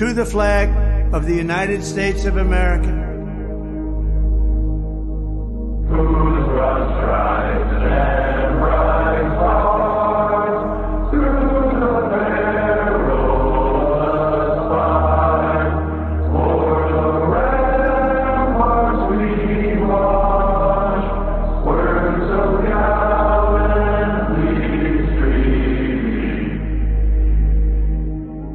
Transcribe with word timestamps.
To 0.00 0.14
the 0.14 0.24
flag 0.24 0.70
of 1.12 1.26
the 1.26 1.34
United 1.34 1.84
States 1.84 2.24
of 2.24 2.38
America. 2.38 2.88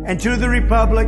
and 0.08 0.20
to 0.22 0.38
the 0.38 0.48
republic 0.48 1.08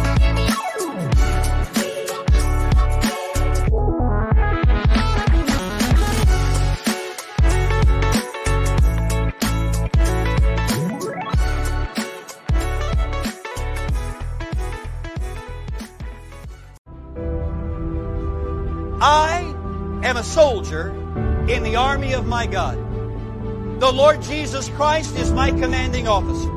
Jesus 24.61 24.77
Christ 24.77 25.15
is 25.15 25.31
my 25.31 25.49
commanding 25.49 26.07
officer. 26.07 26.51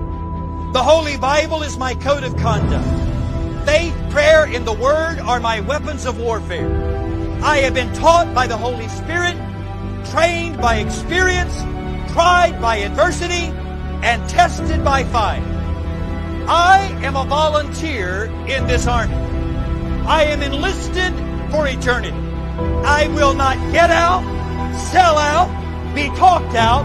The 0.75 0.83
Holy 0.83 1.17
Bible 1.17 1.63
is 1.63 1.79
my 1.79 1.95
code 1.95 2.23
of 2.23 2.37
conduct. 2.37 2.87
Faith, 3.65 3.95
prayer, 4.11 4.45
and 4.45 4.67
the 4.67 4.75
Word 4.75 5.21
are 5.21 5.41
my 5.41 5.61
weapons 5.61 6.05
of 6.05 6.21
warfare. 6.21 6.69
I 7.43 7.61
have 7.61 7.73
been 7.73 7.91
taught 7.95 8.35
by 8.35 8.47
the 8.47 8.59
Holy 8.59 8.89
Spirit, 8.89 9.37
trained 10.11 10.61
by 10.61 10.81
experience, 10.81 11.55
tried 12.13 12.61
by 12.61 12.77
adversity, 12.77 13.51
and 14.05 14.29
tested 14.29 14.85
by 14.85 15.05
fire. 15.05 15.41
I 16.47 16.81
am 17.01 17.17
a 17.17 17.25
volunteer 17.25 18.25
in 18.47 18.67
this 18.67 18.87
army. 18.87 19.15
I 20.05 20.25
am 20.25 20.43
enlisted 20.43 21.15
for 21.51 21.67
eternity. 21.67 22.13
I 22.85 23.09
will 23.15 23.33
not 23.33 23.57
get 23.73 23.89
out, 23.89 24.21
sell 24.93 25.17
out, 25.17 25.49
be 25.95 26.09
talked 26.19 26.55
out, 26.55 26.85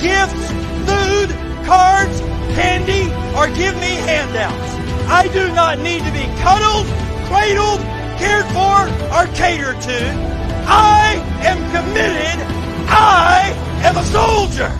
gifts, 0.00 0.50
food, 0.88 1.30
cards, 1.66 2.20
candy, 2.54 3.10
or 3.36 3.46
give 3.56 3.74
me 3.76 3.92
handouts. 4.06 4.72
I 5.08 5.28
do 5.32 5.52
not 5.52 5.78
need 5.78 6.02
to 6.02 6.12
be 6.12 6.26
cuddled, 6.42 6.86
cradled, 7.28 7.80
cared 8.18 8.46
for, 8.46 8.86
or 9.14 9.26
catered 9.34 9.80
to. 9.82 10.36
I 10.68 11.14
am 11.42 11.58
committed. 11.70 12.46
I 12.88 13.52
am 13.84 13.96
a 13.96 14.04
soldier. 14.04 14.72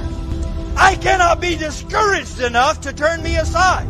I 0.77 0.97
cannot 0.97 1.41
be 1.41 1.57
discouraged 1.57 2.41
enough 2.41 2.83
to 2.83 2.93
turn 2.93 3.23
me 3.23 3.37
aside. 3.37 3.89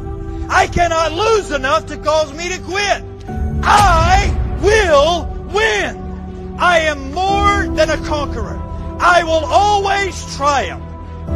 I 0.49 0.69
cannot 0.69 1.13
lose 1.13 1.51
enough 1.51 1.87
to 1.87 1.97
cause 1.97 2.33
me 2.33 2.51
to 2.51 2.61
quit. 2.61 3.03
I 3.63 4.59
will 4.63 5.27
win. 5.53 6.57
I 6.59 6.81
am 6.81 7.13
more 7.13 7.75
than 7.75 7.91
a 7.91 7.99
conqueror. 8.05 8.59
I 9.01 9.25
will 9.25 9.45
always 9.45 10.37
triumph. 10.37 10.86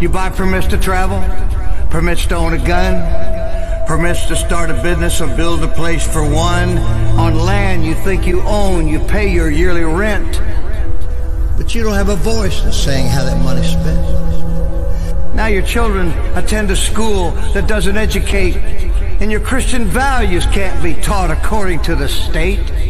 You 0.00 0.08
buy 0.08 0.30
permits 0.30 0.66
to 0.68 0.78
travel, 0.78 1.20
permits 1.90 2.24
to 2.28 2.34
own 2.34 2.54
a 2.54 2.66
gun, 2.66 3.86
permits 3.86 4.24
to 4.28 4.36
start 4.36 4.70
a 4.70 4.82
business 4.82 5.20
or 5.20 5.26
build 5.36 5.62
a 5.62 5.68
place 5.68 6.10
for 6.10 6.22
one 6.22 6.78
on 6.78 7.36
land 7.36 7.84
you 7.84 7.94
think 7.96 8.26
you 8.26 8.40
own. 8.40 8.88
You 8.88 9.00
pay 9.00 9.30
your 9.30 9.50
yearly 9.50 9.84
rent, 9.84 10.40
but 11.58 11.74
you 11.74 11.82
don't 11.82 11.96
have 11.96 12.08
a 12.08 12.16
voice 12.16 12.64
in 12.64 12.72
saying 12.72 13.08
how 13.08 13.24
that 13.24 13.44
money's 13.44 13.72
spent. 13.72 15.34
Now 15.34 15.48
your 15.48 15.62
children 15.62 16.08
attend 16.34 16.70
a 16.70 16.76
school 16.76 17.32
that 17.52 17.68
doesn't 17.68 17.98
educate, 17.98 18.56
and 18.56 19.30
your 19.30 19.40
Christian 19.40 19.84
values 19.84 20.46
can't 20.46 20.82
be 20.82 20.94
taught 20.94 21.30
according 21.30 21.82
to 21.82 21.94
the 21.94 22.08
state. 22.08 22.89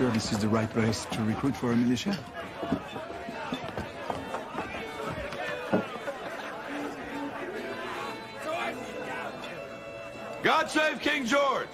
Sure 0.00 0.10
this 0.12 0.32
is 0.32 0.38
the 0.38 0.48
right 0.48 0.70
place 0.70 1.04
to 1.04 1.22
recruit 1.24 1.54
for 1.54 1.72
a 1.72 1.76
militia? 1.76 2.18
God 10.42 10.70
save 10.70 11.00
King 11.00 11.26
George! 11.26 11.68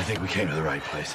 I 0.00 0.02
think 0.02 0.22
we 0.22 0.28
came 0.28 0.48
to 0.48 0.54
the 0.54 0.62
right 0.62 0.82
place. 0.82 1.14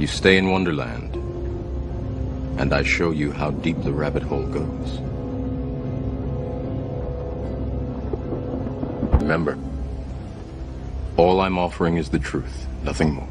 you 0.00 0.06
stay 0.06 0.38
in 0.38 0.50
Wonderland, 0.50 1.14
and 2.58 2.72
I 2.72 2.82
show 2.82 3.10
you 3.10 3.32
how 3.32 3.50
deep 3.50 3.82
the 3.82 3.92
rabbit 3.92 4.22
hole 4.22 4.46
goes. 4.46 4.98
Remember, 9.20 9.58
all 11.18 11.42
I'm 11.42 11.58
offering 11.58 11.98
is 11.98 12.08
the 12.08 12.18
truth, 12.18 12.66
nothing 12.82 13.12
more. 13.12 13.28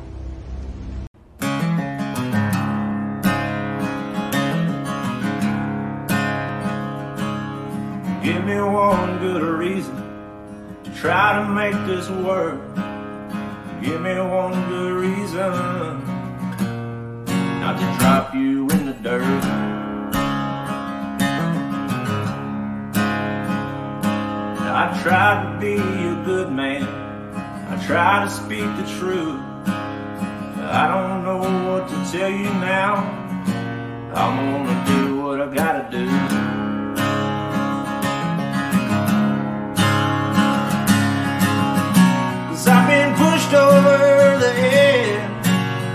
Give 8.21 8.45
me 8.45 8.61
one 8.61 9.17
good 9.17 9.41
reason 9.41 9.95
to 10.83 10.91
try 10.91 11.39
to 11.39 11.49
make 11.49 11.73
this 11.87 12.07
work. 12.11 12.61
Give 13.81 13.99
me 14.01 14.19
one 14.19 14.69
good 14.69 14.93
reason 14.93 15.88
to 17.79 17.97
drop 17.97 18.35
you 18.35 18.69
in 18.71 18.85
the 18.87 18.93
dirt. 18.93 19.43
I 24.81 24.99
try 25.01 25.43
to 25.43 25.59
be 25.59 25.75
a 25.75 26.15
good 26.25 26.51
man. 26.51 26.83
I 27.71 27.85
try 27.85 28.25
to 28.25 28.29
speak 28.29 28.67
the 28.75 28.85
truth. 28.99 29.39
I 30.61 30.87
don't 30.93 31.23
know 31.23 31.71
what 31.71 31.87
to 31.87 32.11
tell 32.11 32.29
you 32.29 32.51
now. 32.59 32.95
I'm 34.13 34.35
gonna 34.35 34.85
do 34.85 35.21
what 35.21 35.39
I 35.39 35.47
gotta 35.53 35.87
do. 35.89 36.05
Cause 42.49 42.67
I've 42.67 42.87
been 42.87 43.15
pushed 43.15 43.53
over 43.53 44.37
the 44.37 44.51
head 44.51 45.29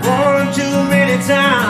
one 0.05 0.53
too 0.53 0.89
many 0.89 1.17
times. 1.25 1.64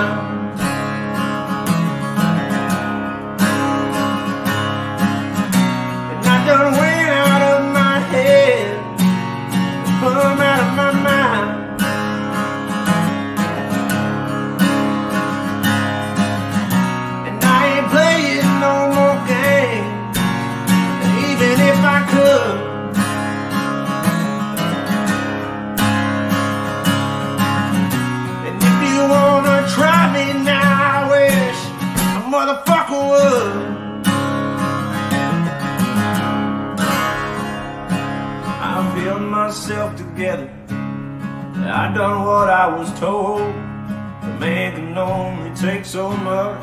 Myself 39.67 39.95
together. 39.97 40.47
I 40.69 41.91
done 41.95 42.23
what 42.23 42.49
I 42.49 42.67
was 42.67 42.87
told. 42.99 43.41
A 43.41 44.37
man 44.39 44.75
can 44.75 44.95
only 44.95 45.55
take 45.55 45.85
so 45.85 46.11
much. 46.17 46.61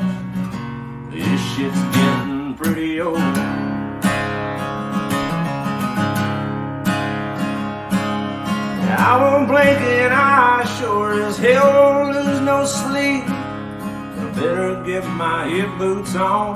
This 1.11 1.41
shit's 1.53 1.81
getting 1.97 2.55
pretty 2.55 3.01
old. 3.01 3.17
I 8.95 9.17
won't 9.19 9.49
blink 9.49 9.81
an 9.81 10.13
eye, 10.13 10.63
sure 10.79 11.23
as 11.23 11.37
hell 11.37 11.73
won't 11.73 12.15
lose 12.15 12.39
no 12.39 12.63
sleep. 12.63 13.25
I 13.27 14.31
better 14.33 14.81
get 14.85 15.05
my 15.07 15.49
hip 15.49 15.77
boots 15.77 16.15
on. 16.15 16.55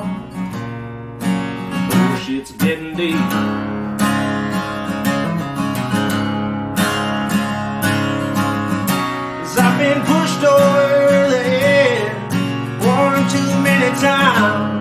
Bullshit's 1.90 2.54
getting 2.54 2.96
deep. 2.96 3.67
Been 9.78 10.02
pushed 10.02 10.44
over 10.44 11.30
the 11.30 11.44
head 11.44 12.12
one 12.82 13.30
too 13.30 13.62
many 13.62 13.96
times. 14.02 14.77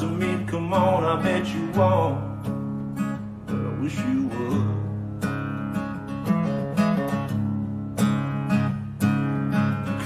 To 0.00 0.06
me, 0.06 0.46
come 0.46 0.72
on, 0.72 1.04
I 1.04 1.22
bet 1.22 1.46
you 1.54 1.66
won't. 1.72 2.42
But 3.46 3.54
I 3.54 3.80
wish 3.82 3.98
you 3.98 4.28
would. 4.28 4.80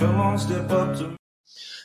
Come 0.01 0.21
on, 0.21 0.37
step 0.37 0.69
up 0.73 0.97
to 0.97 1.09
me. 1.11 1.17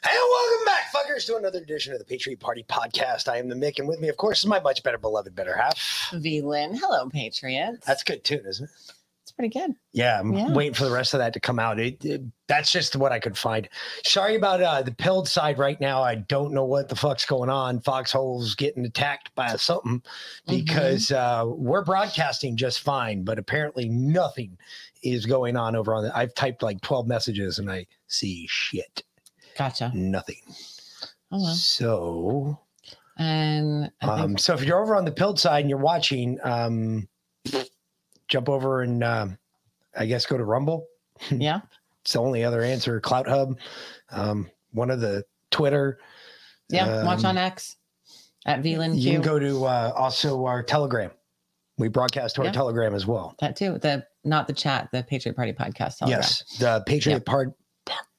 Hey, 0.03 0.17
welcome 0.31 0.65
back, 0.65 0.91
fuckers, 0.91 1.27
to 1.27 1.35
another 1.35 1.59
edition 1.59 1.93
of 1.93 1.99
the 1.99 2.05
Patriot 2.05 2.39
Party 2.39 2.65
Podcast. 2.67 3.27
I 3.27 3.37
am 3.37 3.47
the 3.47 3.53
Mick, 3.53 3.77
and 3.77 3.87
with 3.87 3.99
me, 3.99 4.07
of 4.07 4.17
course, 4.17 4.39
is 4.39 4.47
my 4.47 4.59
much 4.59 4.81
better 4.81 4.97
beloved 4.97 5.35
better 5.35 5.55
half. 5.55 6.09
V 6.15 6.41
Lynn. 6.41 6.75
Hello, 6.75 7.07
Patriots. 7.09 7.85
That's 7.85 8.01
good 8.01 8.23
tune, 8.23 8.43
isn't 8.47 8.65
it? 8.65 8.93
Pretty 9.39 9.57
good. 9.57 9.71
Yeah, 9.93 10.19
I'm 10.19 10.33
Yeah. 10.33 10.51
waiting 10.51 10.73
for 10.73 10.83
the 10.83 10.91
rest 10.91 11.13
of 11.13 11.19
that 11.19 11.31
to 11.31 11.39
come 11.39 11.59
out. 11.59 11.79
It, 11.79 12.03
it- 12.03 12.23
that's 12.49 12.73
just 12.73 12.97
what 12.97 13.13
I 13.13 13.19
could 13.19 13.37
find. 13.37 13.69
Sorry 14.03 14.35
about 14.35 14.61
uh, 14.61 14.81
the 14.81 14.91
pilled 14.91 15.29
side 15.29 15.57
right 15.57 15.79
now. 15.79 16.01
I 16.03 16.15
don't 16.15 16.51
know 16.51 16.65
what 16.65 16.89
the 16.89 16.95
fuck's 16.97 17.25
going 17.25 17.49
on. 17.49 17.79
Foxhole's 17.79 18.53
getting 18.55 18.83
attacked 18.85 19.33
by 19.35 19.55
something 19.55 20.01
because 20.45 21.09
uh, 21.11 21.45
we're 21.47 21.85
broadcasting 21.85 22.57
just 22.57 22.81
fine, 22.81 23.23
but 23.23 23.39
apparently 23.39 23.87
nothing 23.87 24.57
is 25.03 25.25
going 25.25 25.55
on 25.55 25.73
over 25.73 25.93
on 25.93 26.03
the. 26.03 26.17
I've 26.17 26.33
typed 26.33 26.61
like 26.61 26.81
12 26.81 27.07
messages 27.07 27.59
and 27.59 27.71
I 27.71 27.85
see 28.07 28.45
shit, 28.49 29.03
Gotcha. 29.57 29.89
nothing. 29.95 30.41
Oh 31.31 31.41
well. 31.43 31.53
So, 31.53 32.59
And 33.17 33.89
um, 34.01 34.37
so 34.37 34.53
if 34.53 34.63
you're 34.65 34.81
over 34.81 34.95
on 34.97 35.05
the 35.05 35.11
pilled 35.13 35.39
side 35.39 35.61
and 35.61 35.69
you're 35.69 35.79
watching, 35.79 36.39
um, 36.43 37.07
jump 38.29 38.47
over 38.49 38.81
and 38.83 39.03
um, 39.03 39.37
I 39.97 40.05
guess 40.05 40.25
go 40.25 40.37
to 40.37 40.45
Rumble. 40.45 40.87
yeah. 41.31 41.61
It's 42.03 42.13
the 42.13 42.19
only 42.19 42.43
other 42.43 42.61
answer. 42.61 43.01
CloutHub, 43.01 43.57
um, 44.11 44.49
one 44.71 44.89
of 44.89 45.01
the 45.01 45.23
Twitter. 45.51 45.99
Yeah. 46.69 47.03
Watch 47.03 47.19
Um, 47.19 47.31
on 47.31 47.37
X 47.37 47.75
at 48.45 48.61
V 48.61 48.71
You 48.93 49.11
can 49.11 49.21
go 49.21 49.37
to 49.39 49.65
uh, 49.65 49.91
also 49.95 50.45
our 50.45 50.63
Telegram. 50.63 51.11
We 51.77 51.87
broadcast 51.87 52.35
to 52.35 52.41
our 52.41 52.47
Yeah. 52.47 52.51
Telegram 52.53 52.93
as 52.95 53.05
well. 53.05 53.35
that 53.39 53.55
too. 53.55 53.77
The 53.79 54.05
not 54.23 54.47
the 54.47 54.53
chat, 54.53 54.89
the 54.91 55.01
Patriot 55.03 55.35
Party 55.35 55.53
podcast. 55.53 55.97
Telegram. 55.97 56.19
Yes, 56.21 56.43
the 56.59 56.83
Patriot 56.85 57.25
Part. 57.25 57.53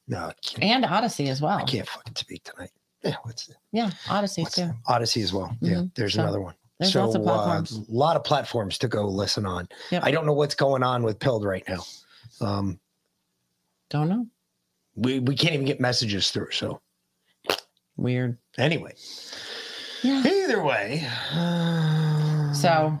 No, 0.07 0.17
I 0.17 0.33
can't, 0.43 0.63
And 0.63 0.85
Odysee 0.85 1.29
as 1.29 1.41
well. 1.41 1.57
I 1.57 1.63
can't 1.63 1.87
fucking 1.87 2.15
speak 2.15 2.43
tonight. 2.43 2.71
Yeah, 3.03 3.15
what's, 3.23 3.45
the- 3.47 3.55
Yeah. 3.71 3.91
Odysee 4.09 4.41
what's 4.41 4.55
too. 4.55 4.71
Odysee 4.89 5.21
as 5.21 5.31
well. 5.31 5.55
Yeah, 5.61 5.75
Mhm. 5.75 5.95
there's 5.95 6.15
So, 6.15 6.21
another 6.23 6.41
one. 6.41 6.55
There's 6.81 6.95
lots 6.95 7.15
of 7.15 7.21
uh, 7.21 7.25
platforms. 7.25 7.71
a 7.87 7.91
lot 7.91 8.15
of 8.15 8.23
platforms 8.23 8.77
to 8.79 8.87
go 8.87 9.07
listen 9.07 9.45
on. 9.45 9.67
Yep. 9.91 10.03
I 10.03 10.11
don't 10.11 10.25
know 10.25 10.33
what's 10.33 10.55
going 10.55 10.83
on 10.83 11.03
with 11.03 11.19
Pilled 11.19 11.45
right 11.45 11.63
now. 11.69 11.83
Um, 12.41 12.79
Don't 13.89 14.09
know. 14.09 14.25
we 14.95 15.19
we 15.19 15.35
can't 15.35 15.53
even 15.53 15.65
get 15.65 15.79
messages 15.79 16.31
through. 16.31 16.51
So 16.51 16.81
Weird. 17.97 18.37
anyway, 18.57 18.93
Yeah. 20.01 20.23
either 20.25 20.63
way. 20.63 21.07
So 22.53 22.99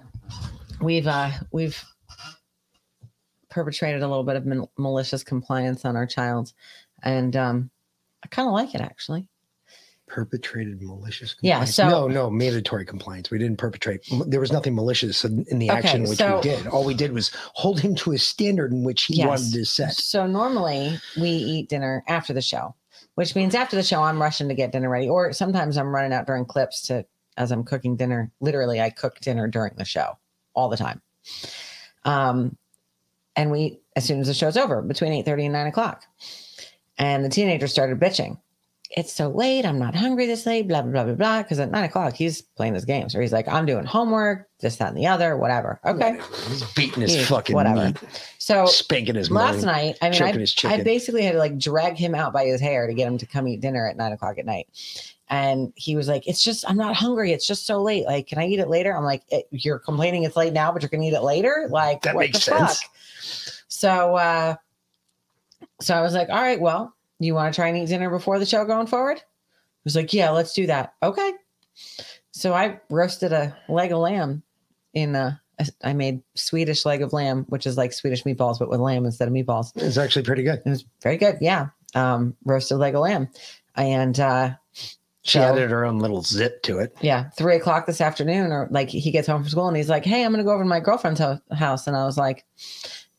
we've 0.81 1.07
uh 1.07 1.31
we've 1.51 1.83
perpetrated 3.49 4.01
a 4.03 4.07
little 4.07 4.23
bit 4.23 4.35
of 4.37 4.45
malicious 4.77 5.23
compliance 5.23 5.83
on 5.85 5.95
our 5.95 6.05
child, 6.05 6.53
and 7.03 7.35
um, 7.35 7.69
I 8.23 8.27
kind 8.27 8.47
of 8.47 8.53
like 8.53 8.73
it 8.75 8.81
actually. 8.81 9.27
Perpetrated 10.11 10.81
malicious 10.81 11.35
Yeah, 11.41 11.63
so- 11.63 11.87
no 11.87 12.07
no 12.09 12.29
mandatory 12.29 12.85
complaints 12.85 13.31
we 13.31 13.37
didn't 13.37 13.57
perpetrate 13.57 14.01
there 14.27 14.41
was 14.41 14.51
nothing 14.51 14.75
malicious 14.75 15.23
in, 15.23 15.45
the 15.57 15.69
Okay, 15.71 15.77
action 15.79 16.03
which 16.03 16.17
so- 16.17 16.35
we 16.35 16.41
did 16.41 16.67
all 16.67 16.83
we 16.83 16.93
did 16.93 17.13
was 17.13 17.31
hold 17.53 17.79
him 17.79 17.95
to 17.95 18.11
a 18.11 18.17
standard 18.17 18.73
in 18.73 18.83
which 18.83 19.03
he 19.03 19.15
Yes. 19.15 19.27
wanted 19.27 19.53
to 19.53 19.65
set 19.65 19.93
So 19.93 20.27
normally 20.27 20.99
we 21.19 21.29
eat 21.29 21.69
dinner 21.69 22.03
after 22.09 22.33
the 22.33 22.41
show, 22.41 22.75
which 23.15 23.35
means 23.35 23.55
after 23.55 23.77
the 23.77 23.83
show 23.83 24.01
I'm 24.03 24.21
rushing 24.21 24.49
to 24.49 24.53
get 24.53 24.73
dinner 24.73 24.89
ready, 24.89 25.07
or 25.07 25.31
sometimes 25.31 25.77
I'm 25.77 25.95
running 25.95 26.11
out 26.11 26.27
during 26.27 26.43
clips 26.45 26.81
to 26.87 27.05
as 27.37 27.51
I'm 27.53 27.63
cooking 27.63 27.95
dinner. 27.95 28.29
Literally, 28.41 28.81
I 28.81 28.89
cook 28.89 29.21
dinner 29.21 29.47
during 29.47 29.73
the 29.77 29.85
show 29.85 30.17
all 30.53 30.67
the 30.67 30.75
time. 30.75 31.01
Um, 32.03 32.57
and 33.37 33.49
we 33.49 33.79
as 33.95 34.03
soon 34.03 34.19
as 34.19 34.27
the 34.27 34.33
show's 34.33 34.57
over 34.57 34.81
between 34.81 35.13
eight 35.13 35.25
thirty 35.25 35.45
and 35.45 35.53
nine 35.53 35.67
o'clock. 35.67 36.03
And 36.97 37.23
the 37.23 37.29
teenager 37.29 37.67
started 37.67 37.97
bitching. 37.99 38.37
It's 38.97 39.13
so 39.13 39.29
late. 39.29 39.65
I'm 39.65 39.79
not 39.79 39.95
hungry 39.95 40.25
this 40.25 40.45
late. 40.45 40.67
Blah 40.67 40.81
blah 40.81 40.91
blah 40.91 41.03
blah 41.05 41.13
blah. 41.13 41.41
Because 41.43 41.59
at 41.59 41.71
nine 41.71 41.85
o'clock 41.85 42.13
he's 42.13 42.41
playing 42.41 42.73
his 42.73 42.83
games, 42.85 43.15
or 43.15 43.21
he's 43.21 43.31
like, 43.31 43.47
I'm 43.47 43.65
doing 43.65 43.85
homework, 43.85 44.49
this 44.59 44.75
that 44.77 44.89
and 44.89 44.97
the 44.97 45.07
other, 45.07 45.37
whatever. 45.37 45.79
Okay, 45.85 46.19
he's 46.47 46.63
beating 46.73 47.01
his 47.01 47.15
Yeah, 47.15 47.25
fucking 47.25 47.55
whatever. 47.55 47.85
meat 47.85 47.97
so 48.37 48.65
spanking 48.65 49.15
his 49.15 49.29
last 49.31 49.63
mind, 49.63 49.65
night 49.65 49.97
i 50.01 50.09
mean 50.09 50.21
I, 50.23 50.73
I 50.73 50.81
basically 50.83 51.21
had 51.21 51.33
to 51.33 51.37
like 51.37 51.57
drag 51.59 51.95
him 51.95 52.15
out 52.15 52.33
by 52.33 52.45
his 52.45 52.59
hair 52.59 52.87
to 52.87 52.93
get 52.93 53.07
him 53.07 53.17
to 53.19 53.25
come 53.27 53.47
eat 53.47 53.61
dinner 53.61 53.87
at 53.87 53.95
nine 53.97 54.11
o'clock 54.11 54.39
at 54.39 54.45
night 54.47 54.67
and 55.29 55.71
he 55.75 55.95
was 55.95 56.07
like 56.07 56.27
it's 56.27 56.43
just 56.43 56.67
i'm 56.67 56.75
not 56.75 56.95
hungry 56.95 57.31
it's 57.33 57.45
just 57.45 57.67
so 57.67 57.81
late 57.83 58.03
like 58.05 58.25
can 58.27 58.39
i 58.39 58.45
eat 58.47 58.59
it 58.59 58.67
later 58.67 58.97
i'm 58.97 59.03
like 59.03 59.21
"Eh, 59.31 59.41
you're 59.51 59.77
complaining 59.77 60.23
it's 60.23 60.35
late 60.35 60.53
now 60.53 60.71
but 60.71 60.81
you're 60.81 60.89
gonna 60.89 61.03
eat 61.05 61.13
it 61.13 61.21
later 61.21 61.67
like 61.69 62.01
That 62.01 62.15
what 62.15 62.21
makes 62.21 62.43
the 62.45 62.57
sense. 62.57 62.81
fuck 62.81 62.91
so 63.67 64.15
uh 64.15 64.55
so 65.79 65.95
i 65.95 66.01
was 66.01 66.13
like 66.15 66.29
all 66.29 66.41
right 66.41 66.59
well 66.59 66.95
you 67.25 67.33
want 67.35 67.53
to 67.53 67.55
try 67.59 67.67
and 67.67 67.77
eat 67.77 67.87
dinner 67.87 68.09
before 68.09 68.39
the 68.39 68.45
show 68.45 68.65
going 68.65 68.87
forward 68.87 69.17
I 69.17 69.83
was 69.83 69.95
like 69.95 70.13
yeah 70.13 70.29
let's 70.31 70.53
do 70.53 70.67
that 70.67 70.93
okay 71.01 71.31
so 72.31 72.53
i 72.53 72.79
roasted 72.89 73.31
a 73.33 73.55
leg 73.69 73.91
of 73.91 73.99
lamb 73.99 74.43
in 74.93 75.15
uh 75.15 75.35
I 75.83 75.93
made 75.93 76.23
Swedish 76.33 76.85
leg 76.85 77.03
of 77.03 77.13
lamb, 77.13 77.45
which 77.49 77.67
is 77.67 77.77
like 77.77 77.93
Swedish 77.93 78.23
meatballs, 78.23 78.57
but 78.57 78.67
with 78.67 78.79
lamb 78.79 79.05
instead 79.05 79.27
of 79.27 79.33
meatballs. 79.35 79.71
it's 79.75 79.95
actually 79.95 80.23
pretty 80.23 80.41
good 80.41 80.59
It 80.65 80.69
was 80.69 80.85
very 81.03 81.17
good. 81.17 81.37
Yeah. 81.39 81.67
Um, 81.93 82.35
roasted 82.45 82.79
leg 82.79 82.95
of 82.95 83.01
lamb. 83.01 83.29
And 83.75 84.19
uh, 84.19 84.55
she 84.73 85.37
So- 85.37 85.41
added 85.41 85.69
her 85.69 85.85
own 85.85 85.99
little 85.99 86.23
zip 86.23 86.63
to 86.63 86.79
it 86.79 86.95
yeah, 87.01 87.29
three 87.37 87.57
o'clock 87.57 87.85
this 87.85 88.01
afternoon, 88.01 88.51
or 88.51 88.69
like 88.71 88.89
he 88.89 89.11
gets 89.11 89.27
home 89.27 89.43
from 89.43 89.49
school 89.51 89.67
and 89.67 89.77
he's 89.77 89.89
like, 89.89 90.03
Hey, 90.03 90.23
I'm 90.25 90.31
going 90.31 90.43
to 90.43 90.47
go 90.47 90.51
over 90.53 90.63
to 90.63 90.67
my 90.69 90.79
girlfriend's 90.79 91.19
ho- 91.19 91.37
house. 91.51 91.85
And 91.85 91.95
I 91.95 92.05
was 92.05 92.17
like, 92.17 92.43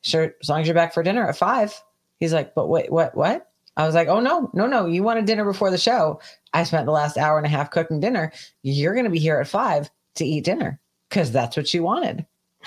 Sure, 0.01 0.35
as 0.43 0.49
long 0.49 0.63
as 0.63 0.67
you're 0.67 0.75
back 0.75 0.95
for 0.95 1.05
dinner 1.05 1.29
at 1.29 1.37
five. 1.37 1.73
He's 2.19 2.33
like, 2.33 2.57
But 2.57 2.69
wait, 2.69 2.91
what, 2.91 3.17
what? 3.17 3.52
I 3.77 3.87
was 3.87 3.95
like, 3.95 4.09
Oh, 4.09 4.21
no, 4.21 4.51
no, 4.53 4.67
no. 4.67 4.87
You 4.87 5.03
wanted 5.03 5.25
dinner 5.25 5.45
before 5.45 5.71
the 5.71 5.79
show. 5.79 6.21
I 6.53 6.65
spent 6.65 6.87
the 6.87 6.93
last 6.93 7.17
hour 7.17 7.39
and 7.39 7.47
a 7.47 7.51
half 7.51 7.71
cooking 7.71 8.01
dinner. 8.01 8.33
You're 8.63 8.95
going 8.95 9.05
to 9.05 9.11
be 9.11 9.19
here 9.19 9.39
at 9.39 9.49
five 9.49 9.91
to 10.17 10.25
eat 10.25 10.45
dinner 10.45 10.79
because 11.09 11.33
that's 11.33 11.57
what 11.57 11.73
you 11.73 11.83
wanted. 11.83 12.27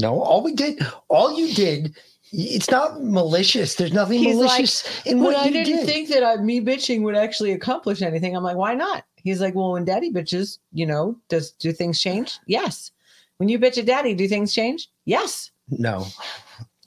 no 0.00 0.22
all 0.22 0.42
we 0.44 0.54
did 0.54 0.80
all 1.08 1.36
you 1.36 1.52
did 1.54 1.96
it's 2.32 2.70
not 2.70 3.02
malicious 3.02 3.74
there's 3.74 3.92
nothing 3.92 4.18
He's 4.18 4.36
like, 4.36 4.50
malicious 4.50 5.06
in 5.06 5.18
but 5.18 5.24
what 5.24 5.36
I 5.36 5.46
you 5.46 5.52
didn't 5.52 5.76
did 5.76 5.86
think 5.86 6.08
that 6.10 6.22
I, 6.22 6.36
me 6.36 6.60
bitching 6.60 7.02
would 7.02 7.16
actually 7.16 7.52
accomplish 7.52 8.02
anything. 8.02 8.36
I'm 8.36 8.42
like, 8.42 8.56
why 8.56 8.74
not? 8.74 9.04
He's 9.16 9.40
like, 9.40 9.54
well, 9.54 9.72
when 9.72 9.84
daddy 9.84 10.12
bitches, 10.12 10.58
you 10.72 10.86
know, 10.86 11.16
does 11.28 11.52
do 11.52 11.72
things 11.72 12.00
change? 12.00 12.38
Yes. 12.46 12.92
When 13.38 13.48
you 13.48 13.58
bitch 13.58 13.78
at 13.78 13.86
daddy, 13.86 14.14
do 14.14 14.28
things 14.28 14.52
change? 14.52 14.90
Yes. 15.04 15.50
no 15.70 16.06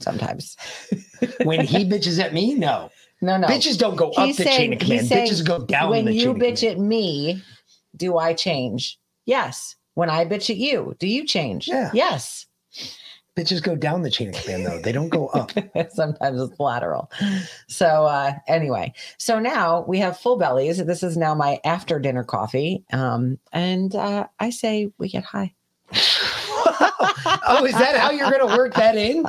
Sometimes. 0.01 0.57
when 1.43 1.61
he 1.61 1.85
bitches 1.85 2.19
at 2.19 2.33
me 2.33 2.53
no 2.55 2.89
No, 3.21 3.37
no. 3.37 3.47
bitches 3.47 3.77
don't 3.77 3.95
go 3.95 4.11
up 4.11 4.25
He's 4.25 4.37
the 4.37 4.45
chain 4.45 4.73
of 4.73 4.81
he's 4.81 5.07
command 5.09 5.29
bitches 5.29 5.45
go 5.45 5.65
down 5.65 5.89
When 5.91 6.05
the 6.05 6.13
you 6.13 6.33
bitch 6.33 6.69
at 6.69 6.79
me, 6.79 7.41
do 7.95 8.17
I 8.17 8.33
change? 8.33 8.99
Yes. 9.25 9.75
When 9.93 10.09
I 10.09 10.25
bitch 10.25 10.49
at 10.49 10.57
you, 10.57 10.95
do 10.99 11.07
you 11.07 11.25
change? 11.25 11.67
Yeah. 11.67 11.91
Yes. 11.93 12.45
bitches 13.37 13.61
go 13.61 13.75
down 13.75 14.01
the 14.01 14.09
chain 14.09 14.29
of 14.29 14.35
command 14.43 14.65
though 14.65 14.79
they 14.79 14.91
don't 14.91 15.09
go 15.09 15.27
up 15.27 15.51
Sometimes 15.91 16.41
it's 16.41 16.59
lateral. 16.59 17.11
So 17.67 17.85
uh 18.05 18.33
anyway, 18.47 18.93
so 19.17 19.39
now 19.39 19.85
we 19.87 19.99
have 19.99 20.17
full 20.19 20.37
bellies. 20.37 20.83
This 20.83 21.03
is 21.03 21.15
now 21.17 21.33
my 21.35 21.59
after 21.63 21.99
dinner 21.99 22.23
coffee. 22.23 22.83
Um, 22.91 23.37
and 23.53 23.93
uh 23.95 24.27
I 24.39 24.49
say 24.49 24.91
we 24.97 25.09
get 25.09 25.23
high. 25.23 25.53
oh 26.65 27.65
is 27.65 27.73
that 27.73 27.95
how 27.97 28.11
you're 28.11 28.29
gonna 28.31 28.55
work 28.55 28.73
that 28.73 28.95
in 28.95 29.23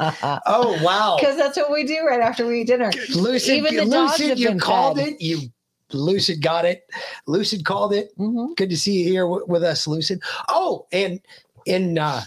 oh 0.47 0.79
wow 0.83 1.17
Because 1.19 1.37
that's 1.37 1.57
what 1.57 1.71
we 1.71 1.85
do 1.85 2.05
right 2.07 2.21
after 2.21 2.47
we 2.47 2.61
eat 2.63 2.67
dinner. 2.69 2.91
lucid 3.15 3.51
Even 3.57 3.77
the 3.77 3.81
dogs 3.87 4.19
lucid 4.19 4.29
have 4.29 4.39
you 4.39 4.49
been 4.49 4.59
called 4.59 4.99
fed. 4.99 5.09
it 5.15 5.21
you 5.21 5.39
lucid 5.93 6.41
got 6.43 6.65
it 6.65 6.85
lucid 7.27 7.65
called 7.65 7.93
it 7.93 8.17
Mhm. 8.19 8.57
good 8.57 8.71
to 8.71 8.77
see 8.77 9.03
you 9.03 9.09
here 9.11 9.25
w- 9.25 9.45
with 9.47 9.63
us 9.63 9.87
lucid 9.87 10.23
oh 10.49 10.87
and 10.93 11.21
in 11.67 11.99
uh 11.99 12.23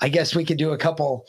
i 0.00 0.08
guess 0.08 0.34
we 0.34 0.44
could 0.44 0.58
do 0.58 0.72
a 0.72 0.78
couple 0.78 1.24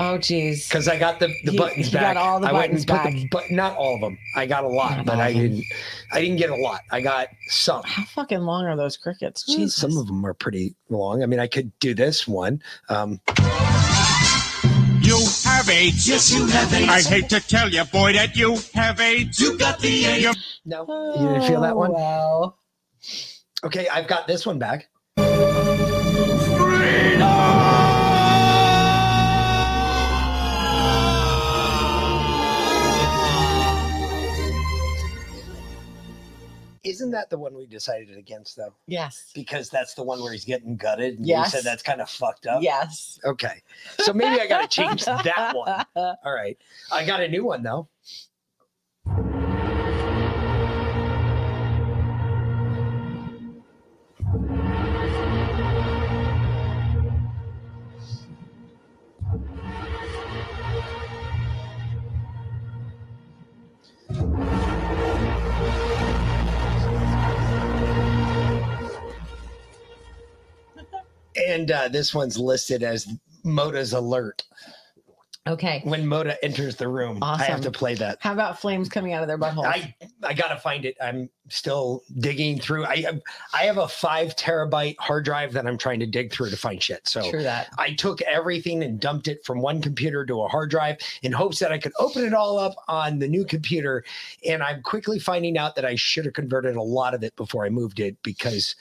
Oh 0.00 0.16
geez. 0.16 0.68
because 0.68 0.86
i 0.86 0.96
got 0.96 1.18
the, 1.18 1.26
the 1.44 1.50
He- 1.52 1.58
buttons 1.58 1.86
he 1.88 1.92
back 1.92 2.14
got 2.14 2.16
all 2.16 2.38
the 2.38 2.46
i 2.48 2.52
went 2.52 2.72
and 2.72 2.86
buttons 2.86 3.22
put 3.24 3.42
the 3.42 3.48
but 3.48 3.50
not 3.50 3.76
all 3.76 3.96
of 3.96 4.00
them 4.00 4.16
i 4.36 4.46
got 4.46 4.62
a 4.62 4.68
lot 4.68 4.98
Not 4.98 5.06
but 5.06 5.18
i 5.18 5.32
didn't 5.32 5.64
i 6.12 6.20
didn't 6.20 6.36
get 6.36 6.50
a 6.50 6.54
lot 6.56 6.82
i 6.92 7.00
got 7.00 7.28
some 7.48 7.82
How 7.84 8.04
fucking 8.04 8.40
long 8.40 8.64
are 8.66 8.76
those 8.76 8.96
crickets? 8.96 9.44
Jesus. 9.44 9.74
some 9.74 9.96
of 9.96 10.06
them 10.06 10.24
are 10.24 10.34
pretty 10.34 10.76
long 10.88 11.22
i 11.22 11.26
mean 11.26 11.40
i 11.40 11.48
could 11.48 11.76
do 11.80 11.94
this 11.94 12.28
one 12.28 12.62
um 12.88 13.20
You 15.02 15.18
have 15.44 15.70
AIDS. 15.70 16.06
Yes, 16.06 16.30
you 16.30 16.44
have 16.48 16.70
AIDS. 16.74 16.90
I 16.90 17.00
hate 17.00 17.30
to 17.30 17.40
tell 17.40 17.70
you, 17.70 17.82
boy, 17.84 18.12
that 18.12 18.36
you 18.36 18.58
have 18.74 19.00
AIDS. 19.00 19.40
You 19.40 19.56
got 19.56 19.80
the 19.80 20.04
AIDS. 20.04 20.60
no 20.66 20.84
you 21.18 21.28
didn't 21.28 21.48
feel 21.48 21.62
that 21.62 21.74
one 21.74 21.90
Oh, 21.90 21.94
Well, 21.94 22.58
okay 23.64 23.88
i've 23.88 24.06
got 24.06 24.26
this 24.28 24.44
one 24.46 24.58
back 24.58 24.88
Isn't 36.88 37.10
that 37.10 37.30
the 37.30 37.38
one 37.38 37.54
we 37.54 37.66
decided 37.66 38.16
against 38.16 38.56
though? 38.56 38.74
yes. 38.86 39.30
Because 39.34 39.68
that's 39.70 39.94
the 39.94 40.02
one 40.02 40.20
where 40.22 40.32
he's 40.32 40.44
getting 40.44 40.76
gutted. 40.76 41.18
And 41.18 41.26
Yes. 41.26 41.46
You 41.52 41.58
said 41.58 41.64
that's 41.64 41.82
kind 41.82 42.00
of 42.00 42.08
fucked 42.08 42.46
up. 42.46 42.62
Yes. 42.62 43.20
Okay. 43.24 43.62
So 44.00 44.12
maybe 44.12 44.40
I 44.40 44.46
got 44.46 44.62
to 44.62 44.68
change 44.68 45.04
that 45.06 45.54
one. 45.54 45.84
All 45.96 46.32
right. 46.32 46.56
I 46.90 47.04
got 47.04 47.20
a 47.20 47.28
new 47.28 47.44
one 47.44 47.62
though. 47.62 47.88
And 71.48 71.70
uh, 71.70 71.88
this 71.88 72.14
one's 72.14 72.38
listed 72.38 72.82
as 72.82 73.08
Moda's 73.44 73.92
alert. 73.92 74.44
Okay. 75.48 75.80
When 75.84 76.04
Moda 76.04 76.36
enters 76.42 76.76
the 76.76 76.88
room, 76.88 77.20
I 77.22 77.42
have 77.44 77.62
to 77.62 77.70
play 77.70 77.94
that. 77.94 78.18
How 78.20 78.34
about 78.34 78.60
flames 78.60 78.90
coming 78.90 79.14
out 79.14 79.22
of 79.22 79.28
their 79.28 79.38
buttholes? 79.38 79.64
I 79.64 79.94
I 80.22 80.34
gotta 80.34 80.60
find 80.60 80.84
it. 80.84 80.94
I'm 81.00 81.30
still 81.48 82.02
digging 82.18 82.60
through. 82.60 82.84
I 82.84 82.96
have, 82.98 83.20
I 83.54 83.62
have 83.62 83.78
a 83.78 83.88
five 83.88 84.36
terabyte 84.36 84.96
hard 84.98 85.24
drive 85.24 85.54
that 85.54 85.66
I'm 85.66 85.78
trying 85.78 86.00
to 86.00 86.06
dig 86.06 86.30
through 86.30 86.50
to 86.50 86.56
find 86.56 86.82
shit. 86.82 87.08
So 87.08 87.30
True 87.30 87.42
that. 87.42 87.68
I 87.78 87.94
took 87.94 88.20
everything 88.22 88.82
and 88.82 89.00
dumped 89.00 89.26
it 89.26 89.42
from 89.42 89.62
one 89.62 89.80
computer 89.80 90.26
to 90.26 90.42
a 90.42 90.48
hard 90.48 90.70
drive 90.70 90.98
in 91.22 91.32
hopes 91.32 91.60
that 91.60 91.72
I 91.72 91.78
could 91.78 91.92
open 91.98 92.24
it 92.24 92.34
all 92.34 92.58
up 92.58 92.74
on 92.86 93.18
the 93.18 93.28
new 93.28 93.46
computer. 93.46 94.04
And 94.46 94.62
I'm 94.62 94.82
quickly 94.82 95.18
finding 95.18 95.56
out 95.56 95.76
that 95.76 95.86
I 95.86 95.94
should 95.94 96.26
have 96.26 96.34
converted 96.34 96.76
a 96.76 96.82
lot 96.82 97.14
of 97.14 97.22
it 97.22 97.34
before 97.36 97.64
I 97.64 97.70
moved 97.70 98.00
it 98.00 98.22
because 98.22 98.76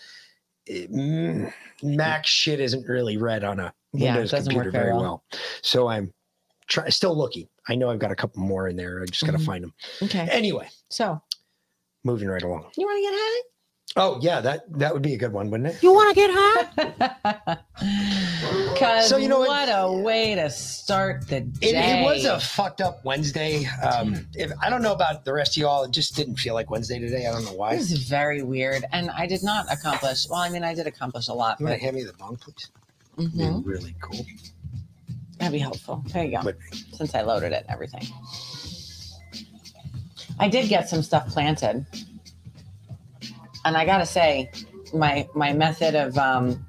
it, 0.70 0.92
mm, 0.92 1.52
Mac 1.84 2.26
shit 2.26 2.60
isn't 2.60 2.88
really 2.88 3.18
read 3.18 3.44
on 3.44 3.60
a 3.60 3.74
Yeah, 3.94 4.16
Windows 4.18 4.32
computer 4.32 4.72
very 4.72 4.92
well. 4.94 5.02
well. 5.02 5.24
So 5.62 5.88
I'm 5.88 6.14
try, 6.68 6.90
still 6.90 7.18
looking. 7.18 7.48
I 7.68 7.76
know 7.76 7.90
I've 7.90 8.00
got 8.00 8.12
a 8.12 8.16
couple 8.16 8.42
more 8.42 8.68
in 8.68 8.76
there. 8.76 9.02
I 9.02 9.06
just 9.06 9.26
got 9.26 9.32
to 9.34 9.38
Mhm. 9.38 9.46
find 9.46 9.64
them. 9.64 9.74
Okay. 10.04 10.28
Anyway, 10.32 10.70
So 10.90 11.22
moving 12.04 12.28
right 12.30 12.44
along. 12.44 12.72
you 12.78 12.86
want 12.86 12.98
to 12.98 13.02
get 13.02 13.14
high? 13.14 13.42
Oh 14.00 14.20
yeah, 14.22 14.40
that 14.42 14.62
that 14.80 14.94
would 14.94 15.02
be 15.02 15.14
a 15.16 15.18
good 15.18 15.34
one, 15.34 15.50
wouldn't 15.50 15.70
it? 15.74 15.82
You 15.82 15.92
want 15.92 16.10
to 16.10 16.16
get 16.16 16.30
hot? 16.34 17.60
Because 18.74 19.10
So, 19.10 19.18
you 19.18 19.28
know 19.28 19.40
what? 19.40 19.50
what 19.50 19.70
a 19.70 19.92
way 19.92 20.36
to 20.36 20.50
start 20.52 21.28
the 21.28 21.42
day. 21.42 22.00
it 22.02 22.04
was 22.06 22.26
a 22.26 22.40
fucked 22.40 22.80
up 22.80 23.04
Wednesday. 23.04 23.66
Um, 23.84 24.28
if, 24.36 24.52
I 24.62 24.70
don't 24.70 24.84
know 24.84 24.94
about 24.94 25.26
the 25.26 25.34
rest 25.34 25.58
of 25.58 25.62
y'all. 25.62 25.84
It 25.84 25.92
just 25.92 26.16
didn't 26.16 26.36
feel 26.36 26.54
like 26.54 26.70
Wednesday 26.70 27.00
today. 27.00 27.26
I 27.26 27.32
don't 27.32 27.44
know 27.46 27.54
why. 27.54 27.74
It 27.74 27.78
was 27.78 27.92
very 27.94 28.44
weird, 28.44 28.86
and 28.92 29.10
I 29.10 29.26
did 29.26 29.42
not 29.44 29.72
accomplish. 29.74 30.28
Well, 30.30 30.40
I 30.40 30.50
mean, 30.50 30.64
I 30.64 30.76
did 30.76 30.86
accomplish 30.86 31.28
a 31.28 31.34
lot, 31.34 31.60
You 31.60 31.66
but 31.66 31.72
want 31.72 31.80
to 31.80 31.86
hand 31.86 31.96
me 31.96 32.04
the 32.04 32.14
bong, 32.14 32.38
please? 32.38 32.70
Mhm. 33.18 33.64
Be 33.64 33.70
really 33.70 33.96
cool. 34.00 34.24
that'd 35.40 35.52
be 35.52 35.58
helpful. 35.60 36.04
There 36.14 36.24
you 36.24 36.38
go. 36.38 36.44
Would 36.44 36.58
Since 36.94 37.16
I 37.16 37.22
loaded 37.22 37.52
it, 37.52 37.66
everything. 37.68 38.06
I 40.40 40.48
did 40.50 40.70
get 40.70 40.88
some 40.88 41.02
stuff 41.02 41.28
planted. 41.30 41.86
And 43.68 43.76
I 43.76 43.84
gotta 43.84 44.06
say, 44.06 44.50
my 44.94 45.28
my 45.36 45.52
method 45.52 45.94
of 45.94 46.18
um, 46.18 46.66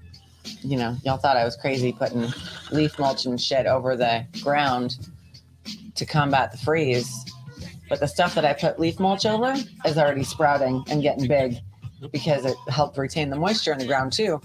you 0.62 0.76
know, 0.76 0.96
y'all 1.04 1.16
thought 1.16 1.36
I 1.36 1.44
was 1.44 1.54
crazy 1.54 1.92
putting 1.92 2.26
leaf 2.72 2.98
mulch 2.98 3.24
and 3.24 3.40
shit 3.40 3.66
over 3.66 3.94
the 3.94 4.26
ground 4.42 4.98
to 5.94 6.04
combat 6.04 6.50
the 6.50 6.58
freeze. 6.58 7.08
But 7.88 8.00
the 8.00 8.08
stuff 8.08 8.34
that 8.34 8.44
I 8.44 8.52
put 8.52 8.80
leaf 8.80 8.98
mulch 8.98 9.26
over 9.26 9.54
is 9.84 9.96
already 9.96 10.24
sprouting 10.24 10.82
and 10.90 11.00
getting 11.00 11.28
big 11.28 11.58
because 12.10 12.44
it 12.44 12.56
helped 12.66 12.98
retain 12.98 13.30
the 13.30 13.36
moisture 13.36 13.70
in 13.70 13.78
the 13.78 13.86
ground 13.86 14.12
too. 14.12 14.40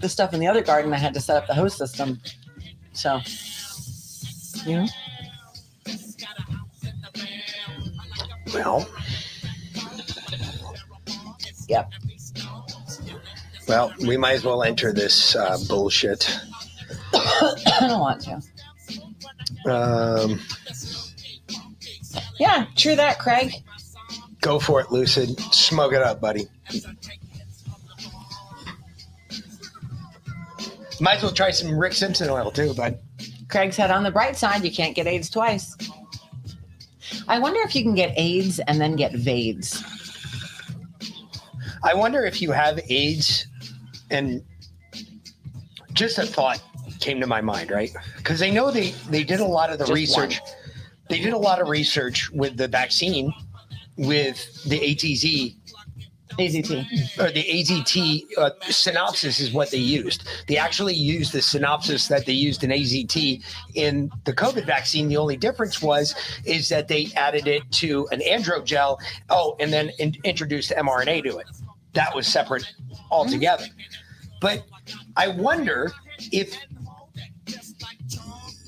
The 0.00 0.10
stuff 0.10 0.34
in 0.34 0.40
the 0.40 0.46
other 0.46 0.62
garden, 0.62 0.92
I 0.92 0.98
had 0.98 1.14
to 1.14 1.20
set 1.20 1.38
up 1.38 1.46
the 1.46 1.54
hose 1.54 1.74
system. 1.74 2.20
So, 2.92 3.22
you 4.66 4.76
know, 4.76 4.86
Well, 8.52 8.88
yep. 11.68 11.90
well, 13.68 13.92
we 14.00 14.16
might 14.16 14.34
as 14.34 14.44
well 14.44 14.62
enter 14.62 14.92
this 14.92 15.34
uh, 15.36 15.58
bullshit. 15.68 16.28
I 17.14 17.78
don't 17.80 18.00
want 18.00 18.20
to. 18.22 18.40
Um, 19.70 20.40
Yeah, 22.38 22.66
true 22.76 22.96
that, 22.96 23.18
Craig. 23.18 23.52
go 24.40 24.58
for 24.58 24.80
it, 24.80 24.92
Lucid. 24.92 25.38
Smoke 25.52 25.92
it 25.92 26.02
up, 26.02 26.20
buddy. 26.20 26.46
Might 31.00 31.16
as 31.16 31.22
well 31.22 31.32
try 31.32 31.50
some 31.50 31.76
Rick 31.76 31.92
Simpson 31.92 32.30
oil 32.30 32.50
too, 32.50 32.72
bud. 32.74 32.98
Craig 33.48 33.72
said, 33.72 33.90
on 33.90 34.02
the 34.02 34.10
bright 34.10 34.36
side, 34.36 34.64
you 34.64 34.72
can't 34.72 34.94
get 34.94 35.06
AIDS 35.06 35.30
twice. 35.30 35.76
I 37.28 37.38
wonder 37.38 37.60
if 37.60 37.74
you 37.74 37.82
can 37.82 37.94
get 37.94 38.12
AIDS 38.16 38.58
and 38.60 38.80
then 38.80 38.96
get 38.96 39.12
VAIDS. 39.12 39.82
I 41.82 41.94
wonder 41.94 42.24
if 42.24 42.40
you 42.42 42.52
have 42.52 42.80
AIDS 42.88 43.46
and 44.10 44.42
just 45.92 46.18
a 46.18 46.26
thought 46.26 46.62
came 47.00 47.20
to 47.20 47.26
my 47.26 47.40
mind, 47.40 47.70
right? 47.70 47.90
Because 48.16 48.38
they 48.38 48.50
know 48.50 48.70
they 48.70 48.90
they 49.10 49.24
did 49.24 49.40
a 49.40 49.44
lot 49.44 49.70
of 49.70 49.78
the 49.78 49.84
Just 49.84 49.94
research. 49.94 50.40
They 51.08 51.20
did 51.20 51.32
a 51.32 51.38
lot 51.38 51.60
of 51.60 51.68
research 51.68 52.30
with 52.30 52.56
the 52.56 52.68
vaccine 52.68 53.32
with 53.96 54.64
the 54.64 54.78
ATZ 54.78 55.56
AZT. 56.38 57.18
or 57.18 57.30
the 57.30 57.44
AZT 57.44 58.24
uh, 58.36 58.50
synopsis 58.68 59.40
is 59.40 59.52
what 59.52 59.70
they 59.70 59.78
used. 59.78 60.28
They 60.48 60.58
actually 60.58 60.94
used 60.94 61.32
the 61.32 61.40
synopsis 61.40 62.08
that 62.08 62.26
they 62.26 62.32
used 62.32 62.62
in 62.62 62.70
AZT 62.70 63.42
in 63.74 64.10
the 64.24 64.32
COVID 64.32 64.66
vaccine. 64.66 65.08
The 65.08 65.16
only 65.16 65.36
difference 65.36 65.80
was 65.80 66.14
is 66.44 66.68
that 66.68 66.88
they 66.88 67.08
added 67.16 67.46
it 67.46 67.62
to 67.72 68.06
an 68.10 68.20
androgel. 68.20 68.98
Oh, 69.30 69.56
and 69.60 69.72
then 69.72 69.90
in- 69.98 70.16
introduced 70.24 70.70
mRNA 70.72 71.24
to 71.24 71.38
it. 71.38 71.46
That 71.96 72.14
was 72.14 72.26
separate 72.26 72.72
altogether. 73.10 73.64
But 74.40 74.64
I 75.16 75.28
wonder 75.28 75.90
if 76.30 76.54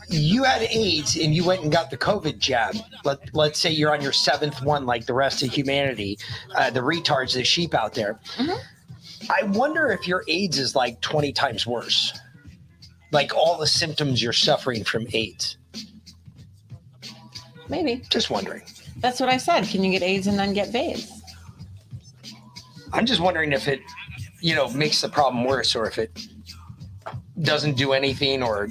you 0.09 0.45
had 0.45 0.62
AIDS 0.62 1.17
and 1.17 1.35
you 1.35 1.45
went 1.45 1.62
and 1.62 1.71
got 1.71 1.91
the 1.91 1.99
COVID 1.99 2.38
jab. 2.38 2.75
Let, 3.05 3.35
let's 3.35 3.59
say 3.59 3.71
you're 3.71 3.93
on 3.93 4.01
your 4.01 4.12
seventh 4.12 4.62
one, 4.62 4.87
like 4.87 5.05
the 5.05 5.12
rest 5.12 5.43
of 5.43 5.51
humanity, 5.51 6.19
uh, 6.57 6.71
the 6.71 6.81
retards, 6.81 7.35
the 7.35 7.45
sheep 7.45 7.75
out 7.75 7.93
there. 7.93 8.19
I 9.31 9.43
wonder 9.43 9.93
if 9.93 10.09
your 10.09 10.25
AIDS 10.27 10.59
is 10.59 10.75
like 10.75 10.99
20 11.03 11.31
times 11.33 11.67
worse. 11.67 12.19
Like 13.12 13.35
all 13.35 13.59
the 13.59 13.67
symptoms 13.67 14.23
you're 14.23 14.33
suffering 14.33 14.85
from 14.85 15.07
AIDS. 15.12 15.59
Maybe. 17.69 18.03
Just 18.09 18.31
wondering. 18.31 18.62
That's 19.01 19.21
what 19.21 19.29
I 19.29 19.37
said. 19.37 19.64
Can 19.67 19.85
you 19.85 19.93
get 19.93 20.03
AIDS 20.03 20.27
and 20.27 20.38
then 20.38 20.55
get 20.55 20.73
VAIDS? 20.73 21.17
I'm 22.92 23.07
just 23.07 23.20
wondering 23.20 23.53
if 23.53 23.68
it, 23.68 23.81
you 24.40 24.55
know, 24.55 24.68
makes 24.70 25.01
the 25.01 25.09
problem 25.09 25.44
worse 25.44 25.74
or 25.74 25.87
if 25.87 25.98
it 25.98 26.27
doesn't 27.42 27.77
do 27.77 27.92
anything 27.92 28.42
or 28.42 28.68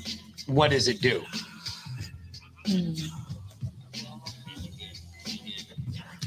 what 0.47 0.71
does 0.71 0.87
it 0.87 1.01
do? 1.01 1.23
Hmm. 2.65 2.93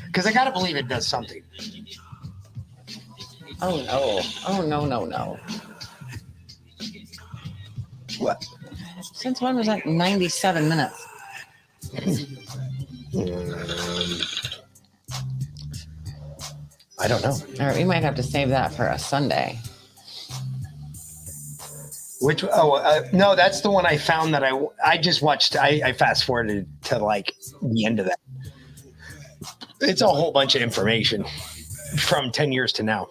Because 0.07 0.27
I 0.27 0.33
got 0.33 0.45
to 0.45 0.53
believe 0.53 0.77
it 0.77 0.89
does 0.89 1.07
something. 1.07 1.43
Oh 3.63 3.83
no. 3.83 4.21
Oh 4.49 4.63
no, 4.67 4.87
no, 4.87 5.05
no. 5.05 5.39
What? 8.19 8.45
Since 9.13 9.41
when 9.41 9.57
was 9.57 9.67
that 9.67 9.87
97 9.87 10.69
minutes? 10.69 11.07
Hmm. 11.93 13.21
Um, 13.21 14.40
I 17.01 17.09
don't 17.09 17.23
know. 17.23 17.37
All 17.61 17.67
right, 17.67 17.77
we 17.77 17.85
might 17.85 18.03
have 18.03 18.15
to 18.17 18.23
save 18.23 18.51
that 18.51 18.75
for 18.75 18.87
a 18.87 18.99
Sunday. 18.99 19.59
Which 22.21 22.45
oh 22.45 22.73
uh, 22.73 23.09
no, 23.15 23.35
that's 23.35 23.63
the 23.63 23.71
one 23.71 23.87
I 23.87 23.97
found 23.97 24.35
that 24.35 24.45
I 24.45 24.53
I 24.85 24.99
just 24.99 25.23
watched. 25.23 25.57
I, 25.57 25.81
I 25.83 25.93
fast 25.95 26.25
forwarded 26.27 26.69
to 26.85 26.99
like 26.99 27.35
the 27.63 27.87
end 27.87 27.99
of 27.99 28.07
that. 28.07 28.21
It's 29.81 30.03
a 30.03 30.09
whole 30.09 30.31
bunch 30.31 30.55
of 30.55 30.61
information 30.61 31.25
from 31.97 32.31
ten 32.31 32.53
years 32.53 32.73
to 32.75 32.83
now. 32.83 33.09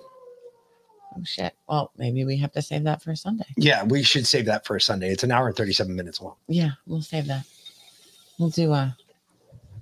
Oh 1.15 1.23
shit. 1.23 1.55
Well, 1.67 1.91
maybe 1.97 2.23
we 2.23 2.37
have 2.37 2.51
to 2.51 2.61
save 2.61 2.83
that 2.83 3.01
for 3.01 3.09
a 3.09 3.17
Sunday. 3.17 3.45
Yeah, 3.57 3.83
we 3.83 4.03
should 4.03 4.27
save 4.27 4.45
that 4.45 4.67
for 4.67 4.75
a 4.75 4.81
Sunday. 4.81 5.09
It's 5.09 5.23
an 5.23 5.31
hour 5.31 5.47
and 5.47 5.55
thirty 5.55 5.73
seven 5.73 5.95
minutes 5.95 6.21
long. 6.21 6.35
Yeah, 6.47 6.71
we'll 6.85 7.01
save 7.01 7.25
that. 7.25 7.45
We'll 8.37 8.51
do 8.51 8.73
uh 8.73 8.91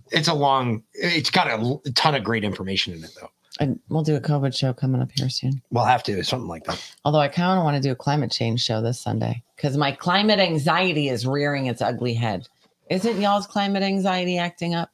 It's 0.09 0.29
a 0.29 0.33
long. 0.33 0.83
It's 0.93 1.29
got 1.29 1.47
a, 1.47 1.79
a 1.85 1.91
ton 1.91 2.15
of 2.15 2.23
great 2.23 2.45
information 2.45 2.93
in 2.93 3.03
it 3.03 3.11
though. 3.19 3.29
And 3.59 3.79
we'll 3.89 4.03
do 4.03 4.15
a 4.15 4.21
COVID 4.21 4.55
show 4.55 4.73
coming 4.73 5.01
up 5.01 5.11
here 5.15 5.29
soon. 5.29 5.61
We'll 5.71 5.85
have 5.85 6.03
to 6.03 6.23
something 6.23 6.47
like 6.47 6.63
that. 6.65 6.81
Although 7.05 7.19
I 7.19 7.27
kind 7.27 7.57
of 7.57 7.63
want 7.63 7.75
to 7.75 7.81
do 7.81 7.91
a 7.91 7.95
climate 7.95 8.31
change 8.31 8.61
show 8.61 8.81
this 8.81 8.99
Sunday 8.99 9.43
because 9.55 9.77
my 9.77 9.91
climate 9.91 10.39
anxiety 10.39 11.09
is 11.09 11.25
rearing 11.25 11.67
its 11.67 11.81
ugly 11.81 12.13
head. 12.13 12.47
Isn't 12.89 13.19
y'all's 13.19 13.47
climate 13.47 13.83
anxiety 13.83 14.37
acting 14.37 14.75
up? 14.75 14.91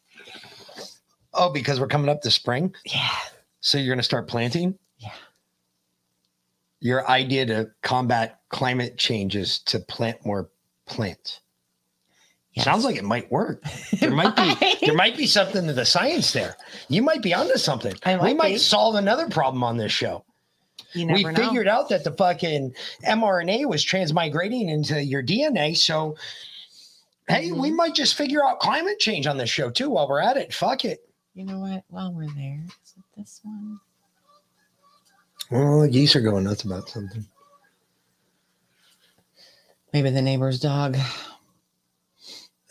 Oh, 1.34 1.52
because 1.52 1.80
we're 1.80 1.88
coming 1.88 2.10
up 2.10 2.21
to 2.21 2.32
spring. 2.32 2.73
Yeah. 2.86 3.10
So 3.62 3.78
you're 3.78 3.93
gonna 3.93 4.04
start 4.04 4.28
planting. 4.28 4.78
Yeah. 4.97 5.13
Your 6.80 7.08
idea 7.10 7.45
to 7.47 7.71
combat 7.82 8.41
climate 8.49 8.97
change 8.97 9.36
is 9.36 9.60
to 9.60 9.80
plant 9.80 10.26
more 10.26 10.49
plants. 10.86 11.39
Yes. 12.54 12.66
Sounds 12.66 12.86
like 12.86 12.96
it 12.98 13.04
might 13.04 13.32
work. 13.32 13.63
There 14.00 14.12
might 14.12 14.36
be 14.36 14.54
there 14.86 14.94
might 14.96 15.18
be 15.18 15.26
something 15.28 15.66
to 15.66 15.74
the 15.74 15.86
science 15.86 16.34
there. 16.34 16.56
You 16.89 17.02
might 17.02 17.22
be 17.24 17.34
onto 17.34 17.58
something. 17.58 17.94
I 18.06 18.13
we 18.16 18.22
might 18.22 18.38
might 18.38 18.54
be. 18.54 18.58
solve 18.58 18.96
another 18.96 19.28
problem 19.30 19.63
on 19.63 19.78
this 19.78 19.92
show. 19.92 20.24
You 20.94 21.08
We 21.08 21.24
know. 21.24 21.34
figured 21.34 21.68
out 21.68 21.89
that 21.89 22.04
the 22.04 22.12
fucking 22.12 22.74
mRNA 23.08 23.68
was 23.68 23.84
transmigrating 23.84 24.70
into 24.70 25.04
your 25.04 25.24
DNA. 25.24 25.76
So 25.78 26.16
hey, 27.28 27.52
we 27.52 27.70
Mm-hmm. 27.70 27.76
might 27.78 27.96
just 27.96 28.16
figure 28.16 28.46
out 28.46 28.60
climate 28.60 29.00
change 29.00 29.26
on 29.26 29.38
this 29.38 29.50
show 29.50 29.70
too 29.72 29.89
while 29.89 30.08
we're 30.08 30.22
at 30.22 30.38
it. 30.38 30.54
Fuck 30.54 30.86
it. 30.86 31.00
You 31.34 31.46
know 31.46 31.60
what? 31.60 31.84
While 31.88 32.13
we're 32.13 32.30
there, 32.36 32.62
is 32.84 32.94
it 32.98 33.04
this 33.18 33.39
one? 33.44 33.80
Well, 35.50 35.82
the 35.82 35.89
geese 35.89 36.16
are 36.16 36.22
going 36.22 36.44
nuts 36.44 36.63
about 36.63 36.89
something. 36.89 37.26
Maybe 39.94 40.10
the 40.10 40.22
neighbor's 40.22 40.60
dog. 40.60 40.98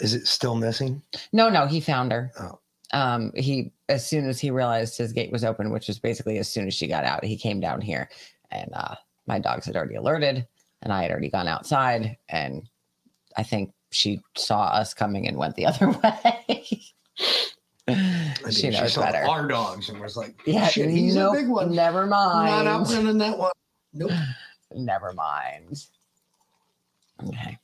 Is 0.03 0.15
it 0.15 0.27
still 0.27 0.57
missing? 0.57 1.01
No, 1.33 1.49
no, 1.49 1.67
he 1.67 1.81
found 1.81 2.13
her. 2.13 2.33
Oh. 2.39 2.59
Um, 2.93 3.33
he 3.35 3.73
as 3.89 4.07
soon 4.07 4.29
as 4.29 4.39
he 4.39 4.51
realized 4.51 4.99
his 4.99 5.13
gate 5.13 5.33
was 5.33 5.45
open, 5.45 5.71
which 5.71 5.89
was 5.89 5.99
basically 5.99 6.39
as 6.39 6.49
soon 6.49 6.67
as 6.67 6.75
she 6.75 6.87
got 6.89 7.05
out, 7.05 7.25
he 7.25 7.37
came 7.37 7.61
down 7.61 7.81
here, 7.81 8.11
and 8.51 8.71
uh, 8.75 8.97
my 9.27 9.39
dogs 9.39 9.65
had 9.65 9.77
already 9.77 9.95
alerted, 9.95 10.47
and 10.83 10.93
I 10.93 11.03
had 11.03 11.11
already 11.11 11.31
gone 11.31 11.49
outside, 11.49 12.19
and 12.29 12.69
I 13.37 13.45
think 13.45 13.73
she 13.93 14.21
saw 14.37 14.65
us 14.65 14.93
coming 14.93 15.29
and 15.29 15.37
went 15.37 15.55
the 15.55 15.67
other 15.67 15.89
way. 15.89 16.83
She 18.51 18.71
knows 18.71 18.95
saw 18.95 19.03
better. 19.03 19.25
Our 19.29 19.47
dogs 19.47 19.89
and 19.89 20.01
was 20.01 20.17
like, 20.17 20.35
Yeah, 20.47 20.69
shit, 20.69 20.91
he's 20.91 21.15
nope, 21.15 21.35
a 21.35 21.41
big 21.41 21.49
one. 21.49 21.75
Never 21.75 22.07
mind. 22.07 22.65
Not 22.65 22.67
outrunning 22.67 23.19
that 23.19 23.39
one. 23.39 23.53
Nope. 23.93 24.11
Never 24.75 25.13
mind. 25.13 25.87
Okay. 27.27 27.59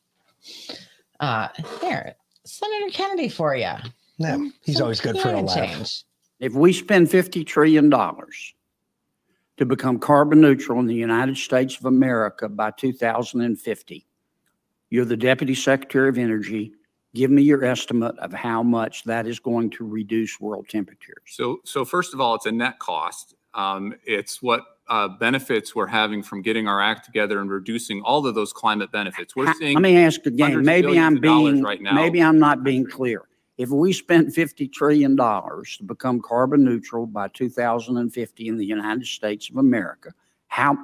Uh, 1.21 1.49
there, 1.81 2.15
Senator 2.49 2.91
Kennedy 2.91 3.29
for 3.29 3.55
you. 3.55 3.73
Yeah, 4.19 4.49
he's 4.63 4.81
always 4.81 5.01
good 5.01 5.19
for 5.19 5.29
a 5.29 5.43
laugh. 5.43 5.55
change. 5.55 6.05
If 6.41 6.55
we 6.55 6.73
spend 6.73 7.09
$50 7.09 7.47
trillion 7.47 7.91
to 7.91 9.67
become 9.67 9.99
carbon 9.99 10.41
neutral 10.41 10.81
in 10.81 10.87
the 10.87 10.95
United 10.95 11.37
States 11.37 11.77
of 11.77 11.85
America 11.85 12.49
by 12.49 12.71
2050, 12.71 14.07
you're 14.91 15.05
the 15.05 15.17
Deputy 15.17 15.55
Secretary 15.55 16.09
of 16.09 16.17
Energy. 16.17 16.73
Give 17.15 17.31
me 17.31 17.43
your 17.43 17.65
estimate 17.65 18.19
of 18.19 18.33
how 18.33 18.63
much 18.63 19.05
that 19.05 19.27
is 19.27 19.39
going 19.39 19.71
to 19.71 19.85
reduce 19.85 20.41
world 20.41 20.69
temperatures. 20.69 21.23
So, 21.27 21.61
so 21.65 21.85
first 21.85 22.15
of 22.15 22.21
all, 22.21 22.35
it's 22.35 22.47
a 22.47 22.53
net 22.53 22.79
cost. 22.79 23.35
Um, 23.55 23.95
it's 24.05 24.41
what 24.43 24.78
uh, 24.89 25.09
benefits 25.09 25.75
we're 25.75 25.87
having 25.87 26.23
from 26.23 26.43
getting 26.43 26.67
our 26.69 26.81
act 26.81 27.05
together 27.05 27.41
and 27.41 27.51
reducing 27.51 28.01
all 28.03 28.27
of 28.27 28.35
those 28.35 28.53
climate 28.53 28.91
benefits. 28.93 29.37
We're 29.37 29.53
seeing. 29.55 29.75
Let 29.75 29.83
me 29.83 29.97
ask 29.99 30.25
again, 30.27 30.47
hundreds 30.53 30.61
of 30.61 30.67
maybe 30.67 30.83
billions 30.89 31.07
I'm 31.07 31.17
of 31.17 31.23
dollars 31.23 31.53
being, 31.55 31.65
right 31.65 31.83
now. 31.83 31.93
maybe 31.95 32.23
I'm 32.23 32.39
not 32.39 32.65
being 32.65 32.87
clear. 32.87 33.23
if 33.59 33.71
we 33.71 33.93
spent 33.93 34.29
$50 34.35 34.73
trillion 34.73 35.17
to 35.17 35.65
become 35.85 36.21
carbon 36.21 36.65
neutral 36.65 37.07
by 37.07 37.29
2050 37.29 38.49
in 38.49 38.57
the 38.57 38.65
United 38.65 39.07
States 39.07 39.51
of 39.51 39.57
America, 39.57 40.11
how, 40.47 40.77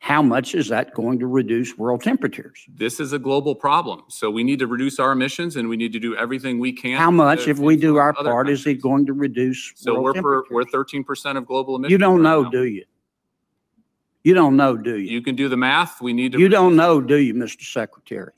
how 0.00 0.20
much 0.20 0.54
is 0.56 0.66
that 0.68 0.92
going 0.94 1.18
to 1.20 1.26
reduce 1.28 1.78
world 1.78 2.02
temperatures? 2.02 2.66
This 2.74 2.98
is 2.98 3.12
a 3.12 3.18
global 3.20 3.54
problem. 3.54 4.02
So 4.08 4.30
we 4.32 4.42
need 4.42 4.58
to 4.58 4.66
reduce 4.66 4.98
our 4.98 5.12
emissions 5.12 5.54
and 5.56 5.68
we 5.68 5.76
need 5.76 5.92
to 5.92 6.00
do 6.00 6.16
everything 6.16 6.58
we 6.58 6.72
can. 6.72 6.98
How 6.98 7.10
much, 7.12 7.44
to 7.44 7.50
if 7.50 7.58
we 7.60 7.76
do 7.76 7.96
our 7.98 8.12
other 8.18 8.30
part, 8.30 8.48
is 8.50 8.60
countries. 8.64 8.76
it 8.78 8.82
going 8.82 9.06
to 9.06 9.12
reduce 9.12 9.72
So 9.76 9.92
world 9.94 10.04
we're, 10.04 10.12
temperatures? 10.14 10.48
per- 10.48 10.54
we're 10.56 10.64
thirteen 10.64 11.04
percent 11.04 11.38
of 11.38 11.46
global 11.46 11.76
emissions. 11.76 11.92
You 11.92 11.98
don't 11.98 12.16
right 12.16 12.22
know, 12.30 12.42
now. 12.42 12.50
do 12.50 12.64
you? 12.64 12.84
You 14.24 14.34
don't 14.34 14.56
know, 14.56 14.76
do 14.76 14.96
you? 14.98 15.10
You 15.10 15.22
can 15.22 15.34
do 15.34 15.48
the 15.48 15.56
math. 15.56 16.00
We 16.00 16.12
need 16.12 16.32
to. 16.32 16.38
You 16.38 16.48
don't 16.48 16.76
know, 16.76 17.00
do 17.00 17.16
you, 17.16 17.34
Mr. 17.34 17.62
Secretary? 17.62 18.32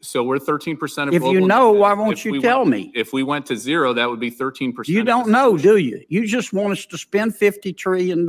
So 0.00 0.22
we're 0.22 0.38
thirteen 0.38 0.76
percent 0.76 1.08
of. 1.08 1.14
If 1.14 1.22
you 1.22 1.38
global 1.38 1.46
know, 1.48 1.72
why 1.72 1.92
won't 1.94 2.12
If 2.18 2.24
you 2.24 2.32
we 2.32 2.40
tell 2.40 2.60
went- 2.60 2.70
me? 2.70 2.92
If 2.94 3.12
we 3.12 3.22
went 3.22 3.46
to 3.46 3.56
zero, 3.56 3.92
that 3.94 4.08
would 4.08 4.20
be 4.20 4.30
thirteen 4.30 4.72
percent. 4.72 4.94
You 4.94 5.04
don't 5.04 5.28
know, 5.30 5.56
do 5.56 5.78
you? 5.78 6.04
You 6.08 6.26
just 6.26 6.52
want 6.52 6.72
us 6.72 6.84
to 6.86 6.98
spend 6.98 7.32
$50 7.34 7.76
trillion 7.76 8.28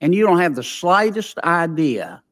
and 0.00 0.14
you 0.14 0.24
don't 0.26 0.40
have 0.40 0.54
the 0.56 0.62
slightest 0.62 1.38
idea 1.40 2.22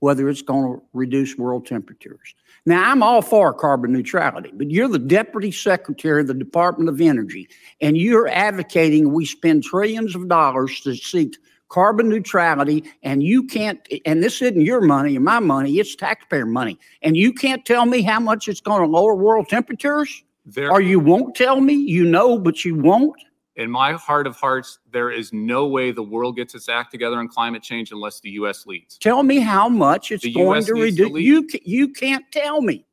whether 0.00 0.28
it's 0.28 0.42
going 0.42 0.70
to 0.70 0.82
reduce 0.92 1.38
world 1.38 1.64
temperatures. 1.64 2.34
Now, 2.66 2.90
I'm 2.90 3.02
all 3.02 3.22
for 3.22 3.54
carbon 3.54 3.90
neutrality, 3.92 4.50
but 4.52 4.70
you're 4.70 4.88
the 4.88 4.98
deputy 4.98 5.50
secretary 5.50 6.20
of 6.20 6.26
the 6.26 6.34
Department 6.34 6.90
of 6.90 7.00
Energy 7.00 7.48
and 7.80 7.96
you're 7.96 8.28
advocating 8.28 9.12
we 9.14 9.24
spend 9.24 9.62
trillions 9.64 10.14
of 10.14 10.28
dollars 10.28 10.80
to 10.80 10.94
seek 10.94 11.38
carbon 11.68 12.08
neutrality 12.08 12.84
and 13.02 13.22
you 13.22 13.42
can't 13.44 13.86
and 14.06 14.22
this 14.22 14.40
isn't 14.42 14.60
your 14.60 14.80
money 14.80 15.16
or 15.16 15.20
my 15.20 15.40
money 15.40 15.78
it's 15.80 15.96
taxpayer 15.96 16.46
money 16.46 16.78
and 17.02 17.16
you 17.16 17.32
can't 17.32 17.64
tell 17.64 17.86
me 17.86 18.02
how 18.02 18.20
much 18.20 18.48
it's 18.48 18.60
going 18.60 18.80
to 18.80 18.86
lower 18.86 19.14
world 19.16 19.48
temperatures 19.48 20.22
There- 20.46 20.70
or 20.70 20.80
you 20.80 21.00
won't 21.00 21.34
tell 21.34 21.60
me 21.60 21.74
you 21.74 22.04
know 22.04 22.38
but 22.38 22.64
you 22.64 22.74
won't 22.76 23.14
In 23.56 23.70
my 23.70 23.92
heart 23.92 24.26
of 24.26 24.34
hearts, 24.36 24.78
there 24.92 25.10
is 25.12 25.32
no 25.32 25.66
way 25.68 25.92
the 25.92 26.02
world 26.02 26.36
gets 26.36 26.54
its 26.56 26.68
act 26.68 26.90
together 26.90 27.18
on 27.18 27.28
climate 27.28 27.62
change 27.62 27.92
unless 27.92 28.20
the 28.20 28.30
U.S. 28.40 28.66
leads. 28.66 28.98
tell 28.98 29.22
me 29.22 29.38
how 29.40 29.68
much 29.68 30.10
it's 30.12 30.24
The 30.24 30.32
going 30.32 30.58
US 30.58 30.66
to 30.66 30.74
needs 30.74 30.96
to 30.96 31.04
reduce 31.04 31.24
you 31.28 31.48
you 31.64 31.88
can't 31.92 32.24
tell 32.32 32.60
me 32.60 32.84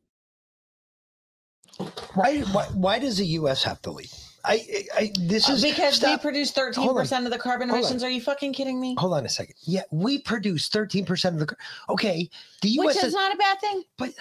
Why, 2.16 2.40
why, 2.54 2.66
why 2.74 3.00
does 3.00 3.18
the 3.18 3.26
U.S. 3.42 3.64
have 3.64 3.82
to 3.84 3.92
lead? 3.92 4.12
I, 4.44 4.86
I, 4.96 5.12
this 5.20 5.48
Uh, 5.50 5.54
is 5.54 5.64
because 5.64 5.96
stop. 5.96 6.20
we 6.20 6.22
produce 6.22 6.52
13% 6.52 7.26
of 7.26 7.32
the 7.32 7.38
carbon 7.38 7.70
emissions. 7.70 8.04
Are 8.04 8.10
you 8.10 8.22
fucking 8.22 8.54
kidding 8.54 8.80
me? 8.82 8.96
Hold 8.98 9.14
on 9.14 9.26
a 9.26 9.30
second. 9.30 9.56
Yeah, 9.64 9.82
we 9.92 10.20
produce 10.20 10.70
13% 10.70 11.26
of 11.34 11.40
the. 11.48 11.56
Okay, 11.90 12.30
the 12.62 12.70
U.S. 12.70 12.86
Which 12.88 12.96
is 12.98 13.02
has- 13.04 13.14
not 13.14 13.34
a 13.34 13.38
bad 13.38 13.60
thing. 13.62 13.84
But 13.98 14.14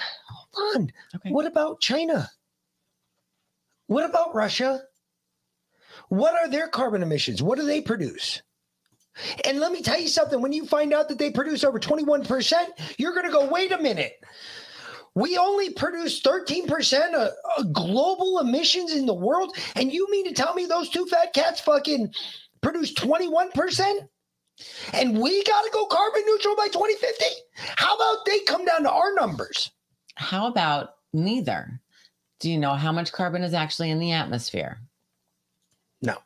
hold 0.52 0.76
on. 0.76 0.92
Okay. 1.16 1.30
What 1.30 1.46
about 1.46 1.80
China? 1.80 2.28
What 3.86 4.04
about 4.08 4.34
Russia? 4.34 4.82
What 6.10 6.34
are 6.34 6.48
their 6.48 6.68
carbon 6.68 7.02
emissions? 7.02 7.42
What 7.42 7.58
do 7.58 7.64
they 7.64 7.80
produce? 7.80 8.42
And 9.44 9.58
let 9.58 9.72
me 9.72 9.82
tell 9.82 10.00
you 10.00 10.08
something 10.08 10.40
when 10.40 10.52
you 10.52 10.66
find 10.66 10.92
out 10.92 11.08
that 11.08 11.18
they 11.18 11.30
produce 11.30 11.64
over 11.64 11.78
21%, 11.80 12.54
you're 12.96 13.12
going 13.12 13.26
to 13.26 13.32
go, 13.32 13.46
wait 13.48 13.72
a 13.72 13.78
minute. 13.78 14.12
We 15.14 15.36
only 15.36 15.70
produce 15.70 16.22
13% 16.22 17.14
of, 17.14 17.32
of 17.58 17.72
global 17.72 18.38
emissions 18.38 18.92
in 18.92 19.06
the 19.06 19.14
world. 19.14 19.56
And 19.74 19.92
you 19.92 20.08
mean 20.10 20.24
to 20.26 20.32
tell 20.32 20.54
me 20.54 20.66
those 20.66 20.88
two 20.88 21.04
fat 21.06 21.32
cats 21.32 21.60
fucking 21.60 22.14
produce 22.60 22.94
21%? 22.94 24.08
And 24.92 25.20
we 25.20 25.42
got 25.44 25.62
to 25.62 25.70
go 25.72 25.86
carbon 25.86 26.22
neutral 26.26 26.54
by 26.56 26.68
2050? 26.68 27.24
How 27.56 27.96
about 27.96 28.24
they 28.26 28.38
come 28.40 28.64
down 28.64 28.84
to 28.84 28.90
our 28.90 29.12
numbers? 29.14 29.70
How 30.14 30.46
about 30.46 30.94
neither? 31.12 31.80
Do 32.40 32.50
you 32.50 32.58
know 32.58 32.74
how 32.74 32.92
much 32.92 33.12
carbon 33.12 33.42
is 33.42 33.54
actually 33.54 33.90
in 33.90 33.98
the 33.98 34.12
atmosphere? 34.12 34.78
No. 36.02 36.18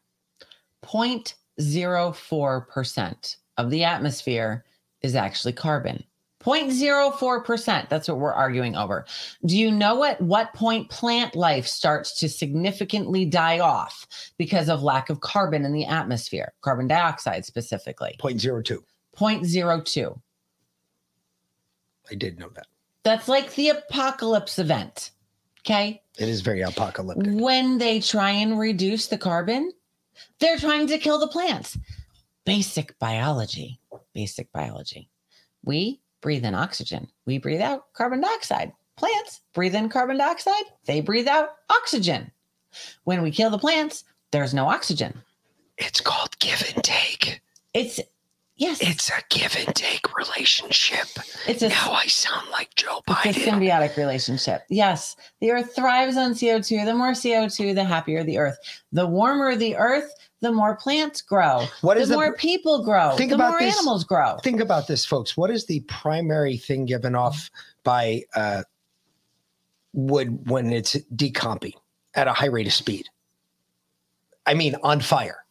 0.04% 0.84 3.36
of 3.56 3.70
the 3.70 3.84
atmosphere 3.84 4.64
is 5.02 5.14
actually 5.14 5.52
carbon. 5.52 6.02
0.04%. 6.44 7.88
That's 7.88 8.08
what 8.08 8.18
we're 8.18 8.32
arguing 8.32 8.76
over. 8.76 9.06
Do 9.46 9.56
you 9.56 9.70
know 9.70 10.04
at 10.04 10.20
what 10.20 10.52
point 10.54 10.90
plant 10.90 11.34
life 11.34 11.66
starts 11.66 12.18
to 12.20 12.28
significantly 12.28 13.24
die 13.24 13.60
off 13.60 14.06
because 14.36 14.68
of 14.68 14.82
lack 14.82 15.10
of 15.10 15.20
carbon 15.20 15.64
in 15.64 15.72
the 15.72 15.86
atmosphere? 15.86 16.52
Carbon 16.60 16.86
dioxide 16.86 17.44
specifically. 17.44 18.16
0.02. 18.20 18.82
0.02. 19.16 20.20
I 22.10 22.14
did 22.14 22.38
know 22.38 22.50
that. 22.54 22.66
That's 23.02 23.28
like 23.28 23.54
the 23.54 23.70
apocalypse 23.70 24.58
event. 24.58 25.10
Okay. 25.60 26.02
It 26.18 26.28
is 26.28 26.42
very 26.42 26.60
apocalyptic. 26.60 27.32
When 27.40 27.78
they 27.78 28.00
try 28.00 28.30
and 28.30 28.58
reduce 28.58 29.06
the 29.06 29.18
carbon, 29.18 29.72
they're 30.38 30.58
trying 30.58 30.86
to 30.88 30.98
kill 30.98 31.18
the 31.18 31.28
plants. 31.28 31.78
Basic 32.44 32.98
biology. 32.98 33.80
Basic 34.12 34.52
biology. 34.52 35.08
We 35.64 36.00
breathe 36.24 36.46
in 36.46 36.54
oxygen, 36.54 37.06
we 37.26 37.36
breathe 37.36 37.60
out 37.60 37.92
carbon 37.92 38.22
dioxide. 38.22 38.72
Plants 38.96 39.42
breathe 39.52 39.74
in 39.74 39.90
carbon 39.90 40.16
dioxide, 40.16 40.64
they 40.86 41.02
breathe 41.02 41.28
out 41.28 41.50
oxygen. 41.68 42.32
When 43.04 43.20
we 43.20 43.30
kill 43.30 43.50
the 43.50 43.58
plants, 43.58 44.04
there's 44.30 44.54
no 44.54 44.66
oxygen. 44.70 45.22
It's 45.76 46.00
called 46.00 46.30
give 46.38 46.64
and 46.74 46.82
take. 46.82 47.42
It's 47.74 48.00
yes. 48.56 48.78
It's 48.80 49.10
a 49.10 49.22
give 49.30 49.56
and 49.56 49.74
take 49.74 50.16
relationship. 50.16 51.06
It's 51.46 51.62
a 51.62 51.68
now 51.68 51.92
I 51.92 52.06
sound 52.06 52.48
like 52.50 52.74
Joe 52.74 53.00
Biden. 53.08 53.26
It's 53.26 53.38
a 53.38 53.50
symbiotic 53.50 53.96
relationship. 53.96 54.62
Yes, 54.68 55.16
the 55.40 55.50
earth 55.50 55.74
thrives 55.74 56.16
on 56.16 56.32
CO2. 56.32 56.84
The 56.84 56.94
more 56.94 57.12
CO2, 57.12 57.74
the 57.74 57.84
happier 57.84 58.24
the 58.24 58.38
earth. 58.38 58.56
The 58.92 59.06
warmer 59.06 59.56
the 59.56 59.76
earth, 59.76 60.12
the 60.40 60.52
more 60.52 60.76
plants 60.76 61.20
grow. 61.22 61.64
What 61.80 61.98
the 61.98 62.06
the 62.06 62.14
more 62.14 62.34
people 62.34 62.84
grow. 62.84 63.16
Think 63.16 63.30
the 63.30 63.36
about 63.36 63.52
more 63.52 63.60
this. 63.60 63.76
animals 63.76 64.04
grow. 64.04 64.36
Think 64.42 64.60
about 64.60 64.86
this, 64.86 65.04
folks. 65.04 65.36
What 65.36 65.50
is 65.50 65.66
the 65.66 65.80
primary 65.80 66.56
thing 66.56 66.84
given 66.84 67.14
off 67.14 67.50
by 67.82 68.22
uh, 68.36 68.62
wood 69.92 70.48
when 70.48 70.72
it's 70.72 70.96
decomping 71.16 71.74
at 72.14 72.28
a 72.28 72.32
high 72.32 72.46
rate 72.46 72.66
of 72.66 72.72
speed? 72.72 73.08
I 74.46 74.54
mean, 74.54 74.76
on 74.82 75.00
fire. 75.00 75.43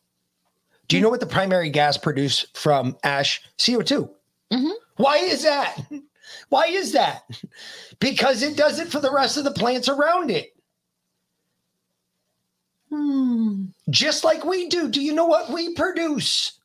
Do 0.88 0.98
you 0.98 1.02
know 1.02 1.10
what 1.10 1.20
the 1.20 1.26
primary 1.26 1.70
gas 1.70 1.98
produced 1.98 2.56
from 2.58 2.98
ash? 3.04 3.42
CO2. 3.58 4.10
Why 4.98 5.18
is 5.18 5.44
that? 5.44 5.78
Why 6.50 6.66
is 6.68 6.92
that? 6.94 7.24
Because 8.00 8.44
it 8.44 8.56
does 8.58 8.80
it 8.80 8.90
for 8.90 9.00
the 9.00 9.12
rest 9.12 9.38
of 9.38 9.44
the 9.44 9.52
plants 9.52 9.90
around 9.90 10.30
it. 10.30 10.56
Hmm. 12.90 13.66
Just 13.90 14.24
like 14.24 14.46
we 14.46 14.70
do. 14.70 14.88
Do 14.88 15.02
you 15.02 15.14
know 15.14 15.26
what 15.26 15.52
we 15.52 15.74
produce? 15.74 16.60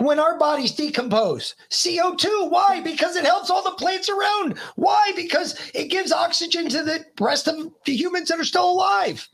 When 0.00 0.20
our 0.20 0.38
bodies 0.38 0.72
decompose, 0.72 1.56
CO2. 1.70 2.50
Why? 2.50 2.80
Because 2.80 3.16
it 3.16 3.24
helps 3.24 3.50
all 3.50 3.64
the 3.64 3.72
plants 3.72 4.08
around. 4.08 4.56
Why? 4.76 5.12
Because 5.16 5.58
it 5.74 5.88
gives 5.88 6.12
oxygen 6.12 6.68
to 6.68 6.84
the 6.84 7.04
rest 7.20 7.48
of 7.48 7.72
the 7.84 7.96
humans 7.96 8.28
that 8.28 8.38
are 8.38 8.44
still 8.44 8.70
alive. 8.70 9.28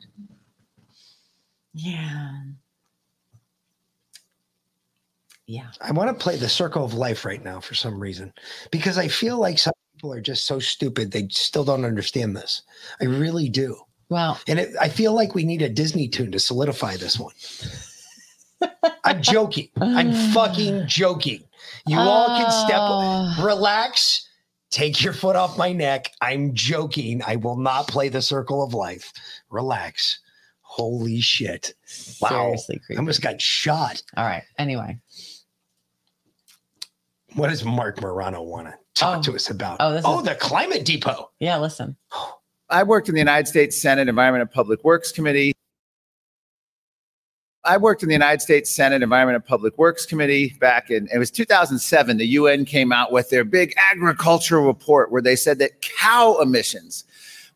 Yeah. 1.73 2.39
Yeah. 5.47 5.67
I 5.81 5.91
want 5.93 6.09
to 6.09 6.23
play 6.23 6.35
the 6.35 6.49
circle 6.49 6.83
of 6.83 6.93
life 6.93 7.23
right 7.23 7.43
now 7.43 7.61
for 7.61 7.73
some 7.73 7.99
reason 7.99 8.33
because 8.69 8.97
I 8.97 9.07
feel 9.07 9.37
like 9.37 9.57
some 9.57 9.73
people 9.95 10.13
are 10.13 10.21
just 10.21 10.45
so 10.45 10.59
stupid 10.59 11.11
they 11.11 11.27
still 11.31 11.63
don't 11.63 11.85
understand 11.85 12.35
this. 12.35 12.61
I 13.01 13.05
really 13.05 13.49
do. 13.49 13.77
Wow. 14.09 14.37
and 14.47 14.59
it, 14.59 14.73
I 14.79 14.87
feel 14.87 15.13
like 15.13 15.35
we 15.35 15.43
need 15.43 15.61
a 15.61 15.69
Disney 15.69 16.07
tune 16.07 16.31
to 16.31 16.39
solidify 16.39 16.95
this 16.95 17.19
one. 17.19 17.33
I'm 19.03 19.21
joking. 19.21 19.69
I'm 19.81 20.13
fucking 20.33 20.83
joking. 20.87 21.43
You 21.85 21.97
all 21.97 22.27
can 22.27 22.51
step, 22.51 22.79
ah. 22.79 23.41
relax, 23.43 24.27
take 24.69 25.03
your 25.03 25.13
foot 25.13 25.35
off 25.35 25.57
my 25.57 25.73
neck. 25.73 26.11
I'm 26.21 26.53
joking. 26.53 27.21
I 27.25 27.35
will 27.35 27.57
not 27.57 27.87
play 27.87 28.09
the 28.09 28.21
circle 28.21 28.63
of 28.63 28.73
life. 28.73 29.11
Relax. 29.49 30.19
Holy 30.61 31.19
shit. 31.19 31.73
Wow. 32.21 32.55
Seriously 32.55 32.81
I 32.91 32.95
almost 32.95 33.21
got 33.21 33.41
shot. 33.41 34.03
All 34.15 34.25
right. 34.25 34.43
Anyway. 34.57 34.99
What 37.37 37.49
does 37.51 37.63
Marc 37.63 38.01
Morano 38.01 38.41
want 38.41 38.65
to 38.67 38.73
talk 38.95 39.19
Oh. 39.19 39.21
to 39.21 39.35
us 39.35 39.51
about? 39.51 39.77
Oh, 39.79 39.93
this 39.93 40.01
oh 40.03 40.19
is- 40.19 40.25
the 40.25 40.33
climate 40.33 40.83
depot. 40.85 41.29
Yeah, 41.39 41.57
listen. 41.59 41.95
I 42.67 42.81
worked 42.81 43.09
in 43.09 43.13
the 43.13 43.19
United 43.21 43.47
States 43.47 43.79
Senate 43.79 44.07
Environment 44.09 44.41
and 44.41 44.51
Public 44.51 44.83
Works 44.83 45.11
Committee. 45.11 45.53
I 47.63 47.77
worked 47.77 48.01
in 48.01 48.09
the 48.09 48.15
United 48.15 48.41
States 48.41 48.73
Senate 48.75 49.03
Environment 49.03 49.35
and 49.35 49.45
Public 49.45 49.77
Works 49.77 50.05
Committee 50.07 50.55
back 50.59 50.89
in 50.89 51.07
it 51.13 51.19
was 51.19 51.29
2007. 51.29 52.17
The 52.17 52.25
UN 52.25 52.65
came 52.65 52.91
out 52.91 53.11
with 53.11 53.29
their 53.29 53.43
big 53.43 53.73
agricultural 53.91 54.65
report 54.65 55.11
where 55.11 55.21
they 55.21 55.35
said 55.35 55.59
that 55.59 55.81
cow 55.81 56.39
emissions 56.41 57.03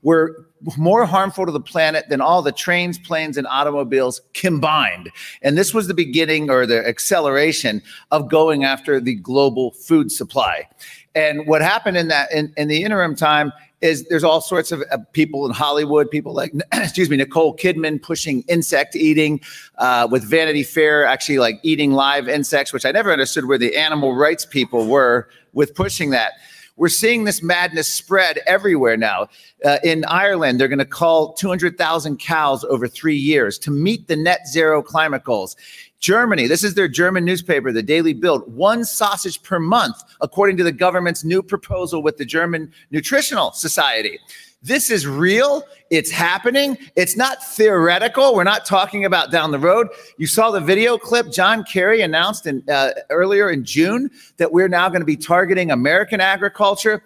were 0.04 0.48
more 0.78 1.06
harmful 1.06 1.46
to 1.46 1.52
the 1.52 1.60
planet 1.60 2.10
than 2.10 2.22
all 2.22 2.42
the 2.42 2.52
trains, 2.52 2.98
planes, 2.98 3.38
and 3.38 3.48
automobiles 3.48 4.22
combined. 4.34 5.12
And 5.42 5.58
this 5.58 5.74
was 5.74 5.88
the 5.88 5.94
beginning 5.94 6.50
or 6.50 6.66
the 6.66 6.88
acceleration 6.88 7.82
of 8.12 8.30
going 8.30 8.64
after 8.64 9.00
the 9.00 9.16
global 9.16 9.72
food 9.72 10.12
supply. 10.12 10.68
And 11.16 11.48
what 11.48 11.62
happened 11.62 11.98
in 11.98 12.08
that 12.08 12.32
in, 12.32 12.54
in 12.58 12.68
the 12.68 12.84
interim 12.84 13.16
time 13.16 13.52
is 13.82 14.08
there's 14.08 14.24
all 14.24 14.42
sorts 14.42 14.72
of 14.72 14.84
uh, 14.92 14.98
people 15.12 15.46
in 15.46 15.52
Hollywood, 15.52 16.10
people 16.10 16.34
like, 16.34 16.54
excuse 16.74 17.10
me, 17.10 17.18
Nicole 17.18 17.56
Kidman 17.58 18.02
pushing 18.02 18.44
insect 18.44 18.96
eating 18.96 19.42
uh, 19.80 20.08
with 20.10 20.24
Vanity 20.24 20.64
Fair, 20.64 21.04
actually 21.04 21.40
like 21.40 21.60
eating 21.64 21.92
live 21.92 22.30
insects, 22.30 22.72
which 22.72 22.86
I 22.86 22.92
never 22.92 23.12
understood 23.12 23.46
where 23.46 23.58
the 23.58 23.76
animal 23.76 24.16
rights 24.16 24.46
people 24.46 24.88
were 24.88 25.28
with 25.54 25.74
pushing 25.76 26.12
that. 26.12 26.34
We're 26.82 26.90
seeing 26.90 27.26
this 27.26 27.44
madness 27.44 27.94
spread 27.94 28.40
everywhere 28.48 28.98
now. 28.98 29.28
Uh, 29.64 29.78
in 29.84 30.04
Ireland, 30.06 30.60
they're 30.60 30.68
going 30.68 30.80
to 30.80 30.86
cull 30.86 31.34
200,000 31.34 32.18
cows 32.18 32.64
over 32.64 32.88
three 32.88 33.16
years 33.16 33.60
to 33.60 33.70
meet 33.70 34.08
the 34.08 34.16
net 34.16 34.48
zero 34.48 34.82
climate 34.82 35.24
goals. 35.24 35.56
Germany, 36.00 36.48
this 36.48 36.64
is 36.64 36.74
their 36.74 36.88
German 36.88 37.24
newspaper, 37.24 37.72
the 37.72 37.84
Daily 37.84 38.14
Bild, 38.14 38.52
one 38.52 38.84
sausage 38.84 39.44
per 39.44 39.60
month, 39.60 39.98
according 40.22 40.58
to 40.58 40.64
the 40.64 40.72
government's 40.72 41.24
new 41.24 41.44
proposal 41.44 42.02
with 42.02 42.18
the 42.18 42.26
German 42.26 42.74
Nutritional 42.90 43.52
Society. 43.52 44.18
This 44.64 44.92
is 44.92 45.08
real. 45.08 45.64
It's 45.90 46.12
happening. 46.12 46.78
It's 46.96 47.18
not 47.18 47.44
theoretical. 47.44 48.36
We're 48.36 48.44
not 48.44 48.64
talking 48.64 49.06
about 49.06 49.32
down 49.32 49.50
the 49.50 49.58
road. 49.58 49.88
You 50.18 50.28
saw 50.28 50.52
the 50.52 50.60
video 50.60 51.00
clip. 51.00 51.32
John 51.32 51.64
Kerry 51.64 52.02
announced 52.02 52.46
in, 52.46 52.64
uh, 52.70 52.92
earlier 53.10 53.50
in 53.50 53.66
June 53.66 54.12
that 54.38 54.52
we're 54.52 54.68
now 54.68 54.88
going 54.90 55.02
to 55.02 55.06
be 55.06 55.18
targeting 55.18 55.72
American 55.72 56.22
agriculture. 56.22 57.04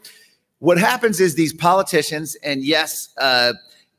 What 0.60 0.78
happens 0.78 1.22
is 1.22 1.36
these 1.36 1.54
politicians, 1.54 2.36
and 2.44 2.62
yes, 2.62 3.10
uh, 3.20 3.54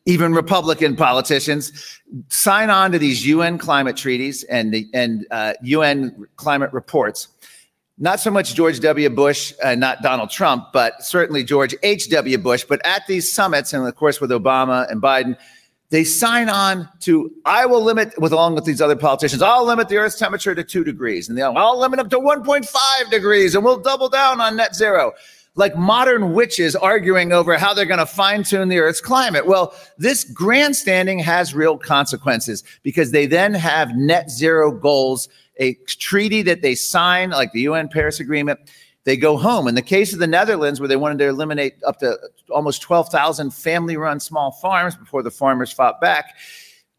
even 0.05 0.35
Republican 0.35 0.95
politicians 0.95 2.01
sign 2.29 2.69
on 2.69 2.93
to 2.93 2.99
these 2.99 3.27
UN 3.27 3.57
climate 3.57 3.97
treaties 3.97 4.45
and 4.45 4.73
the 4.73 4.87
and 4.93 5.27
uh, 5.31 5.55
UN 5.63 6.27
climate 6.37 6.73
reports. 6.73 7.29
Not 7.99 8.21
so 8.21 8.31
much 8.31 8.55
George 8.55 8.81
W. 8.81 9.09
Bush, 9.09 9.55
uh, 9.65 9.75
not 9.75 10.03
Donald 10.03 10.31
Trump, 10.31 10.67
but 10.73 11.03
certainly 11.03 11.43
George 11.43 11.75
H. 11.83 12.11
W. 12.11 12.37
Bush. 12.37 12.65
But 12.69 12.85
at 12.85 13.07
these 13.07 13.33
summits, 13.33 13.73
and 13.73 13.87
of 13.87 13.97
course 13.97 14.21
with 14.21 14.31
Obama 14.31 14.91
and 14.91 15.01
Biden, 15.01 15.37
they 15.89 16.05
sign 16.05 16.51
on 16.51 16.89
to 17.01 17.31
I 17.47 17.65
will 17.65 17.83
limit 17.83 18.13
with 18.19 18.33
along 18.33 18.55
with 18.55 18.65
these 18.65 18.83
other 18.83 18.97
politicians. 18.97 19.41
I'll 19.41 19.65
limit 19.65 19.89
the 19.89 19.97
Earth's 19.97 20.19
temperature 20.19 20.55
to 20.55 20.63
two 20.63 20.85
degrees, 20.85 21.29
and 21.29 21.39
they'll 21.39 21.57
I'll 21.57 21.79
limit 21.79 21.99
up 21.99 22.11
to 22.11 22.19
1.5 22.19 23.11
degrees, 23.11 23.55
and 23.55 23.65
we'll 23.65 23.79
double 23.79 24.11
down 24.11 24.41
on 24.41 24.57
net 24.57 24.75
zero 24.75 25.13
like 25.57 25.75
modern 25.77 26.35
witches 26.35 26.77
arguing 26.77 27.33
over 27.33 27.57
how 27.57 27.75
they're 27.75 27.87
going 27.87 27.99
to 27.99 28.07
fine 28.07 28.43
tune 28.43 28.69
the 28.69 28.79
Earth's 28.79 29.01
climate. 29.01 29.47
Well, 29.47 29.75
this 29.99 30.23
grandstanding 30.23 31.19
has 31.21 31.55
real 31.55 31.79
consequences 31.79 32.63
because 32.83 33.11
they 33.11 33.27
then 33.27 33.55
have 33.55 33.97
net 33.97 34.31
zero 34.31 34.71
goals, 34.71 35.29
a 35.59 35.75
treaty 35.87 36.43
that 36.43 36.63
they 36.63 36.75
sign, 36.75 37.31
like 37.31 37.53
the 37.53 37.61
UN 37.63 37.89
Paris 37.89 38.21
Agreement. 38.21 38.61
They 39.05 39.17
go 39.17 39.37
home. 39.37 39.69
In 39.69 39.77
the 39.77 39.83
case 39.83 40.13
of 40.13 40.19
the 40.19 40.27
Netherlands, 40.27 40.81
where 40.81 40.89
they 40.89 40.97
wanted 40.97 41.19
to 41.19 41.29
eliminate 41.29 41.75
up 41.87 42.01
to 42.01 42.19
almost 42.51 42.83
12,000 42.83 43.55
family 43.55 43.97
run 43.97 44.19
small 44.19 44.51
farms 44.51 44.97
before 44.97 45.23
the 45.23 45.31
farmers 45.31 45.71
fought 45.71 46.01
back, 46.01 46.35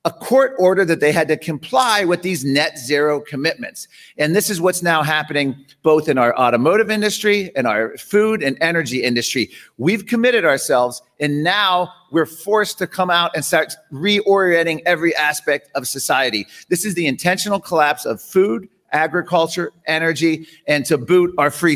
a 0.08 0.10
court 0.10 0.54
order 0.58 0.86
that 0.86 1.02
they 1.02 1.12
had 1.12 1.28
to 1.28 1.36
comply 1.36 2.06
with 2.06 2.22
these 2.22 2.46
net 2.46 2.80
zero 2.80 3.20
commitments. 3.20 3.89
And 4.17 4.34
this 4.34 4.50
is 4.50 4.62
what's 4.62 4.82
now 4.82 5.04
happening 5.04 5.65
both 5.84 6.08
in 6.08 6.17
our 6.17 6.34
automotive 6.38 6.89
industry 6.89 7.52
and 7.58 7.67
our 7.67 7.98
food 7.98 8.41
and 8.41 8.58
energy 8.62 9.04
industry. 9.04 9.50
We've 9.78 10.06
committed 10.06 10.46
ourselves, 10.46 11.02
and 11.20 11.43
now 11.43 11.91
we're 12.10 12.26
forced 12.26 12.78
to 12.78 12.88
come 12.88 13.10
out 13.10 13.32
and 13.36 13.43
start 13.43 13.76
reorienting 13.91 14.82
every 14.86 15.13
aspect 15.13 15.70
of 15.76 15.89
society. 15.89 16.48
This 16.70 16.86
is 16.86 16.96
the 16.96 17.06
intentional 17.06 17.60
collapse 17.60 18.06
of 18.06 18.22
food, 18.22 18.70
agriculture, 18.93 19.74
energy, 19.88 20.48
and 20.67 20.86
to 20.86 20.98
boot 20.98 21.36
our 21.38 21.52
free. 21.52 21.76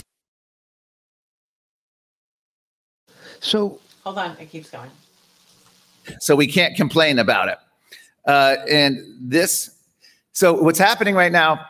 So 3.41 3.81
hold 4.05 4.19
on, 4.19 4.37
it 4.39 4.49
keeps 4.49 4.69
going. 4.69 4.91
So 6.21 6.33
we 6.33 6.47
can't 6.47 6.77
complain 6.77 7.19
about 7.19 7.49
it. 7.49 7.57
Uh, 8.25 8.57
and 8.69 8.97
this, 9.19 9.71
so 10.33 10.53
what's 10.53 10.79
happening 10.79 11.15
right 11.15 11.31
now, 11.31 11.65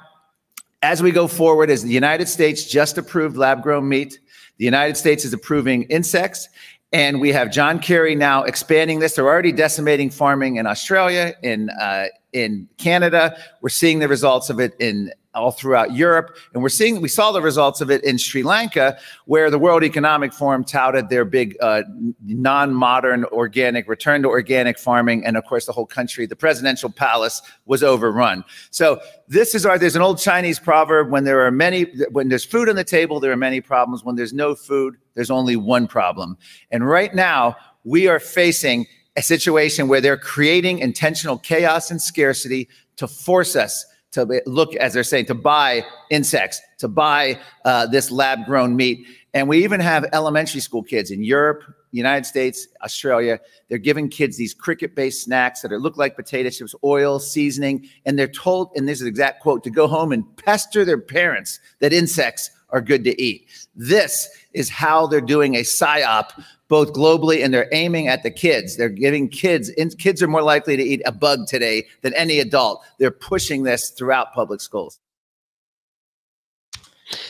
as 0.81 1.01
we 1.01 1.11
go 1.11 1.27
forward, 1.27 1.69
is 1.69 1.83
the 1.83 1.89
United 1.89 2.27
States 2.27 2.65
just 2.65 2.97
approved 2.97 3.37
lab 3.37 3.61
grown 3.61 3.87
meat. 3.87 4.19
The 4.57 4.65
United 4.65 4.97
States 4.97 5.25
is 5.25 5.33
approving 5.33 5.83
insects. 5.83 6.49
And 6.93 7.21
we 7.21 7.31
have 7.31 7.51
John 7.51 7.79
Kerry 7.79 8.15
now 8.15 8.43
expanding 8.43 8.99
this. 8.99 9.15
They're 9.15 9.27
already 9.27 9.53
decimating 9.53 10.09
farming 10.09 10.57
in 10.57 10.67
Australia, 10.67 11.33
in 11.41 11.69
uh, 11.69 12.07
in 12.33 12.67
Canada. 12.77 13.37
We're 13.61 13.69
seeing 13.69 13.99
the 13.99 14.07
results 14.07 14.49
of 14.49 14.59
it 14.59 14.73
in 14.79 15.11
all 15.33 15.51
throughout 15.51 15.93
Europe. 15.93 16.35
And 16.53 16.61
we're 16.61 16.69
seeing, 16.69 17.01
we 17.01 17.07
saw 17.07 17.31
the 17.31 17.41
results 17.41 17.81
of 17.81 17.89
it 17.89 18.03
in 18.03 18.17
Sri 18.17 18.43
Lanka, 18.43 18.97
where 19.25 19.49
the 19.49 19.59
World 19.59 19.83
Economic 19.83 20.33
Forum 20.33 20.63
touted 20.63 21.09
their 21.09 21.23
big 21.23 21.55
uh, 21.61 21.83
non 22.25 22.73
modern 22.73 23.25
organic 23.25 23.87
return 23.87 24.21
to 24.23 24.27
organic 24.27 24.77
farming. 24.77 25.25
And 25.25 25.37
of 25.37 25.45
course, 25.45 25.65
the 25.65 25.71
whole 25.71 25.85
country, 25.85 26.25
the 26.25 26.35
presidential 26.35 26.89
palace 26.89 27.41
was 27.65 27.83
overrun. 27.83 28.43
So 28.71 29.01
this 29.27 29.55
is 29.55 29.65
our, 29.65 29.77
there's 29.77 29.95
an 29.95 30.01
old 30.01 30.19
Chinese 30.19 30.59
proverb 30.59 31.09
when 31.09 31.23
there 31.23 31.45
are 31.45 31.51
many, 31.51 31.83
when 32.11 32.29
there's 32.29 32.45
food 32.45 32.67
on 32.67 32.75
the 32.75 32.83
table, 32.83 33.19
there 33.19 33.31
are 33.31 33.37
many 33.37 33.61
problems. 33.61 34.03
When 34.03 34.15
there's 34.15 34.33
no 34.33 34.55
food, 34.55 34.97
there's 35.13 35.31
only 35.31 35.55
one 35.55 35.87
problem. 35.87 36.37
And 36.71 36.87
right 36.87 37.13
now, 37.13 37.55
we 37.83 38.07
are 38.07 38.19
facing 38.19 38.85
a 39.15 39.21
situation 39.21 39.87
where 39.87 40.01
they're 40.01 40.17
creating 40.17 40.79
intentional 40.79 41.37
chaos 41.37 41.91
and 41.91 42.01
scarcity 42.01 42.69
to 42.97 43.07
force 43.07 43.55
us 43.55 43.85
to 44.11 44.41
look, 44.45 44.75
as 44.75 44.93
they're 44.93 45.03
saying, 45.03 45.25
to 45.25 45.33
buy 45.33 45.85
insects, 46.09 46.61
to 46.79 46.87
buy 46.87 47.39
uh, 47.65 47.87
this 47.87 48.11
lab 48.11 48.45
grown 48.45 48.75
meat. 48.75 49.05
And 49.33 49.47
we 49.47 49.63
even 49.63 49.79
have 49.79 50.05
elementary 50.11 50.59
school 50.59 50.83
kids 50.83 51.11
in 51.11 51.23
Europe, 51.23 51.63
United 51.91 52.25
States, 52.25 52.67
Australia. 52.83 53.39
They're 53.69 53.77
giving 53.77 54.09
kids 54.09 54.37
these 54.37 54.53
cricket 54.53 54.95
based 54.95 55.23
snacks 55.23 55.61
that 55.61 55.71
are, 55.71 55.79
look 55.79 55.97
like 55.97 56.15
potato 56.15 56.49
chips, 56.49 56.75
oil, 56.83 57.19
seasoning. 57.19 57.87
And 58.05 58.19
they're 58.19 58.27
told, 58.27 58.71
and 58.75 58.87
this 58.87 58.97
is 58.97 59.03
an 59.03 59.07
exact 59.07 59.41
quote, 59.41 59.63
to 59.63 59.69
go 59.69 59.87
home 59.87 60.11
and 60.11 60.25
pester 60.37 60.83
their 60.83 60.99
parents 60.99 61.59
that 61.79 61.93
insects 61.93 62.51
are 62.71 62.81
good 62.81 63.03
to 63.03 63.21
eat. 63.21 63.47
This 63.75 64.29
is 64.53 64.69
how 64.69 65.07
they're 65.07 65.21
doing 65.21 65.55
a 65.55 65.61
psyop 65.61 66.31
both 66.67 66.93
globally 66.93 67.43
and 67.43 67.53
they're 67.53 67.67
aiming 67.73 68.07
at 68.07 68.23
the 68.23 68.31
kids. 68.31 68.77
They're 68.77 68.87
giving 68.87 69.27
kids, 69.27 69.69
kids 69.97 70.23
are 70.23 70.27
more 70.27 70.41
likely 70.41 70.77
to 70.77 70.83
eat 70.83 71.01
a 71.05 71.11
bug 71.11 71.47
today 71.47 71.85
than 72.01 72.13
any 72.13 72.39
adult. 72.39 72.81
They're 72.97 73.11
pushing 73.11 73.63
this 73.63 73.89
throughout 73.89 74.33
public 74.33 74.61
schools. 74.61 74.97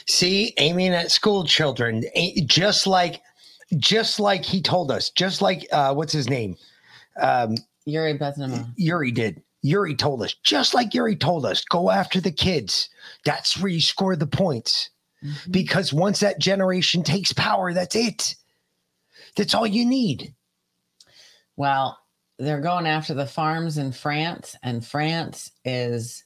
See, 0.05 0.53
aiming 0.57 0.93
at 0.93 1.09
school 1.09 1.43
children, 1.43 2.03
just 2.45 2.85
like, 2.85 3.21
just 3.77 4.19
like 4.19 4.45
he 4.45 4.61
told 4.61 4.91
us, 4.91 5.09
just 5.09 5.41
like, 5.41 5.67
uh, 5.71 5.93
what's 5.95 6.13
his 6.13 6.29
name? 6.29 6.55
Um, 7.19 7.55
Yuri 7.85 8.19
Bezmenov. 8.19 8.71
Yuri 8.75 9.11
did. 9.11 9.41
Yuri 9.63 9.95
told 9.95 10.21
us, 10.21 10.35
just 10.43 10.75
like 10.75 10.93
Yuri 10.93 11.15
told 11.15 11.47
us, 11.47 11.63
go 11.65 11.89
after 11.89 12.21
the 12.21 12.31
kids. 12.31 12.89
That's 13.25 13.59
where 13.59 13.71
you 13.71 13.81
score 13.81 14.15
the 14.15 14.27
points. 14.27 14.91
Mm-hmm. 15.23 15.51
Because 15.51 15.93
once 15.93 16.19
that 16.19 16.39
generation 16.39 17.03
takes 17.03 17.33
power, 17.33 17.73
that's 17.73 17.95
it. 17.95 18.35
That's 19.35 19.53
all 19.53 19.67
you 19.67 19.85
need. 19.85 20.33
Well, 21.55 21.97
they're 22.39 22.61
going 22.61 22.87
after 22.87 23.13
the 23.13 23.27
farms 23.27 23.77
in 23.77 23.91
France, 23.91 24.55
and 24.63 24.85
France 24.85 25.51
is 25.63 26.23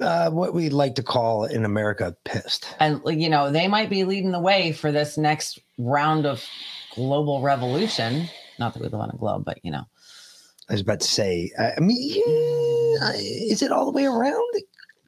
uh, 0.00 0.30
what 0.30 0.54
we 0.54 0.68
like 0.70 0.94
to 0.94 1.02
call 1.02 1.44
in 1.44 1.64
America 1.64 2.16
pissed. 2.24 2.74
And 2.78 3.00
you 3.06 3.28
know, 3.28 3.50
they 3.50 3.66
might 3.66 3.90
be 3.90 4.04
leading 4.04 4.30
the 4.30 4.40
way 4.40 4.72
for 4.72 4.92
this 4.92 5.18
next 5.18 5.58
round 5.76 6.24
of 6.24 6.44
global 6.94 7.42
revolution. 7.42 8.28
Not 8.58 8.74
that 8.74 8.82
we 8.82 8.88
live 8.88 9.00
on 9.00 9.10
a 9.10 9.16
globe, 9.16 9.44
but 9.44 9.58
you 9.64 9.70
know. 9.70 9.84
I 10.68 10.74
was 10.74 10.82
about 10.82 11.00
to 11.00 11.08
say, 11.08 11.50
I 11.58 11.80
mean, 11.80 11.96
yeah, 11.98 13.12
is 13.14 13.62
it 13.62 13.72
all 13.72 13.86
the 13.86 13.90
way 13.90 14.04
around? 14.04 14.44
It 14.52 14.64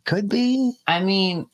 could 0.07 0.27
be. 0.27 0.73
I 0.87 1.01
mean, 1.05 1.47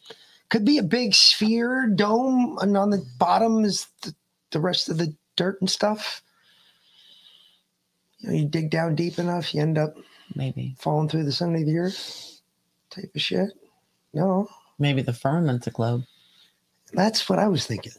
could 0.49 0.65
be 0.65 0.79
a 0.79 0.83
big 0.83 1.15
sphere 1.15 1.87
dome, 1.87 2.59
and 2.61 2.77
on 2.77 2.91
the 2.91 3.05
bottom 3.19 3.65
is 3.65 3.87
the, 4.03 4.15
the 4.51 4.61
rest 4.61 4.89
of 4.89 4.99
the 4.99 5.15
dirt 5.37 5.61
and 5.61 5.71
stuff. 5.71 6.23
You 8.19 8.29
know, 8.29 8.35
you 8.35 8.45
dig 8.47 8.71
down 8.71 8.95
deep 8.95 9.19
enough, 9.19 9.55
you 9.55 9.61
end 9.61 9.79
up 9.79 9.95
maybe 10.35 10.75
falling 10.79 11.09
through 11.09 11.25
the 11.25 11.33
center 11.33 11.57
of 11.57 11.67
the 11.67 11.79
earth 11.79 12.41
type 12.91 13.11
of 13.15 13.21
shit. 13.21 13.51
No. 14.13 14.49
Maybe 14.79 15.03
the 15.03 15.13
firmament's 15.13 15.67
a 15.67 15.71
globe. 15.71 16.05
That's 16.93 17.29
what 17.29 17.39
I 17.39 17.49
was 17.49 17.67
thinking. 17.67 17.93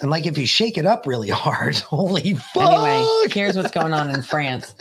And 0.00 0.10
like 0.10 0.26
if 0.26 0.38
you 0.38 0.46
shake 0.46 0.78
it 0.78 0.86
up 0.86 1.06
really 1.06 1.28
hard, 1.28 1.76
holy 1.78 2.34
fuck. 2.34 2.72
Anyway, 2.72 3.28
here's 3.30 3.56
what's 3.56 3.70
going 3.70 3.92
on 3.92 4.10
in 4.10 4.22
France. 4.22 4.74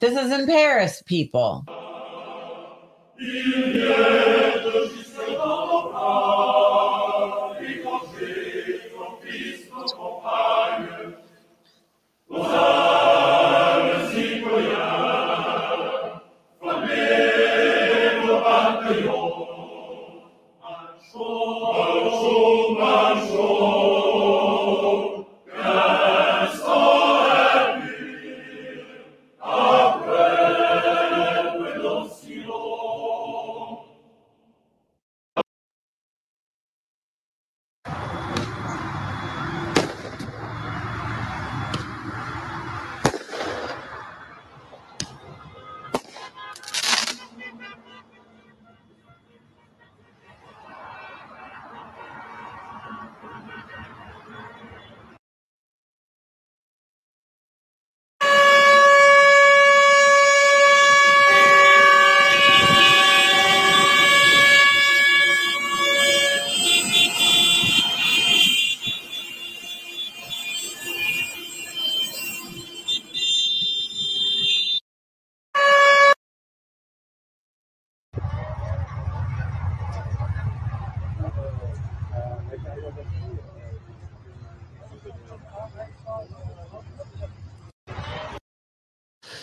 This 0.00 0.16
is 0.16 0.32
in 0.32 0.46
Paris, 0.46 1.02
people. 1.06 1.64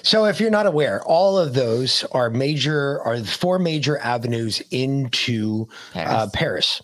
So, 0.10 0.26
if 0.26 0.40
you're 0.40 0.50
not 0.50 0.66
aware, 0.66 1.04
all 1.04 1.38
of 1.38 1.54
those 1.54 2.04
are 2.14 2.32
major, 2.32 3.00
are 3.04 3.20
the 3.20 3.28
four 3.28 3.60
major 3.60 4.00
avenues 4.00 4.60
into 4.72 5.68
uh, 5.94 6.28
Paris. 6.34 6.82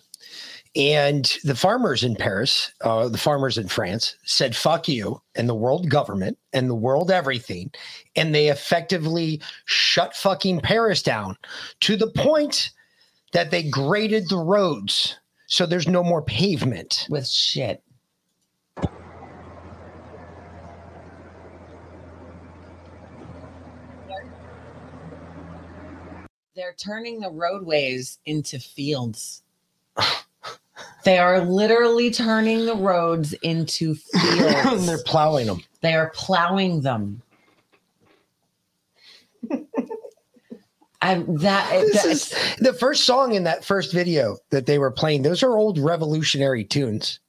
And 0.76 1.24
the 1.42 1.56
farmers 1.56 2.04
in 2.04 2.14
Paris, 2.14 2.70
uh, 2.82 3.08
the 3.08 3.18
farmers 3.18 3.58
in 3.58 3.66
France, 3.66 4.14
said 4.26 4.54
"fuck 4.54 4.86
you" 4.86 5.20
and 5.34 5.48
the 5.48 5.56
world 5.56 5.90
government 5.90 6.38
and 6.52 6.70
the 6.70 6.76
world 6.76 7.10
everything, 7.10 7.72
and 8.14 8.32
they 8.32 8.46
effectively 8.46 9.42
shut 9.64 10.14
fucking 10.14 10.60
Paris 10.60 11.02
down 11.02 11.36
to 11.80 11.96
the 11.96 12.12
point 12.12 12.70
that 13.32 13.50
they 13.50 13.64
graded 13.64 14.28
the 14.28 14.38
roads 14.38 15.18
so 15.48 15.66
there's 15.66 15.88
no 15.88 16.02
more 16.02 16.22
pavement 16.22 17.06
with 17.10 17.26
shit. 17.26 17.82
They're 26.56 26.74
turning 26.78 27.20
the 27.20 27.28
roadways 27.28 28.18
into 28.24 28.58
fields. 28.58 29.42
they 31.04 31.18
are 31.18 31.44
literally 31.44 32.10
turning 32.10 32.64
the 32.64 32.74
roads 32.74 33.34
into 33.42 33.94
fields. 33.94 34.86
They're 34.86 35.02
plowing 35.04 35.48
them. 35.48 35.62
They 35.82 35.92
are 35.92 36.10
plowing 36.14 36.80
them. 36.80 37.20
I'm 41.02 41.36
that, 41.40 41.70
This 41.92 42.30
that's 42.30 42.56
the 42.56 42.72
first 42.72 43.04
song 43.04 43.34
in 43.34 43.44
that 43.44 43.62
first 43.62 43.92
video 43.92 44.38
that 44.48 44.64
they 44.64 44.78
were 44.78 44.90
playing, 44.90 45.22
those 45.22 45.42
are 45.42 45.58
old 45.58 45.78
revolutionary 45.78 46.64
tunes. 46.64 47.20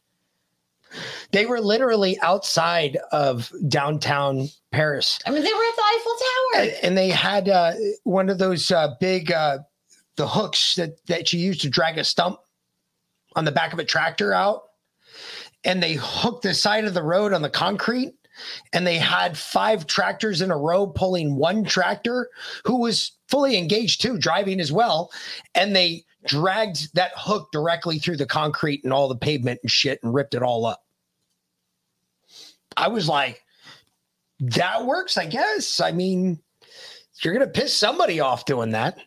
They 1.32 1.46
were 1.46 1.60
literally 1.60 2.20
outside 2.22 2.98
of 3.12 3.52
downtown 3.68 4.48
Paris. 4.72 5.20
I 5.26 5.32
mean, 5.32 5.44
they 5.44 5.54
were 5.54 5.64
at 5.64 5.76
the 5.76 5.84
Eiffel 5.86 6.14
Tower. 6.14 6.62
And, 6.62 6.72
and 6.84 6.98
they 6.98 7.10
had 7.10 7.50
uh, 7.50 7.74
one 8.04 8.30
of 8.30 8.38
those 8.38 8.72
uh, 8.72 8.96
big 9.00 9.32
uh, 9.32 9.60
the 10.16 10.28
hooks 10.28 10.76
that 10.76 11.06
that 11.08 11.32
you 11.32 11.40
use 11.40 11.60
to 11.60 11.70
drag 11.70 11.98
a 11.98 12.04
stump 12.04 12.40
on 13.36 13.46
the 13.46 13.52
back 13.52 13.72
of 13.72 13.80
a 13.80 13.86
tractor 13.86 14.34
out, 14.34 14.64
and 15.64 15.82
they 15.82 15.94
hooked 16.00 16.44
the 16.44 16.54
side 16.54 16.86
of 16.86 16.94
the 16.94 17.04
road 17.04 17.34
on 17.34 17.42
the 17.42 17.50
concrete, 17.50 18.14
and 18.74 18.86
they 18.86 18.98
had 18.98 19.38
five 19.38 19.86
tractors 19.86 20.42
in 20.42 20.52
a 20.52 20.58
row 20.58 20.88
pulling 20.88 21.36
one 21.36 21.64
tractor 21.64 22.30
who 22.66 22.78
was 22.80 23.12
fully 23.30 23.58
engaged 23.58 24.02
too, 24.02 24.18
driving 24.18 24.60
as 24.60 24.72
well, 24.72 25.12
and 25.54 25.76
they 25.76 26.04
dragged 26.26 26.94
that 26.96 27.12
hook 27.16 27.50
directly 27.52 28.00
through 28.00 28.18
the 28.18 28.26
concrete 28.26 28.84
and 28.84 28.92
all 28.92 29.08
the 29.08 29.16
pavement 29.16 29.60
and 29.64 29.72
shit 29.72 30.00
and 30.04 30.14
ripped 30.14 30.34
it 30.34 30.42
all 30.42 30.66
up. 30.66 30.84
I 32.78 32.88
was 32.88 33.10
like, 33.10 33.44
that 34.40 34.86
works, 34.86 35.18
I 35.18 35.26
guess. 35.26 35.80
I 35.80 35.92
mean, 35.92 36.40
you're 37.22 37.34
gonna 37.34 37.48
piss 37.48 37.74
somebody 37.74 38.20
off 38.20 38.46
doing 38.46 38.72
that. 38.72 39.00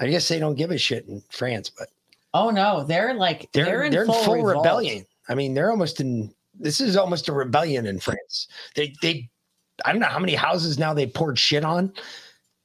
I 0.00 0.08
guess 0.08 0.28
they 0.28 0.38
don't 0.38 0.54
give 0.54 0.70
a 0.70 0.78
shit 0.78 1.06
in 1.08 1.22
France, 1.28 1.70
but 1.76 1.88
oh 2.32 2.50
no, 2.50 2.84
they're 2.84 3.14
like 3.14 3.50
they're 3.52 3.64
they're, 3.64 3.90
they're, 3.90 4.04
in 4.04 4.12
full, 4.12 4.42
rebellion. 4.42 5.04
I 5.28 5.34
mean, 5.34 5.54
they're 5.54 5.70
almost 5.70 6.00
in. 6.00 6.32
This 6.54 6.80
is 6.80 6.96
almost 6.96 7.28
a 7.28 7.32
rebellion 7.32 7.86
in 7.86 7.98
France. 7.98 8.48
They 8.74 8.94
they, 9.02 9.28
I 9.84 9.92
don't 9.92 10.00
know 10.00 10.06
how 10.06 10.18
many 10.18 10.34
houses 10.34 10.78
now 10.78 10.94
they 10.94 11.06
poured 11.06 11.38
shit 11.38 11.64
on. 11.64 11.92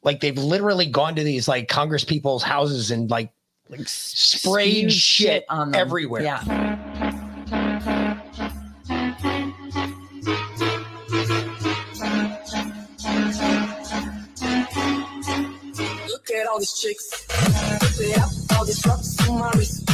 Like 0.04 0.20
they've 0.20 0.38
literally 0.38 0.86
gone 0.86 1.16
to 1.16 1.24
these 1.24 1.48
like 1.48 1.68
Congress 1.68 2.04
people's 2.04 2.44
houses 2.44 2.92
and 2.92 3.10
like 3.10 3.32
like 3.70 3.88
sprayed 3.88 4.92
Spewed 4.92 4.94
shit, 4.94 5.46
on 5.50 5.72
them. 5.72 5.82
everywhere. 5.82 6.22
Yeah. 6.22 6.93
All 16.54 16.60
these 16.60 16.74
chicks. 16.74 17.10
Whip 17.98 18.10
it 18.10 18.18
up, 18.20 18.30
all 18.56 18.66
these 18.66 18.86
rocks 18.86 19.28
on 19.28 19.40
my 19.40 19.52
wrist. 19.56 19.90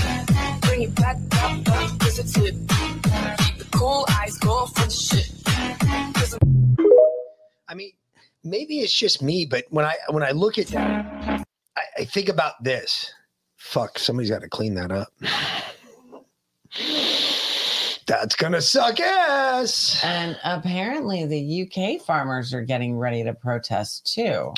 Bring 0.61 0.81
it 0.81 0.95
back 0.95 1.15
up, 1.41 1.67
up, 1.69 1.99
kiss 2.01 2.19
it 2.19 2.27
tip. 2.27 2.55
Keep 3.37 3.57
the 3.59 3.67
cool 3.71 4.05
eyes, 4.09 4.37
go 4.37 4.65
for 4.65 4.85
the 4.85 4.91
shit. 4.91 5.31
I 7.69 7.75
mean, 7.75 7.91
maybe 8.43 8.79
it's 8.79 8.91
just 8.91 9.21
me, 9.21 9.45
but 9.45 9.65
when 9.69 9.85
I 9.85 9.95
when 10.09 10.23
I 10.23 10.31
look 10.31 10.57
at 10.57 10.67
that, 10.67 11.45
I, 11.77 11.81
I 11.99 12.05
think 12.05 12.27
about 12.27 12.61
this. 12.61 13.13
Fuck, 13.55 13.97
somebody's 13.97 14.29
got 14.29 14.41
to 14.41 14.49
clean 14.49 14.73
that 14.75 14.91
up. 14.91 15.13
That's 18.05 18.35
gonna 18.35 18.61
suck 18.61 18.99
ass. 18.99 20.01
And 20.03 20.37
apparently, 20.43 21.25
the 21.25 21.95
UK 21.95 22.01
farmers 22.01 22.53
are 22.53 22.63
getting 22.63 22.97
ready 22.97 23.23
to 23.23 23.33
protest 23.33 24.11
too. 24.13 24.51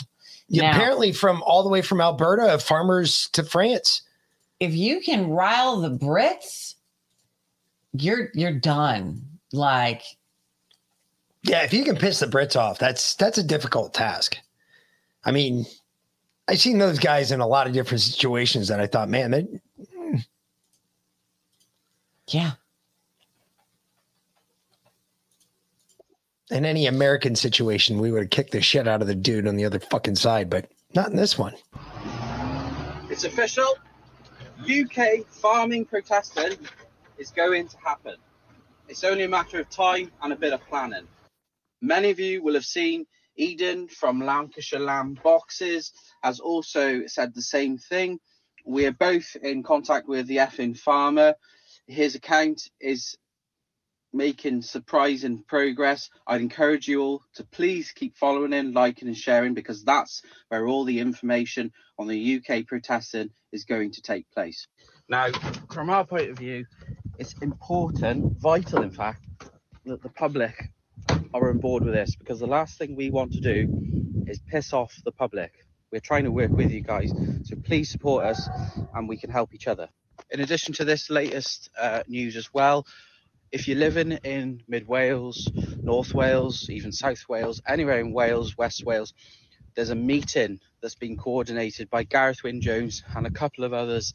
Yeah, 0.51 0.63
Now- 0.63 0.77
apparently, 0.77 1.13
from 1.13 1.41
all 1.43 1.63
the 1.63 1.69
way 1.69 1.81
from 1.81 2.01
Alberta, 2.01 2.59
farmers 2.59 3.29
to 3.31 3.43
France. 3.43 4.01
If 4.59 4.75
you 4.75 4.99
can 4.99 5.29
rile 5.29 5.79
the 5.79 5.89
Brits, 5.89 6.75
you're 7.93 8.29
you're 8.33 8.59
done. 8.59 9.25
Like 9.53 10.03
Yeah, 11.43 11.63
if 11.63 11.73
you 11.73 11.85
can 11.85 11.95
piss 11.95 12.19
the 12.19 12.25
Brits 12.25 12.57
off, 12.57 12.77
that's 12.79 13.15
that's 13.15 13.37
a 13.37 13.43
difficult 13.43 13.93
task. 13.93 14.37
I 15.23 15.31
mean, 15.31 15.65
I've 16.49 16.59
seen 16.59 16.79
those 16.79 16.99
guys 16.99 17.31
in 17.31 17.39
a 17.39 17.47
lot 17.47 17.65
of 17.65 17.71
different 17.73 18.01
situations 18.01 18.67
that 18.67 18.81
I 18.81 18.87
thought, 18.87 19.07
man, 19.07 19.31
they, 19.31 19.41
hmm. 19.95 20.17
yeah. 22.27 22.51
In 26.51 26.65
any 26.65 26.85
American 26.87 27.35
situation, 27.35 27.99
we 27.99 28.11
would 28.11 28.23
have 28.23 28.29
kicked 28.29 28.51
the 28.51 28.61
shit 28.61 28.87
out 28.87 29.01
of 29.01 29.07
the 29.07 29.15
dude 29.15 29.47
on 29.47 29.55
the 29.55 29.65
other 29.65 29.79
fucking 29.79 30.15
side, 30.15 30.49
but 30.49 30.69
not 30.93 31.09
in 31.09 31.15
this 31.15 31.37
one. 31.37 31.55
It's 33.09 33.23
official. 33.23 33.75
UK 34.61 35.25
farming 35.25 35.85
protesting 35.85 36.57
is 37.17 37.31
going 37.31 37.67
to 37.69 37.77
happen. 37.77 38.15
It's 38.87 39.03
only 39.03 39.23
a 39.23 39.29
matter 39.29 39.59
of 39.59 39.69
time 39.69 40.11
and 40.21 40.33
a 40.33 40.35
bit 40.35 40.53
of 40.53 40.61
planning. 40.67 41.07
Many 41.81 42.11
of 42.11 42.19
you 42.19 42.43
will 42.43 42.53
have 42.53 42.65
seen 42.65 43.05
Eden 43.37 43.87
from 43.87 44.21
Lancashire 44.21 44.79
Lamb 44.79 45.17
Boxes 45.23 45.93
has 46.21 46.39
also 46.39 47.07
said 47.07 47.33
the 47.33 47.41
same 47.41 47.77
thing. 47.77 48.19
We 48.65 48.85
are 48.85 48.91
both 48.91 49.35
in 49.41 49.63
contact 49.63 50.07
with 50.07 50.27
the 50.27 50.37
effing 50.37 50.77
farmer. 50.77 51.33
His 51.87 52.15
account 52.15 52.61
is 52.79 53.17
making 54.13 54.61
surprising 54.61 55.43
progress. 55.47 56.09
I'd 56.27 56.41
encourage 56.41 56.87
you 56.87 57.01
all 57.01 57.23
to 57.35 57.43
please 57.45 57.91
keep 57.91 58.17
following 58.17 58.53
in, 58.53 58.73
liking, 58.73 59.07
and 59.07 59.17
sharing 59.17 59.53
because 59.53 59.83
that's 59.83 60.21
where 60.49 60.67
all 60.67 60.83
the 60.83 60.99
information 60.99 61.71
on 61.97 62.07
the 62.07 62.41
UK 62.41 62.67
protesting 62.67 63.29
is 63.51 63.65
going 63.65 63.91
to 63.91 64.01
take 64.01 64.29
place. 64.31 64.67
Now, 65.07 65.27
from 65.71 65.89
our 65.89 66.05
point 66.05 66.29
of 66.29 66.37
view, 66.37 66.65
it's 67.19 67.33
important, 67.41 68.39
vital 68.39 68.81
in 68.81 68.91
fact, 68.91 69.25
that 69.85 70.01
the 70.01 70.09
public 70.09 70.71
are 71.33 71.49
on 71.49 71.59
board 71.59 71.83
with 71.83 71.93
this 71.93 72.15
because 72.15 72.39
the 72.39 72.47
last 72.47 72.77
thing 72.77 72.95
we 72.95 73.09
want 73.09 73.33
to 73.33 73.41
do 73.41 74.23
is 74.27 74.39
piss 74.39 74.73
off 74.73 74.93
the 75.03 75.11
public. 75.11 75.53
We're 75.91 75.99
trying 75.99 76.23
to 76.23 76.31
work 76.31 76.51
with 76.51 76.71
you 76.71 76.81
guys, 76.81 77.11
so 77.43 77.55
please 77.57 77.89
support 77.89 78.25
us 78.25 78.47
and 78.93 79.09
we 79.09 79.17
can 79.17 79.29
help 79.29 79.53
each 79.53 79.67
other. 79.67 79.89
In 80.29 80.39
addition 80.39 80.73
to 80.75 80.85
this 80.85 81.09
latest 81.09 81.69
uh, 81.77 82.03
news 82.07 82.37
as 82.37 82.53
well, 82.53 82.85
if 83.51 83.67
you're 83.67 83.77
living 83.77 84.13
in 84.23 84.63
mid 84.67 84.87
Wales, 84.87 85.49
North 85.83 86.13
Wales, 86.13 86.69
even 86.69 86.91
South 86.91 87.27
Wales, 87.27 87.61
anywhere 87.67 87.99
in 87.99 88.13
Wales, 88.13 88.57
West 88.57 88.85
Wales, 88.85 89.13
there's 89.75 89.89
a 89.89 89.95
meeting 89.95 90.59
that's 90.81 90.95
been 90.95 91.17
coordinated 91.17 91.89
by 91.89 92.03
Gareth 92.03 92.43
Wyn 92.43 92.61
Jones 92.61 93.03
and 93.15 93.27
a 93.27 93.31
couple 93.31 93.63
of 93.63 93.73
others 93.73 94.13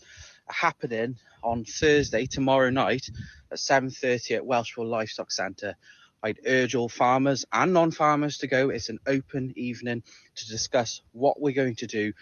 happening 0.48 1.16
on 1.42 1.64
Thursday, 1.64 2.26
tomorrow 2.26 2.70
night 2.70 3.08
at 3.50 3.58
7.30 3.58 4.36
at 4.36 4.42
Welshpool 4.42 4.88
Livestock 4.88 5.30
Centre. 5.30 5.76
I'd 6.22 6.40
urge 6.46 6.74
all 6.74 6.88
farmers 6.88 7.44
and 7.52 7.72
non-farmers 7.72 8.38
to 8.38 8.46
go. 8.46 8.70
It's 8.70 8.88
an 8.88 8.98
open 9.06 9.52
evening 9.56 10.02
to 10.34 10.48
discuss 10.48 11.02
what 11.12 11.40
we're 11.40 11.54
going 11.54 11.76
to 11.76 11.86
do, 11.86 12.12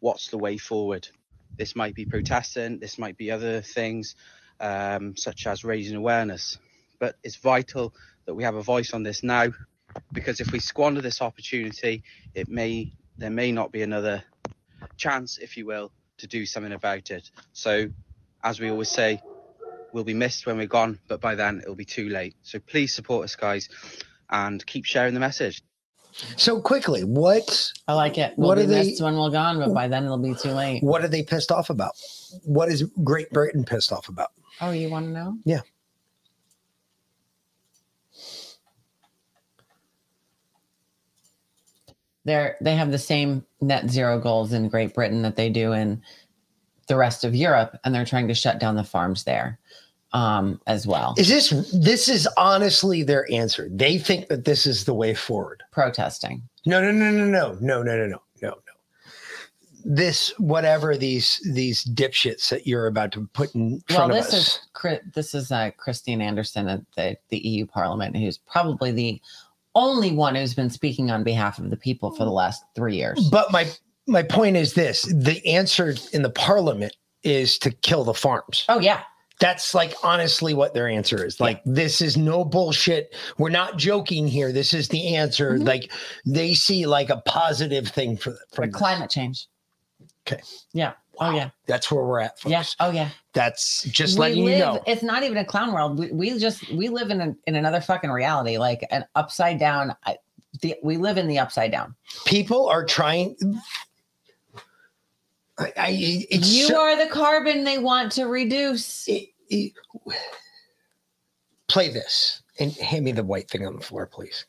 what's 0.00 0.28
the 0.28 0.38
way 0.38 0.58
forward. 0.58 1.08
This 1.56 1.74
might 1.74 1.94
be 1.94 2.04
protesting, 2.04 2.78
this 2.78 2.98
might 2.98 3.16
be 3.16 3.30
other 3.30 3.60
things, 3.60 4.16
um, 4.60 5.16
such 5.16 5.46
as 5.46 5.64
raising 5.64 5.96
awareness. 5.96 6.58
But 6.98 7.16
it's 7.22 7.36
vital 7.36 7.94
that 8.26 8.34
we 8.34 8.42
have 8.44 8.56
a 8.56 8.62
voice 8.62 8.92
on 8.92 9.02
this 9.02 9.22
now, 9.22 9.48
because 10.12 10.40
if 10.40 10.50
we 10.52 10.58
squander 10.60 11.00
this 11.00 11.22
opportunity, 11.22 12.02
it 12.34 12.48
may 12.48 12.92
there 13.16 13.30
may 13.30 13.50
not 13.50 13.72
be 13.72 13.82
another 13.82 14.22
chance, 14.96 15.38
if 15.38 15.56
you 15.56 15.66
will, 15.66 15.90
to 16.18 16.26
do 16.26 16.46
something 16.46 16.72
about 16.72 17.10
it. 17.10 17.30
So, 17.52 17.88
as 18.44 18.60
we 18.60 18.70
always 18.70 18.88
say, 18.88 19.20
we'll 19.92 20.04
be 20.04 20.14
missed 20.14 20.46
when 20.46 20.56
we're 20.56 20.66
gone, 20.66 20.98
but 21.08 21.20
by 21.20 21.34
then 21.34 21.60
it'll 21.60 21.74
be 21.74 21.84
too 21.84 22.08
late. 22.08 22.36
So 22.42 22.58
please 22.60 22.94
support 22.94 23.24
us, 23.24 23.34
guys, 23.34 23.68
and 24.30 24.64
keep 24.66 24.84
sharing 24.84 25.14
the 25.14 25.20
message. 25.20 25.62
So 26.36 26.60
quickly, 26.60 27.02
what? 27.04 27.72
I 27.86 27.94
like 27.94 28.18
it. 28.18 28.34
We'll 28.36 28.48
What 28.48 28.58
be 28.58 28.64
are 28.64 28.66
they- 28.66 28.96
when 29.00 29.16
we're 29.16 29.30
gone, 29.30 29.58
but 29.58 29.72
by 29.72 29.88
then 29.88 30.04
it'll 30.04 30.18
be 30.18 30.34
too 30.34 30.52
late. 30.52 30.82
What 30.82 31.04
are 31.04 31.08
they 31.08 31.22
pissed 31.22 31.50
off 31.52 31.70
about? 31.70 31.92
What 32.44 32.68
is 32.68 32.82
Great 33.04 33.30
Britain 33.30 33.64
pissed 33.64 33.92
off 33.92 34.08
about? 34.08 34.30
Oh, 34.60 34.70
you 34.70 34.90
want 34.90 35.06
to 35.06 35.12
know? 35.12 35.38
Yeah. 35.44 35.60
They're 42.24 42.56
they 42.60 42.74
have 42.74 42.90
the 42.90 42.98
same 42.98 43.46
net 43.60 43.88
zero 43.88 44.18
goals 44.18 44.52
in 44.52 44.68
Great 44.68 44.94
Britain 44.94 45.22
that 45.22 45.36
they 45.36 45.48
do 45.48 45.72
in 45.72 46.02
the 46.86 46.96
rest 46.96 47.24
of 47.24 47.34
Europe, 47.34 47.78
and 47.84 47.94
they're 47.94 48.04
trying 48.04 48.28
to 48.28 48.34
shut 48.34 48.58
down 48.58 48.76
the 48.76 48.84
farms 48.84 49.24
there 49.24 49.58
um, 50.12 50.60
as 50.66 50.86
well. 50.86 51.14
Is 51.16 51.28
this 51.28 51.50
this 51.72 52.08
is 52.08 52.28
honestly 52.36 53.02
their 53.02 53.30
answer? 53.32 53.68
They 53.70 53.98
think 53.98 54.28
that 54.28 54.44
this 54.44 54.66
is 54.66 54.84
the 54.84 54.94
way 54.94 55.14
forward. 55.14 55.62
Protesting. 55.72 56.42
No, 56.66 56.82
no, 56.82 56.90
no, 56.90 57.10
no, 57.10 57.24
no, 57.24 57.30
no, 57.30 57.58
no, 57.60 57.82
no, 57.82 57.82
no, 57.82 57.96
no, 57.96 58.06
no. 58.06 58.22
This 59.90 60.34
whatever 60.38 60.98
these 60.98 61.40
these 61.54 61.82
dipshits 61.84 62.50
that 62.50 62.66
you're 62.66 62.88
about 62.88 63.10
to 63.12 63.26
put 63.32 63.54
in 63.54 63.80
Well, 63.88 63.98
front 63.98 64.12
of 64.12 64.18
this 64.18 64.34
us. 64.34 64.60
is 64.84 65.00
this 65.14 65.34
is 65.34 65.50
uh, 65.50 65.70
Christine 65.78 66.20
Anderson 66.20 66.68
at 66.68 66.82
the, 66.94 67.16
the 67.30 67.38
EU 67.38 67.64
Parliament, 67.64 68.14
who's 68.14 68.36
probably 68.36 68.92
the 68.92 69.20
only 69.74 70.12
one 70.12 70.34
who's 70.34 70.52
been 70.52 70.68
speaking 70.68 71.10
on 71.10 71.24
behalf 71.24 71.58
of 71.58 71.70
the 71.70 71.76
people 71.76 72.10
for 72.10 72.24
the 72.24 72.30
last 72.30 72.64
three 72.74 72.96
years. 72.96 73.30
But 73.30 73.50
my 73.50 73.66
my 74.06 74.22
point 74.22 74.58
is 74.58 74.74
this: 74.74 75.02
the 75.02 75.40
answer 75.46 75.94
in 76.12 76.20
the 76.20 76.30
parliament 76.30 76.94
is 77.22 77.58
to 77.60 77.70
kill 77.70 78.04
the 78.04 78.14
farms. 78.14 78.64
Oh 78.68 78.80
yeah. 78.80 79.02
That's 79.40 79.72
like 79.72 79.94
honestly 80.02 80.52
what 80.52 80.74
their 80.74 80.88
answer 80.88 81.24
is. 81.24 81.40
Like 81.40 81.62
this 81.64 82.00
is 82.00 82.16
no 82.16 82.44
bullshit. 82.44 83.14
We're 83.38 83.50
not 83.50 83.78
joking 83.78 84.26
here. 84.26 84.50
This 84.52 84.74
is 84.74 84.88
the 84.88 85.14
answer. 85.14 85.52
Mm-hmm. 85.52 85.64
Like 85.64 85.92
they 86.26 86.54
see 86.54 86.86
like 86.86 87.08
a 87.08 87.22
positive 87.24 87.88
thing 87.88 88.16
for 88.16 88.36
For 88.52 88.66
climate 88.66 89.10
change. 89.10 89.46
Okay. 90.30 90.42
Yeah. 90.72 90.92
Oh 91.20 91.34
yeah. 91.34 91.50
That's 91.66 91.90
where 91.90 92.04
we're 92.04 92.20
at. 92.20 92.38
Folks. 92.38 92.50
Yeah. 92.50 92.64
Oh 92.80 92.90
yeah. 92.90 93.10
That's 93.32 93.82
just 93.84 94.16
we 94.16 94.20
letting 94.20 94.44
live, 94.44 94.58
you 94.58 94.64
know. 94.64 94.82
It's 94.86 95.02
not 95.02 95.22
even 95.22 95.38
a 95.38 95.44
clown 95.44 95.72
world. 95.72 95.98
We, 95.98 96.12
we 96.12 96.38
just 96.38 96.70
we 96.72 96.88
live 96.88 97.10
in 97.10 97.20
a, 97.20 97.36
in 97.46 97.56
another 97.56 97.80
fucking 97.80 98.10
reality, 98.10 98.58
like 98.58 98.86
an 98.90 99.04
upside 99.14 99.58
down. 99.58 99.94
I, 100.06 100.18
the, 100.60 100.76
we 100.82 100.96
live 100.96 101.18
in 101.18 101.26
the 101.26 101.38
upside 101.38 101.72
down. 101.72 101.94
People 102.24 102.68
are 102.68 102.84
trying. 102.84 103.36
I, 105.58 105.72
I 105.76 105.88
it's 106.30 106.52
you 106.52 106.66
so- 106.68 106.80
are 106.80 106.96
the 106.96 107.10
carbon 107.10 107.64
they 107.64 107.78
want 107.78 108.12
to 108.12 108.26
reduce. 108.26 109.08
play 111.68 111.88
this 111.90 112.42
and 112.58 112.72
hand 112.72 113.04
me 113.04 113.12
the 113.12 113.24
white 113.24 113.48
thing 113.50 113.66
on 113.66 113.76
the 113.76 113.82
floor, 113.82 114.06
please. 114.06 114.46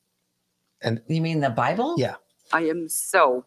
And 0.82 1.01
you 1.07 1.21
mean 1.21 1.41
the 1.41 1.49
Bible? 1.49 1.95
Yeah. 1.97 2.15
I 2.53 2.61
am 2.61 2.88
so 2.88 3.45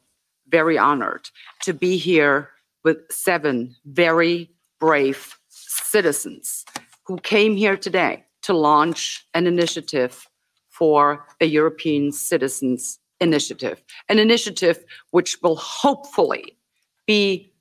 very 0.49 0.79
honored 0.79 1.31
to 1.63 1.73
be 1.73 1.97
here 1.97 2.51
with 2.85 2.99
seven 3.11 3.75
very 3.85 4.51
brave 4.81 5.39
citizens 5.49 6.65
who 7.05 7.17
came 7.19 7.57
here 7.57 7.77
today 7.77 8.25
to 8.43 8.53
launch 8.53 9.27
an 9.35 9.47
initiative 9.47 10.29
for 10.69 11.27
a 11.41 11.47
European 11.47 12.13
Citizens 12.13 12.99
Initiative, 13.21 13.81
an 14.09 14.19
initiative 14.19 14.85
which 15.13 15.37
will 15.43 15.55
hopefully 15.55 16.59
be 17.07 17.53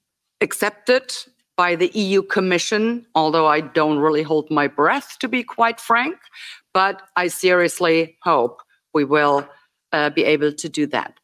accepted 0.41 1.13
by 1.55 1.75
the 1.75 1.91
EU 1.93 2.23
Commission, 2.23 3.05
although 3.13 3.45
I 3.45 3.61
don't 3.61 3.99
really 3.99 4.23
hold 4.23 4.49
my 4.49 4.67
breath, 4.67 5.17
to 5.19 5.27
be 5.27 5.43
quite 5.43 5.79
frank. 5.79 6.17
But 6.73 7.03
I 7.15 7.27
seriously 7.27 8.17
hope 8.23 8.63
we 8.93 9.03
will 9.03 9.47
uh, 9.91 10.09
be 10.09 10.23
able 10.23 10.51
to 10.53 10.69
do 10.69 10.87
that. 10.87 11.19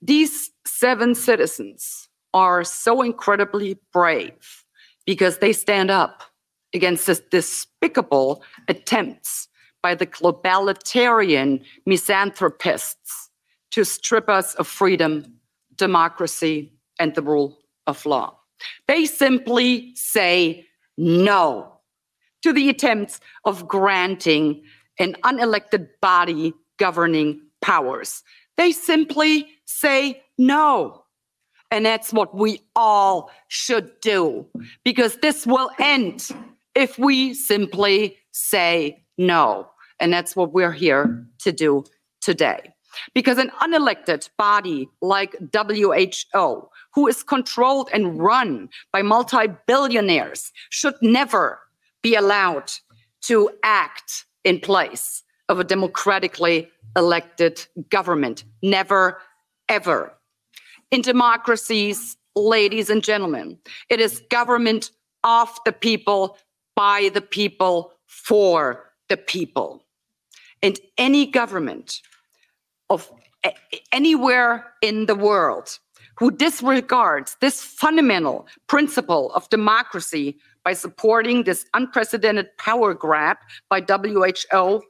These 0.00 0.50
seven 0.66 1.14
citizens 1.14 2.08
are 2.32 2.64
so 2.64 3.02
incredibly 3.02 3.78
brave 3.92 4.64
because 5.06 5.38
they 5.38 5.52
stand 5.52 5.90
up 5.90 6.22
against 6.74 7.06
this 7.06 7.20
despicable 7.30 8.42
attempts 8.68 9.48
by 9.82 9.94
the 9.94 10.06
globalitarian 10.06 11.62
misanthropists 11.86 13.30
to 13.70 13.84
strip 13.84 14.28
us 14.28 14.54
of 14.54 14.66
freedom, 14.66 15.24
democracy, 15.76 16.72
and 16.98 17.14
the 17.14 17.22
rule 17.22 17.58
of 17.86 18.04
law. 18.06 18.38
They 18.88 19.04
simply 19.04 19.94
say 19.94 20.66
no 20.96 21.80
to 22.42 22.52
the 22.52 22.68
attempts 22.68 23.20
of 23.44 23.68
granting 23.68 24.62
an 24.98 25.16
unelected 25.24 25.88
body 26.00 26.54
governing 26.78 27.40
powers. 27.60 28.22
They 28.56 28.72
simply 28.72 29.48
say 29.66 30.22
no. 30.38 31.04
And 31.70 31.84
that's 31.84 32.12
what 32.12 32.36
we 32.36 32.60
all 32.76 33.30
should 33.48 33.90
do 34.00 34.46
because 34.84 35.16
this 35.16 35.46
will 35.46 35.70
end 35.80 36.28
if 36.74 36.98
we 36.98 37.34
simply 37.34 38.16
say 38.30 39.02
no. 39.18 39.68
And 39.98 40.12
that's 40.12 40.36
what 40.36 40.52
we're 40.52 40.72
here 40.72 41.26
to 41.40 41.52
do 41.52 41.84
today. 42.20 42.72
Because 43.12 43.38
an 43.38 43.50
unelected 43.60 44.28
body 44.38 44.88
like 45.02 45.34
WHO, 45.52 46.68
who 46.94 47.08
is 47.08 47.22
controlled 47.24 47.90
and 47.92 48.20
run 48.20 48.68
by 48.92 49.02
multi 49.02 49.48
billionaires, 49.66 50.52
should 50.70 50.94
never 51.02 51.58
be 52.02 52.14
allowed 52.14 52.70
to 53.22 53.50
act 53.64 54.26
in 54.44 54.60
place 54.60 55.22
of 55.48 55.58
a 55.58 55.64
democratically 55.64 56.70
elected 56.96 57.66
government. 57.90 58.44
Never, 58.62 59.20
ever. 59.68 60.14
In 60.94 61.02
democracies, 61.02 62.16
ladies 62.36 62.88
and 62.88 63.02
gentlemen, 63.02 63.58
it 63.88 63.98
is 63.98 64.22
government 64.30 64.92
of 65.24 65.48
the 65.64 65.72
people, 65.72 66.38
by 66.76 67.10
the 67.12 67.20
people, 67.20 67.94
for 68.06 68.92
the 69.08 69.16
people. 69.16 69.84
And 70.62 70.78
any 70.96 71.26
government 71.26 72.00
of 72.90 73.10
anywhere 73.90 74.66
in 74.82 75.06
the 75.06 75.16
world 75.16 75.80
who 76.16 76.30
disregards 76.30 77.38
this 77.40 77.60
fundamental 77.60 78.46
principle 78.68 79.32
of 79.32 79.50
democracy 79.50 80.38
by 80.64 80.74
supporting 80.74 81.42
this 81.42 81.66
unprecedented 81.74 82.56
power 82.58 82.94
grab 82.94 83.38
by 83.68 83.80
WHO 83.80 84.80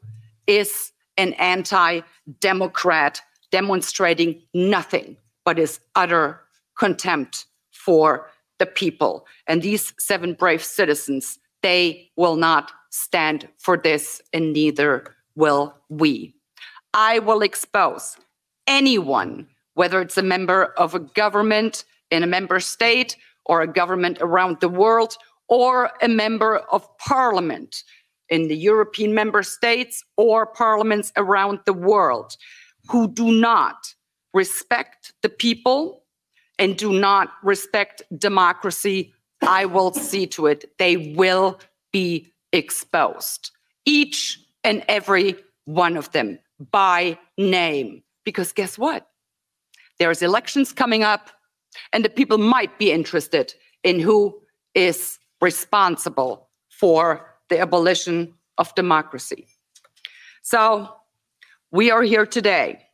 is 0.47 0.93
an 1.17 1.33
anti 1.35 2.03
democrat 2.41 3.23
demonstrating 3.51 4.43
nothing 4.53 5.17
but 5.45 5.59
his 5.59 5.80
utter 5.95 6.40
contempt 6.78 7.47
for 7.70 8.30
the 8.59 8.66
people. 8.66 9.26
And 9.47 9.62
these 9.62 9.92
seven 9.99 10.34
brave 10.34 10.62
citizens, 10.62 11.38
they 11.62 12.11
will 12.16 12.36
not 12.36 12.72
stand 12.90 13.49
for 13.59 13.76
this, 13.76 14.22
and 14.32 14.53
neither 14.53 15.14
will 15.34 15.74
we. 15.88 16.34
I 16.92 17.18
will 17.18 17.42
expose 17.42 18.16
anyone, 18.66 19.49
whether 19.74 20.01
it's 20.01 20.16
a 20.16 20.22
member 20.22 20.66
of 20.76 20.95
a 20.95 21.01
government 21.01 21.84
in 22.11 22.22
a 22.22 22.28
member 22.28 22.61
state 22.61 23.16
or 23.47 23.61
a 23.61 23.66
government 23.66 24.18
around 24.20 24.61
the 24.61 24.68
world 24.68 25.16
or 25.49 25.90
a 26.01 26.09
member 26.09 26.59
of 26.70 26.86
parliament 26.99 27.82
in 28.28 28.49
the 28.49 28.57
European 28.57 29.12
member 29.12 29.42
states 29.42 30.03
or 30.16 30.47
parliaments 30.47 31.12
around 31.16 31.59
the 31.66 31.72
world 31.72 32.36
who 32.88 33.12
do 33.12 33.32
not 33.32 33.95
respect 34.35 35.12
the 35.22 35.28
people 35.28 36.03
and 36.59 36.76
do 36.76 36.93
not 36.93 37.32
respect 37.43 38.03
democracy, 38.18 39.12
I 39.43 39.64
will 39.64 39.93
see 39.93 40.26
to 40.28 40.47
it 40.47 40.76
they 40.78 41.14
will 41.16 41.59
be 41.93 42.32
exposed. 42.53 43.51
Each 43.87 44.39
and 44.62 44.85
every 44.89 45.37
one 45.64 45.97
of 45.97 46.11
them 46.12 46.39
by 46.70 47.18
name. 47.39 48.03
Because 48.24 48.53
guess 48.53 48.78
what? 48.78 49.09
There's 49.99 50.22
elections 50.22 50.72
coming 50.72 51.05
up, 51.05 51.30
and 51.93 52.05
the 52.05 52.09
people 52.09 52.39
might 52.39 52.78
be 52.78 52.91
interested 52.91 53.55
in 53.82 54.01
who 54.01 54.41
is 54.74 55.18
responsible 55.41 56.49
for 56.68 57.35
the 57.49 57.61
abolition 57.61 58.35
of 58.59 58.74
democracy. 58.74 59.47
So 60.43 60.97
we 61.70 61.91
are 61.91 62.03
here 62.03 62.26
today 62.26 62.87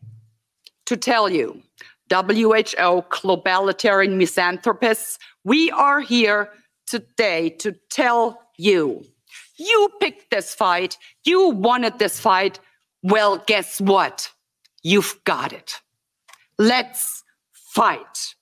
to 0.90 0.96
tell 0.96 1.28
you, 1.28 1.62
WHO 2.10 3.04
globalitarian 3.10 4.16
misanthropists, 4.16 5.20
we 5.44 5.70
are 5.70 6.00
here 6.00 6.50
today 6.88 7.50
to 7.60 7.76
tell 7.90 8.42
you, 8.58 9.04
you 9.56 9.88
picked 10.00 10.32
this 10.32 10.52
fight, 10.52 10.98
you 11.24 11.50
wanted 11.50 12.00
this 12.00 12.18
fight. 12.18 12.58
Well, 13.04 13.40
guess 13.46 13.80
what? 13.80 14.32
You've 14.82 15.14
got 15.22 15.52
it. 15.52 15.80
Let's 16.58 17.22
fight. 17.52 18.34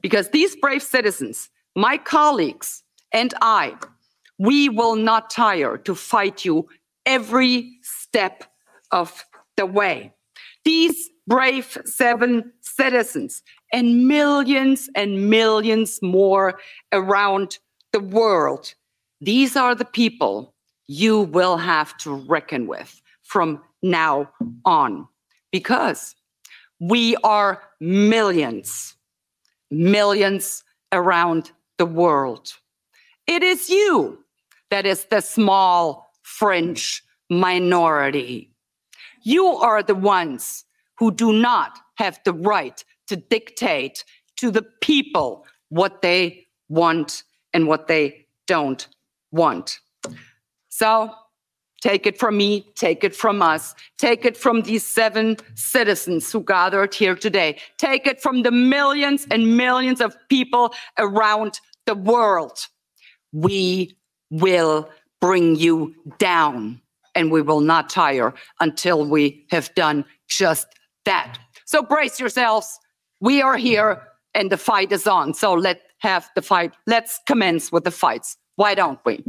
Because 0.00 0.30
these 0.30 0.54
brave 0.54 0.84
citizens, 0.84 1.48
my 1.74 1.98
colleagues, 1.98 2.84
and 3.10 3.34
I, 3.42 3.74
we 4.38 4.68
will 4.68 4.94
not 4.94 5.30
tire 5.30 5.78
to 5.78 5.96
fight 5.96 6.44
you 6.44 6.68
every 7.04 7.72
step 7.82 8.44
of 8.92 9.24
the 9.56 9.66
way. 9.66 10.12
These 10.64 11.10
brave 11.26 11.78
seven 11.84 12.52
citizens, 12.60 13.42
and 13.72 14.06
millions 14.06 14.88
and 14.94 15.28
millions 15.28 16.00
more 16.02 16.58
around 16.92 17.58
the 17.92 18.00
world. 18.00 18.74
These 19.20 19.56
are 19.56 19.74
the 19.74 19.84
people 19.84 20.54
you 20.86 21.22
will 21.22 21.56
have 21.56 21.96
to 21.98 22.14
reckon 22.14 22.66
with 22.66 23.00
from 23.22 23.60
now 23.82 24.30
on 24.64 25.08
because 25.50 26.14
we 26.78 27.16
are 27.24 27.62
millions, 27.80 28.94
millions 29.70 30.62
around 30.92 31.50
the 31.78 31.86
world. 31.86 32.52
It 33.26 33.42
is 33.42 33.68
you 33.68 34.22
that 34.70 34.86
is 34.86 35.06
the 35.06 35.20
small 35.20 36.12
fringe 36.22 37.02
minority. 37.30 38.50
You 39.22 39.46
are 39.46 39.82
the 39.82 39.94
ones 39.94 40.65
who 40.98 41.10
do 41.10 41.32
not 41.32 41.78
have 41.96 42.18
the 42.24 42.32
right 42.32 42.84
to 43.08 43.16
dictate 43.16 44.04
to 44.36 44.50
the 44.50 44.62
people 44.80 45.46
what 45.68 46.02
they 46.02 46.46
want 46.68 47.22
and 47.52 47.66
what 47.66 47.88
they 47.88 48.26
don't 48.46 48.88
want. 49.32 49.80
So 50.68 51.10
take 51.80 52.06
it 52.06 52.18
from 52.18 52.36
me, 52.36 52.66
take 52.74 53.04
it 53.04 53.14
from 53.14 53.42
us, 53.42 53.74
take 53.98 54.24
it 54.24 54.36
from 54.36 54.62
these 54.62 54.84
seven 54.84 55.36
citizens 55.54 56.30
who 56.32 56.42
gathered 56.42 56.94
here 56.94 57.14
today, 57.14 57.58
take 57.78 58.06
it 58.06 58.20
from 58.20 58.42
the 58.42 58.50
millions 58.50 59.26
and 59.30 59.56
millions 59.56 60.00
of 60.00 60.16
people 60.28 60.74
around 60.98 61.60
the 61.86 61.94
world. 61.94 62.58
We 63.32 63.96
will 64.30 64.90
bring 65.20 65.56
you 65.56 65.94
down 66.18 66.80
and 67.14 67.30
we 67.30 67.42
will 67.42 67.60
not 67.60 67.88
tire 67.88 68.34
until 68.60 69.04
we 69.06 69.46
have 69.50 69.74
done 69.74 70.04
just 70.28 70.66
that. 71.06 71.38
So 71.64 71.82
brace 71.82 72.20
yourselves. 72.20 72.78
We 73.20 73.40
are 73.42 73.56
here 73.56 74.02
and 74.34 74.52
the 74.52 74.58
fight 74.58 74.92
is 74.92 75.06
on. 75.06 75.32
So 75.34 75.54
let's 75.54 75.80
have 75.98 76.28
the 76.34 76.42
fight. 76.42 76.74
Let's 76.86 77.18
commence 77.26 77.72
with 77.72 77.84
the 77.84 77.90
fights. 77.90 78.36
Why 78.56 78.74
don't 78.74 78.98
we? 79.06 79.24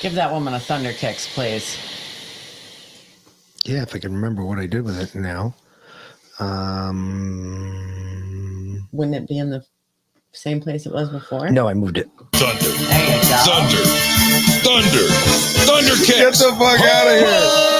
Give 0.00 0.14
that 0.14 0.30
woman 0.30 0.52
a 0.54 0.60
thunder 0.60 0.92
kicks, 0.92 1.26
please. 1.34 1.76
Yeah, 3.64 3.82
if 3.82 3.94
I 3.94 3.98
can 3.98 4.14
remember 4.14 4.44
what 4.44 4.58
I 4.58 4.66
did 4.66 4.84
with 4.84 5.00
it 5.00 5.14
now. 5.14 5.54
Um, 6.38 7.58
Wouldn't 8.92 9.16
it 9.16 9.26
be 9.28 9.38
in 9.38 9.50
the 9.50 9.64
same 10.32 10.60
place 10.60 10.86
it 10.86 10.92
was 10.92 11.08
before? 11.10 11.50
no, 11.50 11.68
I 11.68 11.74
moved 11.74 11.98
it. 11.98 12.08
Thunder. 12.34 12.62
There 12.62 13.06
you 13.06 13.22
go. 13.22 13.36
Thunder. 13.44 13.82
Thunder. 14.62 15.08
Thunder 15.66 15.96
kicks. 16.04 16.16
Get 16.16 16.32
the 16.34 16.54
fuck 16.58 16.80
out 16.80 17.06
of 17.08 17.18
here. 17.18 17.77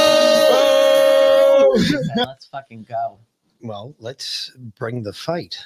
Okay, 1.76 1.96
let's 2.16 2.46
fucking 2.46 2.84
go. 2.88 3.18
Well, 3.62 3.94
let's 3.98 4.50
bring 4.78 5.02
the 5.02 5.12
fight. 5.12 5.58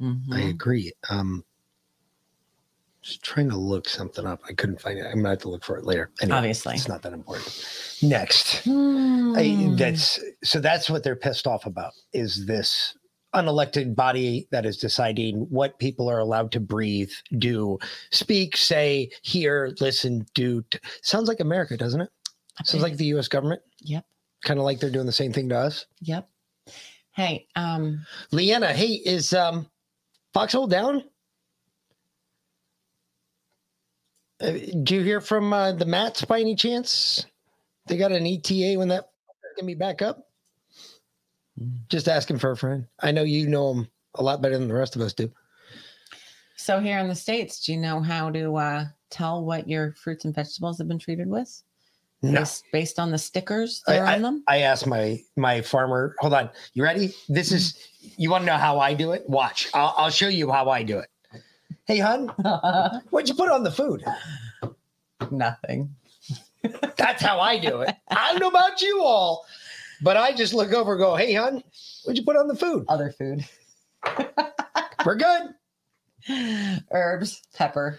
I 0.00 0.04
Mhm. 0.04 0.50
agree. 0.50 0.92
Um, 1.08 1.44
just 3.02 3.22
trying 3.22 3.50
to 3.50 3.56
look 3.56 3.88
something 3.88 4.26
up. 4.26 4.40
I 4.48 4.52
couldn't 4.54 4.80
find 4.80 4.98
it. 4.98 5.04
I'm 5.06 5.16
gonna 5.16 5.30
have 5.30 5.38
to 5.40 5.48
look 5.50 5.62
for 5.64 5.76
it 5.76 5.84
later. 5.84 6.10
Anyway, 6.22 6.36
Obviously. 6.38 6.74
it's 6.74 6.88
not 6.88 7.02
that 7.02 7.12
important. 7.12 7.46
Next, 8.02 8.66
I, 8.66 8.70
Hmm. 8.70 9.76
that's 9.76 10.18
so 10.42 10.58
that's 10.60 10.88
what 10.90 11.04
they're 11.04 11.14
pissed 11.16 11.46
off 11.46 11.66
about. 11.66 11.92
Is 12.12 12.46
this 12.46 12.96
unelected 13.34 13.94
body 13.94 14.46
that 14.52 14.64
is 14.64 14.76
deciding 14.78 15.40
what 15.50 15.78
people 15.78 16.08
are 16.08 16.18
allowed 16.20 16.50
to 16.52 16.60
breathe, 16.60 17.10
do, 17.38 17.78
speak, 18.10 18.56
say, 18.56 19.10
hear, 19.22 19.74
listen, 19.80 20.24
do? 20.34 20.62
T- 20.70 20.78
Sounds 21.02 21.28
like 21.28 21.40
America, 21.40 21.76
doesn't 21.76 22.00
it? 22.00 22.10
Sounds 22.64 22.82
like 22.82 22.96
the 22.96 23.06
U.S. 23.06 23.26
government. 23.28 23.60
Yep. 23.80 24.04
Kind 24.44 24.60
of 24.60 24.64
like 24.64 24.78
they're 24.78 24.90
doing 24.90 25.06
the 25.06 25.12
same 25.12 25.32
thing 25.32 25.48
to 25.48 25.58
us. 25.58 25.86
Yep. 26.00 26.28
Hey, 27.12 27.46
um, 27.56 28.04
Leanna, 28.30 28.72
hey, 28.72 29.00
is 29.04 29.32
um 29.32 29.66
Foxhole 30.32 30.66
down? 30.66 31.04
Uh, 34.40 34.50
did 34.50 34.90
you 34.90 35.02
hear 35.02 35.20
from 35.20 35.52
uh, 35.52 35.72
the 35.72 35.86
Mats 35.86 36.24
by 36.24 36.40
any 36.40 36.56
chance? 36.56 37.24
They 37.86 37.96
got 37.96 38.12
an 38.12 38.26
ETA 38.26 38.78
when 38.78 38.88
that 38.88 39.10
can 39.56 39.66
be 39.66 39.74
back 39.74 40.02
up? 40.02 40.26
Just 41.88 42.08
asking 42.08 42.38
for 42.38 42.50
a 42.50 42.56
friend. 42.56 42.86
I 43.00 43.12
know 43.12 43.22
you 43.22 43.46
know 43.46 43.70
him 43.72 43.88
a 44.16 44.22
lot 44.22 44.42
better 44.42 44.58
than 44.58 44.68
the 44.68 44.74
rest 44.74 44.96
of 44.96 45.02
us 45.02 45.12
do. 45.12 45.30
so 46.56 46.80
here 46.80 46.98
in 46.98 47.08
the 47.08 47.14
States, 47.14 47.64
do 47.64 47.72
you 47.72 47.78
know 47.78 48.00
how 48.00 48.30
to 48.30 48.56
uh, 48.56 48.84
tell 49.10 49.44
what 49.44 49.68
your 49.68 49.92
fruits 49.92 50.24
and 50.24 50.34
vegetables 50.34 50.78
have 50.78 50.88
been 50.88 50.98
treated 50.98 51.28
with? 51.28 51.62
No. 52.32 52.44
Based, 52.72 52.98
on 52.98 53.10
the 53.10 53.18
stickers 53.18 53.82
I, 53.86 53.92
that 53.92 54.00
are 54.00 54.06
I- 54.06 54.14
on 54.14 54.22
them? 54.22 54.44
I 54.48 54.58
asked 54.58 54.86
my 54.86 55.22
my 55.36 55.60
farmer. 55.60 56.14
Hold 56.20 56.34
on, 56.34 56.50
you 56.72 56.82
ready? 56.82 57.14
This 57.28 57.52
is 57.52 57.88
you 58.16 58.30
want 58.30 58.42
to 58.42 58.46
know 58.46 58.56
how 58.56 58.78
I 58.78 58.94
do 58.94 59.12
it? 59.12 59.28
Watch. 59.28 59.68
I'll, 59.74 59.94
I'll 59.96 60.10
show 60.10 60.28
you 60.28 60.50
how 60.50 60.68
I 60.70 60.82
do 60.82 60.98
it. 60.98 61.08
Hey, 61.86 61.98
hun, 61.98 62.28
what'd 63.10 63.28
you 63.28 63.34
put 63.34 63.50
on 63.50 63.62
the 63.62 63.70
food? 63.70 64.04
Nothing. 65.30 65.94
That's 66.96 67.22
how 67.22 67.40
I 67.40 67.58
do 67.58 67.82
it. 67.82 67.94
I 68.08 68.30
don't 68.32 68.40
know 68.40 68.48
about 68.48 68.80
you 68.80 69.02
all, 69.02 69.44
but 70.02 70.16
I 70.16 70.32
just 70.32 70.54
look 70.54 70.72
over 70.72 70.92
and 70.92 71.00
go, 71.00 71.14
hey, 71.16 71.34
hun, 71.34 71.62
what'd 72.04 72.18
you 72.18 72.24
put 72.24 72.36
on 72.36 72.48
the 72.48 72.56
food? 72.56 72.86
Other 72.88 73.10
food. 73.12 73.44
We're 75.04 75.16
good. 75.16 75.54
Herbs, 76.90 77.42
pepper. 77.54 77.98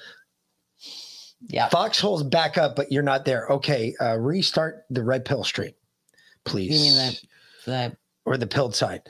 Yeah. 1.48 1.70
Foxhole's 1.70 2.24
back 2.24 2.58
up, 2.58 2.76
but 2.76 2.92
you're 2.92 3.04
not 3.04 3.26
there. 3.26 3.48
Okay, 3.48 3.94
uh, 4.02 4.18
restart 4.18 4.86
the 4.90 5.04
red 5.04 5.26
pill 5.26 5.44
stream, 5.44 5.74
please. 6.44 6.72
You 6.72 6.92
mean 6.92 6.96
the 7.66 7.72
the 7.72 7.98
or 8.26 8.38
the 8.38 8.48
pilled 8.48 8.76
side? 8.76 9.02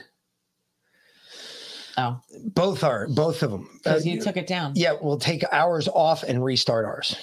oh 1.96 2.20
Both 2.44 2.84
are 2.84 3.08
both 3.08 3.42
of 3.42 3.50
them. 3.50 3.68
because 3.82 4.06
you 4.06 4.20
took 4.20 4.36
it 4.36 4.46
down. 4.46 4.72
Yeah, 4.76 4.96
we'll 5.00 5.18
take 5.18 5.44
ours 5.52 5.88
off 5.88 6.22
and 6.22 6.44
restart 6.44 6.84
ours. 6.84 7.16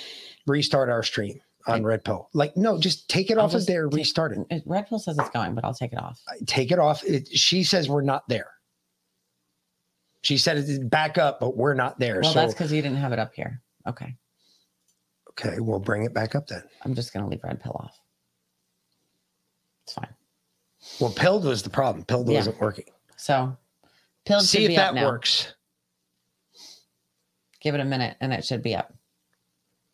Restart 0.48 0.90
our 0.90 1.04
stream 1.04 1.40
on 1.68 1.84
Red 1.84 2.04
Pill. 2.04 2.28
Like, 2.34 2.58
no, 2.58 2.78
just 2.80 3.08
take 3.10 3.30
it 3.32 3.38
I'll 3.38 3.46
off 3.46 3.54
of 3.54 3.66
there, 3.66 3.88
take- 3.88 3.96
restart 3.98 4.32
it. 4.34 4.40
It- 4.50 4.64
Red 4.66 4.88
Pill 4.88 5.00
says 5.00 5.18
it's 5.18 5.30
going, 5.30 5.54
but 5.56 5.64
I'll 5.64 5.74
take 5.74 5.94
it 5.94 6.00
off. 6.00 6.20
Take 6.46 6.72
it 6.72 6.80
off. 6.80 7.04
It, 7.04 7.28
she 7.30 7.64
says 7.64 7.88
we're 7.88 8.02
not 8.02 8.28
there. 8.28 8.50
She 10.24 10.38
said 10.38 10.58
it's 10.58 10.78
back 10.80 11.18
up, 11.18 11.40
but 11.40 11.56
we're 11.56 11.74
not 11.74 12.00
there. 12.00 12.20
Well, 12.22 12.34
so 12.34 12.40
that's 12.40 12.54
because 12.54 12.72
you 12.72 12.82
didn't 12.82 12.98
have 12.98 13.12
it 13.14 13.20
up 13.20 13.34
here. 13.36 13.62
Okay. 13.88 14.16
Okay, 15.40 15.60
we'll 15.60 15.80
bring 15.80 16.04
it 16.04 16.14
back 16.14 16.36
up 16.36 16.48
then. 16.48 16.64
I'm 16.84 16.94
just 16.96 17.14
gonna 17.14 17.28
leave 17.28 17.44
Red 17.44 17.62
Pill 17.62 17.76
off. 17.80 18.00
It's 19.84 19.94
fine. 19.94 20.10
Well, 21.00 21.12
pilled 21.12 21.46
was 21.46 21.64
the 21.64 21.70
problem. 21.70 22.06
Pilled 22.06 22.28
Yeah. 22.30 22.38
wasn't 22.38 22.60
working. 22.60 22.86
So 23.18 23.56
Pilled 24.26 24.44
See 24.44 24.58
should 24.60 24.64
if 24.66 24.70
be 24.70 24.76
that 24.78 24.90
up 24.90 24.96
now. 24.96 25.06
works. 25.08 25.54
Give 27.60 27.76
it 27.76 27.82
a 27.82 27.86
minute 27.86 28.18
and 28.22 28.34
it 28.34 28.46
should 28.46 28.62
be 28.62 28.76
up. 28.76 28.94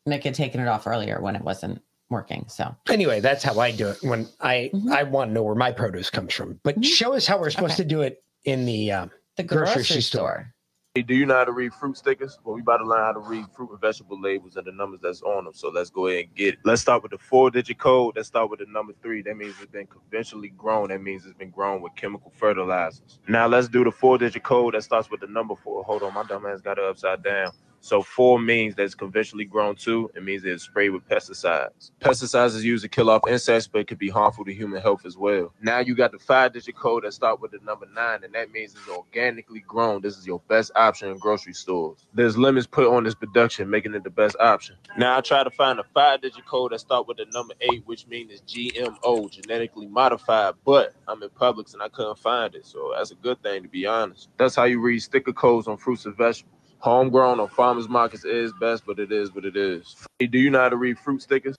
Nick 0.05 0.23
had 0.23 0.33
taken 0.35 0.59
it 0.61 0.67
off 0.67 0.87
earlier 0.87 1.19
when 1.21 1.35
it 1.35 1.43
wasn't 1.43 1.81
working. 2.09 2.45
So 2.47 2.75
Anyway, 2.89 3.19
that's 3.19 3.43
how 3.43 3.59
I 3.59 3.71
do 3.71 3.89
it 3.89 3.97
when 4.01 4.27
I 4.39 4.71
Mm-hmm. 4.73 4.91
I 4.91 5.03
want 5.03 5.29
to 5.29 5.33
know 5.33 5.43
where 5.43 5.55
my 5.55 5.71
produce 5.71 6.09
comes 6.09 6.33
from. 6.33 6.59
But 6.63 6.83
show 6.83 7.13
us 7.13 7.27
how 7.27 7.39
we're 7.39 7.49
supposed 7.51 7.77
to 7.77 7.83
do 7.85 8.01
it 8.01 8.23
in 8.45 8.65
the 8.65 8.91
um, 8.91 9.11
the 9.35 9.43
grocery, 9.43 10.01
store. 10.01 10.53
Hey, 10.95 11.03
do 11.03 11.13
you 11.13 11.27
know 11.27 11.35
how 11.35 11.45
to 11.45 11.51
read 11.51 11.71
fruit 11.71 11.97
stickers? 11.97 12.39
Well, 12.43 12.55
we 12.55 12.61
about 12.61 12.77
to 12.77 12.83
learn 12.83 13.03
how 13.03 13.11
to 13.11 13.19
read 13.19 13.45
fruit 13.55 13.69
and 13.69 13.79
vegetable 13.79 14.19
labels 14.19 14.55
and 14.55 14.65
the 14.65 14.71
numbers 14.71 15.01
that's 15.03 15.21
on 15.21 15.43
them. 15.43 15.53
So 15.53 15.69
let's 15.69 15.91
go 15.91 16.07
ahead 16.07 16.25
and 16.25 16.35
get 16.35 16.55
it. 16.55 16.59
Let's 16.65 16.81
start 16.81 17.03
with 17.03 17.11
the 17.11 17.19
four-digit 17.19 17.77
code. 17.77 18.15
Let's 18.15 18.27
start 18.27 18.49
with 18.49 18.57
the 18.59 18.65
number 18.67 18.93
three. 19.03 19.21
That 19.21 19.37
means 19.37 19.53
it's 19.61 19.71
been 19.71 19.85
conventionally 19.85 20.49
grown. 20.49 20.89
That 20.89 21.03
means 21.03 21.27
it's 21.27 21.37
been 21.37 21.51
grown 21.51 21.83
with 21.83 21.95
chemical 21.95 22.33
fertilizers. 22.35 23.19
Now 23.27 23.45
let's 23.45 23.67
do 23.67 23.83
the 23.83 23.91
four-digit 23.91 24.41
code 24.41 24.73
that 24.73 24.81
starts 24.81 25.11
with 25.11 25.19
the 25.19 25.27
number 25.27 25.53
four. 25.55 25.83
Hold 25.83 26.01
on, 26.01 26.11
my 26.15 26.23
dumb 26.23 26.47
ass 26.47 26.59
got 26.59 26.79
it 26.79 26.83
upside 26.83 27.21
down. 27.21 27.51
So 27.81 28.01
four 28.01 28.39
means 28.39 28.75
that 28.75 28.83
it's 28.83 28.95
conventionally 28.95 29.45
grown 29.45 29.75
too. 29.75 30.11
It 30.15 30.23
means 30.23 30.43
it's 30.43 30.63
sprayed 30.63 30.91
with 30.91 31.07
pesticides. 31.07 31.91
Pesticides 32.01 32.55
is 32.55 32.65
used 32.65 32.83
to 32.83 32.89
kill 32.89 33.09
off 33.09 33.21
insects, 33.27 33.67
but 33.67 33.79
it 33.79 33.87
could 33.87 33.97
be 33.97 34.09
harmful 34.09 34.45
to 34.45 34.53
human 34.53 34.81
health 34.81 35.05
as 35.05 35.17
well. 35.17 35.53
Now 35.61 35.79
you 35.79 35.95
got 35.95 36.11
the 36.11 36.19
five-digit 36.19 36.75
code 36.75 37.03
that 37.03 37.13
start 37.13 37.41
with 37.41 37.51
the 37.51 37.59
number 37.63 37.87
nine, 37.93 38.23
and 38.23 38.33
that 38.35 38.51
means 38.51 38.73
it's 38.73 38.89
organically 38.89 39.61
grown. 39.61 40.01
This 40.01 40.17
is 40.17 40.27
your 40.27 40.41
best 40.47 40.71
option 40.75 41.09
in 41.09 41.17
grocery 41.17 41.53
stores. 41.53 42.05
There's 42.13 42.37
limits 42.37 42.67
put 42.67 42.87
on 42.87 43.03
this 43.03 43.15
production, 43.15 43.69
making 43.69 43.95
it 43.95 44.03
the 44.03 44.09
best 44.09 44.35
option. 44.39 44.75
Now 44.97 45.17
I 45.17 45.21
try 45.21 45.43
to 45.43 45.51
find 45.51 45.79
a 45.79 45.83
five-digit 45.93 46.45
code 46.45 46.71
that 46.71 46.79
start 46.79 47.07
with 47.07 47.17
the 47.17 47.25
number 47.33 47.53
eight, 47.61 47.83
which 47.85 48.07
means 48.07 48.31
it's 48.31 48.41
GMO, 48.41 49.31
genetically 49.31 49.87
modified. 49.87 50.55
But 50.65 50.93
I'm 51.07 51.23
in 51.23 51.29
Publix 51.29 51.73
and 51.73 51.81
I 51.81 51.89
couldn't 51.89 52.19
find 52.19 52.55
it, 52.55 52.65
so 52.65 52.93
that's 52.95 53.11
a 53.11 53.15
good 53.15 53.41
thing 53.41 53.63
to 53.63 53.69
be 53.69 53.85
honest. 53.85 54.29
That's 54.37 54.55
how 54.55 54.65
you 54.65 54.81
read 54.81 54.99
sticker 54.99 55.33
codes 55.33 55.67
on 55.67 55.77
fruits 55.77 56.05
and 56.05 56.15
vegetables. 56.15 56.55
Homegrown 56.79 57.39
or 57.39 57.49
farmers 57.49 57.89
markets 57.89 58.25
is 58.25 58.53
best, 58.59 58.85
but 58.85 58.99
it 58.99 59.11
is 59.11 59.33
what 59.35 59.45
it 59.45 59.55
is. 59.57 59.95
Hey, 60.17 60.27
do 60.27 60.39
you 60.39 60.49
know 60.49 60.59
how 60.59 60.69
to 60.69 60.77
read 60.77 60.97
fruit 60.97 61.21
stickers? 61.21 61.55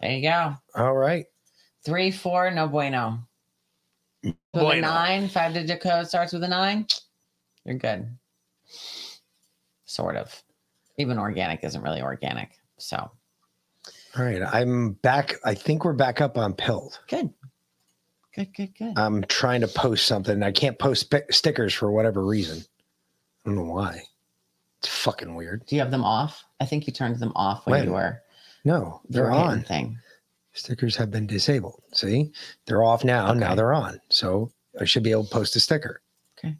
there 0.00 0.12
you 0.12 0.22
go. 0.22 0.54
All 0.74 0.94
right. 0.94 1.26
Three, 1.84 2.10
four, 2.10 2.50
no 2.50 2.68
bueno. 2.68 3.20
With 4.22 4.36
a 4.54 4.80
nine, 4.80 5.28
five 5.28 5.54
digit 5.54 5.80
code 5.80 6.06
starts 6.08 6.32
with 6.32 6.44
a 6.44 6.48
nine. 6.48 6.86
You're 7.64 7.76
good. 7.76 8.06
Sort 9.84 10.16
of. 10.16 10.42
Even 10.98 11.18
organic 11.18 11.64
isn't 11.64 11.82
really 11.82 12.02
organic. 12.02 12.50
So 12.78 12.96
All 12.96 14.24
right, 14.24 14.42
I'm 14.42 14.92
back. 14.92 15.34
I 15.44 15.54
think 15.54 15.84
we're 15.84 15.92
back 15.92 16.20
up 16.20 16.36
on 16.38 16.54
Pilled. 16.54 16.98
Good. 17.08 17.30
Good, 18.34 18.54
good, 18.54 18.74
good. 18.76 18.92
I'm 18.98 19.22
trying 19.24 19.60
to 19.60 19.68
post 19.68 20.06
something. 20.06 20.42
I 20.42 20.52
can't 20.52 20.78
post 20.78 21.10
pi- 21.10 21.22
stickers 21.30 21.72
for 21.72 21.90
whatever 21.92 22.24
reason. 22.24 22.64
I 23.44 23.48
don't 23.50 23.56
know 23.56 23.72
why. 23.72 24.02
It's 24.78 24.88
fucking 24.88 25.34
weird. 25.34 25.64
Do 25.66 25.76
you 25.76 25.80
have 25.82 25.90
them 25.90 26.04
off? 26.04 26.44
I 26.60 26.66
think 26.66 26.86
you 26.86 26.92
turned 26.92 27.18
them 27.18 27.32
off 27.34 27.66
when, 27.66 27.80
When? 27.80 27.84
you 27.88 27.92
were. 27.94 28.20
No, 28.64 29.00
they're 29.08 29.30
on. 29.30 29.62
Thing. 29.62 29.98
Stickers 30.52 30.96
have 30.96 31.10
been 31.10 31.26
disabled. 31.26 31.82
See, 31.92 32.32
they're 32.66 32.84
off 32.84 33.04
now. 33.04 33.32
Now 33.34 33.54
they're 33.54 33.74
on. 33.74 34.00
So 34.08 34.50
I 34.80 34.84
should 34.84 35.02
be 35.02 35.10
able 35.10 35.24
to 35.24 35.30
post 35.30 35.56
a 35.56 35.60
sticker. 35.60 36.00
Okay. 36.38 36.54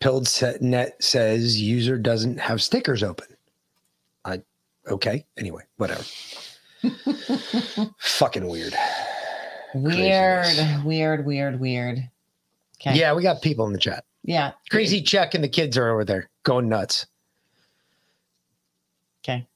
Pilled 0.00 0.26
set 0.28 0.60
net 0.60 1.02
says 1.02 1.60
user 1.60 1.98
doesn't 1.98 2.38
have 2.38 2.62
stickers 2.62 3.02
open. 3.02 3.28
I 4.24 4.42
okay. 4.88 5.24
Anyway, 5.38 5.62
whatever. 5.76 6.04
Fucking 7.98 8.46
weird. 8.46 8.74
Weird, 9.74 10.84
weird, 10.84 11.24
weird, 11.24 11.60
weird. 11.60 12.08
Okay. 12.80 12.98
Yeah, 12.98 13.14
we 13.14 13.22
got 13.22 13.40
people 13.40 13.66
in 13.66 13.72
the 13.72 13.78
chat. 13.78 14.04
Yeah. 14.22 14.52
Crazy 14.70 15.00
Chuck 15.02 15.34
and 15.34 15.42
the 15.42 15.48
kids 15.48 15.76
are 15.78 15.90
over 15.90 16.04
there 16.04 16.28
going 16.44 16.68
nuts. 16.68 17.06
Okay. 19.24 19.46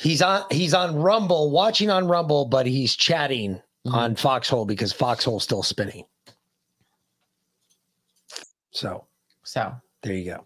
He's 0.00 0.22
on 0.22 0.44
he's 0.50 0.72
on 0.74 0.96
Rumble, 0.96 1.50
watching 1.50 1.90
on 1.90 2.08
Rumble, 2.08 2.46
but 2.46 2.66
he's 2.66 2.96
chatting 2.96 3.60
on 3.86 4.16
Foxhole 4.16 4.64
because 4.64 4.92
Foxhole's 4.92 5.44
still 5.44 5.62
spinning. 5.62 6.04
So 8.70 9.06
So 9.42 9.72
there 10.02 10.14
you 10.14 10.24
go. 10.32 10.44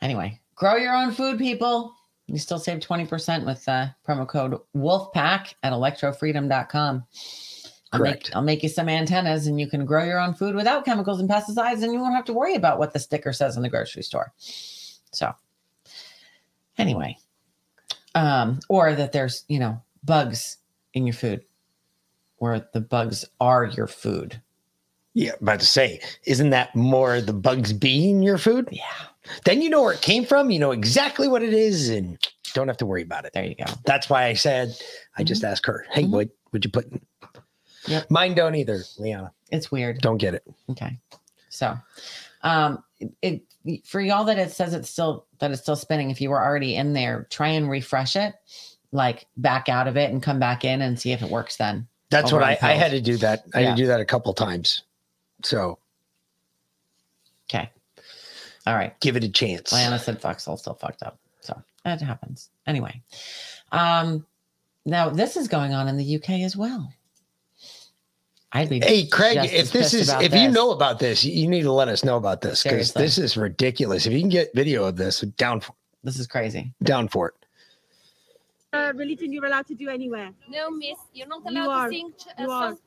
anyway, 0.00 0.40
grow 0.54 0.76
your 0.76 0.94
own 0.94 1.12
food, 1.12 1.38
people. 1.38 1.92
You 2.28 2.38
still 2.38 2.58
save 2.58 2.80
20% 2.80 3.46
with 3.46 3.68
uh, 3.68 3.86
promo 4.06 4.26
code 4.26 4.58
WOLFPACK 4.76 5.54
at 5.62 5.72
electrofreedom.com. 5.72 7.04
I'll 7.92 8.00
make, 8.00 8.34
I'll 8.34 8.42
make 8.42 8.62
you 8.62 8.68
some 8.68 8.88
antennas 8.88 9.46
and 9.46 9.60
you 9.60 9.68
can 9.68 9.84
grow 9.84 10.04
your 10.04 10.18
own 10.18 10.34
food 10.34 10.54
without 10.54 10.84
chemicals 10.84 11.20
and 11.20 11.30
pesticides 11.30 11.82
and 11.82 11.92
you 11.92 12.00
won't 12.00 12.14
have 12.14 12.24
to 12.26 12.32
worry 12.32 12.54
about 12.54 12.78
what 12.78 12.92
the 12.92 12.98
sticker 12.98 13.32
says 13.32 13.56
in 13.56 13.62
the 13.62 13.68
grocery 13.68 14.02
store. 14.02 14.32
So, 15.12 15.32
anyway, 16.78 17.16
um, 18.14 18.60
or 18.68 18.94
that 18.94 19.12
there's, 19.12 19.44
you 19.48 19.58
know, 19.58 19.80
bugs 20.04 20.58
in 20.94 21.06
your 21.06 21.14
food 21.14 21.44
or 22.38 22.66
the 22.72 22.80
bugs 22.80 23.24
are 23.40 23.64
your 23.64 23.86
food. 23.86 24.40
Yeah, 25.14 25.32
about 25.40 25.60
to 25.60 25.66
say, 25.66 26.00
isn't 26.26 26.50
that 26.50 26.74
more 26.76 27.20
the 27.20 27.32
bugs 27.32 27.72
being 27.72 28.22
your 28.22 28.36
food? 28.36 28.68
Yeah. 28.70 28.82
Then 29.44 29.62
you 29.62 29.70
know 29.70 29.82
where 29.82 29.94
it 29.94 30.02
came 30.02 30.24
from, 30.24 30.50
you 30.50 30.58
know 30.58 30.72
exactly 30.72 31.26
what 31.26 31.42
it 31.42 31.54
is, 31.54 31.88
and 31.88 32.18
don't 32.52 32.68
have 32.68 32.76
to 32.78 32.86
worry 32.86 33.02
about 33.02 33.24
it. 33.24 33.32
There 33.32 33.44
you 33.44 33.54
go. 33.54 33.64
That's 33.84 34.10
why 34.10 34.26
I 34.26 34.34
said 34.34 34.76
I 35.16 35.24
just 35.24 35.42
asked 35.42 35.66
her, 35.66 35.86
Hey, 35.90 36.04
what 36.04 36.28
would 36.52 36.64
you 36.64 36.70
put? 36.70 36.86
Yep. 37.88 38.10
Mine 38.10 38.34
don't 38.34 38.54
either, 38.54 38.82
Liana. 38.98 39.32
It's 39.50 39.70
weird. 39.70 40.00
Don't 40.00 40.18
get 40.18 40.34
it. 40.34 40.44
Okay. 40.70 40.98
So, 41.48 41.76
um, 42.42 42.82
it, 43.22 43.42
for 43.84 44.00
y'all 44.00 44.24
that 44.24 44.38
it 44.38 44.52
says 44.52 44.74
it's 44.74 44.90
still 44.90 45.26
that 45.38 45.50
it's 45.50 45.62
still 45.62 45.76
spinning. 45.76 46.10
If 46.10 46.20
you 46.20 46.30
were 46.30 46.42
already 46.42 46.76
in 46.76 46.92
there, 46.92 47.26
try 47.30 47.48
and 47.48 47.68
refresh 47.68 48.16
it, 48.16 48.34
like 48.92 49.26
back 49.36 49.68
out 49.68 49.88
of 49.88 49.96
it 49.96 50.10
and 50.10 50.22
come 50.22 50.38
back 50.38 50.64
in 50.64 50.82
and 50.82 50.98
see 50.98 51.12
if 51.12 51.22
it 51.22 51.30
works. 51.30 51.56
Then 51.56 51.88
That's 52.10 52.32
what 52.32 52.42
I, 52.42 52.58
I 52.62 52.72
had 52.72 52.92
to 52.92 53.00
do 53.00 53.16
that. 53.18 53.44
I 53.54 53.62
had 53.62 53.76
to 53.76 53.82
do 53.82 53.88
that 53.88 54.00
a 54.00 54.04
couple 54.04 54.32
times. 54.34 54.82
So 55.42 55.78
Okay. 57.48 57.70
All 58.66 58.74
right. 58.74 58.98
give 59.00 59.16
it 59.16 59.24
a 59.24 59.28
chance. 59.28 59.72
Lana 59.72 59.98
said 59.98 60.20
Foxhole 60.20 60.56
still 60.56 60.74
fucked 60.74 61.02
up. 61.02 61.18
So 61.40 61.60
that 61.84 62.00
happens. 62.00 62.50
Anyway. 62.66 63.02
Um 63.72 64.26
now 64.84 65.10
this 65.10 65.36
is 65.36 65.48
going 65.48 65.74
on 65.74 65.88
in 65.88 65.96
the 65.96 66.16
UK 66.16 66.30
as 66.42 66.56
well. 66.56 66.92
I'd 68.52 68.68
be 68.68 68.80
Hey 68.80 69.06
Craig, 69.06 69.38
if 69.52 69.72
this 69.72 69.92
is 69.92 70.08
about 70.08 70.22
if 70.22 70.34
you 70.34 70.48
know 70.50 70.70
about 70.70 70.98
this, 70.98 71.24
you 71.24 71.48
need 71.48 71.62
to 71.62 71.72
let 71.72 71.88
us 71.88 72.04
know 72.04 72.16
about 72.16 72.40
this 72.40 72.62
because 72.62 72.92
this 72.92 73.18
is 73.18 73.36
ridiculous. 73.36 74.06
If 74.06 74.12
you 74.12 74.20
can 74.20 74.28
get 74.28 74.54
video 74.54 74.84
of 74.84 74.96
this, 74.96 75.20
down 75.20 75.60
for 75.60 75.74
this 76.04 76.18
is 76.18 76.26
crazy. 76.26 76.72
down 76.82 77.08
for 77.08 77.28
it. 77.28 77.34
uh, 78.72 78.92
religion 78.94 79.32
you're 79.32 79.46
allowed 79.46 79.66
to 79.66 79.74
do 79.74 79.88
anywhere. 79.88 80.30
No, 80.48 80.70
miss, 80.70 80.96
you're 81.12 81.26
not 81.26 81.42
You 81.50 81.62
allowed 81.64 81.70
are. 81.70 81.88
to 81.88 81.94
sing 81.94 82.12
ch- 82.18 82.26
uh, 82.28 82.42
You 82.42 82.50
are. 82.50 82.68
songs, 82.70 82.80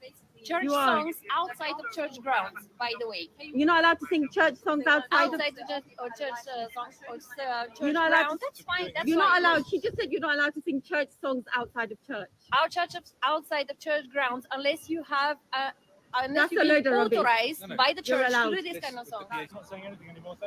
church 0.43 0.63
You 0.63 0.73
are. 0.73 1.01
songs 1.01 1.15
outside 1.31 1.71
of 1.79 1.85
church 1.95 2.19
grounds, 2.21 2.69
by 2.79 2.91
the 2.99 3.07
way. 3.07 3.29
You're 3.39 3.67
not 3.67 3.81
allowed 3.81 3.99
to 3.99 4.07
sing 4.07 4.27
church 4.31 4.55
songs 4.57 4.83
outside 4.87 5.27
of. 5.27 5.33
Outside 5.33 5.53
the 5.55 5.65
church, 5.73 5.83
or 5.99 6.07
church 6.17 6.39
uh, 6.47 6.67
songs 6.73 6.95
or 7.07 7.15
uh, 7.15 7.65
church 7.65 7.77
You're 7.81 7.93
not 7.93 8.09
allowed 8.11 8.25
grounds. 8.27 8.41
to. 8.41 8.47
That's 8.47 8.61
fine. 8.61 8.91
That's 8.95 9.07
you're 9.07 9.17
not 9.17 9.39
allowed. 9.39 9.67
She 9.67 9.79
just 9.79 9.97
said 9.97 10.11
you're 10.11 10.21
not 10.21 10.35
allowed 10.35 10.53
to 10.55 10.61
sing 10.61 10.81
church 10.81 11.09
songs 11.21 11.43
outside 11.55 11.91
of 11.91 11.97
church. 12.05 12.29
Our 12.53 12.67
church 12.69 12.95
is 12.95 13.13
outside 13.23 13.69
of 13.69 13.79
church 13.79 14.05
grounds 14.11 14.45
unless 14.51 14.89
you 14.89 15.03
have 15.03 15.37
uh, 15.53 15.71
unless 16.15 16.35
That's 16.49 16.51
you've 16.53 16.61
a 16.63 16.65
load 16.65 16.83
been 16.85 16.93
of 16.93 16.99
rubbish. 16.99 17.19
authorized 17.19 17.77
by 17.77 17.93
the 17.95 18.01
church 18.01 18.21
to 18.21 18.29
allowed. 18.29 18.55
do 18.55 18.61
this 18.61 18.79
kind 18.79 18.97
of 18.99 19.07
song. 19.07 19.25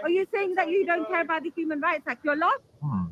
Are 0.02 0.10
you 0.10 0.26
saying 0.32 0.54
that 0.56 0.68
you 0.68 0.84
don't 0.86 1.06
care 1.08 1.20
about 1.22 1.42
the 1.44 1.50
Human 1.50 1.80
Rights 1.80 2.04
Act? 2.08 2.24
You're 2.24 2.36
lost. 2.36 2.62
Ah! 2.82 3.06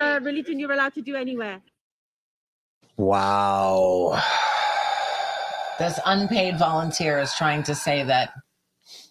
Uh, 0.00 0.18
religion 0.22 0.58
you're 0.58 0.72
allowed 0.72 0.94
to 0.94 1.02
do 1.02 1.14
anywhere. 1.16 1.60
Wow. 2.96 4.20
This 5.78 5.98
unpaid 6.06 6.58
volunteer 6.58 7.18
is 7.18 7.32
trying 7.34 7.62
to 7.64 7.74
say 7.74 8.04
that 8.04 8.30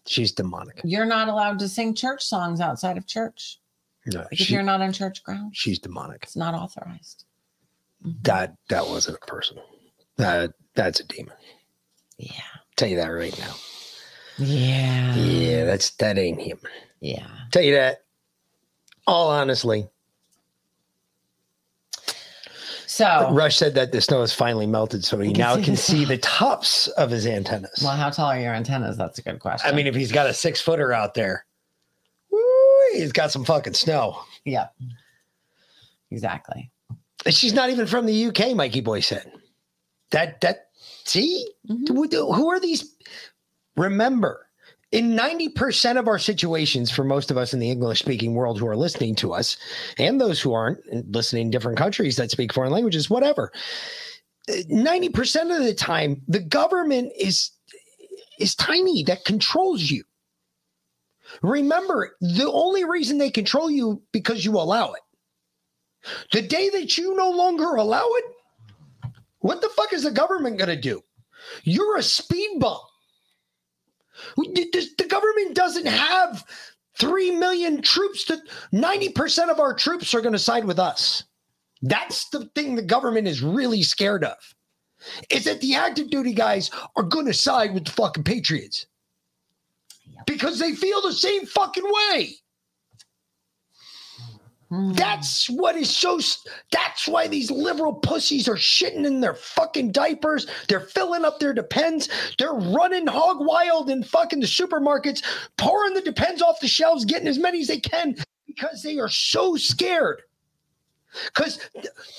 She's 0.06 0.32
demonic. 0.32 0.82
you're 0.84 1.06
not 1.06 1.28
allowed 1.28 1.60
to 1.60 1.68
sing 1.68 1.94
church 1.96 2.24
songs 2.24 2.60
outside 2.62 2.98
of 2.98 3.08
church. 3.08 3.60
No, 4.08 4.20
Like 4.22 4.40
if 4.40 4.50
you're 4.50 4.64
not 4.64 4.82
on 4.82 4.94
church 4.94 5.24
ground, 5.24 5.56
she's 5.56 5.78
demonic. 5.80 6.24
it's 6.24 6.36
not 6.36 6.54
authorized. 6.56 7.26
Mm-hmm. 8.06 8.18
That 8.24 8.56
that 8.70 8.88
wasn't 8.88 9.18
a 9.22 9.26
person. 9.28 9.58
That 10.18 10.54
that's 10.76 11.00
a 11.00 11.04
demon. 11.04 11.36
Yeah. 12.18 12.32
Tell 12.78 12.88
you 12.88 12.96
that 12.98 13.08
right 13.10 13.38
now. 13.38 13.54
Yeah. 14.38 15.16
Yeah, 15.16 15.66
that's 15.66 15.92
that 15.98 16.18
ain't 16.18 16.42
human. 16.42 16.72
Yeah. 17.00 17.28
Tell 17.52 17.62
you 17.62 17.74
that. 17.76 18.00
All 19.06 19.30
honestly. 19.30 19.88
So 23.02 23.32
Rush 23.32 23.58
said 23.58 23.74
that 23.76 23.92
the 23.92 24.00
snow 24.00 24.22
has 24.22 24.32
finally 24.32 24.68
melted, 24.68 25.04
so 25.04 25.18
he 25.18 25.34
now 25.34 25.60
can 25.60 25.76
see 25.76 26.06
the 26.06 26.20
tops 26.20 26.88
of 26.90 27.10
his 27.10 27.26
antennas. 27.26 27.82
Well, 27.82 27.96
how 27.96 28.12
tall 28.12 28.28
are 28.28 28.40
your 28.40 28.54
antennas? 28.54 28.96
That's 28.96 29.18
a 29.18 29.24
good 29.24 29.40
question. 29.40 29.68
I 29.68 29.76
mean, 29.76 29.88
if 29.88 29.96
he's 29.96 30.12
got 30.12 30.28
a 30.28 30.34
six 30.36 30.62
footer 30.62 30.94
out 30.94 31.16
there, 31.16 31.46
woo, 32.30 32.40
he's 32.94 33.12
got 33.12 33.32
some 33.32 33.44
fucking 33.44 33.74
snow. 33.74 34.22
yeah. 34.46 34.68
Exactly. 36.12 36.70
And 37.26 37.34
she's 37.34 37.54
not 37.54 37.72
even 37.72 37.88
from 37.88 38.06
the 38.06 38.26
UK, 38.26 38.56
Mikey 38.56 38.82
Boy 38.82 39.00
said. 39.00 39.32
That 40.12 40.42
that 40.42 40.68
see? 41.04 41.48
Mm-hmm. 41.70 41.96
Who 41.96 42.34
who 42.34 42.50
are 42.50 42.60
these? 42.60 42.96
Remember, 43.78 44.46
in 44.92 45.16
90% 45.16 45.98
of 45.98 46.08
our 46.08 46.20
situations, 46.20 46.92
for 46.92 47.04
most 47.04 47.32
of 47.32 47.38
us 47.38 47.54
in 47.54 47.60
the 47.60 47.72
English 47.72 48.00
speaking 48.00 48.36
world 48.36 48.60
who 48.60 48.68
are 48.68 48.76
listening 48.76 49.16
to 49.16 49.34
us, 49.34 49.58
and 49.98 50.20
those 50.20 50.42
who 50.42 50.54
aren't 50.54 50.80
listening 51.12 51.44
in 51.44 51.52
different 51.52 51.78
countries 51.78 52.18
that 52.18 52.32
speak 52.32 52.54
foreign 52.54 52.72
languages, 52.72 53.10
whatever, 53.10 53.52
uh, 54.50 54.54
90% 54.70 55.58
of 55.58 55.64
the 55.64 55.74
time, 55.74 56.22
the 56.28 56.40
government 56.40 57.12
is 57.18 57.52
is 58.40 58.56
tiny 58.56 59.04
that 59.04 59.24
controls 59.24 59.92
you. 59.92 60.04
Remember, 61.44 62.16
the 62.20 62.50
only 62.52 62.84
reason 62.84 63.18
they 63.18 63.30
control 63.30 63.70
you 63.70 64.02
because 64.12 64.44
you 64.44 64.54
allow 64.54 64.94
it. 64.94 65.02
The 66.32 66.42
day 66.42 66.70
that 66.70 66.98
you 66.98 67.16
no 67.16 67.30
longer 67.30 67.76
allow 67.76 68.04
it, 68.04 68.26
what 69.40 69.62
the 69.62 69.70
fuck 69.70 69.94
is 69.94 70.04
the 70.04 70.12
government 70.12 70.58
going 70.58 70.70
to 70.70 70.76
do? 70.76 71.04
You're 71.64 71.98
a 71.98 72.04
speed 72.04 72.60
bump. 72.60 72.82
The 74.38 74.88
the 74.98 75.06
government 75.06 75.56
doesn't 75.56 75.88
have 75.88 76.44
3 77.00 77.32
million 77.32 77.82
troops 77.82 78.26
to 78.26 78.42
90% 78.74 79.50
of 79.50 79.60
our 79.60 79.74
troops 79.74 80.14
are 80.14 80.22
going 80.22 80.34
to 80.34 80.40
side 80.40 80.66
with 80.66 80.80
us. 80.80 81.24
That's 81.82 82.30
the 82.30 82.46
thing 82.54 82.76
the 82.76 82.82
government 82.82 83.28
is 83.28 83.42
really 83.42 83.82
scared 83.84 84.24
of. 84.24 84.38
Is 85.30 85.46
that 85.46 85.62
the 85.62 85.74
active 85.74 86.10
duty 86.10 86.34
guys 86.34 86.70
are 86.96 87.04
going 87.04 87.26
to 87.26 87.34
side 87.34 87.74
with 87.74 87.86
the 87.86 87.92
fucking 87.92 88.24
patriots. 88.24 88.86
Because 90.28 90.60
they 90.60 90.74
feel 90.74 91.02
the 91.02 91.14
same 91.14 91.48
fucking 91.48 91.84
way. 91.84 92.36
That's 94.72 95.50
what 95.50 95.76
is 95.76 95.90
so. 95.90 96.20
That's 96.72 97.06
why 97.06 97.28
these 97.28 97.52
liberal 97.52 97.94
pussies 97.94 98.48
are 98.48 98.56
shitting 98.56 99.06
in 99.06 99.20
their 99.20 99.34
fucking 99.34 99.92
diapers. 99.92 100.48
They're 100.70 100.80
filling 100.80 101.26
up 101.26 101.40
their 101.40 101.54
depends. 101.54 102.08
They're 102.38 102.54
running 102.54 103.06
hog 103.06 103.38
wild 103.42 103.90
in 103.90 104.04
fucking 104.04 104.40
the 104.40 104.48
supermarkets, 104.48 105.24
pouring 105.58 105.94
the 105.94 106.02
depends 106.02 106.42
off 106.42 106.62
the 106.62 106.70
shelves, 106.70 107.04
getting 107.04 107.28
as 107.28 107.38
many 107.38 107.60
as 107.60 107.68
they 107.68 107.82
can 107.82 108.16
because 108.48 108.82
they 108.82 108.98
are 108.98 109.10
so 109.10 109.58
scared. 109.58 110.22
Because 111.26 111.58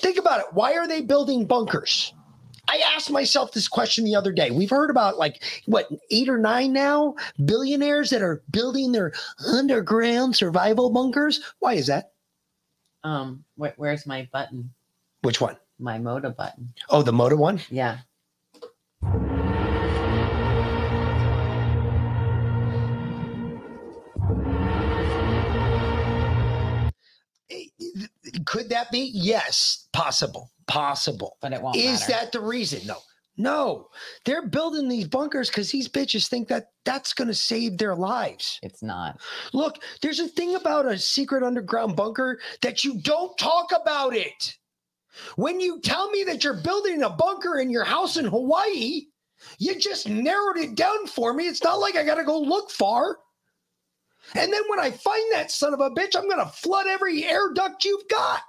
think 0.01 0.19
about 0.19 0.41
it. 0.41 0.45
Why 0.51 0.73
are 0.75 0.87
they 0.87 1.01
building 1.01 1.47
bunkers? 1.47 2.13
I 2.69 2.81
asked 2.95 3.09
myself 3.09 3.51
this 3.51 3.67
question 3.67 4.05
the 4.05 4.15
other 4.15 4.31
day. 4.31 4.51
We've 4.51 4.69
heard 4.69 4.91
about 4.91 5.17
like 5.17 5.43
what 5.65 5.89
eight 6.11 6.29
or 6.29 6.37
nine 6.37 6.71
now 6.71 7.15
billionaires 7.45 8.11
that 8.11 8.21
are 8.21 8.43
building 8.51 8.91
their 8.91 9.11
underground 9.47 10.35
survival 10.35 10.91
bunkers. 10.91 11.41
Why 11.59 11.73
is 11.73 11.87
that? 11.87 12.12
Um, 13.03 13.43
wh- 13.57 13.77
where's 13.77 14.05
my 14.05 14.27
button? 14.31 14.71
Which 15.21 15.41
one? 15.41 15.57
My 15.79 15.97
Moda 15.97 16.35
button. 16.35 16.73
Oh, 16.89 17.01
the 17.03 17.11
Moda 17.11 17.37
one? 17.37 17.59
Yeah. 17.69 17.99
Could 28.45 28.69
that 28.69 28.91
be? 28.91 29.11
Yes, 29.13 29.87
possible. 29.93 30.51
Possible. 30.67 31.37
But 31.41 31.53
it 31.53 31.61
won't 31.61 31.75
Is 31.75 32.01
matter. 32.01 32.11
that 32.13 32.31
the 32.31 32.39
reason? 32.39 32.85
No. 32.87 32.97
No. 33.37 33.89
They're 34.25 34.47
building 34.47 34.87
these 34.87 35.07
bunkers 35.07 35.49
because 35.49 35.71
these 35.71 35.89
bitches 35.89 36.27
think 36.27 36.47
that 36.49 36.67
that's 36.85 37.13
going 37.13 37.29
to 37.29 37.33
save 37.33 37.77
their 37.77 37.95
lives. 37.95 38.59
It's 38.61 38.83
not. 38.83 39.19
Look, 39.53 39.81
there's 40.01 40.19
a 40.19 40.27
thing 40.27 40.55
about 40.55 40.85
a 40.85 40.97
secret 40.97 41.43
underground 41.43 41.95
bunker 41.95 42.39
that 42.61 42.83
you 42.83 42.99
don't 43.01 43.37
talk 43.37 43.71
about 43.71 44.15
it. 44.15 44.55
When 45.35 45.59
you 45.59 45.79
tell 45.81 46.09
me 46.09 46.23
that 46.25 46.43
you're 46.43 46.61
building 46.61 47.03
a 47.03 47.09
bunker 47.09 47.59
in 47.59 47.69
your 47.69 47.83
house 47.83 48.17
in 48.17 48.25
Hawaii, 48.25 49.07
you 49.57 49.75
just 49.79 50.07
narrowed 50.07 50.57
it 50.57 50.75
down 50.75 51.07
for 51.07 51.33
me. 51.33 51.47
It's 51.47 51.63
not 51.63 51.79
like 51.79 51.95
I 51.95 52.03
got 52.03 52.15
to 52.15 52.23
go 52.23 52.39
look 52.39 52.71
far. 52.71 53.17
And 54.35 54.51
then 54.51 54.61
when 54.67 54.79
I 54.79 54.91
find 54.91 55.33
that 55.33 55.51
son 55.51 55.73
of 55.73 55.79
a 55.79 55.91
bitch, 55.91 56.15
I'm 56.15 56.29
going 56.29 56.39
to 56.39 56.51
flood 56.51 56.87
every 56.87 57.23
air 57.25 57.51
duct 57.53 57.83
you've 57.83 58.07
got. 58.07 58.41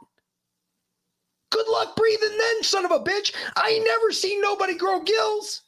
Good 1.54 1.68
luck 1.68 1.94
breathing 1.94 2.36
then, 2.36 2.62
son 2.64 2.84
of 2.84 2.90
a 2.90 2.98
bitch. 2.98 3.32
I 3.54 3.68
ain't 3.70 3.86
never 3.86 4.10
seen 4.10 4.40
nobody 4.40 4.74
grow 4.76 5.00
gills. 5.00 5.62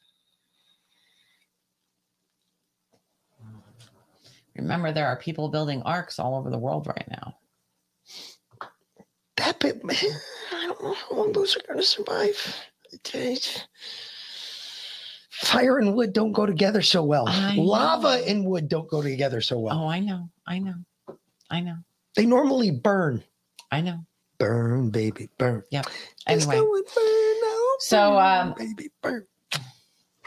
Remember, 4.56 4.90
there 4.90 5.06
are 5.06 5.16
people 5.16 5.48
building 5.48 5.82
arcs 5.82 6.18
all 6.18 6.34
over 6.34 6.50
the 6.50 6.58
world 6.58 6.88
right 6.88 7.06
now. 7.08 7.36
That 9.36 9.60
bit, 9.60 9.84
man, 9.84 9.96
I 10.52 10.66
don't 10.66 10.82
know 10.82 10.94
how 10.94 11.14
long 11.14 11.32
those 11.32 11.56
are 11.56 11.60
going 11.68 11.78
to 11.78 11.86
survive. 11.86 12.56
Fire 15.30 15.78
and 15.78 15.94
wood 15.94 16.12
don't 16.12 16.32
go 16.32 16.46
together 16.46 16.82
so 16.82 17.04
well. 17.04 17.26
I 17.28 17.54
Lava 17.56 18.18
know. 18.18 18.24
and 18.24 18.44
wood 18.44 18.68
don't 18.68 18.88
go 18.88 19.02
together 19.02 19.40
so 19.40 19.60
well. 19.60 19.84
Oh, 19.84 19.86
I 19.86 20.00
know. 20.00 20.30
I 20.48 20.58
know. 20.58 20.74
I 21.48 21.60
know. 21.60 21.76
They 22.16 22.26
normally 22.26 22.72
burn. 22.72 23.22
I 23.70 23.82
know. 23.82 24.00
Burn, 24.38 24.90
baby, 24.90 25.28
burn. 25.38 25.62
Yep. 25.70 25.86
It's 26.28 26.46
Anyway, 26.46 26.56
burn, 26.56 26.66
oh, 26.96 27.76
so 27.80 28.18
um, 28.18 28.54
baby, 28.58 28.90
burn. 29.02 29.26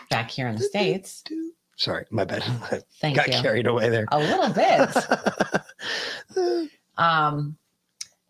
back 0.10 0.32
here 0.32 0.48
in 0.48 0.56
the 0.56 0.64
states, 0.64 1.24
Sorry, 1.76 2.06
my 2.10 2.26
bad. 2.26 2.44
I 2.72 2.82
Thank 3.00 3.16
got 3.16 3.28
you. 3.28 3.42
carried 3.42 3.66
away 3.68 3.90
there. 3.90 4.06
a 4.12 4.20
little 4.20 4.50
bit. 4.50 4.90
um, 6.98 7.56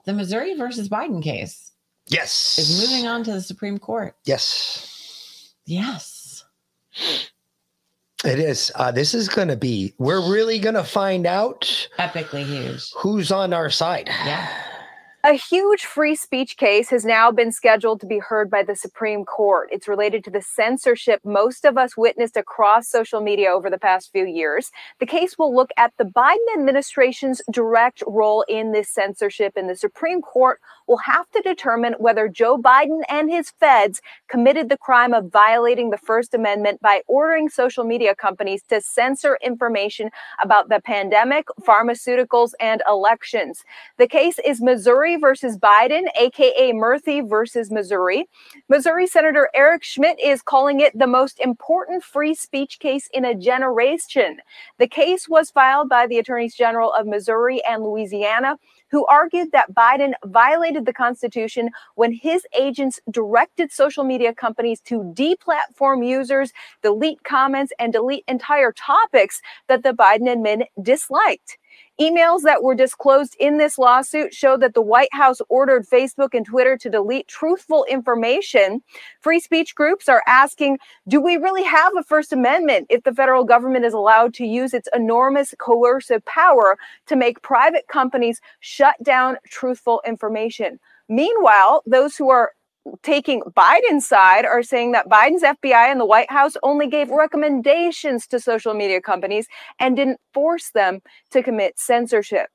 the 0.06 0.14
Missouri 0.14 0.54
versus 0.56 0.88
Biden 0.90 1.24
case 1.24 1.72
Yes. 2.08 2.58
is 2.60 2.80
moving 2.90 3.08
on 3.08 3.24
to 3.24 3.32
the 3.32 3.42
Supreme 3.42 3.78
Court. 3.80 4.16
Yes. 4.26 5.54
Yes. 5.66 6.44
It 8.26 8.38
is. 8.40 8.72
Uh, 8.76 8.92
this 8.92 9.14
is 9.14 9.30
going 9.30 9.48
to 9.48 9.56
be, 9.58 9.94
we're 9.98 10.30
really 10.32 10.60
going 10.60 10.76
to 10.76 10.84
find 10.84 11.26
out 11.26 11.88
Epically 11.98 12.44
huge. 12.46 12.92
who's 12.98 13.32
on 13.32 13.54
our 13.54 13.70
side. 13.70 14.08
Yeah. 14.26 14.48
A 15.26 15.34
huge 15.34 15.84
free 15.84 16.16
speech 16.16 16.56
case 16.56 16.90
has 16.92 17.04
now 17.04 17.30
been 17.30 17.52
scheduled 17.52 18.00
to 18.00 18.08
be 18.08 18.20
heard 18.20 18.50
by 18.50 18.64
the 18.64 18.74
Supreme 18.74 19.26
Court. 19.26 19.68
It's 19.70 19.86
related 19.86 20.24
to 20.24 20.32
the 20.32 20.42
censorship 20.42 21.20
most 21.26 21.66
of 21.66 21.78
us 21.78 21.98
witnessed 21.98 22.38
across 22.38 22.88
social 22.88 23.20
media 23.20 23.50
over 23.52 23.70
the 23.70 23.78
past 23.78 24.14
few 24.14 24.26
years. 24.26 24.72
The 25.02 25.06
case 25.06 25.38
will 25.38 25.54
look 25.54 25.72
at 25.76 25.92
the 25.98 26.06
Biden 26.06 26.38
administration's 26.58 27.42
direct 27.52 28.02
role 28.08 28.46
in 28.48 28.72
this 28.72 28.90
censorship, 28.90 29.58
and 29.58 29.70
the 29.70 29.76
Supreme 29.76 30.22
Court 30.22 30.62
will 30.90 30.98
have 30.98 31.30
to 31.30 31.42
determine 31.42 31.94
whether 32.00 32.28
Joe 32.28 32.58
Biden 32.58 33.02
and 33.08 33.30
his 33.30 33.52
feds 33.52 34.02
committed 34.28 34.68
the 34.68 34.78
crime 34.78 35.14
of 35.14 35.32
violating 35.32 35.92
the 35.92 35.98
First 35.98 36.34
Amendment 36.34 36.82
by 36.82 37.04
ordering 37.08 37.48
social 37.48 37.84
media 37.84 38.16
companies 38.16 38.64
to 38.70 38.82
censor 38.82 39.38
information 39.44 40.10
about 40.42 40.68
the 40.68 40.82
pandemic, 40.82 41.46
pharmaceuticals, 41.62 42.54
and 42.60 42.82
elections. 42.90 43.64
The 43.98 44.08
case 44.08 44.40
is 44.44 44.62
Missouri 44.62 45.16
versus 45.16 45.58
Biden, 45.58 46.08
aka 46.20 46.74
Murthy 46.74 47.28
versus 47.28 47.70
Missouri. 47.70 48.28
Missouri 48.68 49.06
Senator 49.06 49.50
Eric 49.54 49.84
Schmitt 49.84 50.20
is 50.20 50.42
calling 50.42 50.80
it 50.80 50.98
the 50.98 51.08
most 51.08 51.40
important 51.40 52.04
free 52.04 52.34
speech 52.34 52.80
case 52.80 53.08
in 53.14 53.26
a 53.26 53.36
generation. 53.36 54.40
The 54.80 54.88
case 54.88 55.30
was 55.30 55.52
filed 55.52 55.88
by 55.88 56.08
the 56.08 56.18
attorneys 56.18 56.56
general 56.56 56.92
of 56.94 57.06
Missouri 57.06 57.62
and 57.70 57.84
Louisiana, 57.84 58.58
who 58.92 59.06
argued 59.06 59.52
that 59.52 59.74
Biden 59.74 60.14
violated 60.26 60.86
the 60.86 60.94
Constitution 60.94 61.70
when 61.96 62.12
his 62.12 62.46
agents 62.58 63.00
directed 63.12 63.72
social 63.72 64.04
media 64.04 64.34
companies 64.34 64.82
to 64.82 65.14
deplatform 65.16 66.06
users, 66.06 66.52
delete 66.82 67.24
comments, 67.24 67.72
and 67.78 67.94
delete 67.94 68.24
entire 68.28 68.72
topics 68.72 69.42
that 69.68 69.84
the 69.84 69.94
Biden 69.94 70.28
admin 70.28 70.64
disliked. 70.82 71.59
Emails 72.00 72.44
that 72.44 72.64
were 72.64 72.76
disclosed 72.76 73.36
in 73.40 73.58
this 73.58 73.78
lawsuit 73.78 74.34
show 74.34 74.56
that 74.56 74.74
the 74.74 74.82
White 74.82 75.14
House 75.14 75.42
ordered 75.50 75.86
Facebook 75.86 76.34
and 76.34 76.46
Twitter 76.46 76.78
to 76.78 76.90
delete 76.90 77.28
truthful 77.28 77.86
information. 77.90 78.82
Free 79.20 79.40
speech 79.42 79.76
groups 79.76 80.08
are 80.08 80.24
asking 80.26 80.78
Do 81.10 81.20
we 81.20 81.36
really 81.36 81.64
have 81.64 81.92
a 81.98 82.04
First 82.04 82.32
Amendment 82.32 82.88
if 82.90 83.04
the 83.04 83.14
federal 83.14 83.44
government 83.44 83.84
is 83.84 83.94
allowed 83.94 84.34
to 84.36 84.46
use 84.46 84.74
its 84.74 84.88
enormous 84.96 85.54
coercive 85.60 86.24
power 86.24 86.78
to 87.08 87.18
make 87.18 87.42
private 87.42 87.88
companies 87.90 88.40
shut 88.62 88.96
down 89.04 89.36
truthful 89.50 90.02
information? 90.06 90.80
Meanwhile, 91.10 91.84
those 91.86 92.16
who 92.16 92.30
are 92.30 92.54
taking 93.04 93.42
Biden's 93.42 94.08
side 94.08 94.46
are 94.46 94.64
saying 94.64 94.92
that 94.94 95.10
Biden's 95.10 95.44
FBI 95.44 95.92
and 95.92 96.00
the 96.00 96.06
White 96.06 96.32
House 96.32 96.54
only 96.64 96.88
gave 96.88 97.10
recommendations 97.10 98.28
to 98.28 98.40
social 98.40 98.74
media 98.74 99.02
companies 99.02 99.48
and 99.80 99.96
didn't 99.96 100.20
force 100.34 100.72
them 100.72 101.02
to 101.32 101.44
commit 101.44 101.80
censorship. 101.80 102.50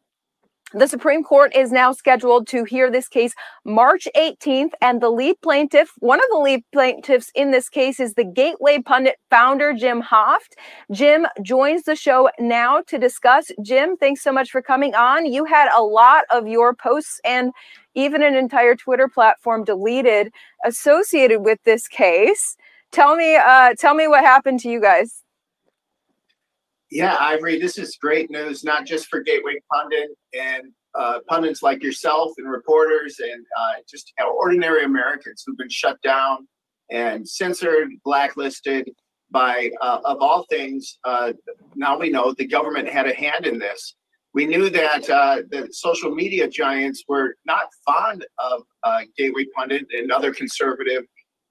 The 0.77 0.89
Supreme 0.89 1.22
Court 1.22 1.55
is 1.55 1.70
now 1.70 1.93
scheduled 1.93 2.49
to 2.49 2.64
hear 2.64 2.91
this 2.91 3.07
case 3.07 3.33
March 3.64 4.09
18th, 4.16 4.72
and 4.81 5.01
the 5.01 5.09
lead 5.09 5.37
plaintiff, 5.41 5.93
one 6.01 6.18
of 6.18 6.27
the 6.33 6.39
lead 6.39 6.64
plaintiffs 6.72 7.31
in 7.37 7.53
this 7.53 7.68
case, 7.68 8.01
is 8.01 8.14
the 8.14 8.25
Gateway 8.25 8.83
Pundit 8.83 9.14
founder, 9.31 9.72
Jim 9.72 10.03
Hoft. 10.03 10.55
Jim 10.91 11.29
joins 11.43 11.85
the 11.85 11.95
show 11.95 12.29
now 12.41 12.81
to 12.89 12.99
discuss. 12.99 13.53
Jim, 13.62 13.97
thanks 13.97 14.20
so 14.20 14.33
much 14.33 14.51
for 14.51 14.61
coming 14.61 14.97
on. 14.97 15.27
You 15.27 15.45
had 15.45 15.68
a 15.77 15.83
lot 15.83 16.25
of 16.33 16.49
your 16.49 16.75
posts 16.75 17.20
and 17.25 17.53
even 17.95 18.25
an 18.25 18.35
entire 18.35 18.75
Twitter 18.75 19.07
platform 19.07 19.62
deleted 19.62 20.33
associated 20.64 21.43
with 21.43 21.61
this 21.64 21.87
case. 21.87 22.57
Tell 22.91 23.14
me, 23.14 23.37
uh, 23.37 23.75
tell 23.79 23.95
me 23.95 24.09
what 24.09 24.25
happened 24.25 24.59
to 24.61 24.68
you 24.68 24.81
guys. 24.81 25.24
Yeah, 26.95 27.16
Ivory, 27.18 27.59
this 27.59 27.76
is 27.76 27.97
great 28.01 28.30
news, 28.30 28.62
not 28.62 28.86
just 28.86 29.09
for 29.09 29.20
Gateway 29.20 29.57
Pundit 29.72 30.11
and 30.32 30.70
uh, 30.95 31.18
pundits 31.26 31.61
like 31.61 31.82
yourself 31.82 32.30
and 32.38 32.49
reporters 32.49 33.18
and 33.18 33.45
uh, 33.59 33.72
just 33.90 34.12
ordinary 34.24 34.84
Americans 34.84 35.42
who've 35.45 35.59
been 35.59 35.68
shut 35.68 36.01
down 36.03 36.47
and 36.92 37.28
censored, 37.28 37.88
blacklisted 38.05 38.88
by, 39.32 39.70
uh, 39.80 40.03
of 40.05 40.18
all 40.20 40.47
things, 40.49 41.01
uh, 41.03 41.32
now 41.74 41.99
we 41.99 42.11
know 42.11 42.32
the 42.32 42.47
government 42.47 42.88
had 42.88 43.09
a 43.09 43.14
hand 43.16 43.45
in 43.45 43.59
this. 43.59 43.97
We 44.32 44.47
knew 44.47 44.70
that 44.70 45.11
uh, 45.11 45.38
the 45.51 45.66
social 45.72 46.14
media 46.14 46.47
giants 46.47 47.03
were 47.09 47.34
not 47.45 47.66
fond 47.84 48.24
of 48.38 48.62
uh, 48.84 49.01
Gateway 49.18 49.47
Pundit 49.57 49.84
and 49.90 50.12
other 50.12 50.32
conservative 50.32 51.03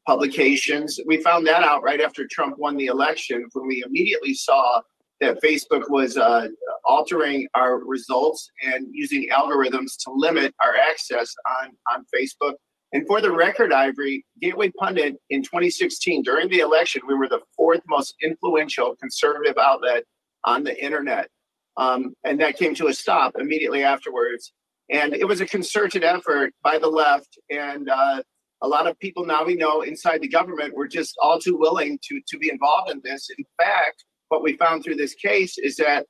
publications. 0.07 1.01
We 1.05 1.21
found 1.21 1.45
that 1.47 1.63
out 1.63 1.83
right 1.83 1.99
after 1.99 2.25
Trump 2.31 2.57
won 2.57 2.77
the 2.77 2.85
election 2.85 3.45
when 3.51 3.67
we 3.67 3.83
immediately 3.85 4.35
saw 4.35 4.79
that 5.23 5.41
Facebook 5.41 5.89
was 5.89 6.17
uh, 6.17 6.47
altering 6.85 7.47
our 7.55 7.77
results 7.77 8.49
and 8.63 8.87
using 8.91 9.29
algorithms 9.29 9.97
to 10.03 10.11
limit 10.11 10.53
our 10.63 10.75
access 10.75 11.33
on, 11.61 11.71
on 11.91 12.05
Facebook. 12.13 12.53
And 12.93 13.07
for 13.07 13.21
the 13.21 13.31
record, 13.31 13.73
Ivory, 13.73 14.25
Gateway 14.39 14.71
Pundit 14.77 15.15
in 15.29 15.41
2016, 15.41 16.21
during 16.21 16.49
the 16.49 16.59
election, 16.59 17.01
we 17.07 17.15
were 17.15 17.27
the 17.27 17.41
fourth 17.55 17.81
most 17.87 18.13
influential 18.21 18.95
conservative 18.97 19.57
outlet 19.57 20.03
on 20.45 20.63
the 20.63 20.83
internet. 20.83 21.27
Um, 21.77 22.13
and 22.23 22.39
that 22.39 22.57
came 22.57 22.75
to 22.75 22.87
a 22.87 22.93
stop 22.93 23.33
immediately 23.39 23.83
afterwards. 23.83 24.53
And 24.91 25.13
it 25.13 25.27
was 25.27 25.41
a 25.41 25.45
concerted 25.45 26.03
effort 26.03 26.53
by 26.63 26.77
the 26.77 26.89
left. 26.89 27.37
And 27.49 27.89
uh, 27.89 28.21
a 28.61 28.67
lot 28.67 28.87
of 28.87 28.99
people 28.99 29.25
now 29.25 29.43
we 29.43 29.55
know 29.55 29.81
inside 29.81 30.21
the 30.21 30.27
government 30.27 30.75
were 30.75 30.87
just 30.87 31.15
all 31.21 31.39
too 31.39 31.57
willing 31.57 31.97
to, 32.03 32.21
to 32.27 32.37
be 32.37 32.49
involved 32.49 32.91
in 32.91 33.01
this. 33.03 33.29
In 33.37 33.43
fact, 33.59 34.05
what 34.29 34.43
we 34.43 34.57
found 34.57 34.83
through 34.83 34.95
this 34.95 35.13
case 35.15 35.57
is 35.57 35.75
that 35.77 36.05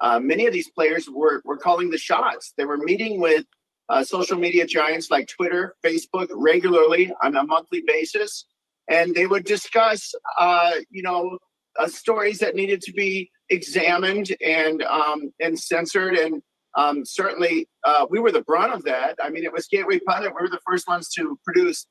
uh, 0.00 0.18
many 0.20 0.46
of 0.46 0.52
these 0.52 0.70
players 0.70 1.08
were, 1.08 1.42
were 1.44 1.56
calling 1.56 1.90
the 1.90 1.98
shots. 1.98 2.52
They 2.56 2.64
were 2.64 2.76
meeting 2.76 3.20
with 3.20 3.44
uh, 3.88 4.04
social 4.04 4.38
media 4.38 4.66
giants 4.66 5.10
like 5.10 5.28
Twitter, 5.28 5.74
Facebook 5.84 6.28
regularly 6.32 7.12
on 7.22 7.36
a 7.36 7.44
monthly 7.44 7.82
basis, 7.86 8.46
and 8.88 9.14
they 9.14 9.26
would 9.26 9.44
discuss, 9.44 10.12
uh, 10.38 10.72
you 10.90 11.02
know, 11.02 11.38
uh, 11.78 11.88
stories 11.88 12.38
that 12.38 12.54
needed 12.54 12.80
to 12.82 12.92
be 12.92 13.30
examined 13.50 14.34
and 14.44 14.82
um, 14.82 15.32
and 15.40 15.58
censored. 15.58 16.14
And 16.14 16.42
um, 16.76 17.04
certainly 17.04 17.68
uh, 17.84 18.06
we 18.10 18.18
were 18.18 18.32
the 18.32 18.42
brunt 18.42 18.72
of 18.72 18.84
that. 18.84 19.16
I 19.22 19.30
mean, 19.30 19.44
it 19.44 19.52
was 19.52 19.66
Gateway 19.66 20.00
Pundit. 20.00 20.32
We 20.34 20.42
were 20.42 20.50
the 20.50 20.60
first 20.66 20.88
ones 20.88 21.08
to 21.10 21.38
produce 21.44 21.86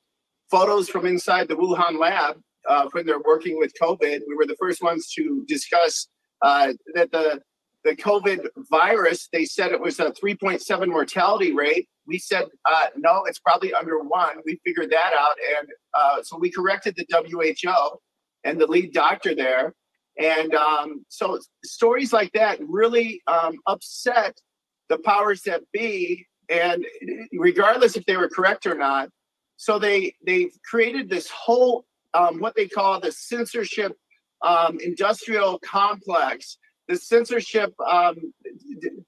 photos 0.52 0.90
from 0.90 1.06
inside 1.06 1.48
the 1.48 1.56
Wuhan 1.56 2.00
lab 2.00 2.38
uh, 2.68 2.88
when 2.91 3.05
they're 3.05 3.20
working 3.20 3.57
with 3.57 3.74
COVID. 3.82 4.22
We 4.28 4.36
were 4.36 4.45
the 4.45 4.57
first 4.59 4.82
ones 4.82 5.11
to 5.13 5.43
discuss 5.47 6.07
uh, 6.41 6.74
that 6.93 7.11
the 7.11 7.41
the 7.84 7.95
COVID 7.95 8.47
virus. 8.72 9.30
They 9.32 9.45
said 9.45 9.72
it 9.72 9.80
was 9.80 9.99
a 9.99 10.11
3.7 10.11 10.88
mortality 10.88 11.53
rate. 11.53 11.88
We 12.07 12.18
said 12.18 12.45
uh, 12.66 12.88
no, 12.97 13.24
it's 13.26 13.39
probably 13.39 13.74
under 13.74 13.99
one. 13.99 14.38
We 14.45 14.59
figured 14.66 14.89
that 14.91 15.13
out, 15.18 15.36
and 15.57 15.68
uh, 15.93 16.24
so 16.24 16.38
we 16.38 16.51
corrected 16.51 16.95
the 16.95 17.05
WHO 17.09 17.99
and 18.43 18.59
the 18.59 18.68
lead 18.68 18.93
doctor 18.93 19.36
there. 19.36 19.74
And 20.18 20.55
um, 20.55 21.05
so 21.09 21.39
stories 21.63 22.13
like 22.13 22.32
that 22.34 22.59
really 22.61 23.22
um, 23.28 23.55
upset 23.68 24.38
the 24.88 24.97
powers 24.99 25.41
that 25.41 25.61
be, 25.74 26.26
and 26.49 26.86
regardless 27.38 27.97
if 27.97 28.05
they 28.05 28.18
were 28.18 28.30
correct 28.30 28.66
or 28.66 28.76
not. 28.76 29.09
So 29.57 29.80
they 29.80 30.16
they 30.26 30.51
created 30.70 31.09
this 31.09 31.30
whole 31.30 31.86
um, 32.16 32.39
what 32.39 32.55
they 32.55 32.68
call 32.68 32.99
the 32.99 33.11
censorship 33.11 33.93
um, 34.41 34.78
industrial 34.80 35.59
complex, 35.59 36.57
the 36.88 36.95
censorship 36.95 37.74
um, 37.86 38.16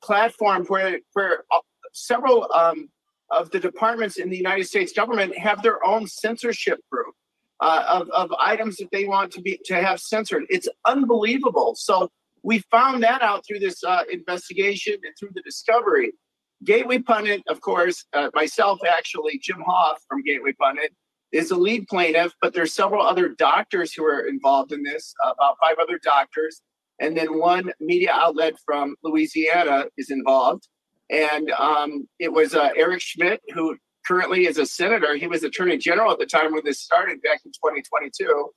platform 0.01 0.65
where 0.65 0.99
where 1.13 1.43
uh, 1.51 1.59
several 1.93 2.51
um, 2.53 2.89
of 3.29 3.49
the 3.51 3.59
departments 3.59 4.17
in 4.17 4.29
the 4.29 4.37
United 4.37 4.65
States 4.65 4.93
government 4.93 5.37
have 5.37 5.61
their 5.61 5.85
own 5.85 6.07
censorship 6.07 6.79
group 6.91 7.13
uh, 7.59 7.83
of, 7.87 8.09
of 8.11 8.31
items 8.39 8.77
that 8.77 8.89
they 8.91 9.05
want 9.05 9.31
to 9.31 9.41
be 9.41 9.59
to 9.65 9.75
have 9.75 9.99
censored. 9.99 10.43
It's 10.49 10.69
unbelievable. 10.85 11.75
So 11.75 12.09
we 12.43 12.59
found 12.71 13.03
that 13.03 13.21
out 13.21 13.43
through 13.45 13.59
this 13.59 13.83
uh, 13.83 14.03
investigation 14.11 14.93
and 15.03 15.13
through 15.19 15.31
the 15.33 15.41
discovery. 15.41 16.13
Gateway 16.63 16.99
Pundit, 16.99 17.43
of 17.49 17.61
course, 17.61 18.05
uh, 18.13 18.29
myself 18.33 18.79
actually, 18.87 19.39
Jim 19.43 19.61
Hoff 19.65 19.97
from 20.07 20.23
Gateway 20.23 20.53
Pundit 20.53 20.91
is 21.32 21.51
a 21.51 21.55
lead 21.55 21.88
plaintiff, 21.88 22.34
but 22.41 22.53
there's 22.53 22.73
several 22.73 23.05
other 23.05 23.30
doctors 23.30 23.93
who 23.93 24.05
are 24.05 24.28
involved 24.28 24.71
in 24.71 24.84
this, 24.84 25.13
uh, 25.25 25.32
about 25.32 25.57
five 25.61 25.75
other 25.82 25.99
doctors, 26.01 26.61
and 26.99 27.15
then 27.15 27.38
one 27.38 27.71
media 27.80 28.11
outlet 28.13 28.55
from 28.65 28.95
Louisiana 29.03 29.86
is 29.97 30.09
involved. 30.09 30.67
And 31.09 31.51
um, 31.51 32.07
it 32.19 32.32
was 32.32 32.53
uh, 32.53 32.69
Eric 32.75 33.01
Schmitt, 33.01 33.41
who 33.53 33.78
currently 34.05 34.47
is 34.47 34.57
a 34.57 34.65
senator. 34.65 35.15
He 35.15 35.28
was 35.28 35.43
attorney 35.43 35.78
general 35.78 36.11
at 36.11 36.19
the 36.19 36.25
time 36.25 36.53
when 36.53 36.63
this 36.65 36.82
started 36.82 37.21
back 37.21 37.41
in 37.45 37.51
2022. 37.51 38.49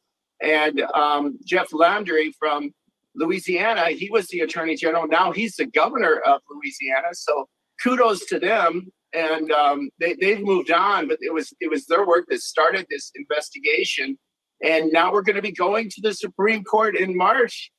And 0.42 0.80
um, 0.94 1.38
Jeff 1.44 1.72
Landry 1.72 2.32
from 2.38 2.72
Louisiana, 3.14 3.90
he 3.90 4.08
was 4.10 4.28
the 4.28 4.40
attorney 4.40 4.76
general. 4.76 5.06
Now 5.06 5.32
he's 5.32 5.56
the 5.56 5.66
governor 5.66 6.20
of 6.26 6.40
Louisiana. 6.48 7.08
So 7.12 7.48
kudos 7.82 8.24
to 8.26 8.38
them. 8.38 8.90
And 9.12 9.50
um, 9.50 9.90
they, 9.98 10.14
they've 10.14 10.40
moved 10.40 10.70
on, 10.70 11.08
but 11.08 11.18
it 11.20 11.32
was 11.32 11.52
it 11.60 11.68
was 11.70 11.86
their 11.86 12.06
work 12.06 12.26
that 12.28 12.40
started 12.40 12.86
this 12.88 13.10
investigation. 13.16 14.18
And 14.62 14.92
now 14.92 15.12
we're 15.12 15.22
going 15.22 15.36
to 15.36 15.42
be 15.42 15.52
going 15.52 15.90
to 15.90 16.00
the 16.00 16.14
Supreme 16.14 16.62
Court 16.64 16.96
in 16.96 17.16
March. 17.16 17.70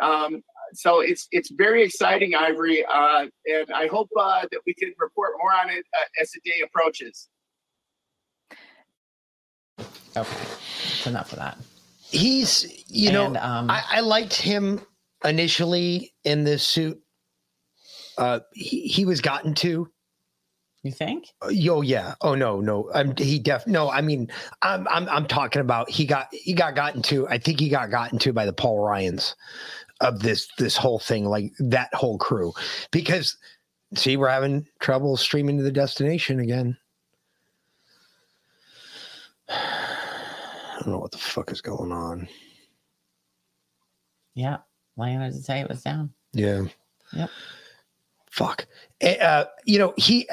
Um, 0.00 0.42
so 0.72 1.00
it's 1.00 1.26
it's 1.30 1.50
very 1.50 1.82
exciting, 1.82 2.34
Ivory, 2.34 2.84
uh, 2.84 3.26
and 3.46 3.66
I 3.74 3.86
hope 3.88 4.08
uh, 4.18 4.42
that 4.50 4.60
we 4.66 4.74
can 4.74 4.92
report 4.98 5.32
more 5.40 5.52
on 5.52 5.70
it 5.70 5.84
uh, 5.98 6.22
as 6.22 6.30
the 6.30 6.40
day 6.44 6.62
approaches. 6.64 7.28
Okay, 9.78 9.86
that's 10.16 11.06
enough 11.06 11.32
of 11.32 11.38
that. 11.38 11.58
He's, 12.10 12.84
you 12.88 13.10
And, 13.10 13.34
know, 13.34 13.40
um, 13.40 13.70
I, 13.70 13.82
I 13.90 14.00
liked 14.00 14.34
him 14.34 14.80
initially 15.24 16.14
in 16.24 16.44
this 16.44 16.62
suit. 16.62 16.98
Uh, 18.16 18.40
he, 18.52 18.88
he 18.88 19.04
was 19.04 19.20
gotten 19.20 19.54
to. 19.56 19.90
You 20.82 20.92
think? 20.92 21.32
Yo, 21.50 21.80
yeah. 21.80 22.14
Oh 22.20 22.34
no, 22.34 22.60
no. 22.60 22.90
I'm 22.94 23.14
he 23.16 23.38
def. 23.38 23.66
No, 23.66 23.90
I 23.90 24.00
mean, 24.00 24.30
I'm 24.62 24.86
I'm 24.88 25.08
I'm 25.08 25.26
talking 25.26 25.60
about 25.60 25.90
he 25.90 26.06
got 26.06 26.28
he 26.32 26.52
got 26.52 26.74
gotten 26.76 27.02
to. 27.02 27.26
I 27.28 27.38
think 27.38 27.58
he 27.58 27.68
got 27.68 27.90
gotten 27.90 28.18
to 28.20 28.32
by 28.32 28.46
the 28.46 28.52
Paul 28.52 28.78
Ryans 28.80 29.34
of 30.00 30.20
this 30.20 30.48
this 30.56 30.76
whole 30.76 31.00
thing, 31.00 31.24
like 31.24 31.52
that 31.58 31.92
whole 31.94 32.16
crew, 32.16 32.52
because 32.92 33.36
see, 33.94 34.16
we're 34.16 34.28
having 34.28 34.66
trouble 34.78 35.16
streaming 35.16 35.56
to 35.58 35.64
the 35.64 35.72
destination 35.72 36.38
again. 36.40 36.76
I 39.48 40.80
don't 40.80 40.92
know 40.92 40.98
what 40.98 41.10
the 41.10 41.18
fuck 41.18 41.50
is 41.50 41.60
going 41.60 41.90
on. 41.90 42.28
Yeah. 44.34 44.58
Lana 44.96 45.30
did 45.30 45.44
say 45.44 45.60
it 45.60 45.68
was 45.68 45.82
down. 45.82 46.12
Yeah. 46.32 46.64
Yep. 47.12 47.30
Fuck. 48.30 48.66
Eh, 49.00 49.16
Uh, 49.16 49.46
you 49.64 49.78
know, 49.78 49.94
he 49.96 50.28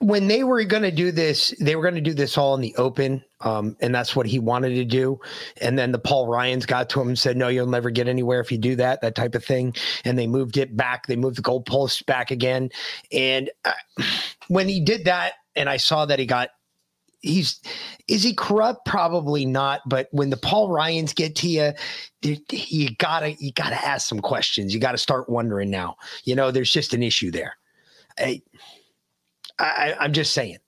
when 0.00 0.28
they 0.28 0.44
were 0.44 0.62
going 0.64 0.82
to 0.82 0.90
do 0.90 1.10
this, 1.10 1.54
they 1.60 1.74
were 1.74 1.82
going 1.82 1.94
to 1.94 2.00
do 2.00 2.12
this 2.12 2.36
all 2.36 2.54
in 2.54 2.60
the 2.60 2.74
open, 2.76 3.24
um, 3.40 3.76
and 3.80 3.94
that's 3.94 4.14
what 4.14 4.26
he 4.26 4.38
wanted 4.38 4.70
to 4.70 4.84
do. 4.84 5.18
And 5.60 5.78
then 5.78 5.92
the 5.92 5.98
Paul 5.98 6.26
Ryans 6.26 6.66
got 6.66 6.90
to 6.90 7.00
him 7.00 7.08
and 7.08 7.18
said, 7.18 7.36
"No, 7.36 7.48
you'll 7.48 7.66
never 7.66 7.90
get 7.90 8.08
anywhere 8.08 8.40
if 8.40 8.52
you 8.52 8.58
do 8.58 8.76
that." 8.76 9.00
That 9.00 9.14
type 9.14 9.34
of 9.34 9.44
thing. 9.44 9.74
And 10.04 10.18
they 10.18 10.26
moved 10.26 10.58
it 10.58 10.76
back. 10.76 11.06
They 11.06 11.16
moved 11.16 11.36
the 11.38 11.42
goalposts 11.42 12.04
back 12.04 12.30
again. 12.30 12.70
And 13.10 13.50
uh, 13.64 13.72
when 14.48 14.68
he 14.68 14.80
did 14.80 15.04
that, 15.06 15.34
and 15.54 15.68
I 15.68 15.78
saw 15.78 16.06
that 16.06 16.18
he 16.18 16.26
got. 16.26 16.50
He's 17.20 17.60
is 18.06 18.22
he 18.22 18.34
corrupt? 18.34 18.84
Probably 18.84 19.46
not. 19.46 19.80
But 19.86 20.06
when 20.12 20.30
the 20.30 20.36
Paul 20.36 20.70
Ryans 20.70 21.12
get 21.12 21.34
to 21.36 21.48
you, 21.48 21.72
you 22.22 22.94
gotta 22.98 23.32
you 23.32 23.52
gotta 23.52 23.74
ask 23.74 24.06
some 24.06 24.20
questions. 24.20 24.72
You 24.72 24.78
gotta 24.78 24.98
start 24.98 25.28
wondering 25.28 25.70
now. 25.70 25.96
You 26.24 26.36
know, 26.36 26.50
there's 26.50 26.70
just 26.70 26.94
an 26.94 27.02
issue 27.02 27.32
there. 27.32 27.56
I, 28.18 28.42
I 29.58 29.94
I'm 29.98 30.12
just 30.12 30.32
saying. 30.32 30.58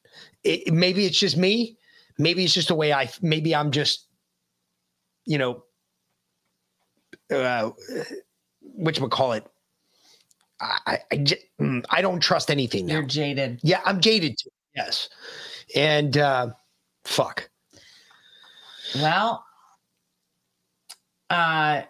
It, 0.45 0.73
maybe 0.73 1.05
it's 1.05 1.19
just 1.19 1.37
me. 1.37 1.77
Maybe 2.19 2.45
it's 2.45 2.55
just 2.55 2.69
the 2.69 2.75
way 2.75 2.93
I. 2.93 3.11
Maybe 3.23 3.55
I'm 3.55 3.71
just, 3.71 4.07
you 5.25 5.39
know, 5.39 5.65
uh, 7.31 7.71
which 8.63 9.01
would 9.01 9.11
call 9.11 9.33
it. 9.33 9.47
I 10.61 10.79
I, 10.87 10.99
I, 11.13 11.17
mm, 11.61 11.85
I 11.91 12.03
don't 12.03 12.21
trust 12.21 12.51
anything 12.51 12.87
now. 12.87 12.95
You're 12.95 13.03
jaded. 13.03 13.61
Yeah, 13.63 13.81
I'm 13.85 14.01
jaded 14.01 14.37
too. 14.39 14.51
Yes, 14.75 15.09
and 15.75 16.17
uh, 16.17 16.49
fuck. 17.05 17.49
Well, 18.97 19.45
uh, 21.31 21.83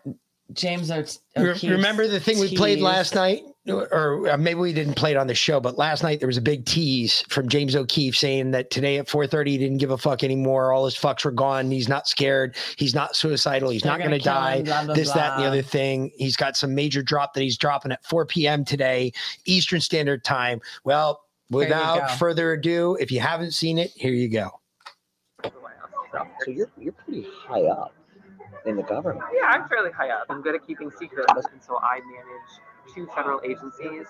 James 0.53 0.91
O- 0.91 1.05
Remember 1.37 2.09
the 2.09 2.21
thing 2.21 2.39
we 2.39 2.57
played 2.57 2.81
last 2.81 3.15
night, 3.15 3.45
or 3.71 4.29
uh, 4.29 4.37
maybe 4.37 4.61
we 4.61 4.73
didn't 4.73 4.95
play 4.95 5.11
it 5.11 5.17
on 5.17 5.27
the 5.27 5.35
show, 5.35 5.61
but 5.61 5.79
last 5.79 6.03
night 6.03 6.21
there 6.21 6.27
was 6.27 6.37
a 6.37 6.43
big 6.43 6.65
tease 6.65 7.25
from 7.29 7.49
James 7.49 7.77
O'Keefe 7.77 8.17
saying 8.17 8.51
that 8.53 8.71
today 8.71 8.99
at 8.99 9.09
4:30 9.09 9.47
he 9.47 9.59
didn't 9.59 9.79
give 9.79 9.91
a 9.91 9.99
fuck 9.99 10.23
anymore. 10.25 10.73
All 10.73 10.85
his 10.85 10.97
fucks 10.97 11.25
were 11.25 11.31
gone. 11.31 11.71
He's 11.71 11.89
not 11.89 12.09
scared. 12.09 12.57
He's 12.77 12.95
not 12.95 13.17
suicidal. 13.17 13.71
He's 13.71 13.83
They're 13.83 13.93
not 13.93 13.99
gonna 13.99 14.11
going 14.11 14.21
to 14.21 14.25
kill 14.25 14.35
die. 14.35 14.57
him, 14.57 14.65
blah, 14.65 14.85
blah, 14.85 14.95
this, 14.95 15.13
that, 15.13 15.35
and 15.35 15.43
the 15.43 15.47
other 15.47 15.63
thing. 15.63 16.11
He's 16.17 16.37
got 16.37 16.57
some 16.57 16.75
major 16.75 17.03
drop 17.03 17.35
that 17.35 17.43
he's 17.43 17.59
dropping 17.59 17.93
at 17.93 18.05
4 18.05 18.27
p.m. 18.27 18.65
today, 18.65 19.13
Eastern 19.45 19.81
Standard 19.81 20.25
Time. 20.25 20.61
Well, 20.85 21.23
without 21.51 22.11
further 22.13 22.53
ado, 22.53 22.97
if 23.01 23.11
you 23.11 23.21
haven't 23.21 23.53
seen 23.53 23.79
it, 23.79 23.91
here 23.95 24.13
you 24.13 24.29
go. 24.29 24.51
So 25.33 26.51
you're 26.51 26.71
you're 26.79 26.93
pretty 26.93 27.27
high 27.47 27.65
up 27.65 27.95
in 28.67 28.77
the 28.77 28.83
government. 28.83 29.25
Yeah, 29.35 29.47
I'm 29.47 29.69
fairly 29.69 29.91
high 29.93 30.11
up. 30.11 30.27
I'm 30.29 30.43
good 30.43 30.55
at 30.55 30.67
keeping 30.67 30.91
secrets, 30.91 31.33
and 31.53 31.63
so 31.63 31.79
I 31.79 32.01
manage 32.01 32.61
two 32.95 33.07
federal 33.15 33.41
agencies, 33.45 34.07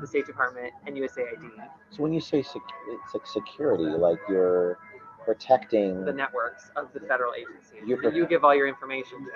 the 0.00 0.06
State 0.06 0.26
Department 0.26 0.72
and 0.86 0.96
USAID, 0.96 1.50
So 1.90 2.02
when 2.02 2.12
you 2.12 2.20
say 2.20 2.42
sec- 2.42 2.62
it's 2.88 3.14
like 3.14 3.26
security, 3.26 3.84
like 3.84 4.18
you're 4.28 4.78
protecting 5.24 6.04
the 6.04 6.12
networks 6.12 6.70
of 6.76 6.92
the 6.94 7.00
federal 7.00 7.34
agencies 7.34 7.82
that 8.02 8.14
you 8.14 8.26
give 8.26 8.44
all 8.44 8.54
your 8.54 8.66
information 8.68 9.18
to. 9.24 9.30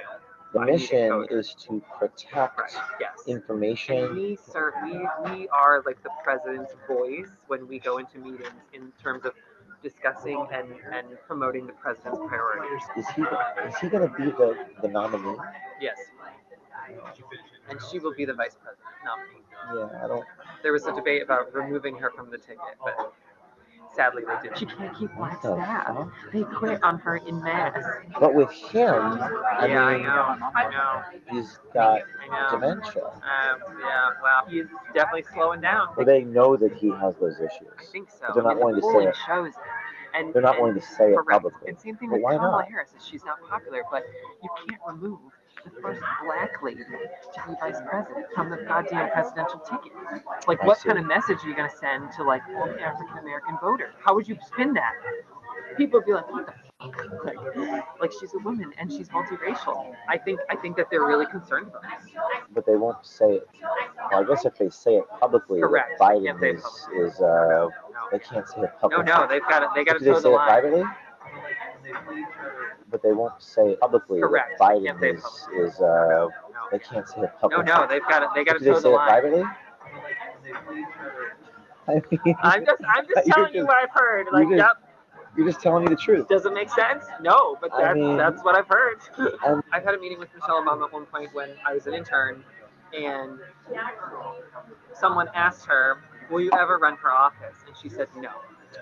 the 0.54 0.58
I 0.60 0.64
need 0.66 0.70
a 0.70 0.76
mission 0.76 1.26
is 1.30 1.54
to 1.66 1.82
protect 1.98 2.60
Yes. 3.00 3.12
And 3.26 3.36
information. 3.36 4.14
we 4.14 4.36
serve, 4.50 4.74
we, 4.84 5.06
we 5.30 5.48
are 5.48 5.82
like 5.86 6.02
the 6.02 6.10
president's 6.24 6.72
voice 6.86 7.28
when 7.46 7.66
we 7.68 7.78
go 7.78 7.98
into 7.98 8.18
meetings 8.18 8.48
in 8.72 8.92
terms 9.02 9.24
of 9.24 9.32
discussing 9.82 10.46
and, 10.52 10.68
and 10.92 11.06
promoting 11.26 11.66
the 11.66 11.72
president's 11.72 12.20
priorities. 12.28 12.82
Is 12.96 13.06
he 13.16 13.22
is 13.22 13.76
he 13.80 13.88
going 13.88 14.08
to 14.08 14.14
be 14.16 14.24
the, 14.26 14.56
the 14.80 14.88
nominee? 14.88 15.36
Yes. 15.80 15.96
And 17.68 17.78
she 17.90 17.98
will 17.98 18.14
be 18.14 18.24
the 18.24 18.34
vice 18.34 18.56
president 18.62 18.88
nominee. 19.04 19.90
Yeah, 19.92 20.04
I 20.04 20.08
don't. 20.08 20.24
There 20.62 20.72
was 20.72 20.86
a 20.86 20.92
debate 20.94 21.22
about 21.22 21.52
removing 21.54 21.96
her 21.96 22.10
from 22.10 22.30
the 22.30 22.38
ticket, 22.38 22.58
but 22.84 23.12
sadly 23.94 24.22
they 24.26 24.34
didn't. 24.42 24.58
She 24.58 24.66
can't 24.66 24.96
keep 24.98 25.14
What 25.16 25.40
the 25.42 25.56
fuck? 25.56 26.12
They 26.32 26.42
quit 26.42 26.82
on 26.82 26.98
her 26.98 27.16
in 27.16 27.42
mass. 27.42 27.82
But 28.18 28.34
with 28.34 28.50
him, 28.50 28.94
I 28.94 29.66
yeah, 29.66 29.68
mean, 29.68 29.76
I 29.78 29.96
know. 29.98 30.50
I 30.54 30.70
know. 30.70 31.02
he's 31.30 31.58
got 31.72 32.00
I 32.28 32.50
know. 32.52 32.58
dementia. 32.60 33.04
Um, 33.06 33.78
yeah, 33.80 34.10
well, 34.22 34.46
he's 34.48 34.66
definitely 34.94 35.24
slowing 35.32 35.60
down. 35.60 35.88
Or 35.96 36.04
they 36.04 36.24
know 36.24 36.56
that 36.56 36.74
he 36.74 36.88
has 36.90 37.14
those 37.16 37.36
issues. 37.36 37.68
I 37.78 37.84
think 37.92 38.10
so. 38.10 38.26
But 38.28 38.34
they're 38.34 38.44
I 38.44 38.54
not 38.54 38.56
mean, 38.56 38.64
willing 38.66 38.80
the 38.80 38.80
to 38.82 38.92
say 39.04 39.08
it. 39.08 39.16
shows 39.26 39.48
it. 39.48 39.54
And, 40.14 40.34
They're 40.34 40.42
not 40.42 40.56
and- 40.56 40.62
willing 40.64 40.78
to 40.80 40.86
say 40.86 41.12
it 41.12 41.14
correct. 41.14 41.30
publicly. 41.30 41.68
And 41.68 41.80
same 41.80 41.96
thing 41.96 42.10
But 42.10 42.16
with 42.16 42.24
why 42.24 42.34
Kamala 42.34 42.62
not? 42.62 42.68
Harris. 42.68 42.90
Is 42.98 43.06
she's 43.06 43.24
not 43.24 43.38
popular, 43.48 43.82
but 43.90 44.02
you 44.42 44.50
can't 44.68 44.80
remove 44.86 45.18
the 45.64 45.70
first 45.82 46.00
black 46.24 46.62
lady 46.62 46.82
to 46.84 46.90
be 46.90 47.54
vice 47.60 47.80
president 47.88 48.26
from 48.34 48.50
the 48.50 48.56
goddamn 48.68 49.10
presidential 49.10 49.60
ticket. 49.60 49.92
Like, 50.46 50.62
I 50.62 50.66
what 50.66 50.78
see. 50.78 50.88
kind 50.88 50.98
of 50.98 51.06
message 51.06 51.38
are 51.44 51.48
you 51.48 51.56
going 51.56 51.70
to 51.70 51.76
send 51.76 52.12
to 52.16 52.22
like 52.24 52.42
an 52.48 52.78
African 52.80 53.18
American 53.18 53.56
voter? 53.60 53.92
How 54.04 54.14
would 54.14 54.26
you 54.28 54.36
spin 54.46 54.74
that? 54.74 54.92
People 55.76 56.00
would 56.00 56.06
be 56.06 56.12
like, 56.12 56.30
what 56.32 56.46
the 56.46 56.52
fuck? 56.52 56.58
Like, 57.24 57.36
like 58.00 58.10
she's 58.18 58.34
a 58.34 58.38
woman 58.40 58.72
and 58.76 58.90
she's 58.90 59.08
multiracial. 59.10 59.94
I 60.08 60.18
think 60.18 60.40
I 60.50 60.56
think 60.56 60.76
that 60.76 60.86
they're 60.90 61.04
really 61.06 61.26
concerned 61.26 61.68
about 61.68 61.82
this. 61.82 62.10
But 62.52 62.66
they 62.66 62.74
won't 62.74 63.06
say 63.06 63.34
it. 63.34 63.48
Well, 64.10 64.24
I 64.24 64.26
guess 64.26 64.44
if 64.44 64.56
they 64.56 64.68
say 64.68 64.96
it 64.96 65.04
publicly, 65.20 65.60
Correct. 65.60 66.00
Biden 66.00 66.40
say 66.40 66.48
it 66.50 66.56
is, 66.56 67.12
is 67.14 67.20
uh, 67.20 67.68
they 68.10 68.18
can't 68.18 68.48
say 68.48 68.62
it 68.62 68.72
publicly. 68.80 69.04
no, 69.04 69.20
no, 69.20 69.26
they've 69.28 69.42
got 69.48 69.60
to 69.60 69.68
they 69.76 69.84
got 69.84 70.00
to 70.00 70.04
toe 70.04 70.16
say 70.16 70.22
the 70.22 70.28
it 70.30 70.32
line. 70.32 70.48
privately? 70.48 70.82
But 72.92 73.02
they 73.02 73.12
won't 73.12 73.40
say 73.42 73.70
it 73.70 73.80
publicly. 73.80 74.20
that 74.20 74.26
Correct. 74.28 74.58
Can't 74.60 74.84
say 74.84 74.90
Biden 74.92 75.02
it 75.02 75.16
is, 75.16 75.72
is 75.74 75.80
uh, 75.80 76.28
they 76.70 76.78
can't 76.78 77.08
say 77.08 77.22
it 77.22 77.32
publicly. 77.40 77.64
no, 77.64 77.80
no, 77.80 77.86
they've 77.88 78.02
got 78.06 78.20
to 78.20 78.28
they 78.34 78.44
got 78.44 78.52
to 78.52 78.58
Do 78.58 78.66
they 78.66 78.74
say 78.74 78.82
the 78.82 78.88
it 78.90 78.92
line. 78.92 79.08
privately? 79.08 79.44
I 81.88 81.94
mean, 81.94 82.36
I'm 82.42 82.64
just 82.66 82.82
I'm 82.86 83.06
just 83.08 83.26
You're 83.26 83.34
telling 83.34 83.54
you 83.54 83.66
what 83.66 83.76
I've 83.76 83.90
heard. 83.90 84.26
you're 84.30 84.40
Like, 84.40 84.48
just- 84.48 84.58
yep. 84.58 84.88
You're 85.34 85.46
just 85.46 85.62
telling 85.62 85.84
me 85.84 85.88
the 85.88 85.96
truth. 85.96 86.28
Does 86.28 86.44
it 86.44 86.52
make 86.52 86.68
sense? 86.68 87.06
No, 87.22 87.56
but 87.58 87.72
I 87.72 87.80
that's 87.82 87.94
mean- 87.96 88.18
that's 88.18 88.44
what 88.44 88.54
I've 88.54 88.68
heard. 88.68 88.98
Um, 89.46 89.62
I've 89.72 89.82
had 89.82 89.94
a 89.94 89.98
meeting 89.98 90.18
with 90.18 90.28
Michelle 90.34 90.62
Obama 90.62 90.84
at 90.84 90.92
one 90.92 91.06
point 91.06 91.30
when 91.32 91.48
I 91.66 91.72
was 91.72 91.86
an 91.86 91.94
intern, 91.94 92.44
and 92.94 93.38
someone 94.92 95.28
asked 95.34 95.64
her, 95.64 96.02
"Will 96.30 96.42
you 96.42 96.50
ever 96.52 96.76
run 96.76 96.98
for 96.98 97.10
office?" 97.10 97.56
And 97.66 97.74
she 97.80 97.88
said 97.88 98.08
no, 98.18 98.28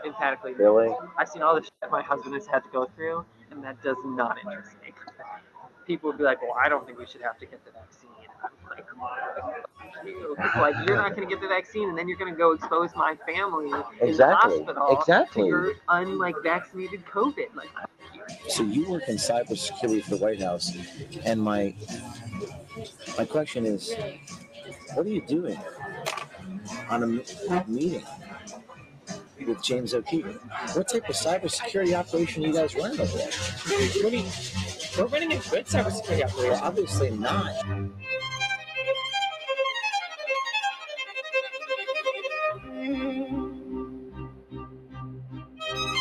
emphatically. 0.05 0.55
Really? 0.55 0.93
I've 1.17 1.29
seen 1.29 1.43
all 1.43 1.55
the 1.55 1.63
shit 1.63 1.73
my 1.93 2.03
husband 2.03 2.35
has 2.35 2.49
had 2.49 2.65
to 2.65 2.69
go 2.71 2.87
through, 2.97 3.25
and 3.51 3.62
that 3.64 3.82
does 3.82 3.96
not 4.05 4.38
interest 4.38 4.76
me. 4.82 4.92
People 5.86 6.11
would 6.11 6.18
be 6.18 6.24
like, 6.24 6.40
"Well, 6.42 6.55
I 6.59 6.68
don't 6.68 6.86
think 6.86 6.98
we 6.98 7.07
should 7.07 7.22
have 7.22 7.38
to 7.38 7.46
get 7.46 7.64
the 7.64 7.72
vaccine." 7.72 8.11
I'm 8.42 8.51
like, 8.70 8.86
"Fuck 8.88 10.07
you. 10.07 10.36
like 10.57 10.74
you're 10.86 10.96
not 10.96 11.14
going 11.14 11.28
to 11.28 11.34
get 11.34 11.40
the 11.42 11.48
vaccine, 11.48 11.88
and 11.88 11.98
then 11.98 12.09
you're 12.09 12.16
going 12.18 12.32
to 12.32 12.38
go 12.38 12.53
expose 12.53 12.94
my 12.94 13.16
family 13.26 13.70
Exactly, 14.01 14.11
in 14.11 14.16
the 14.16 14.74
hospital 14.74 14.98
exactly. 15.01 15.42
to 15.42 15.48
your 15.48 15.72
unlike 15.88 16.36
vaccinated 16.42 17.05
COVID. 17.07 17.55
Like, 17.55 17.68
So 18.48 18.62
you 18.62 18.88
work 18.88 19.09
in 19.09 19.16
cybersecurity 19.16 20.03
for 20.05 20.11
the 20.11 20.16
White 20.18 20.40
House, 20.40 20.72
and 21.24 21.40
my 21.40 21.74
my 23.18 23.24
question 23.24 23.66
is, 23.66 23.94
what 24.94 25.07
are 25.07 25.11
you 25.11 25.22
doing 25.26 25.59
on 26.88 27.03
a 27.03 27.07
meeting 27.68 28.05
with 29.47 29.62
James 29.62 29.95
O'Keefe? 29.95 30.26
What 30.74 30.88
type 30.88 31.09
of 31.09 31.14
cybersecurity 31.14 31.95
operation 31.95 32.45
are 32.45 32.49
you 32.49 32.53
guys 32.55 32.74
running 32.74 33.01
over 33.01 33.16
there? 33.16 33.30
What 33.30 34.12
you, 34.12 34.24
we're 34.99 35.07
running 35.07 35.32
a 35.32 35.36
good 35.51 35.66
cybersecurity 35.66 36.24
operation. 36.24 36.51
Well, 36.51 36.61
obviously 36.62 37.11
not. 37.11 37.53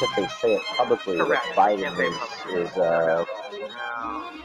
If 0.01 0.15
they 0.15 0.27
say 0.27 0.55
it 0.55 0.61
publicly, 0.77 1.17
Correct. 1.17 1.43
Biden 1.55 1.91
is, 1.99 2.69
is 2.69 2.77
uh, 2.77 3.25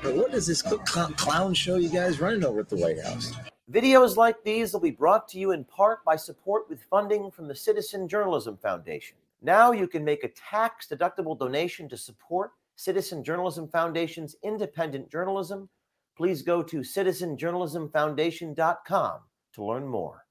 But 0.03 0.14
what 0.14 0.34
is 0.34 0.47
this 0.47 0.61
cl- 0.61 0.78
clown 0.78 1.55
show 1.55 1.76
you 1.76 1.88
guys 1.88 2.20
running 2.20 2.45
over 2.45 2.61
at 2.61 2.68
the 2.68 2.76
White 2.76 3.01
House? 3.03 3.32
Videos 3.73 4.17
like 4.17 4.45
these 4.45 4.75
will 4.75 4.81
be 4.81 4.91
brought 4.91 5.27
to 5.27 5.39
you 5.39 5.53
in 5.53 5.65
part 5.65 6.05
by 6.05 6.17
support 6.17 6.69
with 6.69 6.83
funding 6.83 7.31
from 7.31 7.49
the 7.49 7.55
Citizen 7.55 8.07
Journalism 8.07 8.59
Foundation. 8.59 9.17
Now 9.41 9.73
you 9.73 9.89
can 9.89 10.05
make 10.05 10.23
a 10.23 10.29
tax 10.29 10.87
deductible 10.87 11.39
donation 11.39 11.89
to 11.89 11.97
support 11.97 12.51
Citizen 12.77 13.25
Journalism 13.25 13.67
Foundation's 13.69 14.37
independent 14.43 15.11
journalism. 15.11 15.71
Please 16.15 16.43
go 16.43 16.62
to 16.62 16.81
citizenjournalismfoundation.com 16.81 19.21
to 19.55 19.65
learn 19.65 19.89
more. 19.89 20.27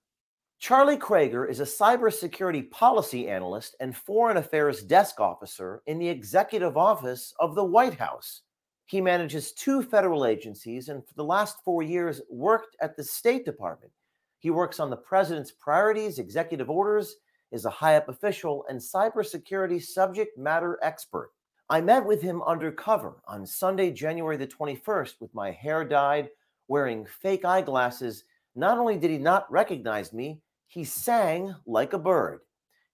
Charlie 0.60 0.98
Krager 0.98 1.50
is 1.50 1.60
a 1.60 1.64
cybersecurity 1.64 2.70
policy 2.70 3.28
analyst 3.28 3.76
and 3.80 3.98
foreign 3.98 4.38
affairs 4.38 4.84
desk 4.84 5.20
officer 5.20 5.82
in 5.88 5.98
the 5.98 6.08
executive 6.08 6.78
office 6.78 7.34
of 7.40 7.56
the 7.56 7.66
White 7.66 7.96
House. 7.96 8.44
He 8.86 9.02
manages 9.02 9.54
two 9.54 9.82
federal 9.82 10.26
agencies 10.26 10.90
and 10.90 11.06
for 11.08 11.14
the 11.16 11.24
last 11.24 11.58
four 11.64 11.84
years 11.84 12.22
worked 12.30 12.76
at 12.82 12.96
the 12.96 13.04
State 13.04 13.46
Department. 13.46 13.94
He 14.40 14.50
works 14.50 14.80
on 14.80 14.90
the 14.90 14.98
president's 14.98 15.52
priorities, 15.52 16.20
executive 16.20 16.70
orders, 16.70 17.16
is 17.52 17.66
a 17.66 17.70
high 17.70 17.96
up 17.96 18.10
official, 18.10 18.66
and 18.68 18.80
cybersecurity 18.80 19.82
subject 19.82 20.38
matter 20.38 20.80
expert. 20.82 21.32
I 21.70 21.80
met 21.82 22.06
with 22.06 22.22
him 22.22 22.42
undercover 22.44 23.22
on 23.28 23.46
Sunday, 23.46 23.92
January 23.92 24.36
the 24.36 24.48
21st, 24.48 25.14
with 25.22 25.34
my 25.34 25.52
hair 25.52 25.86
dyed, 25.86 26.30
wearing 26.68 27.06
fake 27.06 27.46
eyeglasses. 27.46 28.26
Not 28.56 28.78
only 28.78 28.98
did 28.98 29.12
he 29.12 29.18
not 29.18 29.50
recognize 29.52 30.12
me, 30.12 30.42
he 30.68 30.84
sang 30.84 31.56
like 31.66 31.94
a 31.94 32.00
bird. 32.00 32.42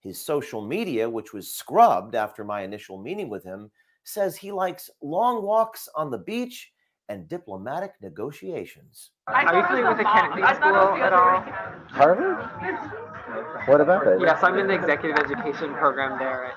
His 0.02 0.22
social 0.22 0.62
media, 0.66 1.10
which 1.10 1.34
was 1.34 1.52
scrubbed 1.52 2.14
after 2.14 2.44
my 2.44 2.62
initial 2.62 2.98
meeting 2.98 3.30
with 3.30 3.44
him, 3.44 3.72
says 4.04 4.36
he 4.36 4.52
likes 4.52 4.90
long 5.02 5.44
walks 5.44 5.88
on 5.96 6.10
the 6.10 6.18
beach 6.18 6.72
and 7.10 7.28
diplomatic 7.28 7.94
negotiations. 8.02 9.12
Are 9.28 9.56
you 9.56 9.66
familiar 9.66 9.90
with 9.90 9.98
the 9.98 10.04
Kennedy 10.04 10.42
School 10.56 10.76
at 10.76 11.14
all? 11.14 11.42
Harvard. 11.90 12.38
What 13.68 13.82
about 13.82 14.08
it? 14.08 14.22
Yes, 14.22 14.44
I'm 14.44 14.58
in 14.58 14.68
the 14.68 14.74
executive 14.74 15.18
education 15.18 15.74
program 15.74 16.20
there. 16.20 16.46
At, 16.46 16.54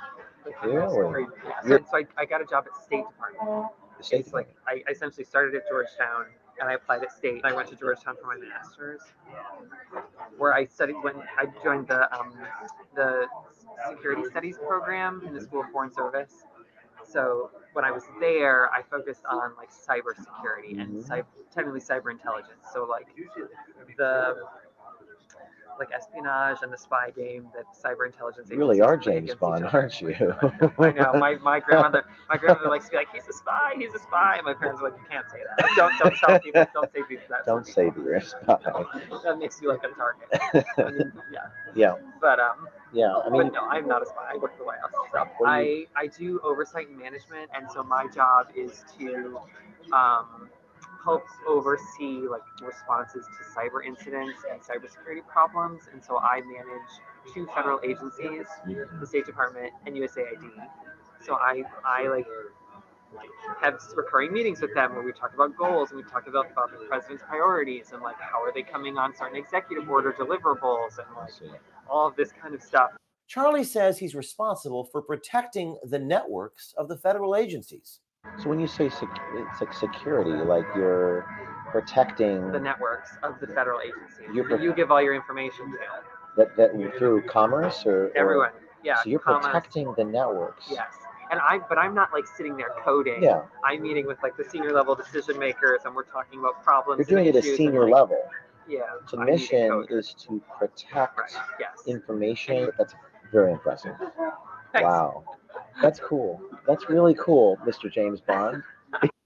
Really? 0.64 1.26
yeah, 1.44 1.78
so, 1.78 1.78
so 1.90 1.96
I, 1.96 2.04
I 2.18 2.24
got 2.24 2.40
a 2.40 2.44
job 2.44 2.64
at 2.66 2.82
State 2.84 3.04
Department. 3.08 3.70
The 3.98 4.04
State 4.04 4.20
It's 4.20 4.32
like 4.32 4.48
I 4.66 4.82
I 4.88 4.90
essentially 4.90 5.24
started 5.24 5.54
at 5.54 5.68
Georgetown 5.68 6.26
and 6.60 6.68
I 6.68 6.74
applied 6.74 7.02
at 7.02 7.12
State. 7.12 7.42
I 7.44 7.52
went 7.52 7.68
to 7.68 7.76
Georgetown 7.76 8.16
for 8.20 8.26
my 8.26 8.36
master's, 8.36 9.00
where 10.36 10.52
I 10.52 10.66
studied 10.66 10.96
when 11.02 11.14
I 11.38 11.46
joined 11.62 11.88
the 11.88 12.12
um, 12.18 12.34
the 12.94 13.26
security 13.88 14.22
studies 14.30 14.58
program 14.58 15.22
in 15.26 15.34
the 15.34 15.40
School 15.40 15.60
of 15.60 15.70
Foreign 15.70 15.92
Service. 15.92 16.44
So 17.04 17.50
when 17.72 17.84
I 17.84 17.90
was 17.90 18.04
there, 18.20 18.70
I 18.72 18.82
focused 18.82 19.24
on 19.28 19.52
like 19.56 19.70
cybersecurity 19.70 20.80
and 20.80 21.02
cyber, 21.04 21.24
technically 21.54 21.80
cyber 21.80 22.10
intelligence. 22.10 22.66
So 22.72 22.84
like 22.84 23.06
the 23.96 24.34
like 25.78 25.88
espionage 25.92 26.58
and 26.62 26.72
the 26.72 26.76
spy 26.76 27.10
game 27.10 27.48
that 27.54 27.64
cyber 27.74 28.06
intelligence. 28.06 28.48
You 28.50 28.58
really 28.58 28.80
are 28.80 28.96
James 28.96 29.34
Bond, 29.34 29.64
aren't 29.64 30.00
you? 30.00 30.14
I 30.78 30.92
know. 30.92 31.14
My, 31.14 31.36
my 31.36 31.60
grandmother 31.66 32.04
my 32.28 32.36
grandmother 32.36 32.68
likes 32.68 32.86
to 32.86 32.90
be 32.92 32.96
like, 32.98 33.08
he's 33.12 33.26
a 33.28 33.32
spy, 33.32 33.74
he's 33.78 33.94
a 33.94 33.98
spy. 33.98 34.36
And 34.36 34.44
my 34.44 34.54
parents 34.54 34.80
are 34.82 34.90
like, 34.90 34.98
you 34.98 35.06
can't 35.10 35.26
say 35.30 35.38
that. 35.56 35.68
Don't 35.76 35.92
don't 35.98 36.14
tell 36.16 36.38
people. 36.40 36.66
Don't 36.74 36.92
say 36.94 37.00
that. 37.30 37.46
Don't 37.46 37.66
say 37.66 37.90
that 37.90 37.96
you're 37.96 38.14
a 38.14 38.22
spy. 38.22 38.58
That 39.24 39.38
makes 39.38 39.60
you 39.62 39.68
like 39.68 39.82
a 39.84 39.88
target. 39.88 40.64
I 40.78 40.90
mean, 40.90 41.12
yeah. 41.32 41.40
Yeah, 41.74 41.94
But 42.20 42.38
um. 42.40 42.68
Yeah. 42.92 43.14
I 43.24 43.30
mean, 43.30 43.42
but 43.44 43.52
no, 43.52 43.66
I'm 43.68 43.88
not 43.88 44.02
a 44.02 44.06
spy. 44.06 44.32
I 44.34 44.36
work 44.36 44.52
for 44.52 44.58
the 44.58 44.64
White 44.64 44.78
House. 44.80 44.90
So 44.92 45.24
do 45.38 45.46
I 45.46 45.86
I 45.96 46.06
do 46.06 46.40
oversight 46.44 46.88
and 46.88 46.98
management, 46.98 47.50
and 47.54 47.70
so 47.70 47.82
my 47.82 48.06
job 48.14 48.48
is 48.54 48.84
to 48.98 49.38
um 49.92 50.48
help 51.04 51.24
oversee 51.48 52.20
like 52.30 52.42
responses 52.62 53.26
to 53.26 53.58
cyber 53.58 53.84
incidents 53.84 54.38
and 54.50 54.60
cybersecurity 54.60 55.26
problems, 55.26 55.82
and 55.92 56.02
so 56.02 56.18
I 56.18 56.40
manage 56.40 57.34
two 57.34 57.46
federal 57.54 57.80
agencies, 57.82 58.46
the 59.00 59.06
State 59.06 59.26
Department 59.26 59.72
and 59.86 59.96
USAID. 59.96 60.50
So 61.20 61.34
I 61.34 61.64
I 61.84 62.08
like 62.08 62.26
have 63.60 63.78
recurring 63.94 64.32
meetings 64.32 64.60
with 64.60 64.74
them 64.74 64.94
where 64.94 65.04
we 65.04 65.12
talk 65.12 65.34
about 65.34 65.56
goals 65.56 65.90
and 65.90 66.02
we 66.02 66.10
talk 66.10 66.26
about, 66.26 66.50
about 66.52 66.70
the 66.70 66.86
president's 66.86 67.22
priorities 67.28 67.92
and 67.92 68.02
like 68.02 68.16
how 68.20 68.42
are 68.42 68.52
they 68.52 68.62
coming 68.62 68.96
on 68.96 69.14
certain 69.14 69.36
executive 69.36 69.88
order 69.88 70.12
deliverables 70.12 70.98
and 70.98 71.06
like 71.16 71.60
all 71.92 72.08
of 72.08 72.16
this 72.16 72.32
kind 72.32 72.54
of 72.54 72.62
stuff. 72.62 72.90
Charlie 73.28 73.64
says 73.64 73.98
he's 73.98 74.14
responsible 74.14 74.84
for 74.84 75.00
protecting 75.02 75.76
the 75.84 75.98
networks 75.98 76.74
of 76.76 76.88
the 76.88 76.96
federal 76.96 77.36
agencies. 77.36 78.00
so 78.42 78.48
when 78.48 78.58
you 78.60 78.66
say 78.66 78.88
sec- 78.88 79.08
it's 79.34 79.60
like 79.60 79.72
security, 79.72 80.30
like 80.32 80.66
you're 80.74 81.26
protecting 81.70 82.50
the 82.52 82.60
networks 82.60 83.10
of 83.22 83.38
the 83.40 83.46
federal 83.46 83.80
agencies 83.80 84.28
You're 84.34 84.48
that 84.48 84.56
pro- 84.56 84.64
you 84.64 84.74
give 84.74 84.90
all 84.90 85.00
your 85.02 85.14
information 85.14 85.70
to. 85.72 85.78
that 86.36 86.56
that 86.56 86.70
through 86.98 87.22
commerce 87.22 87.84
or, 87.86 88.06
or- 88.06 88.16
Everyone. 88.16 88.50
Yeah, 88.84 88.96
So 89.02 89.10
you're 89.10 89.20
commerce. 89.20 89.46
protecting 89.46 89.94
the 89.96 90.04
networks. 90.04 90.66
Yes. 90.70 90.92
And 91.30 91.40
I, 91.40 91.60
but 91.68 91.78
I'm 91.78 91.94
not 91.94 92.12
like 92.12 92.26
sitting 92.26 92.56
there 92.56 92.72
coding. 92.84 93.22
Yeah. 93.22 93.42
I'm 93.64 93.80
meeting 93.80 94.06
with 94.06 94.18
like 94.22 94.36
the 94.36 94.44
senior 94.44 94.72
level 94.72 94.94
decision 94.94 95.38
makers, 95.38 95.80
and 95.86 95.94
we're 95.94 96.02
talking 96.02 96.40
about 96.40 96.62
problems. 96.62 96.98
You're 96.98 97.16
doing 97.18 97.28
and 97.28 97.36
it 97.36 97.38
at 97.38 97.44
issues 97.44 97.58
and, 97.60 97.68
senior 97.68 97.84
like, 97.84 97.94
level. 97.94 98.22
Yeah. 98.68 98.80
The 99.10 99.18
I 99.18 99.24
need 99.24 99.30
a 99.30 99.32
mission 99.34 99.70
coder. 99.70 99.90
is 99.98 100.14
to 100.14 100.40
protect 100.58 101.36
Yes. 101.60 101.70
information. 101.86 102.70
That's 102.78 102.94
very 103.30 103.52
impressive. 103.52 103.94
Thanks. 104.72 104.84
Wow, 104.86 105.24
that's 105.82 106.00
cool. 106.00 106.40
That's 106.66 106.88
really 106.88 107.14
cool, 107.14 107.56
Mr. 107.58 107.90
James 107.92 108.20
Bond. 108.20 108.62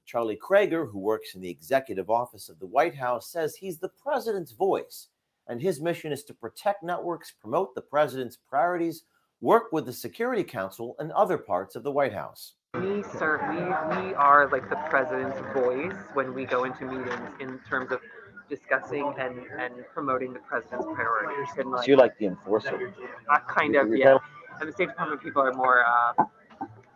Charlie 0.04 0.38
Krager, 0.38 0.88
who 0.90 0.98
works 1.00 1.34
in 1.34 1.40
the 1.40 1.50
executive 1.50 2.08
office 2.10 2.48
of 2.48 2.58
the 2.60 2.66
White 2.66 2.94
House, 2.94 3.28
says 3.30 3.56
he's 3.56 3.78
the 3.78 3.88
president's 3.88 4.52
voice, 4.52 5.08
and 5.48 5.60
his 5.60 5.80
mission 5.80 6.12
is 6.12 6.22
to 6.24 6.34
protect 6.34 6.82
networks, 6.84 7.32
promote 7.32 7.74
the 7.74 7.80
president's 7.82 8.36
priorities, 8.36 9.02
work 9.40 9.72
with 9.72 9.84
the 9.84 9.92
Security 9.92 10.44
Council, 10.44 10.94
and 11.00 11.10
other 11.12 11.36
parts 11.38 11.74
of 11.74 11.82
the 11.82 11.90
White 11.90 12.12
House. 12.12 12.54
We 12.74 13.02
serve. 13.18 13.40
We 13.50 13.56
we 13.56 14.14
are 14.14 14.48
like 14.50 14.68
the 14.70 14.76
president's 14.88 15.38
voice 15.58 15.94
when 16.14 16.34
we 16.34 16.44
go 16.44 16.64
into 16.64 16.84
meetings 16.84 17.30
in 17.40 17.58
terms 17.68 17.90
of 17.90 18.00
discussing 18.48 19.12
and 19.18 19.38
and 19.58 19.74
promoting 19.92 20.32
the 20.32 20.38
president's 20.40 20.86
priorities. 20.94 21.48
And 21.58 21.74
So 21.78 21.84
you're 21.86 21.96
like 21.96 22.16
the 22.18 22.26
enforcer. 22.26 22.92
uh, 23.30 23.38
kind 23.48 23.76
of 23.76 23.94
yeah. 23.94 24.18
And 24.60 24.68
the 24.68 24.72
State 24.72 24.88
Department 24.88 25.22
people 25.22 25.42
are 25.42 25.52
more 25.52 25.84
uh, 25.86 26.24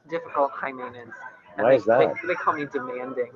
difficult, 0.08 0.50
high 0.52 0.72
maintenance. 0.72 1.12
And 1.56 1.64
Why 1.64 1.70
they, 1.70 1.76
is 1.76 1.84
that? 1.84 2.14
They, 2.22 2.28
they 2.28 2.34
call 2.34 2.54
me 2.54 2.64
demanding. 2.64 3.30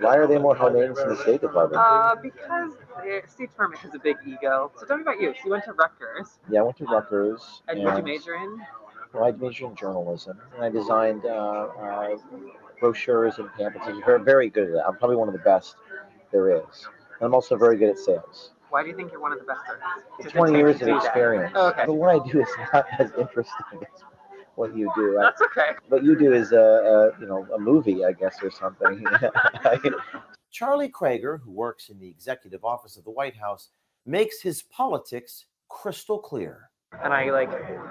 Why 0.00 0.16
are 0.16 0.26
they 0.26 0.38
more 0.38 0.56
high 0.56 0.70
maintenance 0.70 0.98
in 1.00 1.08
the 1.10 1.16
State 1.16 1.40
Department? 1.42 1.80
Uh, 1.80 2.16
because 2.20 2.72
the 3.04 3.22
State 3.28 3.50
Department 3.50 3.80
has 3.82 3.94
a 3.94 3.98
big 3.98 4.16
ego. 4.26 4.72
So 4.78 4.86
tell 4.86 4.96
me 4.96 5.02
about 5.02 5.20
you. 5.20 5.34
So 5.34 5.40
you 5.44 5.50
went 5.52 5.64
to 5.64 5.72
Rutgers. 5.72 6.38
yeah, 6.50 6.60
I 6.60 6.62
went 6.62 6.76
to 6.78 6.84
Rutgers. 6.84 7.62
And 7.68 7.82
what'd 7.84 7.98
you 7.98 8.04
major 8.04 8.34
in? 8.34 8.60
Well, 9.12 9.24
I 9.24 9.32
majored 9.32 9.70
in 9.70 9.76
journalism, 9.76 10.38
and 10.54 10.64
I 10.64 10.68
designed 10.68 11.24
uh, 11.26 11.28
uh, 11.28 12.16
brochures 12.80 13.38
and 13.38 13.52
pamphlets. 13.54 13.86
I'm 13.88 14.02
very, 14.04 14.22
very 14.22 14.48
good 14.50 14.70
at 14.70 14.74
it. 14.76 14.82
I'm 14.86 14.96
probably 14.96 15.16
one 15.16 15.28
of 15.28 15.34
the 15.34 15.40
best 15.40 15.76
there 16.32 16.56
is. 16.56 16.88
And 17.20 17.26
I'm 17.26 17.34
also 17.34 17.56
very 17.56 17.76
good 17.76 17.90
at 17.90 17.98
sales. 17.98 18.52
Why 18.70 18.82
do 18.82 18.88
you 18.88 18.96
think 18.96 19.12
you're 19.12 19.20
one 19.20 19.32
of 19.32 19.38
the 19.38 19.44
best 19.44 19.60
there 19.66 19.76
is? 20.18 20.24
Does 20.24 20.32
20 20.32 20.56
years 20.56 20.74
of 20.76 20.80
to 20.80 20.84
do 20.86 20.92
that? 20.92 21.04
experience. 21.04 21.52
Oh, 21.54 21.68
okay. 21.68 21.84
But 21.86 21.94
what 21.94 22.08
I 22.08 22.26
do 22.30 22.40
is 22.40 22.48
not 22.72 22.86
as 22.98 23.10
interesting 23.18 23.66
as 23.82 24.02
what 24.54 24.76
you 24.76 24.90
do. 24.96 25.18
I- 25.18 25.22
That's 25.24 25.42
okay. 25.42 25.70
what 25.88 26.02
you 26.02 26.16
do 26.18 26.32
is 26.32 26.52
a, 26.52 26.56
a 26.56 27.20
you 27.20 27.26
know 27.26 27.46
a 27.54 27.58
movie, 27.58 28.04
I 28.04 28.12
guess, 28.12 28.36
or 28.42 28.50
something. 28.50 29.04
Charlie 30.50 30.88
Krager, 30.88 31.40
who 31.40 31.50
works 31.50 31.90
in 31.90 31.98
the 31.98 32.08
executive 32.08 32.64
office 32.64 32.96
of 32.96 33.04
the 33.04 33.10
White 33.10 33.36
House, 33.36 33.68
makes 34.06 34.40
his 34.40 34.62
politics 34.62 35.46
crystal 35.68 36.18
clear. 36.18 36.70
And 37.04 37.12
I 37.12 37.30
like 37.30 37.50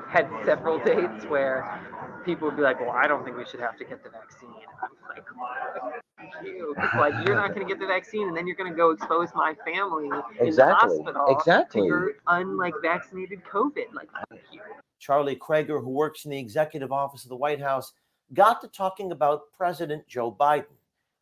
had 0.09 0.29
several 0.43 0.77
dates 0.83 1.25
where 1.25 1.79
people 2.25 2.47
would 2.47 2.57
be 2.57 2.63
like, 2.63 2.79
"Well, 2.79 2.91
I 2.91 3.07
don't 3.07 3.23
think 3.23 3.37
we 3.37 3.45
should 3.45 3.59
have 3.61 3.77
to 3.77 3.85
get 3.85 4.03
the 4.03 4.09
vaccine." 4.09 4.49
I'm 4.81 4.89
like, 5.09 5.25
"Fuck 5.25 6.01
you. 6.43 6.75
Like 6.97 7.13
you're 7.25 7.35
not 7.35 7.53
going 7.53 7.65
to 7.67 7.71
get 7.71 7.79
the 7.79 7.87
vaccine, 7.87 8.27
and 8.27 8.35
then 8.37 8.47
you're 8.47 8.55
going 8.55 8.71
to 8.71 8.75
go 8.75 8.91
expose 8.91 9.29
my 9.35 9.55
family 9.65 10.05
in 10.05 10.11
the 10.11 10.23
Exactly. 10.45 10.97
hospital 10.97 11.25
Exactly. 11.37 11.81
to 11.81 11.87
your 11.87 12.11
unlike 12.27 12.73
vaccinated 12.81 13.43
COVID. 13.43 13.93
Like. 13.93 14.09
Charlie 14.99 15.35
Krager, 15.35 15.81
who 15.81 15.89
works 15.89 16.25
in 16.25 16.31
the 16.31 16.39
executive 16.39 16.91
office 16.91 17.23
of 17.23 17.29
the 17.29 17.35
White 17.35 17.61
House, 17.61 17.93
got 18.33 18.61
to 18.61 18.67
talking 18.67 19.11
about 19.11 19.51
President 19.55 20.07
Joe 20.07 20.31
Biden. 20.31 20.65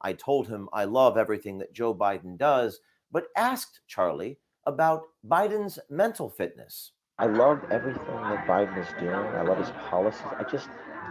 I 0.02 0.14
told 0.14 0.48
him 0.48 0.68
I 0.74 0.86
love 0.86 1.18
everything 1.18 1.58
that 1.60 1.74
Joe 1.74 1.94
Biden 1.94 2.38
does, 2.38 2.80
but 3.12 3.28
asked 3.36 3.82
Charlie 3.88 4.38
about 4.66 5.04
Biden's 5.28 5.80
mental 5.90 6.30
fitness. 6.30 6.92
I 7.20 7.26
love 7.26 7.62
everything 7.72 8.06
that 8.06 8.46
Biden 8.46 8.78
is 8.80 8.88
doing. 9.00 9.14
I 9.16 9.42
love 9.42 9.58
his 9.58 9.72
policies. 9.90 10.22
I 10.38 10.44
just, 10.44 10.68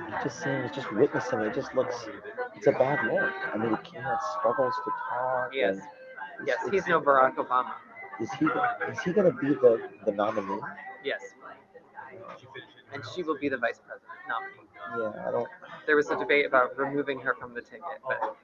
it 0.08 0.22
just 0.22 0.40
seems, 0.42 0.70
just 0.72 0.92
witnessing 0.92 1.40
it, 1.40 1.54
just 1.54 1.74
looks, 1.74 2.06
it's 2.56 2.66
a 2.66 2.72
bad 2.72 3.04
look. 3.12 3.32
I 3.54 3.58
mean, 3.58 3.70
he 3.70 3.90
can't, 3.90 4.18
struggles 4.38 4.74
to 4.84 4.90
talk. 5.10 5.50
Yes. 5.52 5.78
Yes, 6.46 6.58
he's 6.70 6.86
no 6.86 7.00
Barack 7.00 7.36
Obama. 7.36 7.72
Is 8.20 8.32
he, 8.34 8.46
is 8.46 9.00
he 9.00 9.12
going 9.12 9.30
to 9.30 9.38
be 9.38 9.48
the, 9.48 9.80
the 10.04 10.12
nominee? 10.12 10.60
Yes. 11.04 11.20
And 12.92 13.02
she 13.14 13.22
will 13.22 13.38
be 13.38 13.48
the 13.48 13.56
vice 13.58 13.80
president 13.86 14.18
nominee. 14.28 15.12
Yeah, 15.14 15.28
I 15.28 15.30
don't. 15.30 15.48
There 15.86 15.96
was 15.96 16.10
a 16.10 16.16
debate 16.16 16.46
about 16.46 16.76
removing 16.76 17.20
her 17.20 17.34
from 17.34 17.54
the 17.54 17.60
ticket, 17.60 17.82
but 18.06 18.36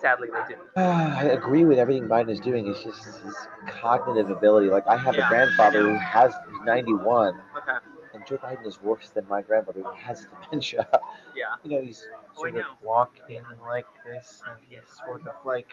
sadly 0.00 0.28
they 0.32 0.54
didn't. 0.54 0.68
I 0.76 1.24
agree 1.24 1.64
with 1.64 1.78
everything 1.78 2.08
Biden 2.08 2.30
is 2.30 2.40
doing. 2.40 2.66
It's 2.66 2.82
just 2.82 3.04
his 3.04 3.36
cognitive 3.80 4.30
ability. 4.30 4.68
Like 4.68 4.86
I 4.86 4.96
have 4.96 5.14
Yeah, 5.14 5.26
a 5.26 5.28
grandfather 5.28 5.82
who 5.82 5.94
has 5.98 6.32
who's 6.46 6.60
91, 6.64 7.34
Okay. 7.56 7.72
And 8.18 8.26
Joe 8.26 8.38
Biden 8.38 8.66
is 8.66 8.82
worse 8.82 9.10
than 9.10 9.26
my 9.28 9.42
grandfather 9.42 9.82
who 9.82 9.92
has 9.92 10.26
dementia. 10.50 10.88
Yeah. 11.36 11.44
You 11.64 11.70
know, 11.70 11.82
he's 11.82 12.04
Oh, 12.36 12.40
sort 12.42 12.50
of 12.50 12.54
know. 12.56 12.66
walking 12.82 13.42
like 13.66 13.86
this, 14.06 14.42
and 14.48 14.58
he's 14.68 14.80
sort 15.04 15.22
of 15.26 15.34
like, 15.44 15.68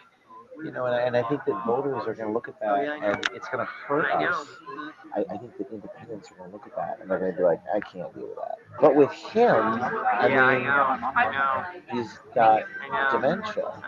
you 0.64 0.70
know, 0.72 0.86
and 0.86 0.94
I, 0.94 1.00
and 1.02 1.16
I 1.16 1.22
think 1.28 1.44
that 1.46 1.64
voters 1.66 2.02
are 2.06 2.14
going 2.14 2.28
to 2.28 2.32
look 2.32 2.48
at 2.48 2.58
that, 2.60 2.68
Oh, 2.70 2.80
yeah, 2.80 2.90
I 2.92 2.98
know. 2.98 3.06
and 3.12 3.28
it's 3.34 3.48
going 3.48 3.64
to 3.64 3.70
hurt 3.86 4.10
us. 4.12 4.46
I, 5.14 5.20
I 5.32 5.36
think 5.38 5.56
that 5.58 5.70
independents 5.70 6.30
are 6.30 6.36
going 6.36 6.50
to 6.50 6.56
look 6.56 6.66
at 6.66 6.76
that, 6.76 6.98
and 7.00 7.10
they're 7.10 7.18
going 7.18 7.32
to 7.32 7.36
be 7.38 7.44
like, 7.44 7.60
I 7.74 7.80
can't 7.80 8.12
deal 8.14 8.26
with 8.28 8.36
that. 8.36 8.56
But 8.80 8.94
with 8.94 9.10
him, 9.10 9.54
I 9.54 10.28
yeah, 10.28 10.28
mean, 10.28 10.38
I 10.38 10.58
know. 10.64 11.08
I 11.16 11.30
know. 11.32 11.80
he's 11.98 12.18
got 12.34 12.62
dementia. 13.12 13.66
Um, 13.66 13.82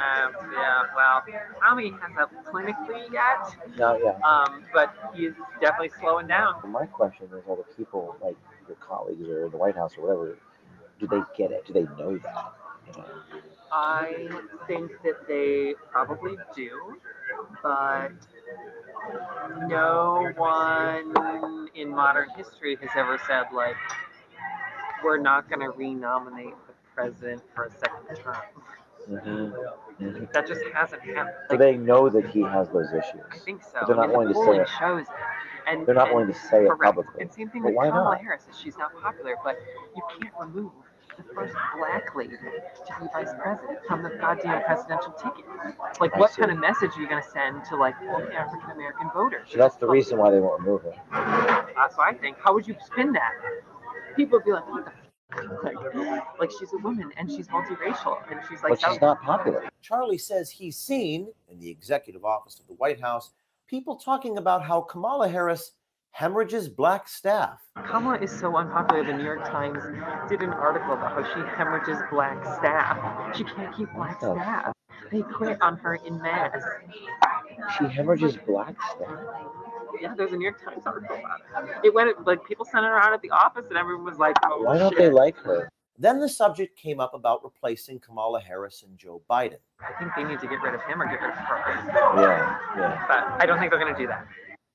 yeah, 0.53 0.83
well, 0.97 1.23
I 1.63 1.69
don't 1.69 1.77
think 1.79 1.95
he 1.95 2.01
has 2.01 2.13
that 2.17 2.45
clinically 2.47 3.13
yet, 3.13 3.57
No, 3.77 3.99
yeah. 4.03 4.19
um, 4.27 4.65
but 4.73 4.95
he's 5.15 5.33
definitely 5.61 5.91
slowing 6.01 6.27
down. 6.27 6.55
My 6.71 6.87
question 6.87 7.27
is, 7.27 7.45
are 7.49 7.57
the 7.57 7.65
people 7.77 8.17
like 8.23 8.37
your 8.67 8.77
colleagues 8.77 9.27
or 9.29 9.47
in 9.47 9.51
the 9.51 9.57
White 9.57 9.75
House 9.77 9.93
or 9.99 10.03
whatever, 10.03 10.39
do 11.01 11.07
they 11.07 11.21
get 11.37 11.51
it? 11.53 11.67
Do 11.67 11.73
they 11.73 11.85
know 12.03 12.19
that? 12.19 12.53
You 12.87 12.93
know? 13.03 13.09
I 13.73 14.29
think 14.67 14.91
that 15.03 15.27
they 15.29 15.75
probably 15.91 16.37
do, 16.55 16.97
but 17.63 18.11
no 19.67 20.33
one 20.37 21.69
in 21.75 21.89
modern 21.89 22.29
history 22.37 22.77
has 22.81 22.91
ever 22.97 23.19
said, 23.27 23.45
like, 23.53 23.77
we're 25.05 25.19
not 25.19 25.49
going 25.49 25.61
to 25.61 25.71
renominate 25.71 26.55
the 26.67 26.73
president 26.95 27.43
for 27.55 27.65
a 27.65 27.71
second 27.71 28.17
term. 28.17 28.37
Mm-hmm. 29.11 30.05
Mm-hmm. 30.05 30.25
That 30.33 30.47
just 30.47 30.61
hasn't 30.75 31.03
happened. 31.03 31.35
So 31.51 31.57
they 31.57 31.77
know 31.77 32.09
that 32.09 32.29
he 32.29 32.43
has 32.43 32.69
those 32.69 32.89
issues. 32.93 33.23
I 33.31 33.39
think 33.39 33.63
so. 33.63 33.81
They're 33.87 33.97
not 33.97 34.11
willing 34.11 34.29
the 34.29 34.35
to 34.35 34.45
say 34.45 34.59
it. 34.59 34.69
shows 34.79 35.03
it. 35.03 35.09
And, 35.67 35.87
They're 35.87 35.95
not 35.95 36.13
willing 36.15 36.29
to 36.29 36.39
say 36.39 36.65
it 36.65 36.71
publicly. 36.83 37.21
And 37.23 37.33
same 37.33 37.51
thing 37.51 37.63
But 37.63 37.75
with 37.75 37.89
Kamala 37.89 38.15
not? 38.15 38.21
Harris. 38.21 38.45
She's 38.63 38.77
not 38.79 38.91
popular, 39.03 39.35
but 39.45 39.57
you 39.95 40.03
can't 40.21 40.33
remove 40.41 40.73
the 41.19 41.35
first 41.35 41.55
black 41.77 42.15
lady 42.15 42.37
to 42.37 43.01
be 43.01 43.07
vice 43.13 43.29
president 43.43 43.79
from 43.87 44.03
the 44.03 44.11
goddamn 44.21 44.63
presidential 44.65 45.13
ticket. 45.13 45.45
Like, 46.01 46.15
I 46.15 46.19
what 46.19 46.33
see. 46.33 46.41
kind 46.41 46.53
of 46.53 46.59
message 46.59 46.91
are 46.97 47.01
you 47.01 47.09
going 47.09 47.23
to 47.23 47.29
send 47.29 47.65
to 47.67 47.77
like 47.77 47.95
all 48.11 48.21
the 48.21 48.33
African 48.33 48.71
American 48.71 49.11
voters? 49.13 49.49
So 49.51 49.59
that's 49.59 49.77
the 49.77 49.87
reason 49.87 50.19
why 50.19 50.31
they 50.31 50.41
won't 50.41 50.61
remove 50.61 50.83
him. 50.83 50.95
That's 51.13 51.97
what 51.97 52.09
I 52.09 52.17
think. 52.19 52.39
How 52.43 52.55
would 52.55 52.67
you 52.67 52.77
spin 52.87 53.13
that? 53.13 53.33
People 54.17 54.39
would 54.39 54.45
be 54.45 54.53
like, 54.53 54.69
what 54.71 54.85
the. 54.85 54.93
Like, 55.63 55.77
like 56.41 56.51
she's 56.59 56.73
a 56.73 56.79
woman 56.79 57.13
and 57.19 57.31
she's 57.31 57.49
multiracial 57.49 58.19
and 58.31 58.41
she's 58.49 58.63
like 58.63 58.71
But 58.71 58.81
she's 58.81 59.01
not 59.01 59.21
popular. 59.21 59.69
Charlie 59.83 60.17
says 60.17 60.49
he's 60.49 60.79
seen 60.79 61.29
in 61.51 61.61
the 61.61 61.69
executive 61.69 62.25
office 62.25 62.59
of 62.59 62.67
the 62.67 62.73
White 62.73 62.99
House 62.99 63.33
people 63.69 63.97
talking 63.97 64.39
about 64.39 64.65
how 64.65 64.81
Kamala 64.81 65.29
Harris 65.29 65.73
hemorrhages 66.13 66.69
black 66.69 67.09
staff. 67.09 67.59
Kamala 67.87 68.19
is 68.19 68.31
so 68.37 68.57
unpopular. 68.57 69.05
The 69.05 69.13
New 69.13 69.25
York 69.25 69.45
Times 69.45 69.83
did 70.29 70.43
an 70.43 70.51
article 70.51 70.93
about 70.93 71.13
how 71.13 71.23
she 71.35 71.41
hemorrhages 71.57 71.99
black 72.11 72.43
staff. 72.59 73.37
She 73.37 73.45
can't 73.45 73.75
keep 73.77 73.93
black 73.95 74.19
Oh. 74.23 74.35
staff. 74.35 74.73
They 75.11 75.23
quit 75.23 75.61
on 75.63 75.77
her 75.79 75.95
in 75.95 76.21
mass. 76.21 76.63
She 77.79 77.85
hemorrhages 77.87 78.37
black 78.47 78.75
staff. 78.93 79.19
Yeah, 80.01 80.15
there's 80.17 80.33
a 80.33 80.37
New 80.37 80.45
York 80.45 80.63
Times 80.63 80.83
article 80.87 81.17
about 81.17 81.41
it. 81.69 81.77
It 81.87 81.95
went 81.95 82.27
like 82.27 82.45
people 82.45 82.65
sent 82.65 82.85
it 82.85 82.89
around 82.89 83.15
at 83.15 83.23
the 83.23 83.31
office, 83.31 83.65
and 83.69 83.77
everyone 83.79 84.05
was 84.05 84.19
like, 84.19 84.37
"Oh 84.45 84.63
Why 84.63 84.79
don't 84.79 84.91
shit." 84.91 84.99
they 84.99 85.11
like 85.11 85.37
her? 85.39 85.69
Then 86.01 86.21
the 86.21 86.29
subject 86.29 86.79
came 86.79 87.01
up 87.01 87.15
about 87.15 87.43
replacing 87.43 87.99
Kamala 87.99 88.41
Harris 88.41 88.85
and 88.87 88.97
Joe 88.97 89.23
Biden. 89.29 89.57
I 89.81 89.99
think 89.99 90.13
they 90.15 90.23
need 90.23 90.39
to 90.41 90.47
get 90.47 90.61
rid 90.63 90.75
of 90.75 90.83
him 90.83 91.03
or 91.03 91.07
get 91.07 91.21
rid 91.21 91.31
of 91.31 91.37
her. 91.37 92.21
Yeah, 92.21 92.59
yeah. 92.77 93.05
But 93.09 93.43
I 93.43 93.47
don't 93.47 93.59
think 93.59 93.73
they're 93.73 93.81
going 93.81 93.93
to 93.95 93.99
do 94.01 94.07
that. 94.07 94.25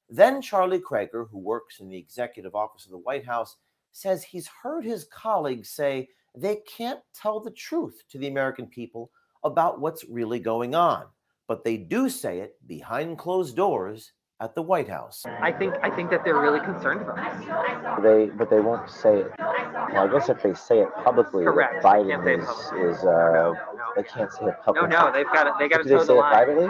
Then 0.10 0.42
Charlie 0.42 0.80
Krager, 0.80 1.28
who 1.30 1.40
works 1.40 1.80
in 1.80 1.90
the 1.90 1.98
executive 1.98 2.56
office 2.56 2.86
of 2.86 2.92
the 2.92 2.98
White 2.98 3.26
House, 3.26 3.58
says 3.92 4.24
he's 4.24 4.48
heard 4.48 4.84
his 4.86 5.06
colleagues 5.06 5.70
say 5.70 6.10
they 6.36 6.58
can't 6.68 7.00
tell 7.14 7.40
the 7.40 7.52
truth 7.52 8.04
to 8.10 8.18
the 8.18 8.28
American 8.28 8.68
people 8.68 9.12
about 9.44 9.80
what's 9.80 10.04
really 10.10 10.40
going 10.40 10.74
on, 10.76 11.06
but 11.48 11.64
they 11.64 11.78
do 11.78 12.10
say 12.10 12.40
it 12.40 12.56
behind 12.68 13.18
closed 13.18 13.56
doors 13.56 14.14
at 14.40 14.56
the 14.56 14.62
White 14.62 14.90
House. 14.90 15.24
I 15.42 15.52
think 15.52 15.76
I 15.84 15.90
think 15.90 16.10
that 16.10 16.24
they're 16.26 16.40
really 16.40 16.60
concerned 16.60 17.02
about 17.02 17.16
this. 17.18 18.04
They, 18.04 18.36
but 18.36 18.50
they 18.50 18.60
won't 18.60 18.90
say 18.90 19.20
it. 19.20 19.32
Well, 19.40 20.08
I 20.08 20.12
guess 20.12 20.28
if 20.28 20.42
they 20.42 20.54
say 20.54 20.80
it 20.82 20.90
publicly, 21.04 21.44
Correct. 21.46 21.84
They 21.84 21.90
Biden 21.90 22.10
can't 22.10 22.24
say 22.24 22.34
it 22.34 22.40
is, 22.40 22.46
publicly. 22.46 22.82
is 22.90 23.04
uh, 23.04 23.54
they 23.96 24.04
can't 24.04 24.32
say 24.34 24.46
it 24.46 24.56
publicly. 24.66 24.90
no, 24.90 25.06
no, 25.06 25.12
they've 25.14 25.26
got 25.28 25.44
to 25.44 25.54
they 25.60 25.70
got 25.70 25.78
to 25.78 25.84
Do 25.84 25.90
they 25.90 26.00
say 26.00 26.08
the 26.08 26.18
it 26.18 26.22
privately? 26.22 26.68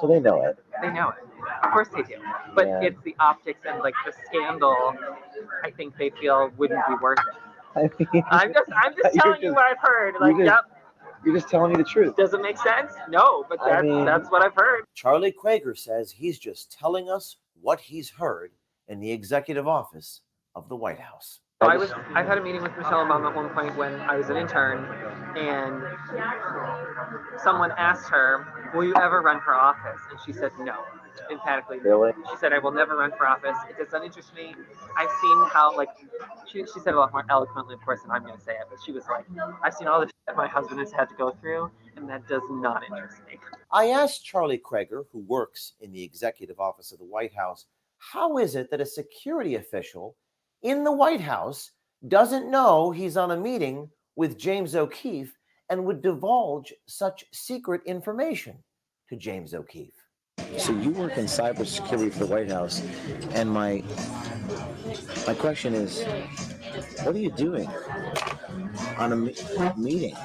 So 0.00 0.06
they 0.06 0.20
know 0.20 0.42
it. 0.42 0.58
They 0.82 0.90
know 0.90 1.10
it. 1.10 1.16
Of 1.64 1.72
course 1.72 1.88
they 1.88 2.02
do. 2.02 2.14
But 2.54 2.66
Yeah. 2.66 2.80
it's 2.82 3.02
the 3.04 3.14
optics 3.20 3.60
and 3.68 3.80
like 3.80 3.94
the 4.06 4.12
scandal. 4.26 4.94
I 5.64 5.70
think 5.70 5.96
they 5.98 6.10
feel 6.20 6.50
wouldn't 6.56 6.86
be 6.88 6.94
worth 7.02 7.18
it. 7.18 7.34
I 7.76 7.82
mean, 8.12 8.24
I'm 8.30 8.52
just 8.52 8.70
I'm 8.74 8.92
just 8.96 9.14
You're 9.14 9.22
telling 9.24 9.42
you 9.42 9.54
what 9.54 9.64
I've 9.64 9.78
heard. 9.78 10.14
you're 10.14 10.20
Like, 10.28 10.36
just- 10.36 10.46
yep. 10.46 10.76
You're 11.22 11.34
just 11.34 11.50
telling 11.50 11.72
me 11.72 11.76
the 11.76 11.84
truth. 11.84 12.16
Does 12.16 12.32
it 12.32 12.40
make 12.40 12.56
sense? 12.56 12.94
No, 13.10 13.44
but 13.46 13.60
I 13.60 13.68
that's 13.70 13.82
mean- 13.84 14.06
that's 14.06 14.30
what 14.30 14.42
I've 14.44 14.54
heard. 14.54 14.84
Charlie 14.94 15.32
Krager 15.32 15.76
says 15.76 16.10
he's 16.10 16.38
just 16.38 16.72
telling 16.72 17.10
us 17.10 17.36
what 17.60 17.78
he's 17.78 18.08
heard 18.08 18.52
in 18.88 19.00
the 19.00 19.12
executive 19.12 19.68
office 19.68 20.22
of 20.54 20.68
the 20.70 20.76
White 20.76 20.98
House. 20.98 21.40
I 21.60 21.76
was 21.76 21.92
I've 22.14 22.26
had 22.26 22.38
a 22.38 22.42
meeting 22.42 22.62
with 22.62 22.74
Michelle 22.74 23.04
Obama 23.04 23.28
at 23.28 23.36
one 23.36 23.50
point 23.50 23.76
when 23.76 23.92
I 24.00 24.16
was 24.16 24.30
an 24.30 24.36
intern, 24.38 24.86
and 25.36 25.82
someone 27.42 27.72
asked 27.72 28.08
her, 28.10 28.72
"Will 28.74 28.84
you 28.84 28.94
ever 28.96 29.20
run 29.20 29.40
for 29.40 29.54
office?" 29.54 30.00
And 30.10 30.18
she 30.24 30.32
said, 30.32 30.52
"No." 30.58 30.84
emphatically. 31.30 31.78
Really? 31.78 32.12
She 32.30 32.36
said, 32.36 32.52
"I 32.52 32.58
will 32.58 32.70
never 32.70 32.96
run 32.96 33.10
for 33.12 33.26
office. 33.26 33.56
It 33.68 33.76
does 33.76 33.92
not 33.92 34.04
interest 34.04 34.34
me. 34.34 34.54
I've 34.96 35.10
seen 35.20 35.44
how 35.52 35.76
like 35.76 35.88
she, 36.50 36.60
she 36.60 36.80
said 36.80 36.94
a 36.94 36.98
lot 36.98 37.12
more 37.12 37.24
eloquently, 37.28 37.74
of 37.74 37.80
course, 37.82 38.02
than 38.02 38.10
I'm 38.10 38.24
going 38.24 38.36
to 38.36 38.44
say 38.44 38.52
it. 38.52 38.66
But 38.68 38.78
she 38.84 38.92
was 38.92 39.04
like, 39.08 39.24
I've 39.62 39.74
seen 39.74 39.88
all 39.88 40.00
the 40.00 40.06
shit 40.06 40.14
that 40.26 40.36
my 40.36 40.46
husband 40.46 40.80
has 40.80 40.92
had 40.92 41.08
to 41.08 41.14
go 41.16 41.30
through, 41.40 41.70
and 41.96 42.08
that 42.08 42.26
does 42.28 42.42
not 42.50 42.84
interest 42.84 43.18
me." 43.26 43.38
I 43.70 43.86
asked 43.86 44.24
Charlie 44.24 44.58
Krager, 44.58 45.04
who 45.12 45.20
works 45.20 45.74
in 45.80 45.92
the 45.92 46.02
executive 46.02 46.58
office 46.58 46.92
of 46.92 46.98
the 46.98 47.04
White 47.04 47.34
House, 47.34 47.66
how 47.98 48.38
is 48.38 48.56
it 48.56 48.70
that 48.70 48.80
a 48.80 48.86
security 48.86 49.56
official 49.56 50.16
in 50.62 50.84
the 50.84 50.92
White 50.92 51.20
House 51.20 51.72
doesn't 52.08 52.50
know 52.50 52.90
he's 52.90 53.16
on 53.16 53.30
a 53.30 53.36
meeting 53.36 53.90
with 54.16 54.38
James 54.38 54.74
O'Keefe 54.74 55.36
and 55.70 55.84
would 55.84 56.02
divulge 56.02 56.74
such 56.86 57.24
secret 57.32 57.80
information 57.86 58.58
to 59.08 59.16
James 59.16 59.54
O'Keefe? 59.54 59.94
So 60.58 60.72
you 60.72 60.90
work 60.90 61.16
in 61.16 61.26
cybersecurity 61.26 62.12
for 62.12 62.24
the 62.24 62.26
White 62.26 62.50
House, 62.50 62.82
and 63.30 63.48
my 63.48 63.82
my 65.26 65.34
question 65.34 65.74
is, 65.74 66.02
what 67.04 67.14
are 67.14 67.18
you 67.18 67.30
doing 67.30 67.68
on 68.98 69.12
a 69.12 69.16
me- 69.16 69.34
meeting 69.76 70.16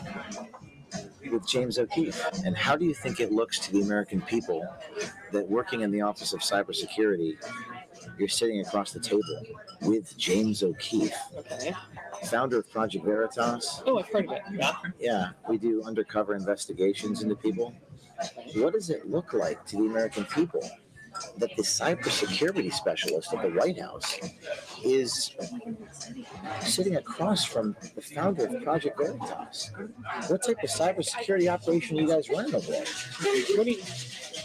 with 1.31 1.47
James 1.47 1.77
O'Keefe? 1.77 2.25
And 2.43 2.55
how 2.57 2.75
do 2.75 2.85
you 2.85 2.93
think 2.93 3.19
it 3.19 3.31
looks 3.31 3.59
to 3.59 3.71
the 3.71 3.81
American 3.81 4.21
people 4.21 4.65
that 5.31 5.47
working 5.47 5.81
in 5.81 5.91
the 5.91 6.01
Office 6.01 6.33
of 6.33 6.39
Cybersecurity, 6.39 7.37
you're 8.17 8.27
sitting 8.27 8.59
across 8.61 8.91
the 8.91 8.99
table 8.99 9.21
with 9.81 10.17
James 10.17 10.63
O'Keefe, 10.63 11.13
Okay. 11.37 11.73
founder 12.25 12.59
of 12.59 12.69
Project 12.71 13.05
Veritas? 13.05 13.81
Oh, 13.85 13.99
I've 13.99 14.07
heard 14.07 14.25
of 14.25 14.31
it. 14.33 14.41
Yeah. 14.53 14.73
Yeah, 14.99 15.29
we 15.49 15.57
do 15.57 15.83
undercover 15.83 16.35
investigations 16.35 17.21
into 17.23 17.35
people. 17.35 17.73
What 18.55 18.73
does 18.73 18.89
it 18.89 19.09
look 19.09 19.33
like 19.33 19.65
to 19.67 19.75
the 19.77 19.83
American 19.83 20.25
people 20.25 20.61
that 21.37 21.55
the 21.55 21.63
cybersecurity 21.63 22.71
specialist 22.73 23.33
at 23.33 23.41
the 23.41 23.49
White 23.49 23.79
House 23.79 24.19
is 24.83 25.35
sitting 26.61 26.95
across 26.95 27.45
from 27.45 27.75
the 27.95 28.01
founder 28.01 28.45
of 28.45 28.63
Project 28.63 28.97
Veritas? 28.97 29.71
What 30.27 30.43
type 30.43 30.63
of 30.63 30.69
cybersecurity 30.69 31.51
operation 31.51 31.97
are 31.97 32.01
you 32.01 32.07
guys 32.07 32.29
running 32.29 32.55
over 32.55 32.71
there? 32.71 32.85
You, 33.23 33.77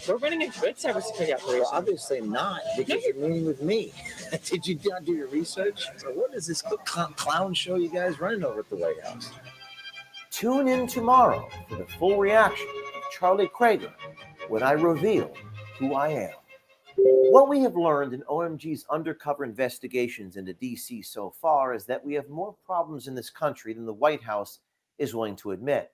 we're 0.07 0.17
running 0.17 0.43
a 0.43 0.47
good 0.47 0.77
cybersecurity 0.77 1.33
operation. 1.33 1.59
Well, 1.59 1.69
obviously 1.71 2.21
not, 2.21 2.61
because 2.77 3.03
you're 3.03 3.15
meeting 3.15 3.45
with 3.45 3.61
me. 3.61 3.93
Did 4.45 4.65
you 4.65 4.79
not 4.85 5.05
do 5.05 5.13
your 5.13 5.27
research? 5.27 5.85
Or 6.05 6.13
what 6.13 6.33
is 6.33 6.47
this 6.47 6.63
clown 6.85 7.53
show 7.53 7.75
you 7.75 7.89
guys 7.89 8.19
running 8.19 8.43
over 8.43 8.61
at 8.61 8.69
the 8.69 8.77
White 8.77 9.01
House? 9.03 9.31
Tune 10.31 10.67
in 10.67 10.87
tomorrow 10.87 11.49
for 11.69 11.75
the 11.75 11.85
full 11.85 12.17
reaction 12.17 12.67
of 12.95 13.03
Charlie 13.11 13.49
Krager 13.49 13.91
when 14.49 14.63
I 14.63 14.71
reveal 14.71 15.31
who 15.77 15.93
I 15.93 16.09
am. 16.09 16.31
What 17.03 17.49
we 17.49 17.61
have 17.61 17.75
learned 17.75 18.13
in 18.13 18.21
OMG's 18.29 18.85
undercover 18.89 19.43
investigations 19.43 20.35
into 20.35 20.53
DC 20.53 21.05
so 21.05 21.29
far 21.29 21.73
is 21.73 21.85
that 21.85 22.03
we 22.03 22.13
have 22.13 22.29
more 22.29 22.55
problems 22.65 23.07
in 23.07 23.15
this 23.15 23.29
country 23.29 23.73
than 23.73 23.85
the 23.85 23.93
White 23.93 24.21
House 24.21 24.59
is 24.97 25.15
willing 25.15 25.35
to 25.37 25.51
admit. 25.51 25.91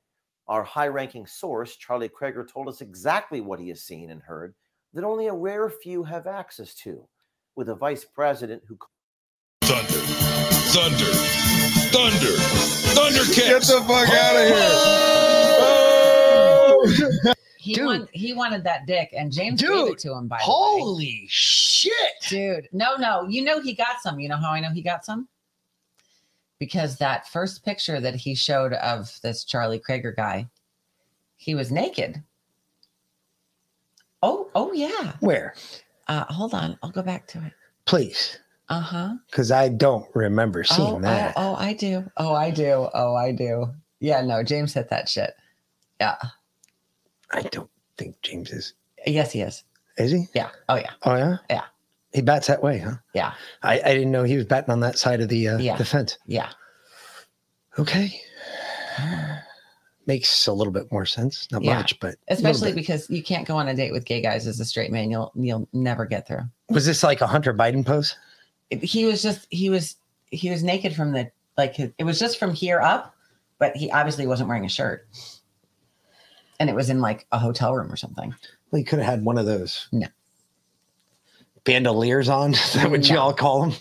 Our 0.47 0.63
high 0.63 0.87
ranking 0.87 1.25
source, 1.25 1.75
Charlie 1.75 2.09
Krager, 2.09 2.47
told 2.47 2.67
us 2.67 2.81
exactly 2.81 3.41
what 3.41 3.59
he 3.59 3.69
has 3.69 3.81
seen 3.81 4.09
and 4.09 4.21
heard 4.21 4.53
that 4.93 5.03
only 5.03 5.27
a 5.27 5.33
rare 5.33 5.69
few 5.69 6.03
have 6.03 6.27
access 6.27 6.73
to, 6.75 7.07
with 7.55 7.69
a 7.69 7.75
vice 7.75 8.03
president 8.03 8.63
who 8.67 8.77
Thunder, 9.61 9.99
thunder, 10.71 11.11
thunder, 11.91 12.37
Thundercats. 12.95 13.35
Get 13.35 13.61
the 13.61 13.81
fuck 13.87 14.09
out 14.09 14.35
of 14.35 14.47
here. 14.47 14.55
Oh! 17.19 17.33
He 17.75 17.81
want, 17.83 18.09
he 18.13 18.33
wanted 18.33 18.63
that 18.63 18.85
dick, 18.85 19.09
and 19.15 19.31
James 19.31 19.61
gave 19.61 19.71
it 19.93 19.99
to 19.99 20.13
him. 20.13 20.27
By 20.27 20.37
the 20.37 20.41
way. 20.41 20.45
Holy 20.45 21.25
shit, 21.27 21.91
dude! 22.29 22.67
No, 22.71 22.95
no, 22.97 23.27
you 23.27 23.43
know 23.43 23.59
he 23.61 23.73
got 23.73 24.01
some. 24.01 24.19
You 24.19 24.29
know 24.29 24.37
how 24.37 24.51
I 24.51 24.59
know 24.59 24.69
he 24.71 24.81
got 24.81 25.03
some? 25.05 25.27
Because 26.59 26.97
that 26.97 27.27
first 27.27 27.63
picture 27.63 27.99
that 27.99 28.15
he 28.15 28.33
showed 28.35 28.73
of 28.73 29.19
this 29.21 29.43
Charlie 29.43 29.79
Krager 29.79 30.15
guy, 30.15 30.47
he 31.35 31.53
was 31.55 31.71
naked. 31.71 32.23
Oh, 34.23 34.49
oh 34.55 34.73
yeah. 34.73 35.13
Where? 35.19 35.53
Uh, 36.07 36.25
hold 36.25 36.53
on, 36.53 36.77
I'll 36.81 36.89
go 36.91 37.03
back 37.03 37.27
to 37.27 37.45
it. 37.45 37.53
Please, 37.85 38.39
Uh 38.69 38.79
huh. 38.81 39.13
because 39.29 39.51
I 39.51 39.69
don't 39.69 40.07
remember 40.15 40.63
seeing 40.63 40.95
Oh, 40.95 40.99
that. 41.01 41.33
oh, 41.37 41.51
oh, 41.51 41.55
I 41.55 41.73
do. 41.73 42.03
Oh, 42.17 42.33
I 42.33 42.49
do. 42.49 42.89
Oh, 42.93 43.15
I 43.15 43.31
do. 43.31 43.67
Yeah, 43.99 44.21
no, 44.21 44.41
James 44.43 44.73
hit 44.73 44.89
that 44.89 45.07
shit. 45.09 45.33
Yeah. 45.99 46.15
I 47.31 47.41
don't 47.43 47.69
think 47.97 48.21
James 48.21 48.51
is. 48.51 48.73
Yes, 49.05 49.31
he 49.31 49.41
is. 49.41 49.63
Is 49.97 50.11
he? 50.11 50.25
Yeah. 50.33 50.49
Oh, 50.69 50.75
yeah. 50.75 50.91
Oh 51.03 51.15
yeah. 51.15 51.37
Yeah. 51.49 51.63
He 52.13 52.21
bats 52.21 52.47
that 52.47 52.63
way, 52.63 52.79
huh? 52.79 52.95
Yeah. 53.13 53.33
I, 53.63 53.79
I 53.81 53.93
didn't 53.93 54.11
know 54.11 54.23
he 54.23 54.37
was 54.37 54.45
batting 54.45 54.71
on 54.71 54.79
that 54.81 54.97
side 54.97 55.21
of 55.21 55.29
the 55.29 55.47
uh, 55.49 55.57
Yeah. 55.57 55.75
the 55.77 55.85
fence. 55.85 56.17
Yeah. 56.25 56.49
Okay. 57.79 58.19
Makes 60.05 60.47
a 60.47 60.53
little 60.53 60.71
bit 60.71 60.89
more 60.91 61.05
sense. 61.05 61.47
Not 61.51 61.63
Yeah. 61.63 61.75
much, 61.75 61.99
but 61.99 62.15
Especially 62.29 62.71
because 62.71 63.09
you 63.09 63.21
can't 63.21 63.45
go 63.45 63.57
on 63.57 63.67
a 63.67 63.75
date 63.75 63.91
with 63.91 64.05
gay 64.05 64.21
guys 64.21 64.47
as 64.47 64.59
a 64.59 64.65
straight 64.65 64.91
man. 64.91 65.11
You'll 65.11 65.31
you'll 65.35 65.67
never 65.73 66.05
get 66.05 66.25
through. 66.27 66.43
was 66.69 66.85
this 66.85 67.03
like 67.03 67.19
a 67.21 67.27
Hunter 67.27 67.53
Biden 67.53 67.85
pose? 67.85 68.15
He 68.69 69.05
was 69.05 69.21
just 69.21 69.47
he 69.49 69.69
was 69.69 69.95
he 70.31 70.49
was 70.49 70.63
naked 70.63 70.95
from 70.95 71.11
the 71.11 71.29
like 71.57 71.77
it 71.79 72.03
was 72.03 72.19
just 72.19 72.39
from 72.39 72.53
here 72.53 72.79
up, 72.79 73.13
but 73.59 73.75
he 73.75 73.91
obviously 73.91 74.27
wasn't 74.27 74.47
wearing 74.47 74.65
a 74.65 74.69
shirt. 74.69 75.07
And 76.59 76.69
it 76.69 76.75
was 76.75 76.89
in 76.89 77.01
like 77.01 77.27
a 77.31 77.39
hotel 77.39 77.73
room 77.73 77.91
or 77.91 77.95
something. 77.95 78.33
Well, 78.71 78.79
he 78.79 78.83
could 78.83 78.99
have 78.99 79.07
had 79.07 79.23
one 79.25 79.37
of 79.37 79.45
those. 79.45 79.87
No. 79.91 80.07
Bandoliers 81.63 82.29
on. 82.29 82.53
Is 82.53 82.73
that 82.73 82.89
what 82.89 83.07
you 83.09 83.17
all 83.17 83.33
call 83.33 83.61
them? 83.61 83.79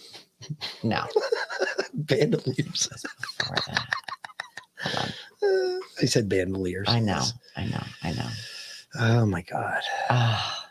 No. 0.83 1.05
Bandoliers. 1.95 2.89
I 6.01 6.05
said 6.07 6.29
bandoliers. 6.29 6.89
I 6.89 7.01
know. 7.01 7.23
I 7.57 7.65
know. 7.67 7.83
I 8.03 8.13
know. 8.13 8.29
Oh 8.99 9.27
my 9.27 9.43
god. 9.43 9.81
Ah, 10.11 10.69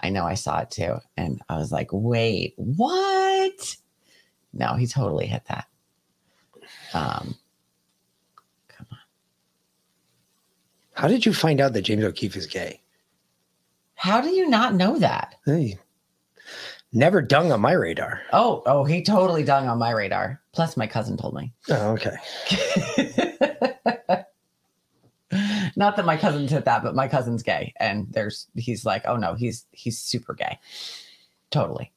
I 0.00 0.10
know 0.10 0.24
I 0.24 0.34
saw 0.34 0.60
it 0.60 0.70
too. 0.70 0.98
And 1.16 1.40
I 1.48 1.56
was 1.56 1.72
like, 1.72 1.88
wait, 1.92 2.54
what? 2.56 3.76
No, 4.52 4.74
he 4.74 4.86
totally 4.86 5.26
hit 5.26 5.44
that. 5.46 5.66
Um, 6.92 7.34
How 10.94 11.08
did 11.08 11.26
you 11.26 11.34
find 11.34 11.60
out 11.60 11.72
that 11.74 11.82
James 11.82 12.04
O'Keefe 12.04 12.36
is 12.36 12.46
gay? 12.46 12.80
how 14.04 14.20
do 14.20 14.28
you 14.28 14.48
not 14.50 14.74
know 14.74 14.98
that? 14.98 15.36
Hey, 15.46 15.78
never 16.92 17.22
dung 17.22 17.52
on 17.52 17.62
my 17.62 17.72
radar. 17.72 18.20
Oh, 18.34 18.62
oh, 18.66 18.84
he 18.84 19.02
totally 19.02 19.44
dung 19.44 19.66
on 19.66 19.78
my 19.78 19.92
radar. 19.92 20.42
Plus, 20.52 20.76
my 20.76 20.86
cousin 20.86 21.16
told 21.16 21.34
me. 21.34 21.54
Oh, 21.70 21.92
okay. 21.92 22.16
Not 25.76 25.96
that 25.96 26.04
my 26.04 26.18
cousin 26.18 26.46
said 26.48 26.66
that, 26.66 26.82
but 26.82 26.94
my 26.94 27.08
cousin's 27.08 27.42
gay, 27.42 27.72
and 27.80 28.06
there's 28.12 28.46
he's 28.54 28.84
like, 28.84 29.04
oh 29.06 29.16
no, 29.16 29.34
he's 29.34 29.64
he's 29.72 29.98
super 29.98 30.34
gay, 30.34 30.60
totally. 31.50 31.90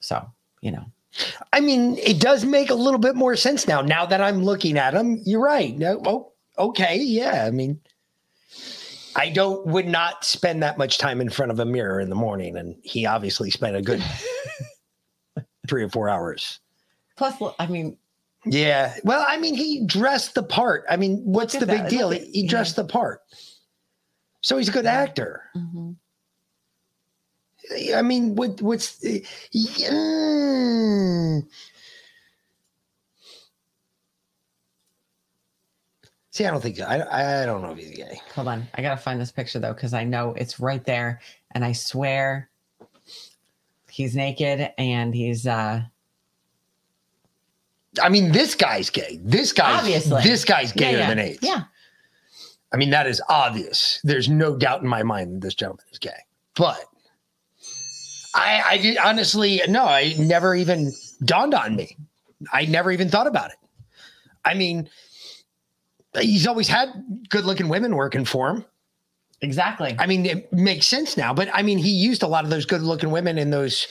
So 0.00 0.26
you 0.62 0.72
know, 0.72 0.86
I 1.52 1.60
mean, 1.60 1.98
it 1.98 2.18
does 2.18 2.46
make 2.46 2.70
a 2.70 2.74
little 2.74 2.98
bit 2.98 3.14
more 3.14 3.36
sense 3.36 3.68
now. 3.68 3.82
Now 3.82 4.06
that 4.06 4.20
I'm 4.22 4.42
looking 4.42 4.78
at 4.78 4.94
him, 4.94 5.20
you're 5.26 5.42
right. 5.42 5.76
No, 5.76 6.02
oh, 6.06 6.32
okay, 6.58 6.96
yeah. 6.98 7.44
I 7.46 7.50
mean, 7.50 7.80
I 9.16 9.30
don't 9.30 9.66
would 9.66 9.86
not 9.88 10.24
spend 10.24 10.62
that 10.62 10.78
much 10.78 10.98
time 10.98 11.20
in 11.20 11.30
front 11.30 11.50
of 11.52 11.58
a 11.60 11.64
mirror 11.64 12.00
in 12.00 12.08
the 12.08 12.14
morning, 12.14 12.56
and 12.56 12.76
he 12.82 13.06
obviously 13.06 13.50
spent 13.50 13.76
a 13.76 13.82
good 13.82 14.02
three 15.68 15.82
or 15.82 15.88
four 15.88 16.08
hours. 16.08 16.60
plus, 17.16 17.34
I 17.58 17.66
mean, 17.66 17.96
Yeah. 18.44 18.94
Well, 19.04 19.24
I 19.28 19.36
mean, 19.38 19.54
he 19.54 19.84
dressed 19.86 20.34
the 20.34 20.42
part. 20.42 20.84
I 20.88 20.96
mean, 20.96 21.20
what's 21.24 21.54
the 21.54 21.66
big 21.66 21.82
that. 21.82 21.90
deal? 21.90 22.10
He, 22.10 22.20
he 22.30 22.46
dressed 22.46 22.76
the 22.76 22.84
part. 22.84 23.20
So 24.40 24.56
he's 24.56 24.68
a 24.68 24.72
good 24.72 24.86
actor. 24.86 25.42
mhm. 25.56 25.96
I 27.94 28.00
mean, 28.02 28.34
what 28.34 28.62
what's 28.62 28.96
the- 28.98 29.26
yeah. 29.50 31.40
See, 36.38 36.46
I 36.46 36.52
don't 36.52 36.60
think 36.60 36.80
I 36.80 37.42
I 37.42 37.46
don't 37.46 37.62
know 37.62 37.72
if 37.72 37.78
he's 37.78 37.90
gay. 37.96 38.20
hold 38.32 38.46
on, 38.46 38.64
I 38.74 38.80
gotta 38.82 38.96
find 38.96 39.20
this 39.20 39.32
picture 39.32 39.58
though 39.58 39.72
because 39.74 39.92
I 39.92 40.04
know 40.04 40.34
it's 40.36 40.60
right 40.60 40.84
there, 40.84 41.20
and 41.50 41.64
I 41.64 41.72
swear 41.72 42.48
he's 43.90 44.14
naked 44.14 44.70
and 44.78 45.12
he's 45.12 45.48
uh 45.48 45.82
I 48.00 48.08
mean, 48.08 48.30
this 48.30 48.54
guy's 48.54 48.88
gay. 48.88 49.18
This 49.20 49.52
guy's 49.52 49.80
Obviously. 49.80 50.22
this 50.22 50.44
guy's 50.44 50.68
Yeah, 50.76 50.80
gayer 50.92 50.98
yeah. 50.98 51.08
than 51.08 51.18
AIDS. 51.18 51.38
Yeah. 51.42 51.62
I 52.72 52.76
mean, 52.76 52.90
that 52.90 53.08
is 53.08 53.20
obvious. 53.28 53.98
There's 54.04 54.28
no 54.28 54.56
doubt 54.56 54.80
in 54.82 54.86
my 54.88 55.02
mind 55.02 55.32
that 55.34 55.40
this 55.40 55.54
gentleman 55.56 55.86
is 55.90 55.98
gay. 55.98 56.20
But 56.54 56.78
I, 58.36 58.62
I 58.64 58.78
did- 58.78 58.98
honestly, 58.98 59.60
no, 59.68 59.84
I 59.86 60.14
never 60.18 60.54
even 60.54 60.92
dawned 61.24 61.54
on 61.54 61.74
me. 61.74 61.96
I 62.52 62.66
never 62.66 62.92
even 62.92 63.08
thought 63.08 63.26
about 63.26 63.50
it. 63.50 63.56
I 64.44 64.54
mean, 64.54 64.88
he's 66.20 66.46
always 66.46 66.68
had 66.68 66.88
good 67.28 67.44
looking 67.44 67.68
women 67.68 67.94
working 67.96 68.24
for 68.24 68.50
him. 68.50 68.64
Exactly. 69.40 69.94
I 69.98 70.06
mean, 70.06 70.26
it 70.26 70.52
makes 70.52 70.86
sense 70.88 71.16
now, 71.16 71.32
but 71.32 71.48
I 71.54 71.62
mean, 71.62 71.78
he 71.78 71.90
used 71.90 72.22
a 72.22 72.26
lot 72.26 72.44
of 72.44 72.50
those 72.50 72.66
good 72.66 72.82
looking 72.82 73.10
women 73.10 73.38
in 73.38 73.50
those, 73.50 73.86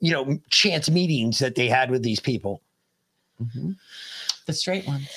you 0.00 0.12
know, 0.12 0.38
chance 0.50 0.88
meetings 0.88 1.38
that 1.40 1.56
they 1.56 1.68
had 1.68 1.90
with 1.90 2.02
these 2.02 2.20
people. 2.20 2.62
The 4.46 4.52
straight 4.52 4.86
ones. 4.86 5.08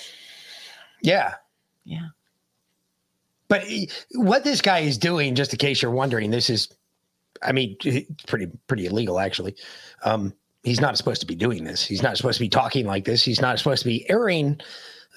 Yeah. 1.02 1.36
Yeah. 1.86 2.08
But 3.48 3.64
he- 3.64 3.90
what 4.14 4.44
this 4.44 4.62
guy 4.62 4.80
is 4.80 4.98
doing, 4.98 5.36
just 5.36 5.54
in 5.54 5.58
case 5.58 5.82
you're 5.82 5.92
wondering, 5.92 6.32
this 6.32 6.50
is, 6.50 6.70
I 7.42 7.52
mean, 7.52 7.76
it's 7.84 8.24
pretty 8.24 8.48
pretty 8.68 8.86
illegal 8.86 9.20
actually. 9.20 9.56
Um, 10.04 10.34
he's 10.64 10.80
not 10.80 10.98
supposed 10.98 11.22
to 11.22 11.28
be 11.28 11.36
doing 11.36 11.64
this. 11.64 11.84
He's 11.86 12.04
not 12.04 12.18
supposed 12.18 12.38
to 12.38 12.44
be 12.44 12.50
talking 12.50 12.86
like 12.86 13.06
this. 13.06 13.24
He's 13.24 13.42
not 13.42 13.58
supposed 13.58 13.82
to 13.84 13.90
be 13.90 14.10
airing 14.10 14.60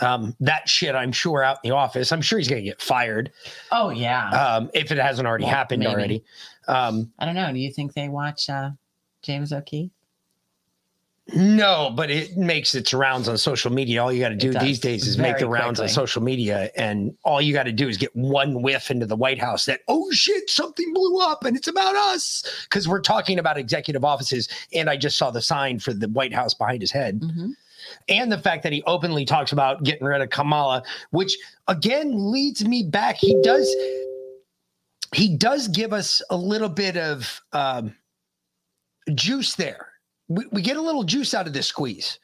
um, 0.00 0.34
that 0.40 0.68
shit. 0.68 0.94
I'm 0.94 1.12
sure 1.12 1.42
out 1.42 1.58
in 1.62 1.70
the 1.70 1.74
office. 1.76 2.12
I'm 2.12 2.22
sure 2.22 2.38
he's 2.38 2.48
going 2.48 2.62
to 2.62 2.68
get 2.68 2.80
fired 2.82 3.30
Oh 3.72 3.90
yeah. 3.90 4.28
um, 4.30 4.70
if 4.74 4.90
it 4.90 4.98
hasn't 4.98 5.26
already 5.28 5.44
Well, 5.44 5.54
happened 5.54 5.80
maybe. 5.80 5.92
already. 5.92 6.24
Um, 6.68 7.12
I 7.18 7.26
don't 7.26 7.34
know. 7.34 7.52
Do 7.52 7.58
you 7.58 7.72
think 7.72 7.94
they 7.94 8.08
watch 8.08 8.48
uh, 8.50 8.70
James 9.22 9.52
O'Keefe? 9.52 9.90
No, 11.34 11.90
but 11.96 12.10
it 12.10 12.36
makes 12.36 12.74
its 12.74 12.92
rounds 12.92 13.30
on 13.30 13.38
social 13.38 13.72
media. 13.72 14.02
All 14.02 14.12
you 14.12 14.20
got 14.20 14.28
to 14.28 14.36
do 14.36 14.52
these 14.52 14.78
days 14.78 15.06
is 15.06 15.16
make 15.16 15.38
the 15.38 15.48
rounds 15.48 15.80
on 15.80 15.88
social 15.88 16.22
media, 16.22 16.70
and 16.76 17.16
all 17.24 17.40
you 17.40 17.54
got 17.54 17.62
to 17.62 17.72
do 17.72 17.88
is 17.88 17.96
get 17.96 18.14
one 18.14 18.60
whiff 18.60 18.90
into 18.90 19.06
the 19.06 19.16
White 19.16 19.38
House 19.38 19.64
that 19.64 19.80
oh 19.88 20.10
shit, 20.10 20.50
something 20.50 20.92
blew 20.92 21.18
up, 21.22 21.44
and 21.46 21.56
it's 21.56 21.66
about 21.66 21.96
us 21.96 22.44
because 22.68 22.86
we're 22.86 23.00
talking 23.00 23.38
about 23.38 23.56
executive 23.56 24.04
offices. 24.04 24.50
And 24.74 24.90
I 24.90 24.98
just 24.98 25.16
saw 25.16 25.30
the 25.30 25.40
sign 25.40 25.78
for 25.78 25.94
the 25.94 26.08
White 26.08 26.34
House 26.34 26.52
behind 26.52 26.82
his 26.82 26.92
head, 26.92 27.22
and 28.08 28.30
the 28.30 28.38
fact 28.38 28.62
that 28.62 28.72
he 28.72 28.82
openly 28.86 29.24
talks 29.24 29.52
about 29.52 29.82
getting 29.84 30.06
rid 30.06 30.20
of 30.20 30.30
Kamala, 30.30 30.82
which 31.10 31.36
again 31.68 32.32
leads 32.32 32.64
me 32.64 32.82
back. 32.82 33.16
He 33.16 33.40
does, 33.42 33.74
he 35.14 35.36
does 35.36 35.68
give 35.68 35.92
us 35.92 36.22
a 36.30 36.36
little 36.36 36.68
bit 36.68 36.96
of. 36.96 37.40
Um, 37.52 37.94
juice 39.14 39.54
there. 39.54 39.88
We, 40.28 40.46
we 40.52 40.62
get 40.62 40.76
a 40.76 40.82
little 40.82 41.04
juice 41.04 41.34
out 41.34 41.46
of 41.46 41.52
this 41.52 41.66
squeeze 41.66 42.18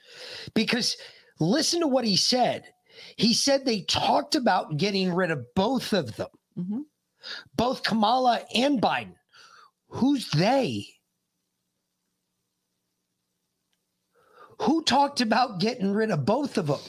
because 0.54 0.96
listen 1.38 1.80
to 1.80 1.86
what 1.86 2.04
he 2.04 2.16
said. 2.16 2.64
He 3.16 3.34
said 3.34 3.64
they 3.64 3.82
talked 3.82 4.34
about 4.34 4.76
getting 4.76 5.12
rid 5.12 5.30
of 5.30 5.44
both 5.54 5.92
of 5.92 6.16
them, 6.16 6.28
both 7.54 7.82
Kamala 7.82 8.42
and 8.54 8.80
Biden. 8.80 9.14
Who's 9.88 10.30
they? 10.30 10.86
Who 14.60 14.82
talked 14.82 15.20
about 15.20 15.58
getting 15.58 15.92
rid 15.92 16.10
of 16.10 16.26
both 16.26 16.58
of 16.58 16.66
them? 16.66 16.80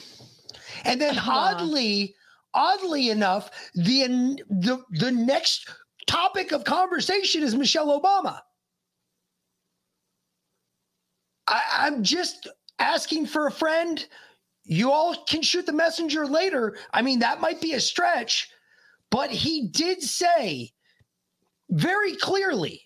And 0.84 1.00
then 1.00 1.16
uh-huh. 1.16 1.30
oddly, 1.32 2.14
oddly 2.52 3.10
enough, 3.10 3.50
the 3.74 4.38
the 4.50 4.82
the 4.90 5.10
next 5.10 5.70
topic 6.06 6.52
of 6.52 6.64
conversation 6.64 7.42
is 7.42 7.54
Michelle 7.54 7.98
Obama. 7.98 8.40
I, 11.46 11.62
I'm 11.80 12.02
just 12.02 12.46
asking 12.78 13.26
for 13.26 13.46
a 13.46 13.52
friend. 13.52 14.04
You 14.64 14.92
all 14.92 15.24
can 15.24 15.42
shoot 15.42 15.66
the 15.66 15.72
messenger 15.72 16.26
later. 16.26 16.76
I 16.92 17.00
mean, 17.02 17.20
that 17.20 17.40
might 17.40 17.60
be 17.60 17.72
a 17.72 17.80
stretch, 17.80 18.50
but 19.10 19.30
he 19.30 19.68
did 19.68 20.02
say 20.02 20.72
very 21.70 22.16
clearly 22.16 22.82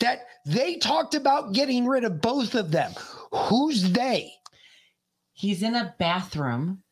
that 0.00 0.26
they 0.44 0.76
talked 0.76 1.14
about 1.14 1.54
getting 1.54 1.86
rid 1.86 2.04
of 2.04 2.20
both 2.20 2.54
of 2.54 2.70
them. 2.70 2.92
Who's 3.32 3.90
they? 3.92 4.32
He's 5.32 5.62
in 5.62 5.74
a 5.74 5.94
bathroom. 5.98 6.82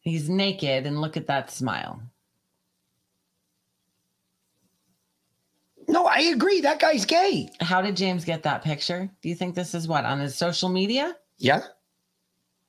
He's 0.00 0.28
naked, 0.28 0.86
and 0.86 1.00
look 1.00 1.16
at 1.16 1.26
that 1.28 1.50
smile. 1.50 2.02
No, 5.88 6.06
I 6.06 6.20
agree. 6.20 6.60
That 6.60 6.78
guy's 6.78 7.04
gay. 7.04 7.48
How 7.60 7.82
did 7.82 7.96
James 7.96 8.24
get 8.24 8.42
that 8.42 8.62
picture? 8.62 9.10
Do 9.22 9.28
you 9.28 9.34
think 9.34 9.54
this 9.54 9.74
is 9.74 9.88
what 9.88 10.04
on 10.04 10.20
his 10.20 10.34
social 10.34 10.68
media? 10.68 11.16
Yeah. 11.38 11.62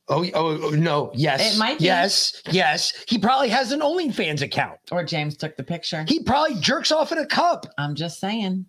Oh, 0.07 0.25
oh, 0.33 0.59
oh, 0.61 0.69
no. 0.69 1.11
Yes. 1.15 1.55
It 1.55 1.59
might 1.59 1.79
be. 1.79 1.85
Yes. 1.85 2.41
Yes. 2.51 2.93
He 3.07 3.17
probably 3.17 3.49
has 3.49 3.71
an 3.71 3.79
OnlyFans 3.79 4.41
account. 4.41 4.79
Or 4.91 5.03
James 5.03 5.35
took 5.35 5.57
the 5.57 5.63
picture. 5.63 6.05
He 6.07 6.21
probably 6.21 6.59
jerks 6.59 6.91
off 6.91 7.11
in 7.11 7.17
a 7.17 7.25
cup. 7.25 7.65
I'm 7.77 7.95
just 7.95 8.19
saying. 8.19 8.65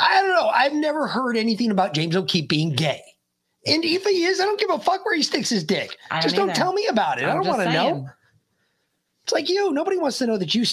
I 0.00 0.20
don't 0.20 0.30
know. 0.30 0.48
I've 0.48 0.72
never 0.72 1.06
heard 1.06 1.36
anything 1.36 1.70
about 1.70 1.94
James 1.94 2.16
O'Keefe 2.16 2.48
being 2.48 2.72
gay. 2.72 3.02
And 3.66 3.84
if 3.84 4.04
he 4.04 4.24
is, 4.24 4.40
I 4.40 4.44
don't 4.44 4.58
give 4.58 4.70
a 4.70 4.78
fuck 4.78 5.04
where 5.04 5.14
he 5.14 5.22
sticks 5.22 5.50
his 5.50 5.64
dick. 5.64 5.96
I 6.10 6.20
just 6.22 6.34
don't 6.34 6.50
either. 6.50 6.56
tell 6.56 6.72
me 6.72 6.86
about 6.86 7.20
it. 7.20 7.24
I 7.24 7.30
I'm 7.30 7.42
don't 7.42 7.46
want 7.46 7.62
to 7.62 7.72
know. 7.72 8.08
It's 9.24 9.32
like 9.32 9.48
you. 9.50 9.72
Nobody 9.72 9.98
wants 9.98 10.18
to 10.18 10.26
know 10.26 10.38
that 10.38 10.54
you 10.54 10.64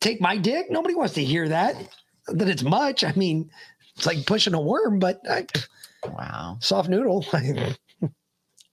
take 0.00 0.20
my 0.20 0.36
dick. 0.36 0.70
Nobody 0.70 0.94
wants 0.94 1.14
to 1.14 1.24
hear 1.24 1.48
that. 1.48 1.76
That 2.28 2.48
it's 2.48 2.62
much. 2.62 3.04
I 3.04 3.12
mean, 3.12 3.50
it's 3.96 4.06
like 4.06 4.24
pushing 4.26 4.54
a 4.54 4.60
worm, 4.60 4.98
but 4.98 5.20
I, 5.28 5.46
wow, 6.06 6.56
soft 6.60 6.88
noodle. 6.88 7.26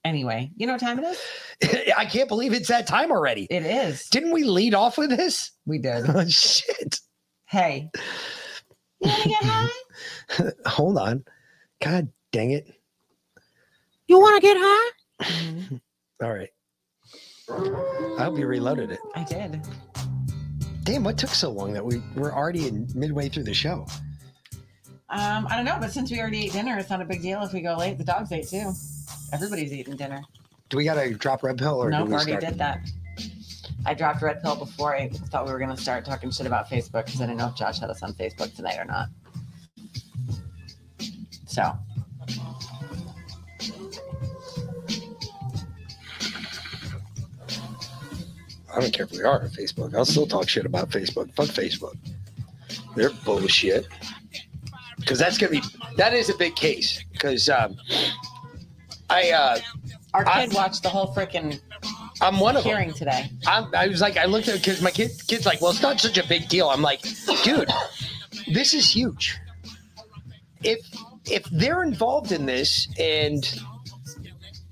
Anyway, 0.06 0.52
you 0.56 0.68
know 0.68 0.74
what 0.74 0.80
time 0.80 1.00
it 1.00 1.04
is? 1.04 1.90
I 1.96 2.04
can't 2.04 2.28
believe 2.28 2.52
it's 2.52 2.68
that 2.68 2.86
time 2.86 3.10
already. 3.10 3.48
It 3.50 3.66
is. 3.66 4.08
Didn't 4.08 4.30
we 4.30 4.44
lead 4.44 4.72
off 4.72 4.96
with 4.98 5.10
this? 5.10 5.50
We 5.66 5.78
did. 5.78 6.04
Oh, 6.08 6.24
shit. 6.28 7.00
Hey. 7.46 7.90
You 9.00 9.08
want 9.08 9.22
to 9.22 9.28
get 9.28 9.42
high? 9.42 10.50
Hold 10.66 10.98
on. 10.98 11.24
God 11.82 12.08
dang 12.32 12.52
it. 12.52 12.72
You 14.08 14.18
want 14.18 14.40
to 14.40 14.46
get 14.46 14.56
high? 14.58 15.80
All 16.22 16.32
right. 16.32 16.50
I 18.18 18.24
hope 18.24 18.38
you 18.38 18.46
reloaded 18.46 18.90
it. 18.90 18.98
I 19.14 19.24
did. 19.24 19.60
Damn, 20.84 21.04
what 21.04 21.18
took 21.18 21.30
so 21.30 21.50
long 21.50 21.72
that 21.72 21.84
we 21.84 22.00
were 22.14 22.32
already 22.34 22.68
in 22.68 22.88
midway 22.94 23.28
through 23.28 23.44
the 23.44 23.54
show? 23.54 23.86
Um, 25.08 25.46
I 25.48 25.56
don't 25.56 25.64
know, 25.64 25.76
but 25.78 25.92
since 25.92 26.10
we 26.10 26.20
already 26.20 26.46
ate 26.46 26.52
dinner, 26.52 26.76
it's 26.78 26.90
not 26.90 27.00
a 27.00 27.04
big 27.04 27.22
deal 27.22 27.42
if 27.42 27.52
we 27.52 27.60
go 27.60 27.76
late. 27.76 27.98
The 27.98 28.04
dogs 28.04 28.32
ate 28.32 28.48
too. 28.48 28.72
Everybody's 29.32 29.72
eating 29.72 29.96
dinner. 29.96 30.22
Do 30.68 30.76
we 30.76 30.84
got 30.84 30.94
to 30.94 31.14
drop 31.14 31.42
red 31.42 31.58
pill 31.58 31.80
or 31.82 31.90
do 31.90 31.98
nope, 31.98 32.08
we 32.08 32.14
already 32.14 32.30
start? 32.32 32.44
did 32.44 32.58
that. 32.58 32.80
I 33.84 33.94
dropped 33.94 34.22
red 34.22 34.42
pill 34.42 34.56
before 34.56 34.94
I 34.94 35.08
thought 35.08 35.46
we 35.46 35.52
were 35.52 35.58
going 35.58 35.74
to 35.74 35.80
start 35.80 36.04
talking 36.04 36.30
shit 36.30 36.46
about 36.46 36.68
Facebook 36.68 37.06
because 37.06 37.20
I 37.20 37.26
didn't 37.26 37.38
know 37.38 37.48
if 37.48 37.54
Josh 37.54 37.80
had 37.80 37.90
us 37.90 38.02
on 38.02 38.14
Facebook 38.14 38.54
tonight 38.54 38.78
or 38.78 38.84
not. 38.84 39.08
So, 41.46 41.62
I 48.76 48.80
don't 48.80 48.92
care 48.92 49.06
if 49.06 49.12
we 49.12 49.22
are 49.22 49.42
on 49.42 49.48
Facebook. 49.48 49.94
I'll 49.94 50.04
still 50.04 50.26
talk 50.26 50.48
shit 50.48 50.66
about 50.66 50.90
Facebook. 50.90 51.34
Fuck 51.34 51.46
Facebook. 51.46 51.96
They're 52.94 53.10
bullshit. 53.24 53.86
Because 54.98 55.18
that's 55.18 55.38
gonna 55.38 55.52
be 55.52 55.62
that 55.96 56.12
is 56.12 56.28
a 56.30 56.36
big 56.36 56.56
case. 56.56 57.02
Because 57.12 57.48
um, 57.48 57.76
I 59.08 59.30
uh, 59.30 59.58
our 60.14 60.24
kid 60.24 60.52
watched 60.52 60.82
the 60.82 60.88
whole 60.88 61.14
freaking 61.14 61.60
I'm 62.26 62.40
one 62.40 62.56
of 62.56 62.64
them. 62.64 62.72
hearing 62.72 62.92
today. 62.92 63.30
I'm, 63.46 63.72
I 63.74 63.86
was 63.88 64.00
like, 64.00 64.16
I 64.16 64.24
looked 64.24 64.48
at 64.48 64.56
because 64.58 64.80
my 64.82 64.90
kid, 64.90 65.10
kid's 65.26 65.46
like, 65.46 65.60
well, 65.60 65.70
it's 65.70 65.82
not 65.82 66.00
such 66.00 66.18
a 66.18 66.26
big 66.26 66.48
deal. 66.48 66.68
I'm 66.68 66.82
like, 66.82 67.02
dude, 67.44 67.70
this 68.52 68.74
is 68.74 68.90
huge. 68.94 69.38
If 70.62 70.78
if 71.30 71.44
they're 71.50 71.82
involved 71.82 72.32
in 72.32 72.46
this 72.46 72.88
and 72.98 73.42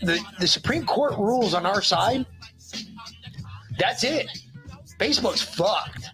the 0.00 0.18
the 0.40 0.46
Supreme 0.46 0.84
Court 0.86 1.16
rules 1.18 1.54
on 1.54 1.66
our 1.66 1.82
side, 1.82 2.26
that's 3.78 4.04
it. 4.04 4.26
Facebook's 4.98 5.42
fucked. 5.42 6.10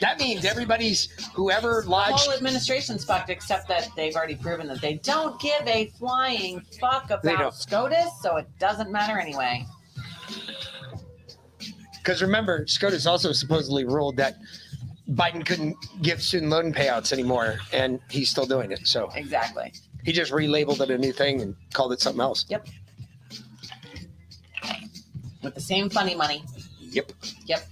That 0.00 0.18
means 0.20 0.44
everybody's 0.44 1.08
whoever 1.34 1.80
The 1.82 1.90
lodged. 1.90 2.18
whole 2.20 2.34
administration's 2.34 3.04
fucked, 3.04 3.30
except 3.30 3.68
that 3.68 3.88
they've 3.96 4.14
already 4.14 4.34
proven 4.36 4.66
that 4.68 4.80
they 4.80 4.94
don't 4.96 5.40
give 5.40 5.66
a 5.66 5.86
flying 5.98 6.60
fuck 6.80 7.08
They 7.08 7.14
about 7.32 7.38
don't. 7.38 7.54
SCOTUS, 7.54 8.20
so 8.22 8.36
it 8.36 8.46
doesn't 8.58 8.90
matter 8.92 9.18
anyway. 9.18 9.64
Because 12.08 12.22
remember, 12.22 12.66
SCOTUS 12.66 13.04
also 13.06 13.32
supposedly 13.32 13.84
ruled 13.84 14.16
that 14.16 14.38
Biden 15.10 15.44
couldn't 15.44 15.76
give 16.00 16.22
student 16.22 16.50
loan 16.50 16.72
payouts 16.72 17.12
anymore, 17.12 17.58
and 17.70 18.00
he's 18.08 18.30
still 18.30 18.46
doing 18.46 18.72
it. 18.72 18.86
So 18.88 19.10
Exactly. 19.14 19.74
he 20.06 20.12
just 20.12 20.32
relabeled 20.32 20.80
it 20.80 20.90
a 20.90 20.96
new 20.96 21.12
thing 21.12 21.42
and 21.42 21.54
called 21.74 21.92
it 21.92 22.00
something 22.00 22.22
else. 22.22 22.46
Yep. 22.48 22.66
With 25.42 25.54
the 25.54 25.60
same 25.60 25.90
funny 25.90 26.14
money. 26.14 26.42
Yep. 26.80 27.12
Yep. 27.44 27.68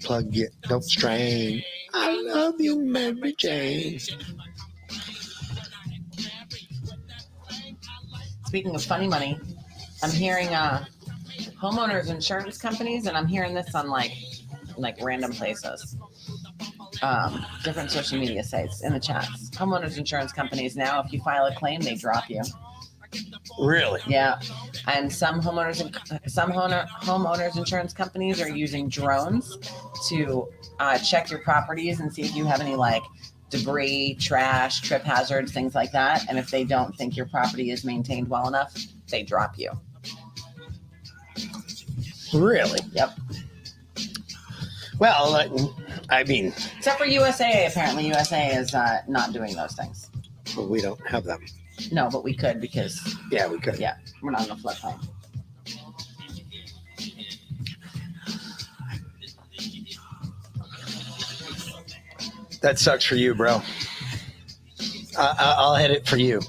Plug 0.00 0.36
it, 0.38 0.54
don't 0.62 0.82
strain. 0.82 1.62
I 1.92 2.18
love 2.22 2.54
you, 2.58 2.80
Mary 2.80 3.34
Jane. 3.36 4.00
Speaking 8.52 8.74
of 8.74 8.84
funny 8.84 9.08
money, 9.08 9.40
I'm 10.02 10.10
hearing 10.10 10.48
uh 10.48 10.84
homeowners 11.58 12.10
insurance 12.10 12.58
companies, 12.58 13.06
and 13.06 13.16
I'm 13.16 13.26
hearing 13.26 13.54
this 13.54 13.74
on 13.74 13.88
like 13.88 14.12
like 14.76 15.02
random 15.02 15.32
places. 15.32 15.96
Um, 17.00 17.46
different 17.64 17.90
social 17.90 18.18
media 18.18 18.44
sites 18.44 18.82
in 18.82 18.92
the 18.92 19.00
chats. 19.00 19.48
Homeowners 19.52 19.96
insurance 19.96 20.34
companies 20.34 20.76
now, 20.76 21.02
if 21.02 21.10
you 21.14 21.20
file 21.22 21.46
a 21.46 21.54
claim, 21.54 21.80
they 21.80 21.94
drop 21.94 22.28
you. 22.28 22.42
Really? 23.58 24.02
Yeah, 24.06 24.38
and 24.86 25.10
some 25.10 25.40
homeowners 25.40 25.80
and 25.80 26.30
some 26.30 26.52
homeowner, 26.52 26.86
homeowners 27.04 27.56
insurance 27.56 27.94
companies 27.94 28.38
are 28.38 28.50
using 28.50 28.86
drones 28.86 29.56
to 30.10 30.46
uh, 30.78 30.98
check 30.98 31.30
your 31.30 31.38
properties 31.38 32.00
and 32.00 32.12
see 32.12 32.20
if 32.20 32.36
you 32.36 32.44
have 32.44 32.60
any 32.60 32.74
like 32.76 33.02
debris, 33.52 34.16
trash, 34.18 34.80
trip 34.80 35.02
hazards, 35.04 35.52
things 35.52 35.74
like 35.74 35.92
that. 35.92 36.24
And 36.28 36.38
if 36.38 36.50
they 36.50 36.64
don't 36.64 36.96
think 36.96 37.16
your 37.16 37.26
property 37.26 37.70
is 37.70 37.84
maintained 37.84 38.28
well 38.28 38.48
enough, 38.48 38.74
they 39.08 39.22
drop 39.22 39.56
you. 39.56 39.70
Really? 42.34 42.80
Yep. 42.92 43.10
Well, 44.98 45.34
uh, 45.34 45.48
I 46.10 46.24
mean, 46.24 46.52
Except 46.78 46.98
for 46.98 47.04
USAA, 47.06 47.68
apparently 47.68 48.10
USAA 48.10 48.56
is 48.58 48.74
uh, 48.74 49.02
not 49.08 49.32
doing 49.32 49.54
those 49.54 49.72
things. 49.74 50.10
we 50.56 50.80
don't 50.80 51.00
have 51.06 51.24
them. 51.24 51.40
No, 51.90 52.08
but 52.10 52.22
we 52.24 52.34
could 52.34 52.60
because 52.60 53.16
Yeah, 53.30 53.48
we 53.48 53.58
could. 53.58 53.78
yeah, 53.78 53.96
we're 54.22 54.30
not 54.30 54.44
in 54.46 54.50
a 54.52 54.56
floodplain. 54.56 55.04
That 62.62 62.78
sucks 62.78 63.04
for 63.04 63.16
you, 63.16 63.34
bro. 63.34 63.60
I, 65.18 65.34
I, 65.38 65.54
I'll 65.58 65.74
hit 65.74 65.90
it 65.90 66.06
for 66.06 66.16
you, 66.16 66.40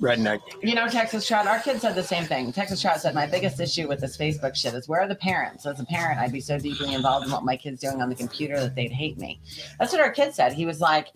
redneck. 0.00 0.40
You 0.62 0.74
know, 0.74 0.88
Texas 0.88 1.26
Trout, 1.26 1.46
our 1.46 1.58
kid 1.58 1.80
said 1.80 1.94
the 1.94 2.02
same 2.02 2.24
thing. 2.24 2.52
Texas 2.52 2.80
Trout 2.80 3.00
said, 3.00 3.14
My 3.14 3.26
biggest 3.26 3.58
issue 3.58 3.88
with 3.88 4.00
this 4.00 4.16
Facebook 4.16 4.54
shit 4.54 4.74
is 4.74 4.88
where 4.88 5.00
are 5.00 5.08
the 5.08 5.14
parents? 5.14 5.64
As 5.66 5.80
a 5.80 5.86
parent, 5.86 6.20
I'd 6.20 6.32
be 6.32 6.40
so 6.40 6.58
deeply 6.58 6.94
involved 6.94 7.26
in 7.26 7.32
what 7.32 7.44
my 7.44 7.56
kid's 7.56 7.80
doing 7.80 8.02
on 8.02 8.10
the 8.10 8.14
computer 8.14 8.60
that 8.60 8.74
they'd 8.74 8.92
hate 8.92 9.18
me. 9.18 9.40
That's 9.78 9.90
what 9.92 10.02
our 10.02 10.10
kid 10.10 10.34
said. 10.34 10.52
He 10.52 10.66
was 10.66 10.80
like, 10.80 11.08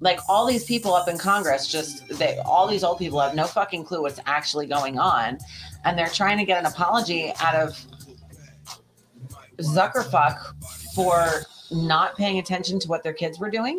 like 0.00 0.18
all 0.28 0.46
these 0.46 0.64
people 0.64 0.92
up 0.94 1.08
in 1.08 1.16
Congress, 1.16 1.70
just 1.70 2.06
they 2.18 2.38
all 2.44 2.66
these 2.66 2.84
old 2.84 2.98
people 2.98 3.20
have 3.20 3.34
no 3.34 3.46
fucking 3.46 3.84
clue 3.84 4.02
what's 4.02 4.20
actually 4.26 4.66
going 4.66 4.98
on. 4.98 5.38
And 5.84 5.96
they're 5.96 6.08
trying 6.08 6.38
to 6.38 6.44
get 6.44 6.58
an 6.58 6.66
apology 6.66 7.32
out 7.40 7.54
of 7.54 7.80
Zuckerfuck 9.58 10.38
for 10.94 11.46
not 11.70 12.16
paying 12.16 12.38
attention 12.38 12.78
to 12.80 12.88
what 12.88 13.02
their 13.02 13.12
kids 13.12 13.38
were 13.38 13.50
doing. 13.50 13.78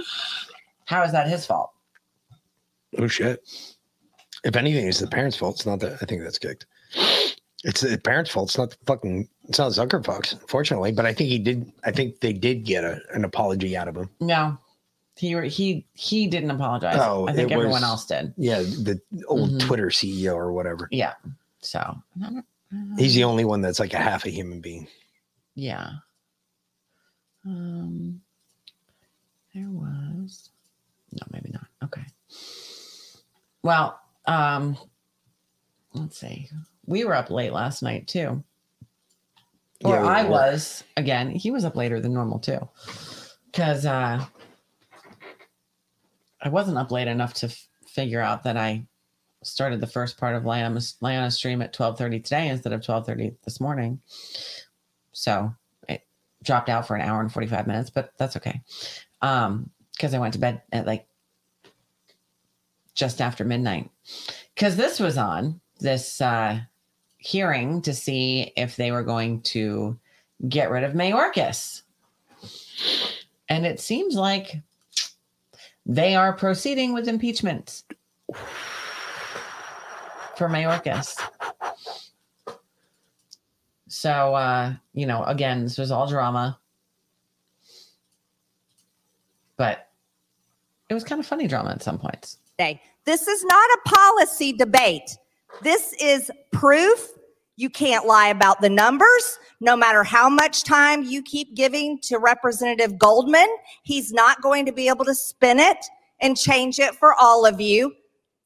How 0.86 1.04
is 1.04 1.12
that 1.12 1.28
his 1.28 1.46
fault? 1.46 1.72
Oh 2.98 3.08
shit. 3.08 3.44
If 4.44 4.56
anything, 4.56 4.88
it's 4.88 5.00
the 5.00 5.08
parents' 5.08 5.36
fault. 5.38 5.56
It's 5.58 5.66
not 5.66 5.80
that 5.82 5.98
I 6.02 6.06
think 6.06 6.22
that's 6.22 6.38
kicked. 6.38 6.66
It's 7.64 7.82
the 7.82 7.98
parents' 7.98 8.30
fault. 8.30 8.50
It's 8.50 8.58
not 8.58 8.70
the 8.70 8.78
fucking. 8.86 9.28
It's 9.50 9.58
not 9.60 9.72
Zuckerfuck's, 9.72 10.36
fortunately. 10.48 10.92
But 10.92 11.06
I 11.06 11.14
think 11.14 11.30
he 11.30 11.40
did. 11.40 11.72
I 11.84 11.92
think 11.92 12.20
they 12.20 12.34
did 12.34 12.64
get 12.64 12.84
a, 12.84 13.02
an 13.14 13.26
apology 13.26 13.76
out 13.76 13.88
of 13.88 13.96
him. 13.98 14.10
No. 14.22 14.58
He 15.16 15.36
he 15.50 15.86
he 15.94 16.28
didn't 16.28 16.52
apologize. 16.52 16.96
Oh, 17.00 17.28
I 17.28 17.34
think 17.34 17.52
everyone 17.52 17.74
was- 17.74 17.84
else 17.84 18.06
did. 18.06 18.34
Yeah, 18.38 18.60
the 18.60 19.02
old 19.28 19.50
Mhm. 19.52 19.60
Twitter 19.60 19.88
CEO 19.88 20.36
or 20.36 20.54
whatever. 20.54 20.88
Yeah. 20.92 21.14
So 21.62 21.98
He's 22.98 23.16
the 23.16 23.24
only 23.24 23.44
one 23.46 23.62
that's 23.62 23.80
like 23.80 23.94
a 23.94 23.98
half 23.98 24.26
a 24.26 24.30
human 24.30 24.62
being. 24.62 24.88
yeah. 25.56 25.90
Um 27.48 28.22
there 29.56 29.69
was 29.69 30.49
no 31.14 31.26
maybe 31.32 31.49
not. 31.52 31.68
Okay. 31.84 32.03
Well, 33.64 33.99
um 34.26 34.78
let's 35.94 36.18
see. 36.18 36.49
We 36.86 37.06
were 37.06 37.15
up 37.15 37.30
late 37.32 37.53
last 37.53 37.82
night 37.82 38.07
too. 38.07 38.44
Or 39.86 39.94
Yeah, 39.94 40.02
we 40.02 40.07
I 40.07 40.24
was 40.24 40.84
again. 40.98 41.30
He 41.30 41.52
was 41.52 41.64
up 41.64 41.76
later 41.78 41.99
than 42.02 42.14
normal 42.14 42.40
too. 42.40 42.68
Cause 43.53 43.86
uh 43.86 44.26
I 46.41 46.49
wasn't 46.49 46.78
up 46.78 46.91
late 46.91 47.07
enough 47.07 47.34
to 47.36 47.48
f- 47.48 47.68
figure 47.88 48.22
out 48.22 48.44
that 48.44 48.57
I 48.57 48.86
started 49.44 49.80
the 49.82 49.88
first 49.88 50.18
part 50.19 50.36
of 50.36 50.44
Liana's, 50.44 50.98
Liana's 51.02 51.36
stream 51.36 51.61
at 51.61 51.74
12:30 51.74 52.24
today 52.24 52.49
instead 52.49 52.74
of 52.74 52.82
12:30 52.82 53.36
this 53.44 53.60
morning. 53.60 54.02
So 55.14 55.56
dropped 56.48 56.69
out 56.69 56.88
for 56.88 56.95
an 56.95 57.07
hour 57.07 57.22
and 57.22 57.32
45 57.32 57.68
minutes, 57.68 57.91
but 57.91 58.11
that's 58.18 58.36
okay. 58.38 58.61
Um, 59.22 59.69
because 59.91 60.14
I 60.14 60.19
went 60.19 60.34
to 60.34 60.40
bed 60.40 60.61
at 60.72 60.88
like 60.88 61.07
just 62.95 63.22
after 63.22 63.44
midnight. 63.44 63.91
Because 64.56 64.76
this 64.76 64.99
was 64.99 65.18
on 65.18 65.60
this 65.80 66.22
uh 66.22 66.60
hearing 67.18 67.82
to 67.82 67.94
see 67.94 68.53
if 68.56 68.76
they 68.76 68.91
were 68.91 69.03
going 69.03 69.41
to 69.41 69.99
get 70.48 70.72
rid 70.72 70.84
of 70.84 70.94
Mayorkas. 70.94 71.82
And 73.49 73.65
it 73.65 73.80
seems 73.80 74.15
like 74.15 74.56
they 75.86 76.15
are 76.15 76.34
proceeding 76.34 76.94
with 76.94 77.07
impeachment 77.07 77.84
for 80.36 80.48
Mayorkas. 80.48 81.19
So, 84.08 84.36
uh, 84.36 84.74
you 84.94 85.06
know, 85.06 85.22
again, 85.26 85.64
this 85.64 85.78
was 85.78 85.92
all 85.92 86.08
drama, 86.08 86.58
but 89.58 89.90
it 90.88 90.94
was 90.94 91.04
kind 91.04 91.20
of 91.20 91.28
funny 91.28 91.46
drama 91.46 91.72
at 91.72 91.84
some 91.84 92.00
points. 92.00 92.38
This 93.04 93.28
is 93.28 93.44
not 93.44 93.70
a 93.70 93.90
policy 93.90 94.54
debate. 94.54 95.18
This 95.62 95.92
is 96.00 96.32
proof 96.54 97.10
you 97.58 97.70
can't 97.70 98.06
lie 98.06 98.30
about 98.30 98.62
the 98.62 98.70
numbers. 98.70 99.40
No 99.60 99.76
matter 99.76 100.06
how 100.06 100.30
much 100.30 100.64
time 100.64 101.04
you 101.04 101.22
keep 101.22 101.54
giving 101.54 102.00
to 102.04 102.18
Representative 102.18 102.98
Goldman, 102.98 103.50
he's 103.84 104.14
not 104.14 104.42
going 104.42 104.66
to 104.68 104.72
be 104.72 104.88
able 104.88 105.04
to 105.04 105.16
spin 105.16 105.60
it 105.60 105.86
and 106.22 106.38
change 106.38 106.80
it 106.80 106.96
for 106.96 107.14
all 107.14 107.46
of 107.46 107.60
you. 107.60 107.92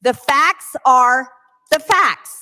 The 0.00 0.14
facts 0.14 0.74
are 0.84 1.28
the 1.70 1.78
facts. 1.78 2.41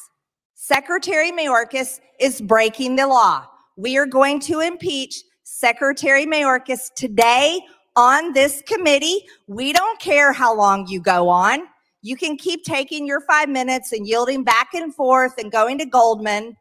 Secretary 0.72 1.32
Mayorkas 1.32 1.98
is 2.20 2.40
breaking 2.40 2.94
the 2.94 3.04
law. 3.04 3.44
We 3.76 3.98
are 3.98 4.06
going 4.06 4.38
to 4.42 4.60
impeach 4.60 5.20
Secretary 5.42 6.24
Mayorkas 6.24 6.94
today 6.94 7.58
on 7.96 8.32
this 8.34 8.62
committee. 8.68 9.26
We 9.48 9.72
don't 9.72 9.98
care 9.98 10.32
how 10.32 10.54
long 10.54 10.86
you 10.86 11.00
go 11.00 11.28
on. 11.28 11.62
You 12.02 12.16
can 12.16 12.36
keep 12.36 12.62
taking 12.62 13.04
your 13.04 13.20
five 13.22 13.48
minutes 13.48 13.90
and 13.90 14.06
yielding 14.06 14.44
back 14.44 14.68
and 14.72 14.94
forth 14.94 15.32
and 15.38 15.50
going 15.50 15.76
to 15.78 15.86
Goldman. 15.86 16.56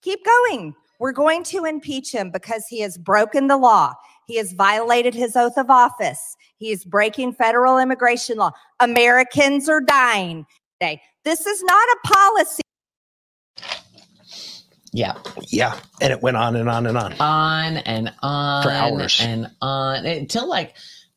Keep 0.00 0.24
going. 0.24 0.74
We're 0.98 1.12
going 1.12 1.42
to 1.42 1.66
impeach 1.66 2.10
him 2.10 2.30
because 2.30 2.66
he 2.68 2.80
has 2.80 2.96
broken 2.96 3.48
the 3.48 3.58
law. 3.58 3.92
He 4.26 4.36
has 4.36 4.54
violated 4.54 5.12
his 5.12 5.36
oath 5.36 5.58
of 5.58 5.68
office. 5.68 6.38
He 6.56 6.70
is 6.70 6.86
breaking 6.86 7.34
federal 7.34 7.76
immigration 7.76 8.38
law. 8.38 8.52
Americans 8.80 9.68
are 9.68 9.82
dying 9.82 10.46
today. 10.80 11.02
This 11.22 11.44
is 11.44 11.62
not 11.64 11.86
a 11.86 12.08
policy. 12.08 12.62
Yeah. 14.92 15.18
Yeah. 15.48 15.78
And 16.00 16.12
it 16.12 16.22
went 16.22 16.36
on 16.36 16.54
and 16.54 16.68
on 16.68 16.86
and 16.86 16.96
on. 16.96 17.12
On 17.20 17.76
and 17.78 18.12
on 18.22 18.62
For 18.62 18.70
hours. 18.70 19.18
and 19.20 19.50
on 19.60 20.06
until 20.06 20.48
like 20.48 20.74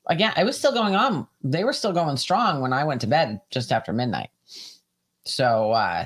again, 0.08 0.34
it 0.38 0.46
was 0.46 0.58
still 0.58 0.74
going 0.74 0.96
on. 0.96 1.28
They 1.44 1.64
were 1.64 1.74
still 1.74 1.94
going 1.94 2.18
strong 2.18 2.62
when 2.62 2.74
I 2.74 2.84
went 2.86 3.02
to 3.02 3.08
bed 3.08 3.40
just 3.52 3.72
after 3.72 3.94
midnight. 3.94 4.30
So 5.26 5.72
uh 5.74 6.06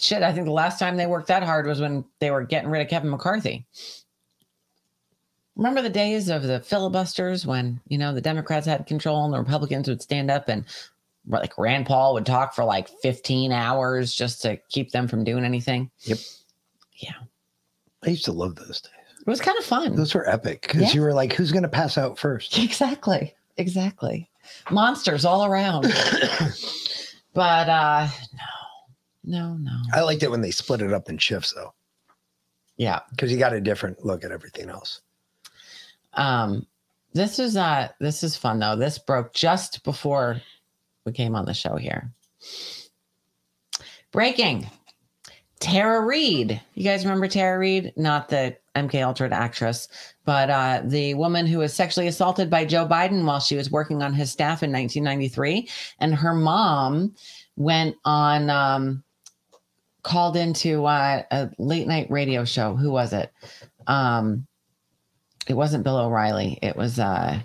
shit, 0.00 0.22
I 0.22 0.32
think 0.32 0.46
the 0.46 0.52
last 0.52 0.78
time 0.78 0.96
they 0.96 1.06
worked 1.06 1.28
that 1.28 1.42
hard 1.42 1.66
was 1.66 1.80
when 1.80 2.04
they 2.20 2.30
were 2.30 2.42
getting 2.44 2.70
rid 2.70 2.82
of 2.82 2.88
Kevin 2.88 3.10
McCarthy. 3.10 3.66
Remember 5.56 5.82
the 5.82 5.90
days 5.90 6.30
of 6.30 6.42
the 6.42 6.60
filibusters 6.60 7.46
when, 7.46 7.80
you 7.86 7.98
know, 7.98 8.14
the 8.14 8.22
Democrats 8.22 8.66
had 8.66 8.86
control 8.86 9.24
and 9.26 9.34
the 9.34 9.38
Republicans 9.38 9.88
would 9.88 10.00
stand 10.00 10.30
up 10.30 10.48
and 10.48 10.64
like 11.26 11.56
Rand 11.58 11.86
Paul 11.86 12.14
would 12.14 12.26
talk 12.26 12.54
for 12.54 12.64
like 12.64 12.88
15 13.02 13.52
hours 13.52 14.14
just 14.14 14.42
to 14.42 14.56
keep 14.70 14.90
them 14.90 15.06
from 15.08 15.24
doing 15.24 15.44
anything. 15.44 15.90
Yep. 16.00 16.18
Yeah. 16.96 17.14
I 18.04 18.10
used 18.10 18.24
to 18.24 18.32
love 18.32 18.56
those 18.56 18.80
days. 18.80 18.92
It 19.20 19.26
was 19.30 19.40
kind 19.40 19.56
of 19.58 19.64
fun. 19.64 19.94
Those 19.94 20.14
were 20.14 20.28
epic 20.28 20.62
because 20.62 20.80
Yeah. 20.82 20.92
you 20.94 21.00
were 21.02 21.14
like, 21.14 21.32
who's 21.32 21.52
going 21.52 21.62
to 21.62 21.68
pass 21.68 21.96
out 21.96 22.18
first? 22.18 22.58
Exactly. 22.58 23.34
Exactly. 23.56 24.28
Monsters 24.70 25.24
all 25.24 25.44
around. 25.44 25.82
but 27.34 27.68
uh 27.68 28.08
no. 29.24 29.54
No, 29.54 29.54
no. 29.54 29.78
I 29.94 30.00
liked 30.00 30.24
it 30.24 30.30
when 30.30 30.40
they 30.40 30.50
split 30.50 30.82
it 30.82 30.92
up 30.92 31.08
in 31.08 31.18
shifts 31.18 31.52
though. 31.52 31.72
Yeah. 32.76 33.00
Because 33.10 33.30
you 33.30 33.38
got 33.38 33.52
a 33.52 33.60
different 33.60 34.04
look 34.04 34.24
at 34.24 34.32
everything 34.32 34.68
else. 34.68 35.00
Um 36.14 36.66
this 37.14 37.38
is 37.38 37.56
uh 37.56 37.88
this 38.00 38.24
is 38.24 38.36
fun 38.36 38.58
though. 38.58 38.74
This 38.74 38.98
broke 38.98 39.32
just 39.32 39.84
before 39.84 40.42
we 41.04 41.12
came 41.12 41.34
on 41.34 41.44
the 41.44 41.54
show 41.54 41.76
here. 41.76 42.10
Breaking. 44.12 44.68
Tara 45.60 46.04
Reade. 46.04 46.60
You 46.74 46.84
guys 46.84 47.04
remember 47.04 47.28
Tara 47.28 47.58
Reade? 47.58 47.92
Not 47.96 48.28
the 48.28 48.56
MK 48.74 49.04
Ultra 49.04 49.32
actress, 49.32 49.88
but 50.24 50.50
uh, 50.50 50.82
the 50.84 51.14
woman 51.14 51.46
who 51.46 51.58
was 51.58 51.72
sexually 51.72 52.08
assaulted 52.08 52.50
by 52.50 52.64
Joe 52.64 52.86
Biden 52.86 53.24
while 53.24 53.38
she 53.38 53.56
was 53.56 53.70
working 53.70 54.02
on 54.02 54.12
his 54.12 54.32
staff 54.32 54.62
in 54.62 54.72
1993. 54.72 55.68
And 56.00 56.14
her 56.14 56.34
mom 56.34 57.14
went 57.56 57.96
on, 58.04 58.50
um, 58.50 59.04
called 60.02 60.36
into 60.36 60.84
uh, 60.84 61.22
a 61.30 61.50
late 61.58 61.86
night 61.86 62.10
radio 62.10 62.44
show. 62.44 62.74
Who 62.74 62.90
was 62.90 63.12
it? 63.12 63.32
Um, 63.86 64.46
it 65.46 65.54
wasn't 65.54 65.84
Bill 65.84 65.98
O'Reilly. 65.98 66.58
It 66.60 66.76
was 66.76 66.98
uh, 66.98 67.40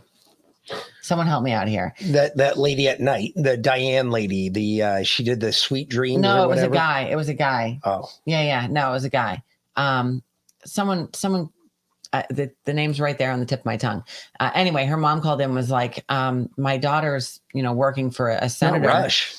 Someone 1.08 1.26
help 1.28 1.42
me 1.42 1.54
out 1.54 1.70
here. 1.70 1.94
That 2.08 2.36
that 2.36 2.58
lady 2.58 2.90
at 2.90 3.00
night, 3.00 3.32
the 3.38 3.56
Diane 3.56 4.12
lady, 4.12 4.50
the 4.50 4.84
uh 4.84 5.04
she 5.04 5.24
did 5.24 5.40
the 5.40 5.54
sweet 5.54 5.88
dreams. 5.88 6.22
No, 6.22 6.44
it 6.44 6.48
was 6.50 6.62
a 6.62 6.68
guy. 6.68 7.04
It 7.04 7.16
was 7.16 7.30
a 7.30 7.34
guy. 7.34 7.80
Oh, 7.86 8.10
Yeah, 8.26 8.42
yeah. 8.44 8.68
No, 8.68 8.90
it 8.90 8.92
was 8.92 9.06
a 9.06 9.10
guy. 9.10 9.42
Um, 9.78 10.22
someone, 10.66 11.14
someone. 11.14 11.50
Uh, 12.12 12.24
the 12.30 12.52
the 12.66 12.74
name's 12.74 13.00
right 13.00 13.18
there 13.18 13.32
on 13.32 13.40
the 13.40 13.46
tip 13.46 13.60
of 13.62 13.66
my 13.66 13.78
tongue. 13.78 14.04
Uh, 14.40 14.52
anyway, 14.54 14.86
her 14.86 14.98
mom 14.98 15.22
called 15.22 15.40
in 15.40 15.46
and 15.46 15.56
was 15.56 15.70
like, 15.70 16.04
um, 16.10 16.50
"My 16.58 16.78
daughter's, 16.78 17.40
you 17.54 17.64
know, 17.64 17.72
working 17.74 18.12
for 18.12 18.30
a 18.30 18.42
no 18.42 18.48
senator. 18.48 18.88
rush. 18.88 19.34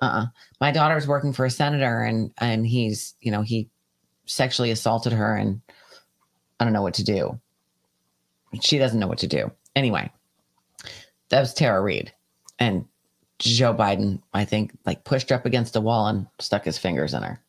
Uh-uh. 0.00 0.26
My 0.60 0.70
daughter's 0.72 1.06
working 1.06 1.32
for 1.34 1.44
a 1.44 1.50
senator, 1.50 2.00
and 2.02 2.32
and 2.38 2.66
he's, 2.66 3.14
you 3.20 3.30
know, 3.30 3.42
he 3.42 3.68
sexually 4.24 4.70
assaulted 4.70 5.12
her, 5.12 5.34
and 5.36 5.60
I 6.58 6.64
don't 6.64 6.72
know 6.72 6.82
what 6.82 6.94
to 6.94 7.04
do. 7.04 7.38
She 8.62 8.78
doesn't 8.78 8.98
know 8.98 9.08
what 9.08 9.18
to 9.18 9.26
do. 9.26 9.50
Anyway, 9.74 10.10
that 11.30 11.40
was 11.40 11.54
Tara 11.54 11.82
Reade, 11.82 12.12
and 12.58 12.84
Joe 13.38 13.74
Biden, 13.74 14.20
I 14.32 14.44
think, 14.44 14.76
like 14.86 15.04
pushed 15.04 15.30
her 15.30 15.36
up 15.36 15.46
against 15.46 15.76
a 15.76 15.80
wall 15.80 16.06
and 16.08 16.26
stuck 16.38 16.64
his 16.64 16.78
fingers 16.78 17.14
in 17.14 17.22
her. 17.22 17.40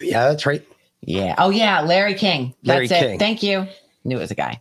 Yeah, 0.00 0.28
that's 0.28 0.46
right. 0.46 0.66
Yeah. 1.00 1.34
Oh 1.38 1.50
yeah, 1.50 1.80
Larry 1.80 2.14
King. 2.14 2.54
That's 2.62 2.68
Larry 2.68 2.84
it. 2.86 2.88
King. 2.88 3.18
Thank 3.18 3.42
you. 3.42 3.66
Knew 4.04 4.16
it 4.16 4.20
was 4.20 4.30
a 4.30 4.36
guy. 4.36 4.60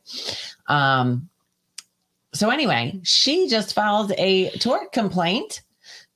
Um 0.68 1.30
so 2.34 2.49
anyway, 2.49 2.99
she 3.03 3.47
just 3.49 3.73
filed 3.73 4.13
a 4.18 4.49
tort 4.51 4.91
complaint 4.93 5.61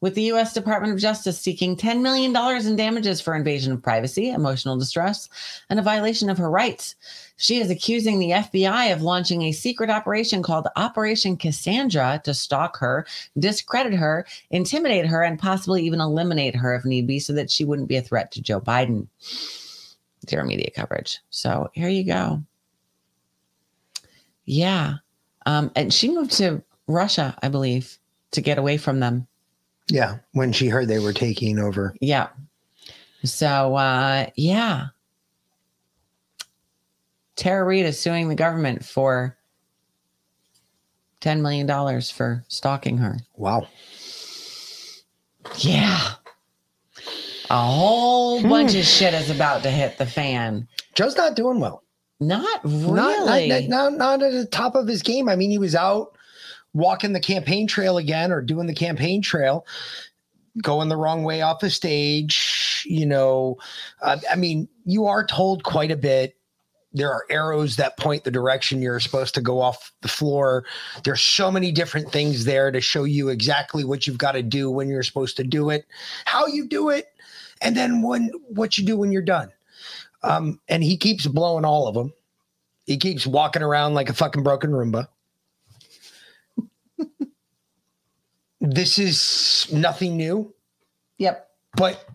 with 0.02 0.16
the 0.16 0.24
US 0.34 0.54
Department 0.54 0.94
of 0.94 1.00
Justice 1.00 1.40
seeking 1.40 1.76
10 1.76 2.02
million 2.02 2.34
dollars 2.34 2.66
in 2.66 2.76
damages 2.76 3.22
for 3.22 3.36
invasion 3.36 3.74
of 3.74 3.82
privacy, 3.82 4.30
emotional 4.30 4.78
distress, 4.78 5.30
and 5.70 5.80
a 5.80 5.84
violation 5.84 6.30
of 6.30 6.38
her 6.38 6.50
rights. 6.50 6.96
She 7.38 7.60
is 7.60 7.70
accusing 7.70 8.20
the 8.20 8.32
FBI 8.32 8.94
of 8.94 9.02
launching 9.02 9.44
a 9.44 9.52
secret 9.52 9.90
operation 9.90 10.44
called 10.44 10.68
Operation 10.76 11.38
Cassandra 11.38 12.22
to 12.24 12.34
stalk 12.34 12.78
her, 12.78 13.06
discredit 13.40 13.94
her, 13.94 14.26
intimidate 14.52 15.06
her, 15.06 15.24
and 15.24 15.40
possibly 15.40 15.84
even 15.84 16.00
eliminate 16.00 16.56
her 16.56 16.76
if 16.76 16.86
need 16.86 17.08
be 17.08 17.20
so 17.20 17.34
that 17.34 17.52
she 17.52 17.66
wouldn't 17.66 17.90
be 17.90 17.98
a 17.98 18.02
threat 18.02 18.32
to 18.32 18.42
Joe 18.42 18.62
Biden 18.62 19.08
zero 20.30 20.46
media 20.46 20.70
coverage. 20.76 21.20
So 21.30 21.70
here 21.74 21.90
you 21.90 22.04
go. 22.04 22.44
Yeah. 24.46 24.96
Um, 25.46 25.72
and 25.76 25.94
she 25.94 26.10
moved 26.10 26.32
to 26.34 26.64
Russia, 26.88 27.38
I 27.42 27.50
believe, 27.50 27.98
to 28.32 28.42
get 28.42 28.58
away 28.58 28.78
from 28.78 29.00
them. 29.00 29.28
Yeah, 29.88 30.18
when 30.32 30.52
she 30.52 30.68
heard 30.68 30.88
they 30.88 31.00
were 31.00 31.14
taking 31.14 31.60
over. 31.60 31.94
Yeah. 32.02 32.30
So 33.24 33.76
uh 33.76 34.28
yeah. 34.36 34.88
Tara 37.36 37.66
Reade 37.66 37.86
is 37.86 38.00
suing 38.00 38.30
the 38.30 38.36
government 38.36 38.84
for 38.86 39.38
$10 41.22 41.42
million 41.42 41.68
for 42.02 42.44
stalking 42.48 42.98
her. 42.98 43.18
Wow. 43.36 43.68
Yeah. 45.58 46.00
A 47.50 47.62
whole 47.62 48.40
Hmm. 48.42 48.50
bunch 48.50 48.76
of 48.76 48.86
shit 48.86 49.14
is 49.14 49.30
about 49.30 49.64
to 49.64 49.70
hit 49.72 49.98
the 49.98 50.06
fan. 50.06 50.68
Joe's 50.94 51.18
not 51.18 51.36
doing 51.36 51.60
well. 51.60 51.84
Not 52.22 52.64
Not, 52.64 53.28
really. 53.28 53.68
not, 53.68 53.92
not, 53.92 53.94
not 53.98 54.24
at 54.24 54.32
the 54.32 54.46
top 54.46 54.76
of 54.76 54.88
his 54.88 55.02
game. 55.02 55.28
I 55.28 55.36
mean, 55.36 55.52
he 55.52 55.58
was 55.58 55.76
out 55.76 56.15
walking 56.76 57.14
the 57.14 57.20
campaign 57.20 57.66
trail 57.66 57.98
again 57.98 58.32
or 58.32 58.42
doing 58.42 58.68
the 58.68 58.76
campaign 58.76 59.22
trail, 59.22 59.66
going 60.62 60.90
the 60.90 60.98
wrong 60.98 61.24
way 61.24 61.42
off 61.42 61.62
the 61.62 61.70
stage. 61.72 62.86
You 62.86 63.08
know, 63.08 63.58
uh, 64.02 64.18
I 64.30 64.36
mean, 64.36 64.68
you 64.86 65.08
are 65.08 65.26
told 65.26 65.64
quite 65.64 65.90
a 65.90 65.96
bit. 65.96 66.36
There 66.94 67.12
are 67.12 67.26
arrows 67.30 67.78
that 67.78 67.98
point 67.98 68.24
the 68.24 68.32
direction 68.32 68.82
you're 68.82 69.00
supposed 69.00 69.34
to 69.36 69.42
go 69.42 69.60
off 69.60 69.92
the 70.02 70.08
floor. 70.08 70.66
There's 71.04 71.22
so 71.22 71.52
many 71.52 71.72
different 71.72 72.12
things 72.12 72.46
there 72.46 72.72
to 72.72 72.80
show 72.80 73.04
you 73.04 73.30
exactly 73.30 73.84
what 73.84 74.06
you've 74.06 74.18
got 74.18 74.34
to 74.34 74.44
do 74.44 74.70
when 74.70 74.88
you're 74.88 75.04
supposed 75.04 75.36
to 75.38 75.44
do 75.44 75.70
it, 75.72 75.86
how 76.26 76.46
you 76.46 76.68
do 76.68 76.90
it, 76.90 77.08
and 77.62 77.76
then 77.76 78.02
when 78.02 78.32
what 78.48 78.78
you 78.78 78.86
do 78.86 78.98
when 78.98 79.12
you're 79.12 79.22
done. 79.22 79.52
Um, 80.24 80.60
and 80.70 80.84
he 80.84 80.98
keeps 80.98 81.28
blowing 81.28 81.66
all 81.66 81.88
of 81.88 81.96
them. 81.96 82.14
He 82.86 82.98
keeps 82.98 83.28
walking 83.28 83.62
around 83.62 83.94
like 83.94 84.10
a 84.10 84.14
fucking 84.14 84.44
broken 84.44 84.72
Roomba. 84.72 85.08
This 88.62 88.98
is 89.00 89.68
nothing 89.72 90.18
new. 90.18 90.54
Yep. 91.18 91.50
But 91.78 92.06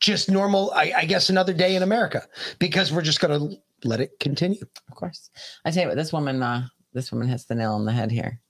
just 0.00 0.30
normal, 0.30 0.72
I, 0.74 0.92
I 0.96 1.04
guess, 1.04 1.30
another 1.30 1.52
day 1.52 1.76
in 1.76 1.82
America 1.82 2.22
because 2.58 2.92
we're 2.92 3.02
just 3.02 3.20
going 3.20 3.38
to 3.38 3.56
let 3.84 4.00
it 4.00 4.18
continue. 4.20 4.60
Of 4.88 4.94
course. 4.94 5.30
I 5.64 5.70
tell 5.70 5.82
you 5.82 5.88
what, 5.88 5.96
this 5.96 6.12
woman, 6.12 6.42
uh, 6.42 6.68
this 6.92 7.12
woman 7.12 7.28
hits 7.28 7.44
the 7.44 7.54
nail 7.54 7.72
on 7.72 7.84
the 7.84 7.92
head 7.92 8.10
here. 8.10 8.40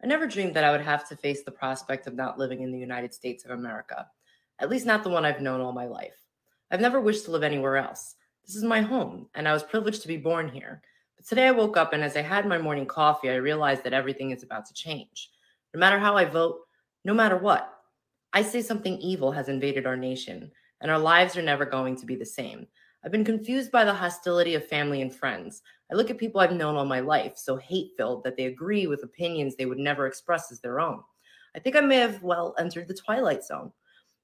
I 0.00 0.06
never 0.06 0.28
dreamed 0.28 0.54
that 0.54 0.64
I 0.64 0.70
would 0.70 0.80
have 0.80 1.08
to 1.08 1.16
face 1.16 1.42
the 1.42 1.50
prospect 1.50 2.06
of 2.06 2.14
not 2.14 2.38
living 2.38 2.62
in 2.62 2.70
the 2.70 2.78
United 2.78 3.12
States 3.12 3.44
of 3.44 3.50
America, 3.50 4.06
at 4.60 4.70
least 4.70 4.86
not 4.86 5.02
the 5.02 5.10
one 5.10 5.24
I've 5.24 5.40
known 5.40 5.60
all 5.60 5.72
my 5.72 5.86
life. 5.86 6.27
I've 6.70 6.80
never 6.82 7.00
wished 7.00 7.24
to 7.24 7.30
live 7.30 7.42
anywhere 7.42 7.78
else. 7.78 8.16
This 8.46 8.54
is 8.54 8.62
my 8.62 8.82
home, 8.82 9.28
and 9.34 9.48
I 9.48 9.54
was 9.54 9.62
privileged 9.62 10.02
to 10.02 10.08
be 10.08 10.18
born 10.18 10.48
here. 10.48 10.82
But 11.16 11.26
today 11.26 11.46
I 11.46 11.50
woke 11.52 11.78
up, 11.78 11.94
and 11.94 12.04
as 12.04 12.14
I 12.14 12.20
had 12.20 12.46
my 12.46 12.58
morning 12.58 12.84
coffee, 12.84 13.30
I 13.30 13.36
realized 13.36 13.84
that 13.84 13.94
everything 13.94 14.32
is 14.32 14.42
about 14.42 14.66
to 14.66 14.74
change. 14.74 15.30
No 15.72 15.80
matter 15.80 15.98
how 15.98 16.16
I 16.16 16.26
vote, 16.26 16.60
no 17.06 17.14
matter 17.14 17.38
what, 17.38 17.72
I 18.34 18.42
say 18.42 18.60
something 18.60 18.98
evil 18.98 19.32
has 19.32 19.48
invaded 19.48 19.86
our 19.86 19.96
nation, 19.96 20.50
and 20.82 20.90
our 20.90 20.98
lives 20.98 21.38
are 21.38 21.42
never 21.42 21.64
going 21.64 21.96
to 21.96 22.06
be 22.06 22.16
the 22.16 22.26
same. 22.26 22.66
I've 23.02 23.12
been 23.12 23.24
confused 23.24 23.72
by 23.72 23.84
the 23.84 23.94
hostility 23.94 24.54
of 24.54 24.66
family 24.66 25.00
and 25.00 25.14
friends. 25.14 25.62
I 25.90 25.94
look 25.94 26.10
at 26.10 26.18
people 26.18 26.42
I've 26.42 26.52
known 26.52 26.76
all 26.76 26.84
my 26.84 27.00
life, 27.00 27.38
so 27.38 27.56
hate 27.56 27.92
filled 27.96 28.24
that 28.24 28.36
they 28.36 28.44
agree 28.44 28.86
with 28.86 29.04
opinions 29.04 29.56
they 29.56 29.66
would 29.66 29.78
never 29.78 30.06
express 30.06 30.52
as 30.52 30.60
their 30.60 30.80
own. 30.80 31.00
I 31.56 31.60
think 31.60 31.76
I 31.76 31.80
may 31.80 31.96
have, 31.96 32.22
well, 32.22 32.54
entered 32.58 32.88
the 32.88 32.94
twilight 32.94 33.42
zone. 33.42 33.72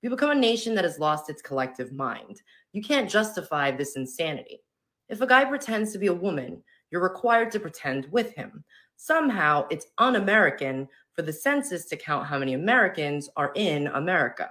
We 0.05 0.11
become 0.11 0.33
a 0.33 0.35
nation 0.35 0.75
that 0.75 0.85
has 0.85 0.99
lost 0.99 1.31
its 1.31 1.41
collective 1.41 1.91
mind. 1.91 2.43
You 2.75 2.83
can't 2.83 3.09
justify 3.09 3.71
this 3.71 3.97
insanity. 3.97 4.61
If 5.09 5.23
a 5.23 5.27
guy 5.27 5.47
pretends 5.47 5.93
to 5.93 5.99
be 5.99 6.09
a 6.09 6.13
woman, 6.13 6.63
you're 6.91 7.03
required 7.03 7.51
to 7.53 7.59
pretend 7.59 8.13
with 8.13 8.35
him. 8.35 8.65
Somehow, 8.97 9.67
it's 9.71 9.87
un 9.97 10.17
American 10.17 10.89
for 11.15 11.23
the 11.23 11.33
census 11.33 11.87
to 11.87 11.97
count 11.97 12.27
how 12.27 12.39
many 12.39 12.53
Americans 12.53 13.31
are 13.39 13.53
in 13.55 13.87
America. 13.87 14.51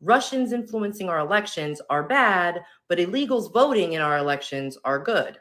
Russians 0.00 0.52
influencing 0.52 1.08
our 1.08 1.18
elections 1.18 1.80
are 1.90 2.04
bad, 2.04 2.62
but 2.88 2.98
illegals 2.98 3.52
voting 3.52 3.94
in 3.94 4.00
our 4.00 4.18
elections 4.18 4.78
are 4.84 5.00
good. 5.00 5.38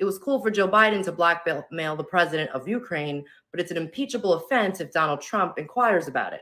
It 0.00 0.04
was 0.04 0.18
cool 0.18 0.42
for 0.42 0.50
Joe 0.50 0.66
Biden 0.66 1.04
to 1.04 1.12
blackmail 1.12 1.94
the 1.94 2.02
president 2.02 2.50
of 2.50 2.66
Ukraine, 2.66 3.24
but 3.52 3.60
it's 3.60 3.70
an 3.70 3.76
impeachable 3.76 4.32
offense 4.32 4.80
if 4.80 4.90
Donald 4.90 5.20
Trump 5.20 5.58
inquires 5.58 6.08
about 6.08 6.32
it. 6.32 6.40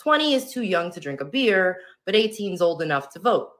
20 0.00 0.32
is 0.32 0.50
too 0.50 0.62
young 0.62 0.90
to 0.90 0.98
drink 0.98 1.20
a 1.20 1.26
beer, 1.26 1.80
but 2.10 2.16
18 2.16 2.54
is 2.54 2.60
old 2.60 2.82
enough 2.82 3.08
to 3.08 3.20
vote. 3.20 3.52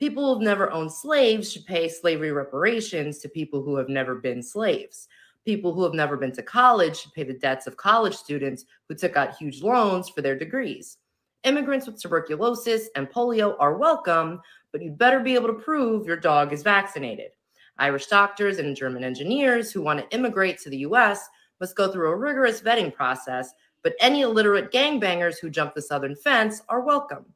People 0.00 0.32
who've 0.32 0.42
never 0.42 0.70
owned 0.70 0.90
slaves 0.90 1.52
should 1.52 1.66
pay 1.66 1.90
slavery 1.90 2.32
reparations 2.32 3.18
to 3.18 3.28
people 3.28 3.62
who 3.62 3.76
have 3.76 3.90
never 3.90 4.14
been 4.14 4.42
slaves. 4.42 5.08
People 5.44 5.74
who 5.74 5.82
have 5.82 5.92
never 5.92 6.16
been 6.16 6.32
to 6.32 6.42
college 6.42 6.96
should 6.96 7.12
pay 7.12 7.22
the 7.22 7.34
debts 7.34 7.66
of 7.66 7.76
college 7.76 8.14
students 8.14 8.64
who 8.88 8.94
took 8.94 9.18
out 9.18 9.36
huge 9.36 9.60
loans 9.60 10.08
for 10.08 10.22
their 10.22 10.38
degrees. 10.38 10.96
Immigrants 11.44 11.86
with 11.86 12.00
tuberculosis 12.00 12.88
and 12.96 13.10
polio 13.10 13.56
are 13.58 13.76
welcome, 13.76 14.40
but 14.72 14.80
you'd 14.80 14.96
better 14.96 15.20
be 15.20 15.34
able 15.34 15.48
to 15.48 15.62
prove 15.62 16.06
your 16.06 16.16
dog 16.16 16.54
is 16.54 16.62
vaccinated. 16.62 17.32
Irish 17.76 18.06
doctors 18.06 18.56
and 18.56 18.74
German 18.74 19.04
engineers 19.04 19.70
who 19.70 19.82
want 19.82 20.00
to 20.00 20.16
immigrate 20.16 20.58
to 20.60 20.70
the 20.70 20.78
US 20.78 21.28
must 21.60 21.76
go 21.76 21.92
through 21.92 22.08
a 22.08 22.16
rigorous 22.16 22.62
vetting 22.62 22.94
process, 22.94 23.52
but 23.82 23.92
any 24.00 24.22
illiterate 24.22 24.72
gangbangers 24.72 25.38
who 25.38 25.50
jump 25.50 25.74
the 25.74 25.82
southern 25.82 26.16
fence 26.16 26.62
are 26.70 26.80
welcome. 26.80 27.26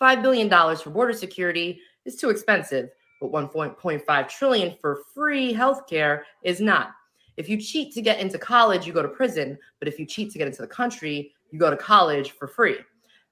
$5 0.00 0.22
billion 0.22 0.48
for 0.76 0.90
border 0.90 1.12
security 1.12 1.80
is 2.04 2.16
too 2.16 2.30
expensive, 2.30 2.90
but 3.20 3.30
1.5 3.30 4.28
trillion 4.28 4.76
for 4.80 5.02
free 5.14 5.54
healthcare 5.54 6.22
is 6.42 6.60
not. 6.60 6.90
If 7.36 7.48
you 7.48 7.60
cheat 7.60 7.92
to 7.94 8.02
get 8.02 8.20
into 8.20 8.38
college, 8.38 8.86
you 8.86 8.92
go 8.92 9.02
to 9.02 9.08
prison, 9.08 9.58
but 9.78 9.88
if 9.88 9.98
you 9.98 10.06
cheat 10.06 10.30
to 10.32 10.38
get 10.38 10.46
into 10.46 10.62
the 10.62 10.68
country, 10.68 11.32
you 11.50 11.58
go 11.58 11.70
to 11.70 11.76
college 11.76 12.32
for 12.32 12.46
free. 12.46 12.78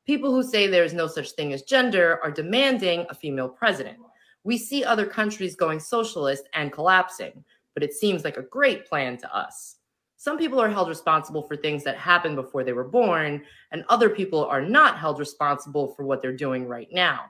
People 0.06 0.32
who 0.32 0.42
say 0.42 0.66
there 0.66 0.84
is 0.84 0.94
no 0.94 1.06
such 1.06 1.32
thing 1.32 1.52
as 1.52 1.62
gender 1.62 2.18
are 2.22 2.30
demanding 2.30 3.06
a 3.08 3.14
female 3.14 3.48
president. 3.48 3.98
We 4.44 4.58
see 4.58 4.82
other 4.82 5.06
countries 5.06 5.54
going 5.54 5.78
socialist 5.78 6.48
and 6.54 6.72
collapsing, 6.72 7.44
but 7.74 7.84
it 7.84 7.92
seems 7.92 8.24
like 8.24 8.36
a 8.36 8.42
great 8.42 8.86
plan 8.88 9.16
to 9.18 9.34
us. 9.34 9.76
Some 10.22 10.38
people 10.38 10.60
are 10.60 10.68
held 10.68 10.88
responsible 10.88 11.42
for 11.42 11.56
things 11.56 11.82
that 11.82 11.96
happened 11.96 12.36
before 12.36 12.62
they 12.62 12.72
were 12.72 12.86
born, 12.86 13.42
and 13.72 13.84
other 13.88 14.08
people 14.08 14.44
are 14.44 14.62
not 14.62 14.96
held 14.96 15.18
responsible 15.18 15.96
for 15.96 16.04
what 16.04 16.22
they're 16.22 16.32
doing 16.32 16.64
right 16.64 16.86
now. 16.92 17.24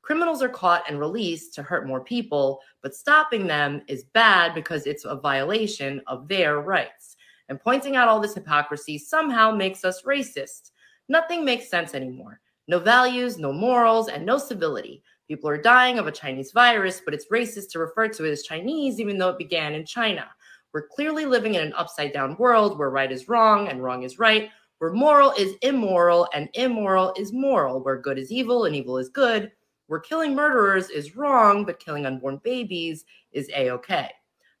Criminals 0.00 0.44
are 0.44 0.48
caught 0.48 0.88
and 0.88 1.00
released 1.00 1.54
to 1.54 1.64
hurt 1.64 1.88
more 1.88 2.04
people, 2.04 2.60
but 2.84 2.94
stopping 2.94 3.48
them 3.48 3.82
is 3.88 4.04
bad 4.14 4.54
because 4.54 4.86
it's 4.86 5.04
a 5.04 5.16
violation 5.16 6.00
of 6.06 6.28
their 6.28 6.60
rights. 6.60 7.16
And 7.48 7.58
pointing 7.60 7.96
out 7.96 8.06
all 8.06 8.20
this 8.20 8.34
hypocrisy 8.34 8.96
somehow 8.96 9.50
makes 9.50 9.84
us 9.84 10.02
racist. 10.02 10.70
Nothing 11.08 11.44
makes 11.44 11.68
sense 11.68 11.96
anymore. 11.96 12.40
No 12.68 12.78
values, 12.78 13.38
no 13.38 13.52
morals, 13.52 14.08
and 14.08 14.24
no 14.24 14.38
civility. 14.38 15.02
People 15.26 15.50
are 15.50 15.60
dying 15.60 15.98
of 15.98 16.06
a 16.06 16.12
Chinese 16.12 16.52
virus, 16.52 17.02
but 17.04 17.12
it's 17.12 17.26
racist 17.26 17.70
to 17.70 17.80
refer 17.80 18.06
to 18.06 18.24
it 18.24 18.30
as 18.30 18.44
Chinese, 18.44 19.00
even 19.00 19.18
though 19.18 19.30
it 19.30 19.38
began 19.38 19.74
in 19.74 19.84
China. 19.84 20.28
We're 20.76 20.88
clearly 20.88 21.24
living 21.24 21.54
in 21.54 21.62
an 21.62 21.72
upside 21.72 22.12
down 22.12 22.36
world 22.36 22.78
where 22.78 22.90
right 22.90 23.10
is 23.10 23.30
wrong 23.30 23.68
and 23.68 23.82
wrong 23.82 24.02
is 24.02 24.18
right, 24.18 24.50
where 24.76 24.92
moral 24.92 25.30
is 25.30 25.54
immoral 25.62 26.28
and 26.34 26.50
immoral 26.52 27.14
is 27.16 27.32
moral, 27.32 27.82
where 27.82 27.98
good 27.98 28.18
is 28.18 28.30
evil 28.30 28.66
and 28.66 28.76
evil 28.76 28.98
is 28.98 29.08
good, 29.08 29.50
where 29.86 30.00
killing 30.00 30.34
murderers 30.34 30.90
is 30.90 31.16
wrong, 31.16 31.64
but 31.64 31.80
killing 31.80 32.04
unborn 32.04 32.42
babies 32.44 33.06
is 33.32 33.48
a 33.56 33.70
okay. 33.70 34.10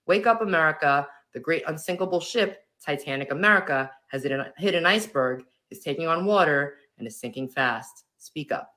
Wake 0.06 0.26
up, 0.26 0.40
America. 0.40 1.06
The 1.34 1.40
great 1.40 1.64
unsinkable 1.66 2.20
ship, 2.20 2.62
Titanic 2.82 3.30
America, 3.30 3.90
has 4.08 4.22
hit 4.22 4.74
an, 4.74 4.86
iceberg, 4.86 5.44
is 5.70 5.80
taking 5.80 6.06
on 6.06 6.24
water, 6.24 6.76
and 6.96 7.06
is 7.06 7.20
sinking 7.20 7.48
fast. 7.48 8.04
Speak 8.16 8.52
up. 8.52 8.74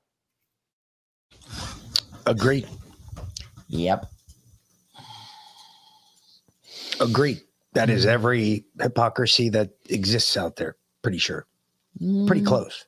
Agreed. 2.26 2.68
Yep. 3.68 4.12
Agreed. 7.00 7.40
That 7.72 7.88
is 7.90 8.04
every 8.06 8.64
hypocrisy 8.80 9.48
that 9.50 9.70
exists 9.88 10.36
out 10.36 10.56
there. 10.56 10.76
Pretty 11.02 11.18
sure. 11.18 11.46
Pretty 12.26 12.42
Mm. 12.42 12.46
close. 12.46 12.86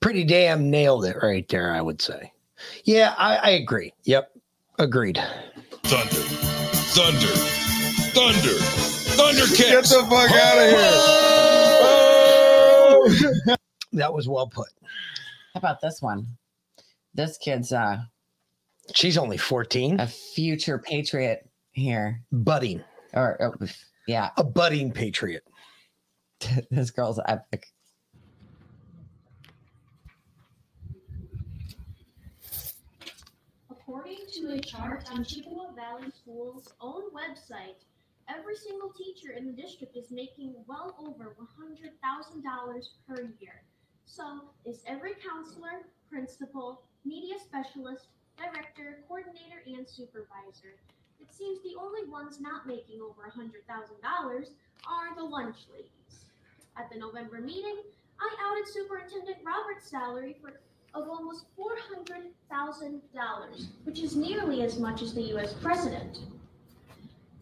Pretty 0.00 0.24
damn 0.24 0.70
nailed 0.70 1.04
it 1.04 1.16
right 1.22 1.48
there, 1.48 1.72
I 1.72 1.80
would 1.80 2.00
say. 2.00 2.32
Yeah, 2.84 3.14
I, 3.18 3.36
I 3.36 3.50
agree. 3.50 3.92
Yep. 4.04 4.30
Agreed. 4.78 5.16
Thunder, 5.84 6.14
thunder, 6.14 7.34
thunder, 8.12 8.58
thundercats. 9.16 9.58
Get 9.58 9.84
the 9.84 10.06
fuck 10.08 10.30
out 10.30 10.58
of 10.58 10.70
here. 13.46 13.56
That 13.92 14.12
was 14.12 14.28
well 14.28 14.46
put. 14.46 14.68
How 15.54 15.58
about 15.58 15.80
this 15.80 16.02
one? 16.02 16.26
This 17.14 17.38
kid's 17.38 17.72
uh 17.72 18.02
she's 18.94 19.16
only 19.16 19.38
14. 19.38 19.98
A 19.98 20.06
future 20.06 20.78
patriot 20.78 21.47
here. 21.78 22.22
Budding. 22.32 22.82
Or 23.14 23.40
uh, 23.42 23.66
yeah. 24.06 24.30
A 24.36 24.44
budding 24.44 24.92
patriot. 24.92 25.44
this 26.70 26.90
girl's 26.90 27.20
epic. 27.26 27.66
According 33.70 34.18
to 34.34 34.52
a 34.52 34.60
chart 34.60 35.08
on 35.10 35.24
Chippewa 35.24 35.72
Valley 35.72 36.10
School's 36.14 36.74
own 36.80 37.04
website, 37.12 37.80
every 38.28 38.56
single 38.56 38.92
teacher 38.92 39.32
in 39.32 39.46
the 39.46 39.52
district 39.52 39.96
is 39.96 40.10
making 40.10 40.54
well 40.66 40.94
over 40.98 41.34
$100,000 41.40 42.88
per 43.08 43.22
year. 43.40 43.62
So 44.04 44.50
is 44.64 44.82
every 44.86 45.14
counselor, 45.14 45.86
principal, 46.10 46.82
media 47.04 47.36
specialist, 47.42 48.08
director, 48.36 49.00
coordinator, 49.08 49.62
and 49.66 49.88
supervisor. 49.88 50.76
It 51.20 51.34
seems 51.34 51.60
the 51.62 51.76
only 51.80 52.04
ones 52.08 52.40
not 52.40 52.66
making 52.66 53.00
over 53.00 53.30
$100,000 53.30 54.50
are 54.86 55.14
the 55.16 55.22
lunch 55.22 55.56
ladies. 55.72 56.24
At 56.76 56.90
the 56.90 56.98
November 56.98 57.40
meeting, 57.40 57.82
I 58.20 58.36
outed 58.40 58.68
Superintendent 58.68 59.38
Roberts' 59.44 59.90
salary 59.90 60.36
for 60.40 60.60
of 60.94 61.08
almost 61.08 61.44
$400,000, 61.58 63.66
which 63.84 64.00
is 64.00 64.16
nearly 64.16 64.62
as 64.62 64.78
much 64.78 65.02
as 65.02 65.14
the 65.14 65.36
US 65.36 65.52
president. 65.54 66.20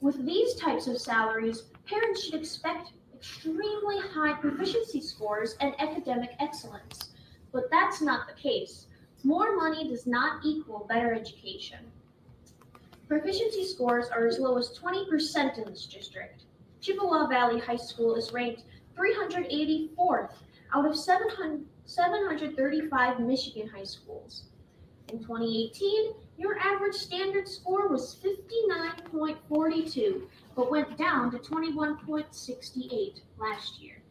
With 0.00 0.24
these 0.26 0.54
types 0.54 0.86
of 0.86 0.98
salaries, 0.98 1.64
parents 1.86 2.24
should 2.24 2.34
expect 2.34 2.92
extremely 3.14 4.00
high 4.00 4.34
proficiency 4.34 5.00
scores 5.00 5.56
and 5.60 5.74
academic 5.80 6.34
excellence. 6.38 7.10
But 7.52 7.70
that's 7.70 8.00
not 8.00 8.26
the 8.26 8.34
case. 8.34 8.86
More 9.24 9.56
money 9.56 9.88
does 9.88 10.06
not 10.06 10.44
equal 10.44 10.86
better 10.88 11.14
education. 11.14 11.78
Proficiency 13.08 13.64
scores 13.64 14.08
are 14.08 14.26
as 14.26 14.38
low 14.38 14.58
as 14.58 14.78
20% 14.78 15.58
in 15.58 15.64
this 15.64 15.86
district. 15.86 16.42
Chippewa 16.80 17.28
Valley 17.28 17.60
High 17.60 17.76
School 17.76 18.14
is 18.16 18.32
ranked 18.32 18.64
384th 18.96 20.32
out 20.74 20.86
of 20.86 20.96
700 20.96 21.66
735 21.86 23.20
Michigan 23.20 23.68
high 23.68 23.84
schools. 23.84 24.46
In 25.12 25.20
2018, 25.20 26.14
your 26.36 26.58
average 26.58 26.96
standard 26.96 27.46
score 27.48 27.86
was 27.88 28.16
59.42, 28.24 30.22
but 30.56 30.68
went 30.70 30.98
down 30.98 31.30
to 31.30 31.38
21.68 31.38 33.20
last 33.38 33.80
year. 33.80 34.02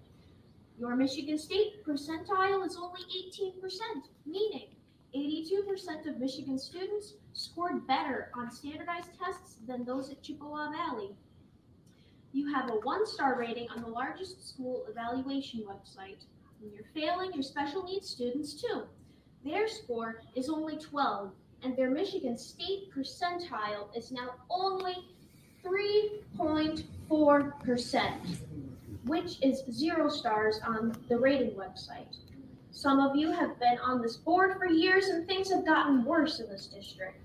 Your 0.79 0.95
Michigan 0.95 1.37
State 1.37 1.85
percentile 1.85 2.65
is 2.65 2.77
only 2.77 3.01
18%, 3.29 3.51
meaning 4.25 4.69
82% 5.13 6.07
of 6.07 6.17
Michigan 6.17 6.57
students 6.57 7.15
scored 7.35 7.85
better 7.85 8.31
on 8.33 8.49
standardized 8.49 9.09
tests 9.21 9.57
than 9.67 9.83
those 9.83 10.09
at 10.09 10.23
Chippewa 10.23 10.71
Valley. 10.71 11.11
You 12.31 12.47
have 12.53 12.69
a 12.69 12.75
one 12.75 13.05
star 13.05 13.37
rating 13.37 13.67
on 13.69 13.81
the 13.81 13.89
largest 13.89 14.47
school 14.47 14.85
evaluation 14.89 15.61
website, 15.61 16.23
and 16.61 16.71
you're 16.73 16.85
failing 16.93 17.33
your 17.33 17.43
special 17.43 17.83
needs 17.83 18.07
students 18.09 18.53
too. 18.53 18.83
Their 19.43 19.67
score 19.67 20.21
is 20.33 20.47
only 20.49 20.77
12, 20.77 21.33
and 21.61 21.75
their 21.75 21.91
Michigan 21.91 22.37
State 22.37 22.89
percentile 22.95 23.89
is 23.95 24.11
now 24.11 24.35
only 24.49 24.95
3.4%, 25.63 28.37
which 29.05 29.41
is 29.41 29.63
zero 29.71 30.09
stars 30.09 30.59
on 30.65 30.97
the 31.09 31.17
rating 31.17 31.51
website. 31.51 32.17
Some 32.71 32.99
of 32.99 33.15
you 33.15 33.31
have 33.31 33.59
been 33.59 33.77
on 33.79 34.01
this 34.01 34.17
board 34.17 34.57
for 34.57 34.67
years, 34.67 35.07
and 35.07 35.27
things 35.27 35.51
have 35.51 35.65
gotten 35.65 36.05
worse 36.05 36.39
in 36.39 36.47
this 36.49 36.67
district. 36.67 37.24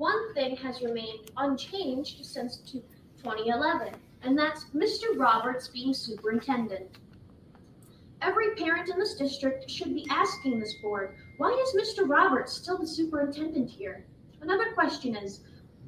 One 0.00 0.32
thing 0.32 0.56
has 0.56 0.80
remained 0.80 1.30
unchanged 1.36 2.24
since 2.24 2.56
2011, 2.56 3.92
and 4.22 4.38
that's 4.38 4.64
Mr. 4.74 5.14
Roberts 5.14 5.68
being 5.68 5.92
superintendent. 5.92 6.96
Every 8.22 8.54
parent 8.54 8.88
in 8.88 8.98
this 8.98 9.16
district 9.16 9.68
should 9.68 9.92
be 9.92 10.06
asking 10.08 10.58
this 10.58 10.72
board, 10.80 11.16
why 11.36 11.50
is 11.50 11.76
Mr. 11.76 12.08
Roberts 12.08 12.54
still 12.54 12.78
the 12.78 12.86
superintendent 12.86 13.68
here? 13.68 14.06
Another 14.40 14.72
question 14.72 15.14
is, 15.14 15.40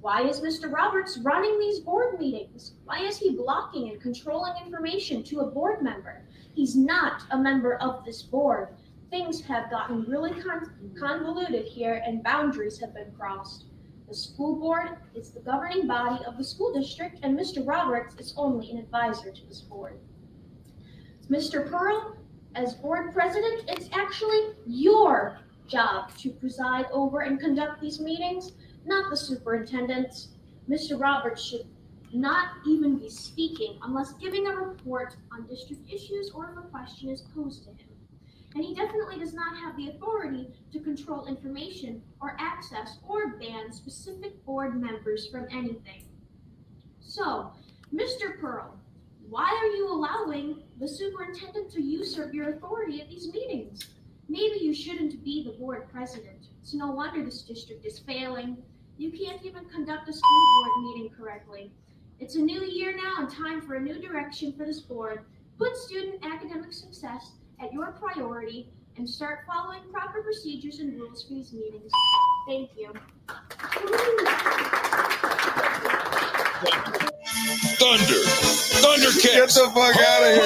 why 0.02 0.28
is 0.28 0.42
Mr. 0.42 0.70
Roberts 0.70 1.16
running 1.22 1.58
these 1.58 1.80
board 1.80 2.20
meetings? 2.20 2.74
Why 2.84 2.98
is 2.98 3.16
he 3.16 3.34
blocking 3.34 3.92
and 3.92 4.02
controlling 4.02 4.52
information 4.62 5.22
to 5.22 5.40
a 5.40 5.50
board 5.50 5.80
member? 5.80 6.26
He's 6.52 6.76
not 6.76 7.22
a 7.30 7.38
member 7.38 7.76
of 7.76 8.04
this 8.04 8.20
board. 8.20 8.76
Things 9.08 9.40
have 9.46 9.70
gotten 9.70 10.02
really 10.02 10.38
con- 10.38 10.92
convoluted 11.00 11.64
here 11.64 12.02
and 12.06 12.22
boundaries 12.22 12.78
have 12.78 12.92
been 12.92 13.10
crossed. 13.18 13.68
The 14.08 14.14
school 14.14 14.56
board 14.56 14.96
is 15.14 15.30
the 15.30 15.40
governing 15.40 15.86
body 15.86 16.24
of 16.24 16.36
the 16.36 16.44
school 16.44 16.72
district, 16.72 17.18
and 17.22 17.38
Mr. 17.38 17.66
Roberts 17.66 18.14
is 18.16 18.34
only 18.36 18.70
an 18.70 18.78
advisor 18.78 19.30
to 19.30 19.46
this 19.46 19.60
board. 19.60 19.98
Mr. 21.30 21.70
Pearl, 21.70 22.16
as 22.54 22.74
board 22.74 23.12
president, 23.14 23.64
it's 23.68 23.88
actually 23.92 24.52
your 24.66 25.38
job 25.66 26.14
to 26.18 26.30
preside 26.30 26.86
over 26.92 27.20
and 27.20 27.40
conduct 27.40 27.80
these 27.80 28.00
meetings, 28.00 28.52
not 28.84 29.08
the 29.10 29.16
superintendent's. 29.16 30.28
Mr. 30.68 31.00
Roberts 31.00 31.42
should 31.42 31.66
not 32.12 32.48
even 32.66 32.98
be 32.98 33.08
speaking 33.08 33.78
unless 33.82 34.12
giving 34.14 34.46
a 34.46 34.54
report 34.54 35.16
on 35.32 35.46
district 35.46 35.90
issues 35.90 36.30
or 36.34 36.50
if 36.50 36.64
a 36.64 36.68
question 36.68 37.08
is 37.08 37.22
posed 37.34 37.64
to 37.64 37.70
him. 37.70 37.91
And 38.54 38.64
he 38.64 38.74
definitely 38.74 39.18
does 39.18 39.32
not 39.32 39.56
have 39.56 39.76
the 39.76 39.88
authority 39.88 40.48
to 40.72 40.80
control 40.80 41.26
information 41.26 42.02
or 42.20 42.36
access 42.38 42.98
or 43.08 43.36
ban 43.38 43.72
specific 43.72 44.44
board 44.44 44.80
members 44.80 45.28
from 45.28 45.46
anything. 45.50 46.04
So, 47.00 47.52
Mr. 47.94 48.38
Pearl, 48.40 48.78
why 49.28 49.48
are 49.48 49.76
you 49.76 49.88
allowing 49.88 50.62
the 50.78 50.88
superintendent 50.88 51.70
to 51.72 51.82
usurp 51.82 52.34
your 52.34 52.50
authority 52.50 53.00
at 53.00 53.08
these 53.08 53.32
meetings? 53.32 53.88
Maybe 54.28 54.58
you 54.60 54.74
shouldn't 54.74 55.24
be 55.24 55.44
the 55.44 55.52
board 55.52 55.88
president. 55.90 56.48
It's 56.60 56.74
no 56.74 56.90
wonder 56.90 57.24
this 57.24 57.42
district 57.42 57.86
is 57.86 57.98
failing. 58.00 58.58
You 58.98 59.10
can't 59.10 59.42
even 59.44 59.64
conduct 59.66 60.08
a 60.08 60.12
school 60.12 60.46
board 60.56 60.84
meeting 60.84 61.10
correctly. 61.16 61.72
It's 62.20 62.36
a 62.36 62.40
new 62.40 62.62
year 62.62 62.94
now 62.94 63.14
and 63.18 63.30
time 63.30 63.62
for 63.62 63.74
a 63.74 63.80
new 63.80 64.00
direction 64.00 64.52
for 64.52 64.64
this 64.64 64.80
board. 64.80 65.24
Put 65.58 65.76
student 65.76 66.24
academic 66.24 66.72
success 66.72 67.32
at 67.62 67.72
your 67.72 67.92
priority 67.92 68.68
and 68.96 69.08
start 69.08 69.40
following 69.46 69.80
proper 69.92 70.20
procedures 70.22 70.80
and 70.80 70.98
rules 70.98 71.22
for 71.24 71.34
these 71.34 71.52
meetings. 71.52 71.92
Thank 72.46 72.70
you. 72.76 72.92
Thunder, 77.78 78.22
thundercats. 78.82 79.22
Get 79.22 79.48
the 79.48 79.70
fuck 79.74 79.96
out 79.96 80.22
of 80.22 80.34
here. 80.34 80.42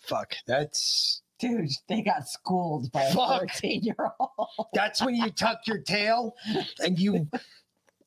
Fuck. 0.00 0.34
That's 0.46 1.22
Dude, 1.38 1.70
they 1.88 2.02
got 2.02 2.28
schooled 2.28 2.90
by 2.92 3.02
a 3.02 3.12
Fuck. 3.12 3.40
14 3.40 3.82
year 3.82 3.96
old. 4.18 4.66
That's 4.74 5.00
when 5.02 5.14
you 5.14 5.30
tuck 5.30 5.66
your 5.66 5.78
tail 5.78 6.34
and 6.80 6.98
you 6.98 7.28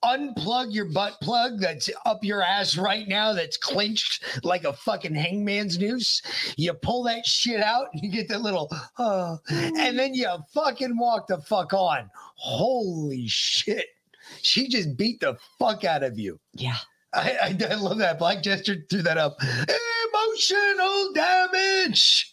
unplug 0.04 0.74
your 0.74 0.86
butt 0.86 1.14
plug 1.22 1.60
that's 1.60 1.90
up 2.06 2.24
your 2.24 2.42
ass 2.42 2.76
right 2.76 3.08
now 3.08 3.34
that's 3.34 3.56
clenched 3.58 4.24
like 4.44 4.64
a 4.64 4.74
fucking 4.74 5.14
hangman's 5.14 5.78
noose. 5.78 6.22
You 6.58 6.74
pull 6.74 7.04
that 7.04 7.26
shit 7.26 7.62
out 7.62 7.88
and 7.94 8.04
you 8.04 8.10
get 8.10 8.28
that 8.30 8.42
little, 8.42 8.70
uh, 8.98 9.38
and 9.50 9.98
then 9.98 10.14
you 10.14 10.28
fucking 10.54 10.98
walk 10.98 11.28
the 11.28 11.40
fuck 11.42 11.74
on. 11.74 12.10
Holy 12.36 13.28
shit. 13.28 13.86
She 14.42 14.68
just 14.68 14.98
beat 14.98 15.20
the 15.20 15.38
fuck 15.60 15.84
out 15.84 16.04
of 16.04 16.18
you. 16.18 16.40
Yeah. 16.54 16.78
I, 17.14 17.32
I, 17.42 17.58
I 17.72 17.74
love 17.76 17.98
that. 17.98 18.20
Black 18.20 18.42
Jester 18.42 18.78
threw 18.90 19.02
that 19.02 19.18
up. 19.18 19.38
Emotional 19.42 21.14
damage. 21.14 22.31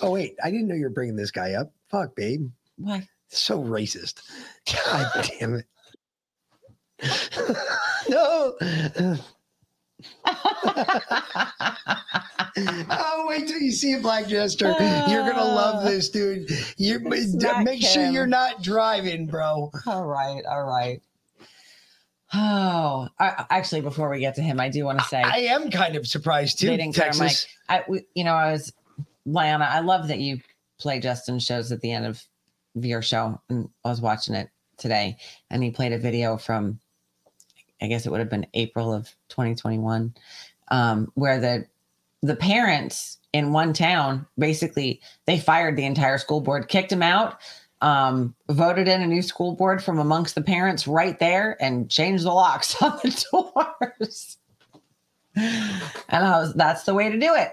Oh, 0.00 0.10
wait. 0.10 0.36
I 0.42 0.50
didn't 0.50 0.68
know 0.68 0.74
you 0.74 0.84
were 0.84 0.90
bringing 0.90 1.16
this 1.16 1.30
guy 1.30 1.54
up. 1.54 1.72
Fuck, 1.90 2.14
babe. 2.14 2.50
Why? 2.76 3.06
So 3.28 3.62
racist. 3.62 4.22
God 4.86 5.28
damn 5.40 5.54
it. 5.54 5.66
no. 8.08 8.54
oh, 12.90 13.24
wait 13.28 13.48
till 13.48 13.58
you 13.58 13.72
see 13.72 13.94
a 13.94 14.00
Black 14.00 14.28
Jester. 14.28 14.68
You're 15.08 15.28
gonna 15.28 15.44
love 15.44 15.84
uh. 15.84 15.88
this, 15.88 16.10
dude. 16.10 16.48
You 16.76 17.00
make 17.00 17.82
sure 17.82 18.08
you're 18.08 18.26
not 18.26 18.62
driving, 18.62 19.26
bro. 19.26 19.70
All 19.86 20.04
right, 20.04 20.42
all 20.48 20.64
right. 20.64 21.00
Oh, 22.34 23.08
I, 23.18 23.44
actually, 23.50 23.82
before 23.82 24.08
we 24.08 24.18
get 24.18 24.36
to 24.36 24.42
him, 24.42 24.58
I 24.58 24.70
do 24.70 24.86
want 24.86 24.98
to 25.00 25.04
say 25.04 25.20
I 25.20 25.40
am 25.50 25.70
kind 25.70 25.96
of 25.96 26.06
surprised 26.06 26.60
too. 26.60 26.68
they 26.68 26.78
didn't 26.78 26.94
care, 26.94 27.08
Mike. 27.08 27.18
Texas. 27.18 27.46
I, 27.68 27.84
we, 27.86 28.06
you 28.14 28.24
know, 28.24 28.32
I 28.32 28.52
was 28.52 28.72
Lana. 29.26 29.68
I 29.70 29.80
love 29.80 30.08
that 30.08 30.18
you 30.18 30.40
play 30.78 31.00
Justin 31.00 31.38
shows 31.38 31.70
at 31.72 31.80
the 31.80 31.92
end 31.92 32.06
of 32.06 32.22
your 32.74 33.02
show, 33.02 33.40
and 33.48 33.68
I 33.84 33.90
was 33.90 34.00
watching 34.00 34.34
it 34.34 34.48
today, 34.78 35.16
and 35.50 35.62
he 35.62 35.70
played 35.70 35.92
a 35.92 35.98
video 35.98 36.36
from, 36.36 36.80
I 37.80 37.86
guess 37.86 38.06
it 38.06 38.10
would 38.10 38.20
have 38.20 38.30
been 38.30 38.46
April 38.54 38.92
of 38.92 39.06
2021, 39.28 40.14
um, 40.68 41.10
where 41.14 41.40
the 41.40 41.66
the 42.24 42.36
parents 42.36 43.18
in 43.32 43.52
one 43.52 43.72
town 43.72 44.24
basically 44.38 45.00
they 45.26 45.38
fired 45.38 45.76
the 45.76 45.84
entire 45.84 46.18
school 46.18 46.40
board, 46.40 46.68
kicked 46.68 46.92
him 46.92 47.02
out. 47.02 47.38
Um, 47.80 48.36
voted 48.48 48.86
in 48.86 49.02
a 49.02 49.08
new 49.08 49.22
school 49.22 49.56
board 49.56 49.82
from 49.82 49.98
amongst 49.98 50.36
the 50.36 50.40
parents 50.40 50.86
right 50.86 51.18
there 51.18 51.56
and 51.60 51.90
changed 51.90 52.24
the 52.24 52.30
locks 52.30 52.80
on 52.82 52.92
the 53.02 53.26
doors. 53.32 54.38
And 55.34 55.82
I 56.24 56.38
was, 56.38 56.54
that's 56.54 56.84
the 56.84 56.94
way 56.94 57.10
to 57.10 57.18
do 57.18 57.34
it. 57.34 57.50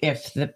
If 0.00 0.34
the 0.34 0.54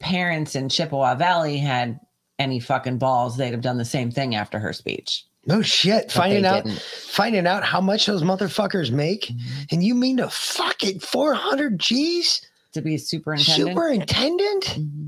parents 0.00 0.54
in 0.54 0.68
Chippewa 0.68 1.14
Valley 1.14 1.58
had 1.58 2.00
any 2.38 2.60
fucking 2.60 2.98
balls, 2.98 3.36
they'd 3.36 3.52
have 3.52 3.62
done 3.62 3.78
the 3.78 3.84
same 3.84 4.10
thing 4.10 4.34
after 4.34 4.58
her 4.58 4.72
speech. 4.72 5.24
No 5.46 5.62
shit. 5.62 6.06
But 6.06 6.12
Finding 6.12 6.44
out, 6.44 6.64
didn't. 6.64 6.80
finding 6.80 7.46
out 7.46 7.62
how 7.62 7.80
much 7.80 8.06
those 8.06 8.22
motherfuckers 8.22 8.90
make, 8.90 9.26
mm-hmm. 9.26 9.62
and 9.70 9.84
you 9.84 9.94
mean 9.94 10.16
to 10.18 10.28
fucking 10.28 11.00
four 11.00 11.34
hundred 11.34 11.78
G's 11.78 12.40
to 12.72 12.82
be 12.82 12.96
a 12.96 12.98
superintendent? 12.98 13.70
Superintendent. 13.70 14.64
Mm-hmm. 14.64 15.05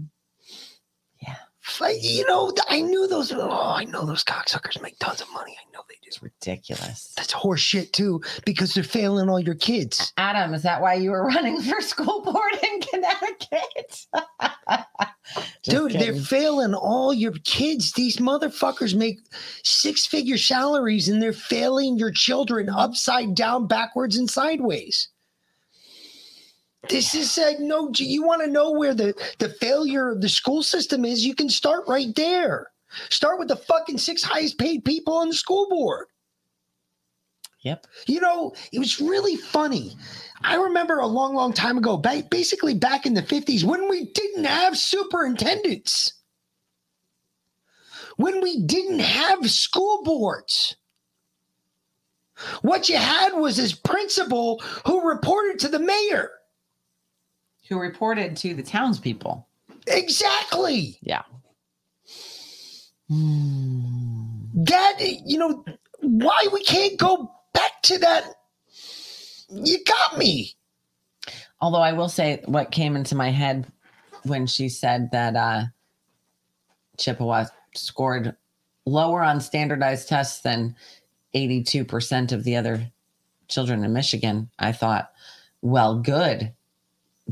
Yeah. 1.80 1.88
You 2.20 2.26
know, 2.26 2.52
I 2.68 2.80
knew 2.80 3.06
those. 3.06 3.32
Oh, 3.32 3.72
I 3.76 3.84
know 3.84 4.04
those 4.04 4.24
cocksuckers 4.24 4.80
make 4.82 4.98
tons 4.98 5.20
of 5.20 5.28
money. 5.32 5.56
I 5.58 5.70
know 5.72 5.82
they 5.88 5.94
do. 6.02 6.08
It's 6.08 6.22
ridiculous. 6.22 7.12
That's 7.16 7.32
horse 7.32 7.60
shit 7.60 7.92
too, 7.92 8.22
because 8.44 8.74
they're 8.74 8.84
failing 8.84 9.28
all 9.28 9.40
your 9.40 9.54
kids. 9.54 10.12
Adam, 10.16 10.54
is 10.54 10.62
that 10.62 10.80
why 10.80 10.94
you 10.94 11.10
were 11.10 11.26
running 11.34 11.60
for 11.62 11.80
school 11.80 12.22
board 12.22 12.52
in 12.62 12.80
Connecticut? 12.80 14.06
Just 15.62 15.76
Dude, 15.76 15.92
they're 15.92 16.14
failing 16.14 16.74
all 16.74 17.12
your 17.12 17.34
kids. 17.44 17.92
These 17.92 18.16
motherfuckers 18.16 18.94
make 18.94 19.18
six 19.62 20.06
figure 20.06 20.38
salaries 20.38 21.08
and 21.08 21.20
they're 21.22 21.32
failing 21.32 21.98
your 21.98 22.10
children 22.10 22.68
upside 22.68 23.34
down, 23.34 23.66
backwards, 23.66 24.16
and 24.16 24.30
sideways. 24.30 25.08
This 26.88 27.14
is 27.14 27.36
a 27.38 27.56
no. 27.60 27.90
You 27.94 28.22
want 28.22 28.42
to 28.42 28.50
know 28.50 28.70
where 28.72 28.94
the, 28.94 29.14
the 29.38 29.48
failure 29.48 30.10
of 30.10 30.20
the 30.20 30.28
school 30.28 30.62
system 30.62 31.04
is? 31.04 31.24
You 31.24 31.34
can 31.34 31.48
start 31.48 31.84
right 31.86 32.14
there. 32.14 32.68
Start 33.10 33.38
with 33.38 33.48
the 33.48 33.56
fucking 33.56 33.98
six 33.98 34.22
highest 34.22 34.58
paid 34.58 34.84
people 34.84 35.14
on 35.14 35.28
the 35.28 35.34
school 35.34 35.68
board. 35.68 36.06
Yep. 37.62 37.86
You 38.06 38.20
know, 38.20 38.54
it 38.72 38.78
was 38.78 39.00
really 39.00 39.36
funny. 39.36 39.96
I 40.42 40.54
remember 40.56 41.00
a 41.00 41.06
long, 41.06 41.34
long 41.34 41.52
time 41.52 41.76
ago, 41.76 41.96
ba- 41.96 42.24
basically 42.30 42.74
back 42.74 43.04
in 43.04 43.14
the 43.14 43.22
50s, 43.22 43.64
when 43.64 43.88
we 43.88 44.06
didn't 44.12 44.44
have 44.44 44.78
superintendents, 44.78 46.14
when 48.16 48.40
we 48.40 48.62
didn't 48.62 49.00
have 49.00 49.50
school 49.50 50.02
boards. 50.04 50.76
What 52.62 52.88
you 52.88 52.96
had 52.96 53.32
was 53.32 53.56
this 53.56 53.74
principal 53.74 54.60
who 54.86 55.08
reported 55.08 55.58
to 55.60 55.68
the 55.68 55.80
mayor. 55.80 56.30
Who 57.68 57.78
reported 57.78 58.36
to 58.38 58.54
the 58.54 58.62
townspeople. 58.62 59.46
Exactly. 59.86 60.98
Yeah. 61.02 61.22
That, 63.10 64.96
you 64.98 65.38
know, 65.38 65.64
why 66.00 66.46
we 66.52 66.62
can't 66.62 66.98
go 66.98 67.32
back 67.52 67.82
to 67.84 67.98
that. 67.98 68.24
You 69.50 69.82
got 69.84 70.18
me. 70.18 70.54
Although 71.60 71.80
I 71.80 71.92
will 71.92 72.08
say 72.08 72.42
what 72.46 72.70
came 72.70 72.96
into 72.96 73.14
my 73.14 73.30
head 73.30 73.66
when 74.24 74.46
she 74.46 74.68
said 74.68 75.10
that 75.12 75.36
uh, 75.36 75.64
Chippewa 76.98 77.46
scored 77.74 78.36
lower 78.86 79.22
on 79.22 79.40
standardized 79.40 80.08
tests 80.08 80.40
than 80.40 80.76
82% 81.34 82.32
of 82.32 82.44
the 82.44 82.56
other 82.56 82.90
children 83.48 83.84
in 83.84 83.92
Michigan, 83.92 84.50
I 84.58 84.72
thought, 84.72 85.10
well, 85.62 85.98
good. 85.98 86.52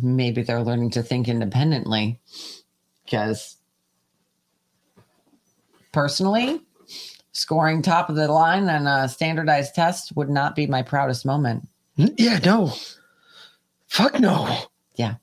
Maybe 0.01 0.43
they're 0.43 0.63
learning 0.63 0.91
to 0.91 1.03
think 1.03 1.29
independently. 1.29 2.21
Because 3.05 3.57
personally, 5.93 6.61
scoring 7.33 7.83
top 7.83 8.09
of 8.09 8.17
the 8.17 8.29
line 8.29 8.69
on 8.69 8.87
a 8.87 9.09
standardized 9.09 9.75
test 9.75 10.15
would 10.17 10.29
not 10.29 10.55
be 10.55 10.67
my 10.67 10.83
proudest 10.83 11.25
moment. 11.25 11.69
Yeah, 11.97 12.39
no. 12.45 12.73
Fuck 13.87 14.21
no. 14.21 14.65
Yeah. 14.97 15.15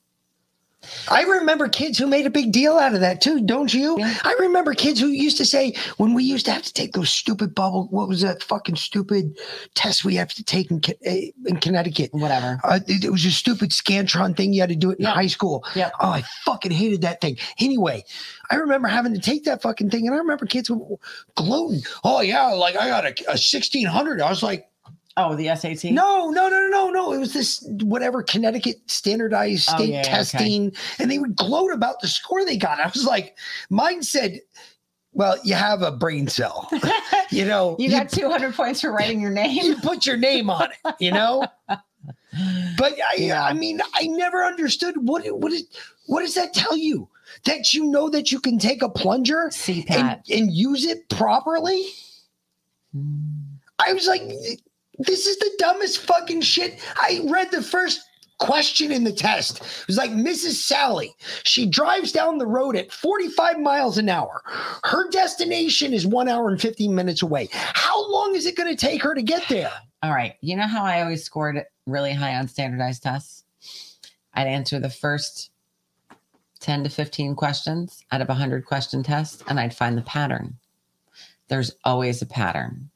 I 1.10 1.23
remember 1.23 1.68
kids 1.68 1.97
who 1.97 2.07
made 2.07 2.26
a 2.26 2.30
big 2.30 2.51
deal 2.51 2.77
out 2.77 2.93
of 2.93 3.01
that 3.01 3.22
too, 3.22 3.41
don't 3.41 3.73
you? 3.73 3.97
I 4.01 4.35
remember 4.39 4.73
kids 4.73 4.99
who 4.99 5.07
used 5.07 5.38
to 5.38 5.45
say 5.45 5.76
when 5.97 6.14
we 6.14 6.23
used 6.23 6.45
to 6.45 6.51
have 6.51 6.64
to 6.64 6.73
take 6.73 6.93
those 6.93 7.10
stupid 7.10 7.55
bubble, 7.55 7.88
what 7.89 8.07
was 8.07 8.22
that 8.22 8.43
fucking 8.43 8.76
stupid 8.76 9.38
test 9.76 10.05
we 10.05 10.15
have 10.15 10.34
to 10.34 10.43
take 10.43 10.72
in, 10.72 10.81
eh, 11.03 11.31
in 11.45 11.57
Connecticut? 11.57 12.14
Whatever. 12.14 12.60
Uh, 12.64 12.80
it, 12.88 13.05
it 13.05 13.11
was 13.11 13.26
a 13.26 13.31
stupid 13.31 13.72
Scantron 13.72 14.35
thing. 14.35 14.53
You 14.53 14.61
had 14.61 14.69
to 14.69 14.76
do 14.76 14.91
it 14.91 14.99
in 14.99 15.05
high 15.05 15.27
school. 15.27 15.64
Yeah. 15.76 15.91
Oh, 15.99 16.10
I 16.10 16.23
fucking 16.45 16.72
hated 16.72 17.01
that 17.01 17.22
thing. 17.22 17.38
Anyway, 17.60 18.03
I 18.51 18.55
remember 18.55 18.88
having 18.88 19.14
to 19.14 19.19
take 19.19 19.43
that 19.45 19.61
fucking 19.61 19.89
thing, 19.89 20.07
and 20.07 20.15
I 20.15 20.19
remember 20.19 20.45
kids 20.45 20.69
were 20.69 20.97
gloating. 21.35 21.81
Oh 22.03 22.22
yeah, 22.22 22.47
like 22.47 22.76
I 22.76 22.88
got 22.88 23.05
a, 23.05 23.31
a 23.31 23.38
sixteen 23.38 23.88
hundred. 23.88 24.22
I 24.22 24.30
was 24.30 24.43
like, 24.43 24.68
Oh, 25.15 25.35
the 25.35 25.56
SAT? 25.56 25.91
no, 25.91 26.30
no, 26.31 26.49
no, 26.49 26.68
no, 26.69 26.90
no. 26.90 27.14
It 27.14 27.19
was 27.19 27.34
this 27.34 27.64
whatever 27.84 28.23
Connecticut 28.23 28.77
standardized 28.88 29.69
Oh, 29.72 29.76
state 29.77 29.90
yeah, 29.90 29.95
yeah, 29.98 30.02
okay. 30.02 30.15
testing, 30.15 30.72
and 30.99 31.11
they 31.11 31.19
would 31.19 31.35
gloat 31.35 31.72
about 31.72 31.99
the 32.02 32.07
score 32.07 32.44
they 32.44 32.57
got. 32.57 32.80
I 32.80 32.88
was 32.88 33.06
like, 33.06 33.38
mine 33.69 34.02
said, 34.02 34.40
"Well, 35.14 35.38
you 35.44 35.53
have 35.53 35.84
a 35.84 35.91
brain 35.91 36.27
cell, 36.27 36.68
you 37.31 37.45
know. 37.45 37.76
You 37.77 37.91
got 37.91 38.10
200 38.10 38.56
points 38.56 38.81
for 38.81 38.91
writing 38.91 39.22
your 39.22 39.30
name. 39.41 39.52
You 39.64 39.76
put 39.77 40.06
your 40.07 40.18
name 40.18 40.49
on 40.49 40.69
it, 40.72 40.95
you 40.99 41.11
know." 41.11 41.45
But 42.77 42.95
I, 43.15 43.31
I 43.31 43.53
mean, 43.53 43.80
I 43.94 44.07
never 44.07 44.44
understood 44.44 44.95
what 45.07 45.23
it- 45.23 45.38
what 45.38 45.52
is 45.53 45.68
what 46.07 46.22
does 46.22 46.34
that 46.34 46.52
tell 46.53 46.76
you? 46.76 47.07
That 47.45 47.76
you 47.76 47.85
know 47.85 48.10
that 48.10 48.31
you 48.31 48.40
can 48.40 48.57
take 48.57 48.81
a 48.81 48.90
plunger 48.90 49.52
and, 49.68 50.19
and 50.31 50.52
use 50.52 50.84
it 50.84 51.07
properly? 51.10 51.85
Hmm. 52.91 53.35
I 53.77 53.94
was 53.94 54.07
like, 54.07 54.23
this 54.99 55.25
is 55.25 55.37
the 55.37 55.51
dumbest 55.57 55.99
fucking 55.99 56.41
shit. 56.41 56.79
I 56.95 57.21
read 57.25 57.51
the 57.51 57.61
first 57.61 58.01
question 58.39 58.91
in 58.91 59.03
the 59.03 59.11
test. 59.11 59.61
It 59.61 59.87
was 59.87 59.97
like 59.97 60.11
Mrs. 60.11 60.53
Sally. 60.53 61.15
She 61.43 61.65
drives 61.65 62.11
down 62.11 62.37
the 62.37 62.45
road 62.45 62.75
at 62.75 62.91
45 62.91 63.59
miles 63.59 63.97
an 63.97 64.09
hour. 64.09 64.41
Her 64.83 65.09
destination 65.09 65.93
is 65.93 66.05
one 66.05 66.27
hour 66.27 66.49
and 66.49 66.59
15 66.59 66.93
minutes 66.93 67.21
away. 67.21 67.49
How 67.51 68.09
long 68.11 68.35
is 68.35 68.45
it 68.45 68.57
going 68.57 68.75
to 68.75 68.85
take 68.85 69.01
her 69.03 69.15
to 69.15 69.21
get 69.21 69.47
there? 69.47 69.71
All 70.01 70.11
right. 70.11 70.35
You 70.41 70.55
know 70.57 70.67
how 70.67 70.83
I 70.83 71.01
always 71.01 71.23
scored 71.23 71.63
really 71.85 72.13
high 72.13 72.35
on 72.35 72.47
standardized 72.47 73.03
tests? 73.03 73.45
I'd 74.33 74.47
answer 74.47 74.79
the 74.79 74.89
first 74.89 75.51
10 76.59 76.83
to 76.83 76.89
15 76.89 77.35
questions 77.35 78.03
out 78.11 78.21
of 78.21 78.29
a 78.29 78.33
100 78.33 78.65
question 78.65 79.03
test, 79.03 79.43
and 79.47 79.59
I'd 79.59 79.75
find 79.75 79.97
the 79.97 80.01
pattern. 80.01 80.57
There's 81.47 81.75
always 81.83 82.21
a 82.21 82.25
pattern. 82.25 82.89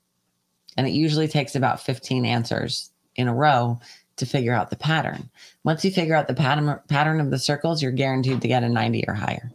And 0.77 0.87
it 0.87 0.91
usually 0.91 1.27
takes 1.27 1.55
about 1.55 1.81
15 1.81 2.25
answers 2.25 2.91
in 3.15 3.27
a 3.27 3.33
row 3.33 3.79
to 4.17 4.25
figure 4.25 4.53
out 4.53 4.69
the 4.69 4.75
pattern. 4.75 5.29
Once 5.63 5.83
you 5.83 5.91
figure 5.91 6.15
out 6.15 6.27
the 6.27 6.33
pattern 6.33 6.79
pattern 6.87 7.19
of 7.19 7.29
the 7.31 7.39
circles, 7.39 7.81
you're 7.81 7.91
guaranteed 7.91 8.41
to 8.41 8.47
get 8.47 8.63
a 8.63 8.69
90 8.69 9.05
or 9.07 9.13
higher. 9.13 9.51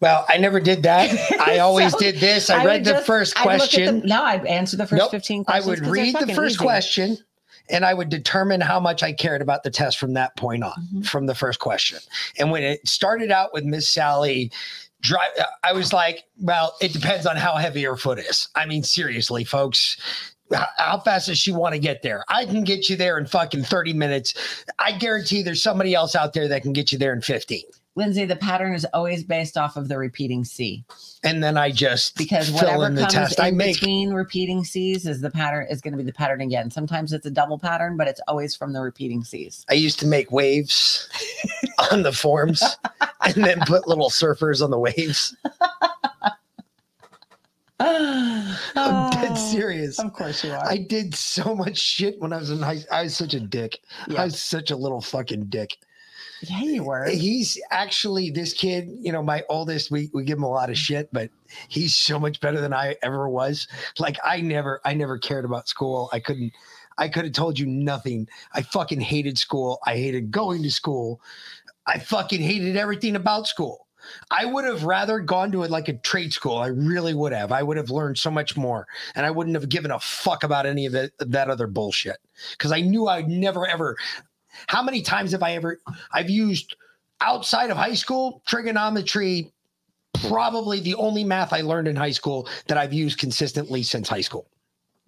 Well, 0.00 0.24
I 0.28 0.36
never 0.38 0.58
did 0.60 0.82
that. 0.82 1.10
I 1.40 1.58
always 1.58 1.92
So, 1.92 1.98
did 1.98 2.16
this. 2.16 2.50
I, 2.50 2.58
would 2.58 2.66
read 2.68 2.84
the 2.84 2.92
just- 2.92 3.06
first 3.06 3.38
I'd 3.38 3.44
look 3.44 3.52
at 3.54 3.70
the- 3.70 3.76
question. 3.78 4.02
no, 4.06 4.22
I 4.24 4.36
answered 4.44 4.78
the 4.78 4.86
first 4.86 5.00
Nope. 5.00 5.10
15 5.12 5.44
I 5.48 5.60
would 5.60 5.86
read 5.86 6.14
the 6.18 6.34
first 6.34 6.56
easy. 6.56 6.64
question 6.64 7.18
and 7.70 7.84
I 7.84 7.94
would 7.94 8.08
determine 8.08 8.60
how 8.60 8.80
much 8.80 9.04
I 9.04 9.12
cared 9.12 9.40
about 9.40 9.62
the 9.62 9.70
test 9.70 9.96
from 9.98 10.14
that 10.14 10.36
point 10.36 10.64
on, 10.64 10.72
Mm-hmm. 10.72 11.02
from 11.02 11.26
the 11.26 11.34
first 11.34 11.60
question. 11.60 12.00
And 12.38 12.50
when 12.50 12.64
it 12.64 12.86
started 12.88 13.30
out 13.30 13.52
with 13.54 13.64
Miss 13.64 13.88
Sally, 13.88 14.50
drive, 15.02 15.30
I 15.62 15.72
was 15.72 15.92
like, 15.92 16.24
well, 16.40 16.74
it 16.80 16.92
depends 16.92 17.26
on 17.26 17.36
how 17.36 17.56
heavy 17.56 17.82
her 17.84 17.96
foot 17.96 18.18
is. 18.18 18.48
I 18.54 18.66
mean, 18.66 18.82
seriously, 18.82 19.44
folks. 19.44 19.96
How 20.76 20.98
fast 20.98 21.28
does 21.28 21.38
she 21.38 21.50
want 21.50 21.72
to 21.74 21.78
get 21.78 22.02
there? 22.02 22.24
I 22.28 22.44
can 22.44 22.62
get 22.62 22.90
you 22.90 22.96
there 22.96 23.16
in 23.16 23.24
fucking 23.26 23.62
30 23.64 23.94
minutes. 23.94 24.34
I 24.78 24.92
guarantee 24.92 25.42
there's 25.42 25.62
somebody 25.62 25.94
else 25.94 26.14
out 26.14 26.34
there 26.34 26.46
that 26.48 26.62
can 26.62 26.74
get 26.74 26.92
you 26.92 26.98
there 26.98 27.14
in 27.14 27.22
15. 27.22 27.62
Lindsay, 27.94 28.24
the 28.24 28.36
pattern 28.36 28.74
is 28.74 28.86
always 28.94 29.22
based 29.22 29.58
off 29.58 29.76
of 29.76 29.88
the 29.88 29.98
repeating 29.98 30.44
C. 30.44 30.84
And 31.24 31.42
then 31.42 31.56
I 31.58 31.70
just 31.70 32.16
Because 32.16 32.48
fill 32.48 32.56
whatever 32.56 32.86
in 32.86 32.94
the 32.94 33.02
comes 33.02 33.12
test 33.12 33.38
in 33.38 33.44
I 33.44 33.50
make. 33.50 33.76
between 33.80 34.12
repeating 34.12 34.64
C's 34.64 35.06
is 35.06 35.20
the 35.20 35.30
pattern 35.30 35.66
is 35.70 35.80
going 35.82 35.92
to 35.92 35.98
be 35.98 36.04
the 36.04 36.12
pattern 36.12 36.40
again. 36.40 36.70
Sometimes 36.70 37.12
it's 37.12 37.26
a 37.26 37.30
double 37.30 37.58
pattern, 37.58 37.96
but 37.98 38.08
it's 38.08 38.20
always 38.28 38.56
from 38.56 38.72
the 38.72 38.80
repeating 38.80 39.22
C's. 39.24 39.64
I 39.70 39.74
used 39.74 40.00
to 40.00 40.06
make 40.06 40.32
waves 40.32 41.08
on 41.92 42.02
the 42.02 42.12
forms 42.12 42.62
and 43.24 43.34
then 43.34 43.60
put 43.66 43.86
little 43.86 44.10
surfers 44.10 44.62
on 44.62 44.70
the 44.70 44.78
waves. 44.78 45.36
I'm 47.80 49.10
dead 49.10 49.32
oh, 49.32 49.50
serious. 49.50 49.98
Of 49.98 50.12
course 50.12 50.44
you 50.44 50.52
are. 50.52 50.64
I 50.64 50.78
did 50.78 51.14
so 51.14 51.54
much 51.54 51.78
shit 51.78 52.20
when 52.20 52.32
I 52.32 52.38
was 52.38 52.50
in 52.50 52.60
high 52.60 52.78
I 52.90 53.02
was 53.02 53.16
such 53.16 53.34
a 53.34 53.40
dick. 53.40 53.80
I 54.16 54.24
was 54.24 54.40
such 54.40 54.70
a 54.70 54.76
little 54.76 55.00
fucking 55.00 55.46
dick. 55.46 55.76
Yeah, 56.42 56.62
you 56.62 56.84
were. 56.84 57.08
He's 57.08 57.60
actually 57.70 58.30
this 58.30 58.52
kid, 58.52 58.88
you 59.00 59.12
know, 59.12 59.22
my 59.22 59.44
oldest, 59.48 59.92
we, 59.92 60.10
we 60.12 60.24
give 60.24 60.38
him 60.38 60.44
a 60.44 60.50
lot 60.50 60.70
of 60.70 60.78
shit, 60.78 61.08
but 61.12 61.30
he's 61.68 61.96
so 61.96 62.18
much 62.18 62.40
better 62.40 62.60
than 62.60 62.72
I 62.72 62.96
ever 63.02 63.28
was. 63.28 63.68
Like 63.98 64.16
I 64.24 64.40
never, 64.40 64.80
I 64.84 64.94
never 64.94 65.18
cared 65.18 65.44
about 65.44 65.68
school. 65.68 66.08
I 66.12 66.18
couldn't, 66.18 66.52
I 66.98 67.08
could 67.08 67.24
have 67.24 67.32
told 67.32 67.58
you 67.58 67.66
nothing. 67.66 68.28
I 68.52 68.62
fucking 68.62 69.00
hated 69.00 69.38
school. 69.38 69.78
I 69.86 69.96
hated 69.96 70.32
going 70.32 70.62
to 70.64 70.70
school. 70.70 71.20
I 71.86 71.98
fucking 71.98 72.40
hated 72.40 72.76
everything 72.76 73.16
about 73.16 73.46
school. 73.46 73.86
I 74.30 74.44
would 74.44 74.64
have 74.64 74.84
rather 74.84 75.20
gone 75.20 75.52
to 75.52 75.62
it 75.62 75.70
like 75.70 75.88
a 75.88 75.94
trade 75.94 76.32
school. 76.32 76.56
I 76.56 76.68
really 76.68 77.14
would 77.14 77.32
have. 77.32 77.52
I 77.52 77.62
would 77.62 77.76
have 77.76 77.90
learned 77.90 78.18
so 78.18 78.30
much 78.30 78.56
more, 78.56 78.86
and 79.14 79.24
I 79.24 79.30
wouldn't 79.30 79.56
have 79.56 79.68
given 79.68 79.90
a 79.90 80.00
fuck 80.00 80.42
about 80.42 80.66
any 80.66 80.86
of 80.86 80.94
it, 80.94 81.12
that 81.18 81.48
other 81.48 81.66
bullshit 81.66 82.16
because 82.52 82.72
I 82.72 82.80
knew 82.80 83.06
I'd 83.06 83.28
never 83.28 83.66
ever. 83.66 83.96
How 84.66 84.82
many 84.82 85.02
times 85.02 85.32
have 85.32 85.42
I 85.42 85.52
ever? 85.52 85.80
I've 86.12 86.30
used 86.30 86.76
outside 87.20 87.70
of 87.70 87.76
high 87.76 87.94
school 87.94 88.42
trigonometry. 88.46 89.52
Probably 90.28 90.80
the 90.80 90.94
only 90.96 91.24
math 91.24 91.52
I 91.52 91.62
learned 91.62 91.88
in 91.88 91.96
high 91.96 92.10
school 92.10 92.48
that 92.66 92.76
I've 92.76 92.92
used 92.92 93.18
consistently 93.18 93.82
since 93.82 94.08
high 94.08 94.20
school. 94.20 94.46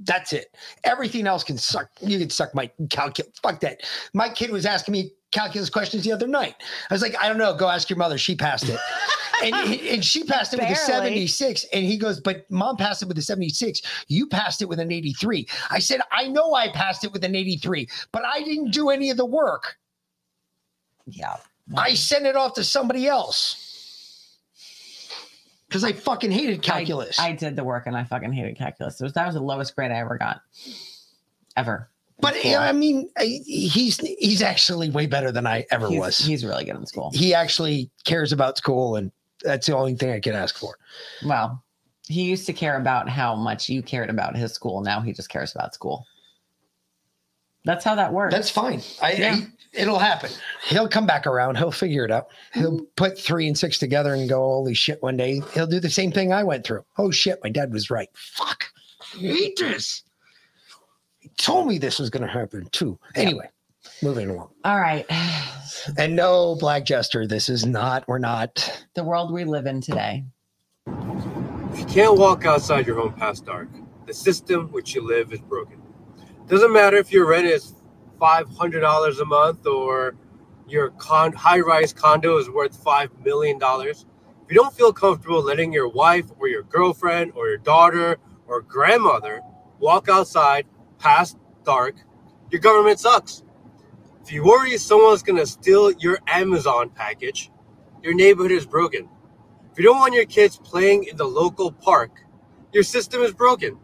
That's 0.01 0.33
it. 0.33 0.57
Everything 0.83 1.27
else 1.27 1.45
can 1.45 1.57
suck. 1.57 1.89
You 2.01 2.19
can 2.19 2.31
suck 2.31 2.55
my 2.55 2.71
calculus. 2.91 3.33
Fuck 3.43 3.61
that. 3.61 3.83
My 4.13 4.29
kid 4.29 4.51
was 4.51 4.67
asking 4.67 4.93
me 4.93 5.13
calculus 5.31 5.71
questions 5.71 6.05
the 6.05 6.13
other 6.13 6.27
night. 6.27 6.55
I 6.91 6.95
was 6.95 7.03
like, 7.03 7.17
I 7.23 7.29
don't 7.29 7.39
know. 7.39 7.55
Go 7.55 7.69
ask 7.69 7.89
your 7.89 7.97
mother. 7.97 8.19
She 8.19 8.35
passed 8.35 8.69
it. 8.69 8.79
and, 9.43 9.55
and 9.55 10.05
she 10.05 10.25
passed 10.25 10.53
it 10.53 10.61
with 10.61 10.71
a 10.71 10.75
76. 10.75 11.67
And 11.73 11.85
he 11.85 11.97
goes, 11.97 12.21
But 12.21 12.51
mom 12.51 12.77
passed 12.77 13.03
it 13.03 13.09
with 13.09 13.19
a 13.19 13.23
76. 13.23 13.83
You 14.09 14.27
passed 14.27 14.63
it 14.63 14.69
with 14.69 14.81
an 14.81 14.91
83. 14.91 15.47
I 15.71 15.79
said, 15.79 16.01
I 16.11 16.29
know 16.29 16.55
I 16.55 16.69
passed 16.69 17.05
it 17.05 17.13
with 17.13 17.25
an 17.25 17.35
83, 17.35 17.89
but 18.13 18.25
I 18.25 18.43
didn't 18.43 18.71
do 18.71 18.91
any 18.91 19.11
of 19.11 19.17
the 19.17 19.27
work. 19.27 19.77
Yeah. 21.07 21.37
I 21.77 21.95
sent 21.95 22.27
it 22.27 22.37
off 22.37 22.55
to 22.55 22.65
somebody 22.65 23.07
else. 23.07 23.74
Because 25.75 25.83
I 25.83 25.93
fucking 25.93 26.31
hated 26.31 26.63
calculus. 26.63 27.19
I, 27.19 27.31
I 27.31 27.33
did 27.33 27.57
the 27.57 27.65
work 27.65 27.89
and 27.89 27.97
I 27.97 28.05
fucking 28.05 28.33
hated 28.33 28.57
calculus. 28.57 29.01
It 29.01 29.03
was, 29.03 29.13
that 29.15 29.27
was 29.27 29.35
the 29.35 29.41
lowest 29.41 29.75
grade 29.75 29.91
I 29.91 29.97
ever 29.97 30.17
got. 30.17 30.41
Ever. 31.57 31.91
But 32.21 32.45
yeah, 32.45 32.61
I 32.61 32.71
mean, 32.71 33.11
he's 33.19 33.97
he's 33.99 34.41
actually 34.41 34.89
way 34.91 35.07
better 35.07 35.33
than 35.33 35.49
I 35.49 35.67
ever 35.73 35.89
He's- 35.89 35.99
was. 36.01 36.19
He's 36.19 36.45
really 36.45 36.65
good 36.65 36.77
in 36.77 36.87
school. 36.87 37.11
He 37.13 37.35
actually 37.35 37.91
cares 38.05 38.31
about 38.33 38.57
school, 38.57 38.95
and 38.95 39.11
that's 39.43 39.67
the 39.67 39.77
only 39.77 39.97
thing 39.97 40.13
I 40.13 40.21
could 40.21 40.37
ask 40.37 40.57
for. 40.57 40.79
Well, 41.27 41.61
he 42.07 42.23
used 42.23 42.47
to 42.47 42.53
care 42.53 42.77
about 42.77 43.09
how 43.09 43.35
much 43.35 43.69
you 43.69 43.83
cared 43.83 44.11
about 44.11 44.37
his 44.37 44.53
school. 44.53 44.81
Now 44.81 45.01
he 45.01 45.13
just 45.13 45.29
cares 45.29 45.57
about 45.57 45.75
school. 45.75 46.07
That's 47.65 47.85
how 47.85 47.97
that 47.97 48.13
works. 48.13 48.33
That's 48.33 48.49
fine. 48.49 48.81
I, 49.03 49.13
Yeah. 49.15 49.41
I- 49.77 49.81
it'll 49.81 49.99
happen. 49.99 50.31
He'll 50.67 50.89
come 50.89 51.07
back 51.07 51.27
around. 51.27 51.57
He'll 51.57 51.71
figure 51.73 52.05
it 52.05 52.11
out. 52.11 52.29
He'll 52.53 52.81
put 52.97 53.19
three 53.19 53.47
and 53.47 53.57
six 53.57 53.79
together 53.79 54.15
and 54.15 54.29
go, 54.29 54.39
"Holy 54.41 54.75
shit!" 54.75 55.03
One 55.03 55.17
day 55.17 55.41
he'll 55.53 55.67
do 55.67 55.81
the 55.81 55.91
same 55.91 56.13
thing 56.13 56.33
I 56.33 56.43
went 56.45 56.65
through. 56.65 56.85
Oh 56.99 57.11
shit, 57.11 57.39
my 57.43 57.51
dad 57.51 57.73
was 57.73 57.91
right. 57.91 58.09
Fuck, 58.15 58.67
I 59.15 59.19
hate 59.19 59.57
this. 59.59 60.03
He 61.21 61.29
told 61.37 61.67
me 61.67 61.79
this 61.79 61.99
was 61.99 62.11
going 62.11 62.23
to 62.27 62.29
happen 62.33 62.69
too. 62.73 62.99
Anyway, 63.15 63.49
moving 64.03 64.31
along. 64.31 64.51
All 64.65 64.79
right. 64.81 65.07
And 65.99 66.17
no, 66.17 66.55
Black 66.55 66.85
Jester, 66.85 67.27
this 67.27 67.49
is 67.49 67.67
not. 67.67 68.07
We're 68.09 68.19
not. 68.19 68.85
The 68.95 69.05
world 69.05 69.33
we 69.33 69.45
live 69.45 69.67
in 69.67 69.81
today. 69.83 70.25
If 70.87 71.79
you 71.81 71.85
can't 71.87 72.17
walk 72.19 72.47
outside 72.47 72.87
your 72.87 72.97
home 73.01 73.13
past 73.15 73.45
dark, 73.45 73.69
the 74.07 74.15
system 74.15 74.69
which 74.71 74.95
you 74.95 75.07
live 75.07 75.33
is 75.33 75.41
broken. 75.41 75.83
Doesn't 76.47 76.73
matter 76.73 76.97
if 76.97 77.11
your 77.13 77.27
rent 77.27 77.47
is 77.47 77.75
five 78.25 78.49
hundred 78.57 78.81
dollars 78.81 79.21
a 79.21 79.25
month 79.27 79.67
or 79.67 80.17
your 80.67 80.89
con- 80.93 81.35
high-rise 81.35 81.93
condo 81.93 82.39
is 82.39 82.49
worth 82.49 82.75
five 82.83 83.11
million 83.23 83.59
dollars. 83.59 84.07
If 84.43 84.51
you 84.51 84.55
don't 84.55 84.73
feel 84.73 84.95
comfortable 84.95 85.43
letting 85.43 85.75
your 85.75 85.89
wife 85.89 86.25
or 86.39 86.49
your 86.49 86.63
girlfriend 86.63 87.33
or 87.37 87.49
your 87.49 87.59
daughter 87.59 88.17
or 88.47 88.63
grandmother 88.63 89.43
walk 89.79 90.09
outside 90.09 90.65
past 90.99 91.37
dark, 91.65 91.97
your 92.51 92.63
government 92.63 92.99
sucks. 92.99 93.43
If 94.23 94.33
you 94.33 94.43
worry 94.43 94.79
someone's 94.79 95.23
gonna 95.23 95.45
steal 95.45 95.93
your 95.93 96.19
Amazon 96.27 96.89
package, 96.89 97.51
your 98.03 98.15
neighborhood 98.15 98.53
is 98.53 98.65
broken. 98.65 99.07
If 99.71 99.79
you 99.79 99.85
don't 99.85 99.99
want 99.99 100.15
your 100.15 100.25
kids 100.25 100.57
playing 100.57 101.05
in 101.05 101.19
the 101.19 101.27
local 101.27 101.73
park, 101.73 102.25
your 102.73 102.85
system 102.85 103.21
is 103.21 103.35
broken. 103.35 103.77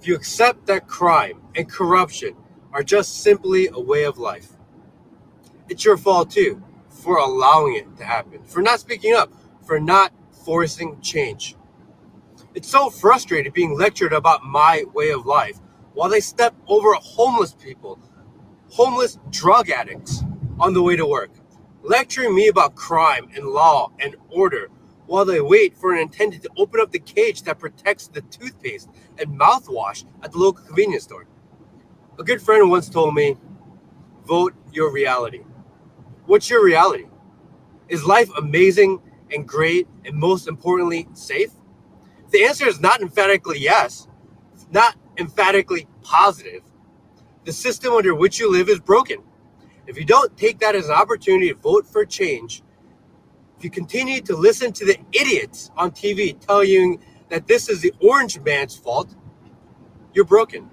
If 0.00 0.08
you 0.08 0.16
accept 0.16 0.66
that 0.66 0.88
crime 0.88 1.40
and 1.54 1.70
corruption 1.70 2.34
are 2.72 2.82
just 2.82 3.22
simply 3.22 3.68
a 3.72 3.80
way 3.80 4.04
of 4.04 4.18
life, 4.18 4.50
it's 5.68 5.84
your 5.84 5.96
fault 5.96 6.30
too 6.30 6.62
for 6.88 7.18
allowing 7.18 7.76
it 7.76 7.96
to 7.96 8.04
happen, 8.04 8.42
for 8.44 8.60
not 8.62 8.80
speaking 8.80 9.14
up, 9.14 9.32
for 9.64 9.80
not 9.80 10.12
forcing 10.44 11.00
change. 11.00 11.56
It's 12.54 12.68
so 12.68 12.90
frustrating 12.90 13.52
being 13.52 13.78
lectured 13.78 14.12
about 14.12 14.44
my 14.44 14.84
way 14.92 15.10
of 15.10 15.26
life 15.26 15.58
while 15.94 16.08
they 16.08 16.20
step 16.20 16.54
over 16.66 16.92
homeless 16.94 17.54
people, 17.54 18.00
homeless 18.70 19.18
drug 19.30 19.70
addicts 19.70 20.24
on 20.58 20.74
the 20.74 20.82
way 20.82 20.96
to 20.96 21.06
work, 21.06 21.30
lecturing 21.82 22.34
me 22.34 22.48
about 22.48 22.74
crime 22.74 23.28
and 23.36 23.46
law 23.46 23.92
and 24.00 24.16
order 24.30 24.68
while 25.06 25.24
they 25.24 25.40
wait 25.40 25.76
for 25.76 25.94
an 25.94 26.08
attendant 26.08 26.42
to 26.42 26.50
open 26.56 26.80
up 26.80 26.92
the 26.92 26.98
cage 26.98 27.42
that 27.42 27.58
protects 27.58 28.08
the 28.08 28.22
toothpaste 28.22 28.88
and 29.18 29.38
mouthwash 29.38 30.04
at 30.22 30.32
the 30.32 30.38
local 30.38 30.64
convenience 30.64 31.04
store. 31.04 31.26
A 32.20 32.22
good 32.22 32.42
friend 32.42 32.68
once 32.68 32.90
told 32.90 33.14
me, 33.14 33.38
vote 34.26 34.52
your 34.74 34.92
reality. 34.92 35.40
What's 36.26 36.50
your 36.50 36.62
reality? 36.62 37.06
Is 37.88 38.04
life 38.04 38.28
amazing 38.36 39.00
and 39.32 39.48
great 39.48 39.88
and 40.04 40.14
most 40.16 40.46
importantly 40.46 41.08
safe? 41.14 41.50
The 42.30 42.44
answer 42.44 42.68
is 42.68 42.78
not 42.78 43.00
emphatically 43.00 43.58
yes, 43.58 44.06
it's 44.52 44.66
not 44.70 44.96
emphatically 45.16 45.86
positive. 46.02 46.60
The 47.46 47.54
system 47.54 47.94
under 47.94 48.14
which 48.14 48.38
you 48.38 48.52
live 48.52 48.68
is 48.68 48.80
broken. 48.80 49.22
If 49.86 49.96
you 49.96 50.04
don't 50.04 50.36
take 50.36 50.58
that 50.58 50.74
as 50.74 50.90
an 50.90 50.96
opportunity 50.96 51.48
to 51.48 51.54
vote 51.54 51.86
for 51.86 52.04
change, 52.04 52.62
if 53.56 53.64
you 53.64 53.70
continue 53.70 54.20
to 54.20 54.36
listen 54.36 54.74
to 54.74 54.84
the 54.84 54.98
idiots 55.12 55.70
on 55.74 55.90
TV 55.92 56.38
telling 56.38 56.68
you 56.68 57.00
that 57.30 57.46
this 57.46 57.70
is 57.70 57.80
the 57.80 57.94
orange 57.98 58.38
man's 58.40 58.76
fault, 58.76 59.16
you're 60.12 60.26
broken. 60.26 60.68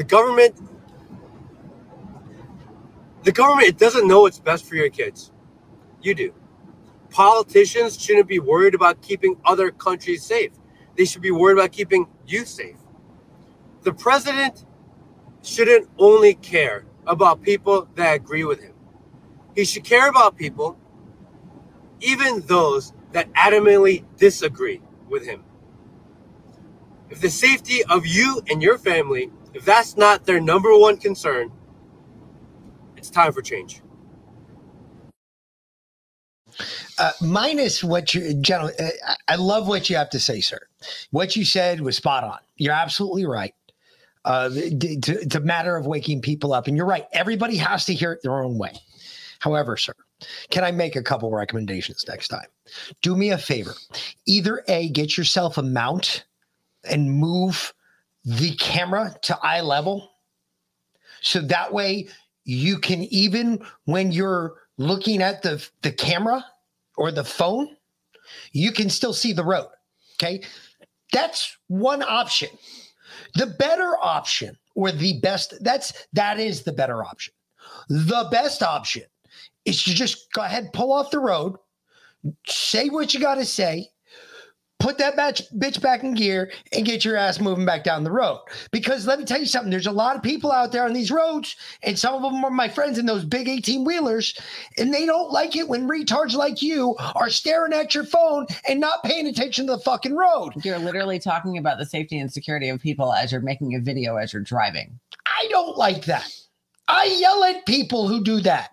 The 0.00 0.04
government 0.04 0.54
the 3.22 3.32
government 3.32 3.68
it 3.68 3.76
doesn't 3.76 4.08
know 4.08 4.22
what's 4.22 4.38
best 4.38 4.64
for 4.64 4.74
your 4.74 4.88
kids. 4.88 5.30
You 6.00 6.14
do. 6.14 6.32
Politicians 7.10 8.00
shouldn't 8.00 8.26
be 8.26 8.38
worried 8.38 8.74
about 8.74 9.02
keeping 9.02 9.36
other 9.44 9.70
countries 9.70 10.24
safe. 10.24 10.52
They 10.96 11.04
should 11.04 11.20
be 11.20 11.30
worried 11.30 11.58
about 11.58 11.72
keeping 11.72 12.06
you 12.26 12.46
safe. 12.46 12.78
The 13.82 13.92
president 13.92 14.64
shouldn't 15.42 15.90
only 15.98 16.32
care 16.32 16.86
about 17.06 17.42
people 17.42 17.86
that 17.96 18.14
agree 18.14 18.44
with 18.44 18.62
him. 18.62 18.72
He 19.54 19.66
should 19.66 19.84
care 19.84 20.08
about 20.08 20.34
people, 20.34 20.78
even 22.00 22.40
those 22.46 22.94
that 23.12 23.30
adamantly 23.34 24.06
disagree 24.16 24.80
with 25.10 25.26
him. 25.26 25.44
If 27.10 27.20
the 27.20 27.28
safety 27.28 27.84
of 27.84 28.06
you 28.06 28.40
and 28.48 28.62
your 28.62 28.78
family, 28.78 29.30
if 29.54 29.64
that's 29.64 29.96
not 29.96 30.26
their 30.26 30.40
number 30.40 30.76
one 30.78 30.98
concern, 30.98 31.52
it's 32.96 33.10
time 33.10 33.32
for 33.32 33.42
change. 33.42 33.82
uh, 36.98 37.12
minus 37.22 37.84
what 37.84 38.14
you, 38.14 38.34
gentlemen, 38.36 38.76
uh, 38.80 38.90
I- 39.06 39.16
love 39.36 39.68
what 39.68 39.90
you 39.90 39.96
have 39.96 40.10
to 40.12 40.20
say, 40.20 40.40
sir. 40.42 40.60
What 41.12 41.36
you 41.36 41.44
said 41.46 41.82
was 41.82 41.98
spot 41.98 42.24
on. 42.24 42.38
You're 42.56 42.74
absolutely 42.74 43.26
right. 43.26 43.54
Uh, 44.24 44.50
it's 44.54 45.36
a 45.36 45.40
matter 45.40 45.76
of 45.76 45.86
waking 45.86 46.22
people 46.22 46.52
up, 46.54 46.68
and 46.68 46.76
you're 46.76 46.86
right. 46.86 47.06
Everybody 47.12 47.56
has 47.58 47.86
to 47.86 47.94
hear 47.94 48.12
it 48.12 48.22
their 48.22 48.42
own 48.42 48.58
way. 48.58 48.74
However, 49.40 49.76
sir, 49.76 49.94
can 50.50 50.64
I 50.64 50.72
make 50.72 50.96
a 50.96 51.02
couple 51.02 51.30
recommendations 51.30 52.04
next 52.08 52.28
time? 52.28 52.46
Do 53.02 53.16
me 53.16 53.30
a 53.30 53.38
favor. 53.38 53.74
Either 54.26 54.64
A, 54.68 54.90
get 54.90 55.16
yourself 55.18 55.58
a 55.58 55.62
mount 55.62 56.24
and 56.84 57.10
move 57.12 57.74
the 58.24 58.54
camera 58.56 59.14
to 59.22 59.38
eye 59.42 59.60
level. 59.60 60.10
So 61.22 61.40
that 61.42 61.72
way 61.72 62.08
you 62.44 62.78
can 62.78 63.04
even 63.04 63.62
when 63.84 64.12
you're 64.12 64.54
looking 64.78 65.22
at 65.22 65.42
the 65.42 65.66
the 65.82 65.92
camera 65.92 66.44
or 66.96 67.12
the 67.12 67.24
phone, 67.24 67.76
you 68.52 68.72
can 68.72 68.90
still 68.90 69.12
see 69.12 69.32
the 69.32 69.44
road. 69.44 69.68
Okay? 70.16 70.42
That's 71.12 71.56
one 71.68 72.02
option. 72.02 72.50
The 73.34 73.46
better 73.46 73.96
option 74.00 74.56
or 74.74 74.92
the 74.92 75.20
best 75.20 75.54
that's 75.62 76.06
that 76.12 76.38
is 76.38 76.62
the 76.62 76.72
better 76.72 77.04
option. 77.04 77.34
The 77.88 78.28
best 78.30 78.62
option 78.62 79.04
is 79.64 79.82
to 79.84 79.94
just 79.94 80.32
go 80.32 80.42
ahead 80.42 80.72
pull 80.72 80.92
off 80.92 81.10
the 81.10 81.18
road, 81.18 81.56
say 82.46 82.88
what 82.88 83.12
you 83.12 83.20
got 83.20 83.36
to 83.36 83.44
say, 83.44 83.88
put 84.80 84.98
that 84.98 85.14
batch, 85.14 85.42
bitch 85.52 85.80
back 85.80 86.02
in 86.02 86.14
gear 86.14 86.50
and 86.72 86.84
get 86.84 87.04
your 87.04 87.16
ass 87.16 87.38
moving 87.38 87.64
back 87.64 87.84
down 87.84 88.02
the 88.02 88.10
road. 88.10 88.40
Because 88.72 89.06
let 89.06 89.18
me 89.18 89.24
tell 89.24 89.38
you 89.38 89.46
something, 89.46 89.70
there's 89.70 89.86
a 89.86 89.92
lot 89.92 90.16
of 90.16 90.22
people 90.22 90.50
out 90.50 90.72
there 90.72 90.84
on 90.84 90.92
these 90.92 91.10
roads, 91.10 91.54
and 91.82 91.98
some 91.98 92.14
of 92.14 92.22
them 92.22 92.44
are 92.44 92.50
my 92.50 92.68
friends 92.68 92.98
in 92.98 93.06
those 93.06 93.24
big 93.24 93.48
18 93.48 93.84
wheelers, 93.84 94.34
and 94.78 94.92
they 94.92 95.06
don't 95.06 95.30
like 95.30 95.54
it 95.54 95.68
when 95.68 95.88
retards 95.88 96.34
like 96.34 96.62
you 96.62 96.96
are 97.14 97.30
staring 97.30 97.72
at 97.72 97.94
your 97.94 98.04
phone 98.04 98.46
and 98.68 98.80
not 98.80 99.04
paying 99.04 99.26
attention 99.26 99.66
to 99.66 99.72
the 99.72 99.78
fucking 99.78 100.16
road. 100.16 100.52
You're 100.64 100.78
literally 100.78 101.18
talking 101.18 101.58
about 101.58 101.78
the 101.78 101.86
safety 101.86 102.18
and 102.18 102.32
security 102.32 102.68
of 102.68 102.80
people 102.80 103.12
as 103.12 103.30
you're 103.30 103.40
making 103.40 103.74
a 103.74 103.80
video 103.80 104.16
as 104.16 104.32
you're 104.32 104.42
driving. 104.42 104.98
I 105.26 105.46
don't 105.48 105.76
like 105.76 106.06
that. 106.06 106.32
I 106.88 107.04
yell 107.20 107.44
at 107.44 107.66
people 107.66 108.08
who 108.08 108.24
do 108.24 108.40
that. 108.40 108.70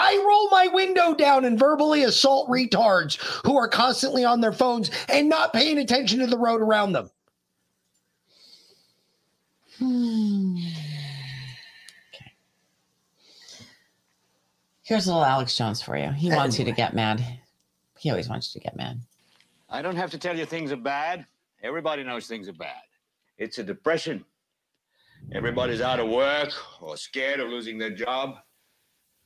I 0.00 0.24
roll 0.24 0.48
my 0.50 0.68
window 0.72 1.12
down 1.12 1.44
and 1.44 1.58
verbally 1.58 2.04
assault 2.04 2.48
retards 2.48 3.16
who 3.44 3.56
are 3.56 3.66
constantly 3.66 4.24
on 4.24 4.40
their 4.40 4.52
phones 4.52 4.92
and 5.08 5.28
not 5.28 5.52
paying 5.52 5.78
attention 5.78 6.20
to 6.20 6.28
the 6.28 6.38
road 6.38 6.60
around 6.60 6.92
them. 6.92 7.10
Okay, 9.82 10.62
Here's 14.84 15.06
a 15.06 15.10
little 15.10 15.24
Alex 15.24 15.56
Jones 15.56 15.82
for 15.82 15.96
you. 15.96 16.12
He 16.12 16.30
wants 16.30 16.60
you 16.60 16.64
to 16.64 16.72
get 16.72 16.94
mad. 16.94 17.24
He 17.98 18.10
always 18.10 18.28
wants 18.28 18.54
you 18.54 18.60
to 18.60 18.64
get 18.64 18.76
mad. 18.76 19.00
I 19.68 19.82
don't 19.82 19.96
have 19.96 20.12
to 20.12 20.18
tell 20.18 20.38
you 20.38 20.46
things 20.46 20.70
are 20.70 20.76
bad. 20.76 21.26
Everybody 21.60 22.04
knows 22.04 22.28
things 22.28 22.48
are 22.48 22.52
bad. 22.52 22.82
It's 23.36 23.58
a 23.58 23.64
depression. 23.64 24.24
Everybody's 25.32 25.80
out 25.80 25.98
of 25.98 26.08
work 26.08 26.52
or 26.80 26.96
scared 26.96 27.40
of 27.40 27.48
losing 27.48 27.78
their 27.78 27.90
job. 27.90 28.36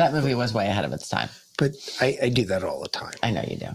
That 0.00 0.14
movie 0.14 0.34
was 0.34 0.54
way 0.54 0.66
ahead 0.66 0.86
of 0.86 0.94
its 0.94 1.10
time. 1.10 1.28
but 1.58 1.72
I, 2.00 2.16
I 2.22 2.28
do 2.30 2.46
that 2.46 2.64
all 2.64 2.80
the 2.80 2.88
time. 2.88 3.12
I 3.22 3.30
know 3.30 3.44
you 3.46 3.58
do. 3.58 3.68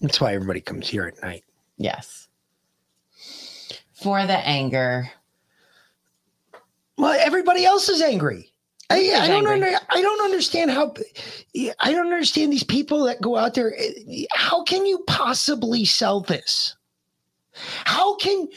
That's 0.00 0.22
why 0.22 0.32
everybody 0.32 0.62
comes 0.62 0.88
here 0.88 1.04
at 1.04 1.20
night. 1.20 1.44
Yes. 1.76 2.28
For 3.92 4.24
the 4.24 4.38
anger. 4.38 5.10
Well, 6.96 7.14
everybody 7.20 7.66
else 7.66 7.90
is 7.90 8.00
angry. 8.00 8.54
I, 8.88 8.96
I 8.96 9.28
don't 9.28 9.46
angry? 9.46 9.74
under, 9.74 9.86
I 9.90 10.00
don't 10.00 10.24
understand 10.24 10.70
how 10.70 10.94
I 11.78 11.92
don't 11.92 12.06
understand 12.06 12.50
these 12.50 12.64
people 12.64 13.04
that 13.04 13.20
go 13.20 13.36
out 13.36 13.52
there. 13.52 13.76
How 14.32 14.62
can 14.64 14.86
you 14.86 15.04
possibly 15.06 15.84
sell 15.84 16.22
this? 16.22 16.74
How 17.84 18.16
can 18.16 18.48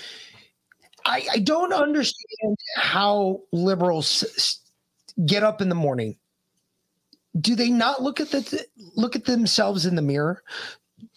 I? 1.06 1.28
I 1.34 1.40
don't 1.40 1.74
understand 1.74 2.58
how 2.78 3.42
liberals 3.52 4.62
get 5.26 5.44
up 5.44 5.60
in 5.60 5.68
the 5.68 5.76
morning. 5.76 6.16
Do 7.40 7.56
they 7.56 7.70
not 7.70 8.02
look 8.02 8.20
at 8.20 8.32
the 8.32 8.66
look 8.96 9.16
at 9.16 9.26
themselves 9.26 9.86
in 9.86 9.96
the 9.96 10.02
mirror? 10.02 10.44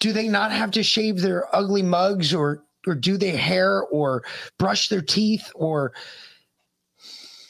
Do 0.00 0.12
they 0.12 0.28
not 0.28 0.52
have 0.52 0.70
to 0.72 0.82
shave 0.82 1.20
their 1.20 1.54
ugly 1.54 1.82
mugs 1.82 2.32
or 2.32 2.64
or 2.86 2.94
do 2.94 3.16
their 3.16 3.36
hair 3.36 3.82
or 3.84 4.24
brush 4.58 4.88
their 4.88 5.02
teeth 5.02 5.50
or 5.54 5.92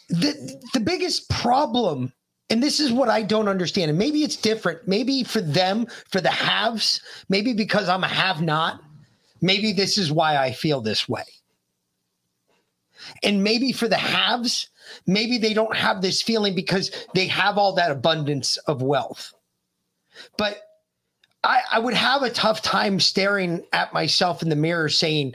the 0.09 0.61
the 0.73 0.81
biggest 0.81 1.29
problem 1.29 2.13
and 2.51 2.63
this 2.63 2.79
is 2.79 2.93
what 2.93 3.09
I 3.09 3.23
don't 3.23 3.49
understand 3.49 3.91
and 3.91 3.99
maybe 3.99 4.23
it's 4.23 4.37
different 4.37 4.87
maybe 4.87 5.25
for 5.25 5.41
them 5.41 5.87
for 6.11 6.21
the 6.21 6.31
haves 6.31 7.01
maybe 7.29 7.55
because 7.55 7.89
I'm 7.89 8.05
a 8.05 8.09
have 8.09 8.43
not 8.43 8.81
maybe 9.41 9.73
this 9.73 9.99
is 9.99 10.13
why 10.13 10.37
I 10.37 10.53
feel 10.53 10.81
this 10.81 11.09
way 11.09 11.25
and 13.23 13.43
maybe 13.43 13.73
for 13.73 13.89
the 13.89 13.97
haves 13.97 14.69
maybe 15.07 15.39
they 15.39 15.55
don't 15.55 15.77
have 15.77 16.03
this 16.03 16.23
feeling 16.23 16.55
because 16.55 16.91
they 17.15 17.27
have 17.27 17.59
all 17.59 17.75
that 17.75 17.91
abundance 17.91 18.57
of 18.69 18.83
wealth 18.83 19.33
but 20.37 20.63
I, 21.43 21.61
I 21.73 21.79
would 21.79 21.95
have 21.95 22.23
a 22.23 22.31
tough 22.31 22.63
time 22.63 22.99
staring 23.01 23.65
at 23.73 23.93
myself 23.93 24.43
in 24.43 24.49
the 24.49 24.57
mirror 24.57 24.89
saying 24.89 25.35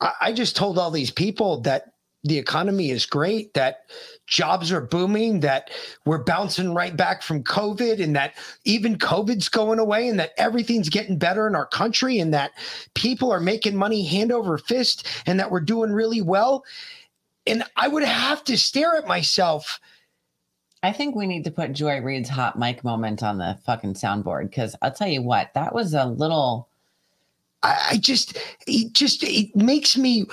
I, 0.00 0.12
I 0.20 0.32
just 0.32 0.56
told 0.56 0.78
all 0.78 0.90
these 0.90 1.10
people 1.10 1.60
that 1.62 1.94
the 2.24 2.38
economy 2.38 2.90
is 2.90 3.04
great, 3.04 3.52
that 3.52 3.80
jobs 4.26 4.72
are 4.72 4.80
booming, 4.80 5.40
that 5.40 5.70
we're 6.06 6.24
bouncing 6.24 6.72
right 6.72 6.96
back 6.96 7.22
from 7.22 7.44
COVID, 7.44 8.02
and 8.02 8.16
that 8.16 8.34
even 8.64 8.96
COVID's 8.96 9.50
going 9.50 9.78
away, 9.78 10.08
and 10.08 10.18
that 10.18 10.32
everything's 10.38 10.88
getting 10.88 11.18
better 11.18 11.46
in 11.46 11.54
our 11.54 11.66
country, 11.66 12.18
and 12.18 12.32
that 12.32 12.52
people 12.94 13.30
are 13.30 13.40
making 13.40 13.76
money 13.76 14.06
hand 14.06 14.32
over 14.32 14.56
fist, 14.56 15.06
and 15.26 15.38
that 15.38 15.50
we're 15.50 15.60
doing 15.60 15.92
really 15.92 16.22
well. 16.22 16.64
And 17.46 17.64
I 17.76 17.88
would 17.88 18.04
have 18.04 18.44
to 18.44 18.56
stare 18.56 18.96
at 18.96 19.06
myself. 19.06 19.80
I 20.82 20.92
think 20.92 21.14
we 21.14 21.26
need 21.26 21.44
to 21.44 21.50
put 21.50 21.72
Joy 21.72 22.00
Reid's 22.00 22.28
hot 22.28 22.58
mic 22.58 22.84
moment 22.84 23.22
on 23.22 23.38
the 23.38 23.58
fucking 23.64 23.94
soundboard 23.94 24.50
because 24.50 24.76
I'll 24.82 24.92
tell 24.92 25.08
you 25.08 25.22
what, 25.22 25.52
that 25.54 25.74
was 25.74 25.94
a 25.94 26.04
little. 26.04 26.68
I, 27.62 27.88
I 27.92 27.96
just, 27.96 28.38
it 28.66 28.92
just, 28.92 29.22
it 29.22 29.54
makes 29.56 29.96
me, 29.96 30.26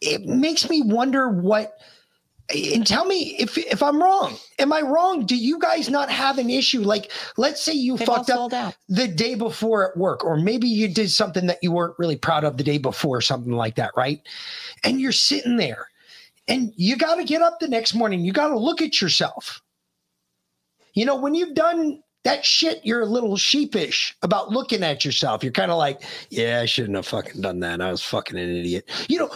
it 0.00 0.26
makes 0.26 0.70
me 0.70 0.82
wonder 0.82 1.28
what. 1.28 1.78
And 2.52 2.84
tell 2.84 3.04
me 3.04 3.36
if 3.38 3.56
if 3.56 3.80
I'm 3.80 4.02
wrong. 4.02 4.36
Am 4.58 4.72
I 4.72 4.80
wrong? 4.80 5.24
Do 5.24 5.36
you 5.36 5.56
guys 5.60 5.88
not 5.88 6.10
have 6.10 6.36
an 6.36 6.50
issue? 6.50 6.80
Like, 6.80 7.12
let's 7.36 7.62
say 7.62 7.74
you 7.74 7.96
They've 7.96 8.08
fucked 8.08 8.28
up 8.28 8.50
the 8.88 9.06
day 9.06 9.36
before 9.36 9.88
at 9.88 9.96
work, 9.96 10.24
or 10.24 10.36
maybe 10.36 10.66
you 10.66 10.88
did 10.88 11.12
something 11.12 11.46
that 11.46 11.60
you 11.62 11.70
weren't 11.70 11.96
really 11.96 12.16
proud 12.16 12.42
of 12.42 12.56
the 12.56 12.64
day 12.64 12.78
before, 12.78 13.20
something 13.20 13.52
like 13.52 13.76
that, 13.76 13.92
right? 13.96 14.20
And 14.82 15.00
you're 15.00 15.12
sitting 15.12 15.58
there, 15.58 15.90
and 16.50 16.72
you 16.76 16.96
got 16.96 17.14
to 17.16 17.24
get 17.24 17.40
up 17.42 17.60
the 17.60 17.68
next 17.68 17.94
morning. 17.94 18.24
You 18.24 18.32
got 18.32 18.48
to 18.48 18.58
look 18.58 18.82
at 18.82 19.00
yourself. 19.00 19.62
You 20.94 21.04
know, 21.06 21.16
when 21.16 21.34
you've 21.34 21.54
done 21.54 22.02
that 22.24 22.44
shit, 22.44 22.80
you're 22.84 23.00
a 23.00 23.06
little 23.06 23.36
sheepish 23.36 24.14
about 24.22 24.50
looking 24.50 24.82
at 24.82 25.04
yourself. 25.04 25.42
You're 25.42 25.52
kind 25.52 25.70
of 25.70 25.78
like, 25.78 26.02
yeah, 26.28 26.60
I 26.60 26.66
shouldn't 26.66 26.96
have 26.96 27.06
fucking 27.06 27.40
done 27.40 27.60
that. 27.60 27.80
I 27.80 27.90
was 27.90 28.02
fucking 28.02 28.38
an 28.38 28.56
idiot. 28.56 28.90
You 29.08 29.20
know, 29.20 29.30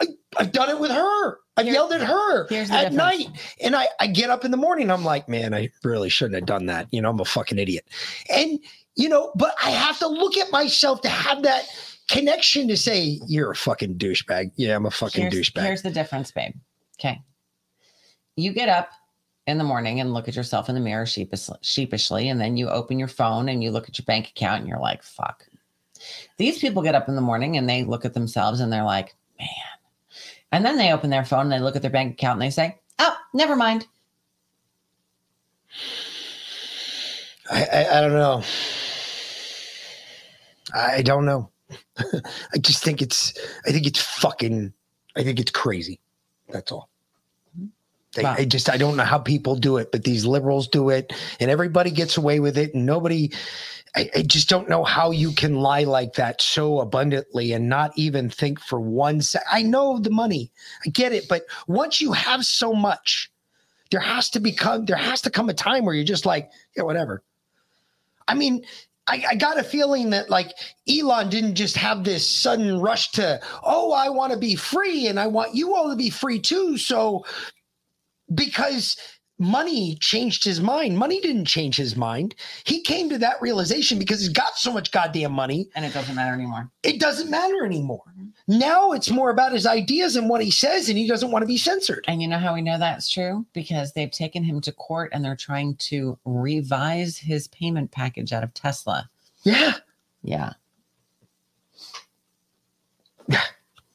I, 0.00 0.06
I've 0.36 0.52
done 0.52 0.68
it 0.70 0.78
with 0.78 0.90
her. 0.90 1.38
I've 1.56 1.64
Here- 1.64 1.74
yelled 1.74 1.92
at 1.92 2.02
her 2.02 2.42
at 2.44 2.48
difference. 2.48 2.94
night. 2.94 3.26
And 3.60 3.74
I, 3.74 3.88
I 3.98 4.06
get 4.06 4.30
up 4.30 4.44
in 4.44 4.52
the 4.52 4.56
morning. 4.56 4.90
I'm 4.90 5.04
like, 5.04 5.28
man, 5.28 5.54
I 5.54 5.70
really 5.82 6.08
shouldn't 6.10 6.36
have 6.36 6.46
done 6.46 6.66
that. 6.66 6.86
You 6.92 7.02
know, 7.02 7.10
I'm 7.10 7.18
a 7.18 7.24
fucking 7.24 7.58
idiot. 7.58 7.88
And, 8.32 8.60
you 8.94 9.08
know, 9.08 9.32
but 9.34 9.54
I 9.64 9.70
have 9.70 9.98
to 10.00 10.06
look 10.06 10.36
at 10.36 10.52
myself 10.52 11.00
to 11.00 11.08
have 11.08 11.42
that 11.42 11.64
connection 12.08 12.68
to 12.68 12.76
say, 12.76 13.20
you're 13.26 13.50
a 13.50 13.56
fucking 13.56 13.96
douchebag. 13.98 14.52
Yeah, 14.56 14.76
I'm 14.76 14.86
a 14.86 14.90
fucking 14.90 15.30
here's, 15.30 15.50
douchebag. 15.50 15.62
Here's 15.62 15.82
the 15.82 15.90
difference, 15.90 16.30
babe. 16.30 16.54
Okay. 16.98 17.22
You 18.36 18.52
get 18.52 18.68
up 18.68 18.90
in 19.46 19.58
the 19.58 19.64
morning 19.64 20.00
and 20.00 20.12
look 20.12 20.28
at 20.28 20.36
yourself 20.36 20.68
in 20.68 20.74
the 20.74 20.80
mirror 20.80 21.06
sheepish, 21.06 21.48
sheepishly, 21.62 22.28
and 22.28 22.40
then 22.40 22.56
you 22.56 22.68
open 22.68 22.98
your 22.98 23.08
phone 23.08 23.48
and 23.48 23.62
you 23.62 23.70
look 23.70 23.88
at 23.88 23.98
your 23.98 24.04
bank 24.04 24.28
account 24.28 24.60
and 24.60 24.68
you're 24.68 24.78
like, 24.78 25.02
fuck. 25.02 25.46
These 26.36 26.58
people 26.58 26.82
get 26.82 26.94
up 26.94 27.08
in 27.08 27.16
the 27.16 27.20
morning 27.20 27.56
and 27.56 27.68
they 27.68 27.84
look 27.84 28.04
at 28.04 28.14
themselves 28.14 28.60
and 28.60 28.72
they're 28.72 28.84
like, 28.84 29.14
man. 29.38 29.48
And 30.52 30.64
then 30.64 30.76
they 30.76 30.92
open 30.92 31.10
their 31.10 31.24
phone 31.24 31.42
and 31.42 31.52
they 31.52 31.60
look 31.60 31.76
at 31.76 31.82
their 31.82 31.90
bank 31.90 32.14
account 32.14 32.34
and 32.34 32.42
they 32.42 32.50
say, 32.50 32.78
oh, 32.98 33.16
never 33.34 33.56
mind. 33.56 33.86
I, 37.50 37.64
I, 37.64 37.98
I 37.98 38.00
don't 38.00 38.12
know. 38.12 38.42
I 40.74 41.02
don't 41.02 41.24
know. 41.24 41.50
I 41.98 42.58
just 42.58 42.82
think 42.82 43.02
it's, 43.02 43.38
I 43.66 43.72
think 43.72 43.86
it's 43.86 44.00
fucking, 44.00 44.72
I 45.16 45.22
think 45.22 45.40
it's 45.40 45.50
crazy. 45.50 46.00
That's 46.48 46.72
all. 46.72 46.88
They, 48.14 48.22
Wow. 48.22 48.36
I 48.38 48.44
just, 48.46 48.70
I 48.70 48.78
don't 48.78 48.96
know 48.96 49.04
how 49.04 49.18
people 49.18 49.54
do 49.54 49.76
it, 49.76 49.92
but 49.92 50.04
these 50.04 50.24
liberals 50.24 50.66
do 50.66 50.88
it 50.88 51.12
and 51.40 51.50
everybody 51.50 51.90
gets 51.90 52.16
away 52.16 52.40
with 52.40 52.56
it. 52.56 52.74
And 52.74 52.86
nobody, 52.86 53.30
I, 53.94 54.10
I 54.16 54.22
just 54.22 54.48
don't 54.48 54.68
know 54.68 54.82
how 54.82 55.10
you 55.10 55.32
can 55.32 55.56
lie 55.56 55.84
like 55.84 56.14
that 56.14 56.40
so 56.40 56.80
abundantly 56.80 57.52
and 57.52 57.68
not 57.68 57.92
even 57.96 58.30
think 58.30 58.60
for 58.60 58.80
one 58.80 59.20
sec. 59.20 59.42
I 59.50 59.62
know 59.62 59.98
the 59.98 60.10
money, 60.10 60.50
I 60.86 60.90
get 60.90 61.12
it. 61.12 61.28
But 61.28 61.42
once 61.66 62.00
you 62.00 62.12
have 62.12 62.44
so 62.44 62.72
much, 62.72 63.30
there 63.90 64.00
has 64.00 64.30
to 64.30 64.40
become, 64.40 64.86
there 64.86 64.96
has 64.96 65.22
to 65.22 65.30
come 65.30 65.48
a 65.48 65.54
time 65.54 65.84
where 65.84 65.94
you're 65.94 66.04
just 66.04 66.26
like, 66.26 66.50
yeah, 66.76 66.82
whatever. 66.82 67.22
I 68.26 68.34
mean, 68.34 68.64
I, 69.08 69.24
I 69.30 69.34
got 69.34 69.58
a 69.58 69.64
feeling 69.64 70.10
that 70.10 70.30
like 70.30 70.52
Elon 70.88 71.30
didn't 71.30 71.54
just 71.54 71.76
have 71.76 72.04
this 72.04 72.28
sudden 72.28 72.80
rush 72.80 73.10
to, 73.12 73.40
oh, 73.62 73.92
I 73.92 74.10
want 74.10 74.32
to 74.32 74.38
be 74.38 74.54
free 74.54 75.06
and 75.06 75.18
I 75.18 75.26
want 75.26 75.54
you 75.54 75.74
all 75.74 75.90
to 75.90 75.96
be 75.96 76.10
free 76.10 76.38
too. 76.38 76.76
So 76.76 77.24
because 78.34 78.96
money 79.38 79.96
changed 80.00 80.44
his 80.44 80.60
mind, 80.60 80.98
money 80.98 81.20
didn't 81.20 81.46
change 81.46 81.76
his 81.76 81.96
mind. 81.96 82.34
He 82.64 82.82
came 82.82 83.08
to 83.08 83.18
that 83.18 83.40
realization 83.40 83.98
because 83.98 84.20
he's 84.20 84.28
got 84.28 84.56
so 84.56 84.72
much 84.72 84.90
goddamn 84.90 85.32
money. 85.32 85.68
And 85.74 85.84
it 85.84 85.94
doesn't 85.94 86.14
matter 86.14 86.34
anymore. 86.34 86.70
It 86.82 87.00
doesn't 87.00 87.30
matter 87.30 87.64
anymore. 87.64 88.02
Now 88.48 88.92
it's 88.92 89.10
more 89.10 89.28
about 89.30 89.52
his 89.52 89.66
ideas 89.66 90.16
and 90.16 90.28
what 90.28 90.42
he 90.42 90.50
says, 90.50 90.88
and 90.88 90.96
he 90.96 91.06
doesn't 91.06 91.30
want 91.30 91.42
to 91.42 91.46
be 91.46 91.58
censored. 91.58 92.04
And 92.08 92.22
you 92.22 92.28
know 92.28 92.38
how 92.38 92.54
we 92.54 92.62
know 92.62 92.78
that's 92.78 93.10
true? 93.10 93.44
Because 93.52 93.92
they've 93.92 94.10
taken 94.10 94.42
him 94.42 94.62
to 94.62 94.72
court 94.72 95.10
and 95.12 95.22
they're 95.22 95.36
trying 95.36 95.76
to 95.76 96.18
revise 96.24 97.18
his 97.18 97.46
payment 97.48 97.90
package 97.92 98.32
out 98.32 98.42
of 98.42 98.54
Tesla. 98.54 99.10
Yeah. 99.44 99.74
Yeah. 100.22 100.52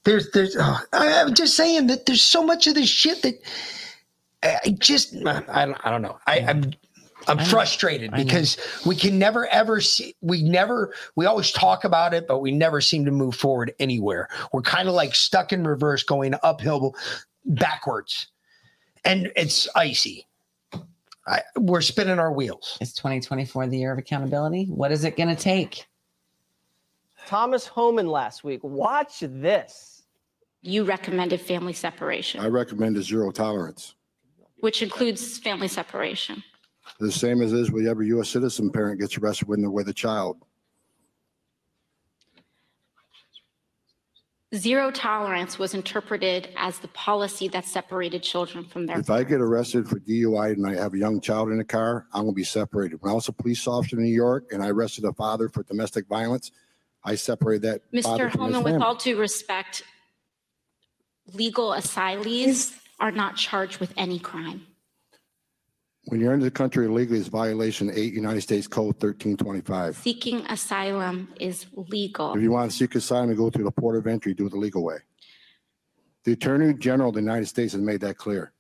There's, 0.04 0.30
there's, 0.32 0.58
oh, 0.60 0.80
I, 0.92 1.22
I'm 1.22 1.34
just 1.34 1.56
saying 1.56 1.88
that 1.88 2.06
there's 2.06 2.22
so 2.22 2.44
much 2.44 2.68
of 2.68 2.76
this 2.76 2.90
shit 2.90 3.22
that 3.22 3.36
I 4.44 4.60
I 4.66 4.70
just, 4.72 5.16
I, 5.26 5.66
don't- 5.66 5.78
I 5.86 5.90
don't 5.92 6.02
know. 6.02 6.20
I, 6.28 6.40
I'm, 6.42 6.74
I'm 7.28 7.40
frustrated 7.46 8.12
because 8.12 8.58
we 8.86 8.96
can 8.96 9.18
never 9.18 9.48
ever 9.48 9.82
see, 9.82 10.16
we 10.22 10.44
never, 10.44 10.94
we 11.16 11.26
always 11.26 11.52
talk 11.52 11.84
about 11.84 12.14
it, 12.14 12.28
but 12.28 12.40
we 12.40 12.52
never 12.52 12.82
seem 12.82 13.06
to 13.06 13.12
move 13.12 13.36
forward 13.36 13.74
anywhere. 13.80 14.30
We're 14.52 14.62
kind 14.62 14.88
of 14.88 14.96
like 14.96 15.16
stuck 15.16 15.54
in 15.54 15.66
reverse, 15.66 16.04
going 16.04 16.34
uphill 16.44 16.96
backwards, 17.46 18.28
and 19.06 19.32
it's 19.36 19.68
icy. 19.76 20.28
I, 21.26 21.42
we're 21.56 21.82
spinning 21.82 22.20
our 22.20 22.34
wheels. 22.34 22.78
Is 22.82 22.94
2024 22.94 23.68
the 23.68 23.78
year 23.78 23.94
of 23.94 23.98
accountability? 23.98 24.66
What 24.66 24.92
is 24.92 25.06
it 25.06 25.16
going 25.16 25.34
to 25.34 25.42
take? 25.42 25.86
Thomas 27.26 27.66
Homan 27.66 28.08
last 28.08 28.44
week. 28.44 28.60
Watch 28.64 29.20
this. 29.22 30.04
You 30.62 30.84
recommended 30.86 31.42
family 31.42 31.74
separation, 31.74 32.40
I 32.40 32.48
recommend 32.48 32.96
a 32.96 33.02
zero 33.02 33.32
tolerance. 33.32 33.96
which 34.62 34.82
includes 34.82 35.38
family 35.40 35.68
separation. 35.68 36.42
The 37.00 37.12
same 37.12 37.42
as 37.42 37.54
is 37.54 37.72
with 37.72 37.88
every 37.88 38.08
U.S. 38.08 38.30
citizen 38.30 38.72
parent 38.72 39.00
gets 39.00 39.18
arrested 39.18 39.48
when 39.48 39.62
they're 39.62 39.70
with 39.70 39.90
a 39.90 39.94
child. 39.94 40.38
Zero 44.56 44.92
tolerance 44.92 45.58
was 45.58 45.74
interpreted 45.74 46.50
as 46.56 46.78
the 46.78 46.88
policy 46.90 47.48
that 47.48 47.66
separated 47.66 48.22
children 48.22 48.64
from 48.64 48.86
their 48.86 49.00
If 49.00 49.10
I 49.10 49.24
get 49.24 49.42
arrested 49.42 49.90
for 49.90 50.00
DUI 50.00 50.54
and 50.54 50.68
I 50.68 50.76
have 50.76 50.94
a 50.94 50.98
young 50.98 51.20
child 51.22 51.50
in 51.50 51.58
the 51.58 51.64
car, 51.64 52.06
I'm 52.14 52.26
gonna 52.26 52.34
be 52.34 52.44
separated. 52.44 53.02
When 53.02 53.12
I 53.12 53.16
was 53.16 53.28
a 53.28 53.32
police 53.32 53.66
officer 53.68 53.98
in 53.98 54.04
New 54.04 54.12
York 54.14 54.52
and 54.52 54.62
I 54.62 54.70
arrested 54.70 55.06
a 55.06 55.14
father 55.14 55.50
for 55.50 55.64
domestic 55.64 56.08
violence, 56.08 56.52
I 57.04 57.16
separated 57.16 57.64
that 57.64 58.04
father 58.04 58.30
Mr. 58.30 58.32
from 58.32 58.42
his 58.46 58.54
Holman, 58.54 58.64
with 58.64 58.74
family. 58.74 58.86
all 58.86 58.96
due 58.96 59.18
respect, 59.18 59.82
legal 61.34 61.72
asylees 61.72 62.78
are 63.00 63.12
not 63.12 63.36
charged 63.36 63.80
with 63.80 63.92
any 63.98 64.20
crime. 64.20 64.68
When 66.06 66.20
you're 66.20 66.34
into 66.34 66.44
the 66.44 66.52
country 66.52 66.86
illegally, 66.86 67.20
it's 67.20 67.30
violation 67.30 67.90
eight 67.94 68.14
United 68.14 68.42
States 68.42 68.68
Code 68.68 69.00
thirteen 69.00 69.38
twenty-five. 69.38 69.96
Seeking 69.96 70.46
asylum 70.48 71.30
is 71.40 71.66
legal. 71.76 72.36
If 72.36 72.42
you 72.42 72.52
want 72.52 72.70
to 72.70 72.76
seek 72.76 72.94
asylum 72.96 73.30
and 73.30 73.38
go 73.38 73.50
through 73.50 73.64
the 73.64 73.72
port 73.72 73.96
of 73.96 74.06
entry, 74.06 74.34
do 74.34 74.48
it 74.48 74.50
the 74.50 74.58
legal 74.58 74.84
way. 74.84 74.98
The 76.26 76.34
Attorney 76.34 76.74
General 76.74 77.10
of 77.10 77.16
the 77.16 77.22
United 77.22 77.48
States 77.48 77.72
has 77.74 77.82
made 77.82 78.02
that 78.02 78.18
clear. 78.18 78.52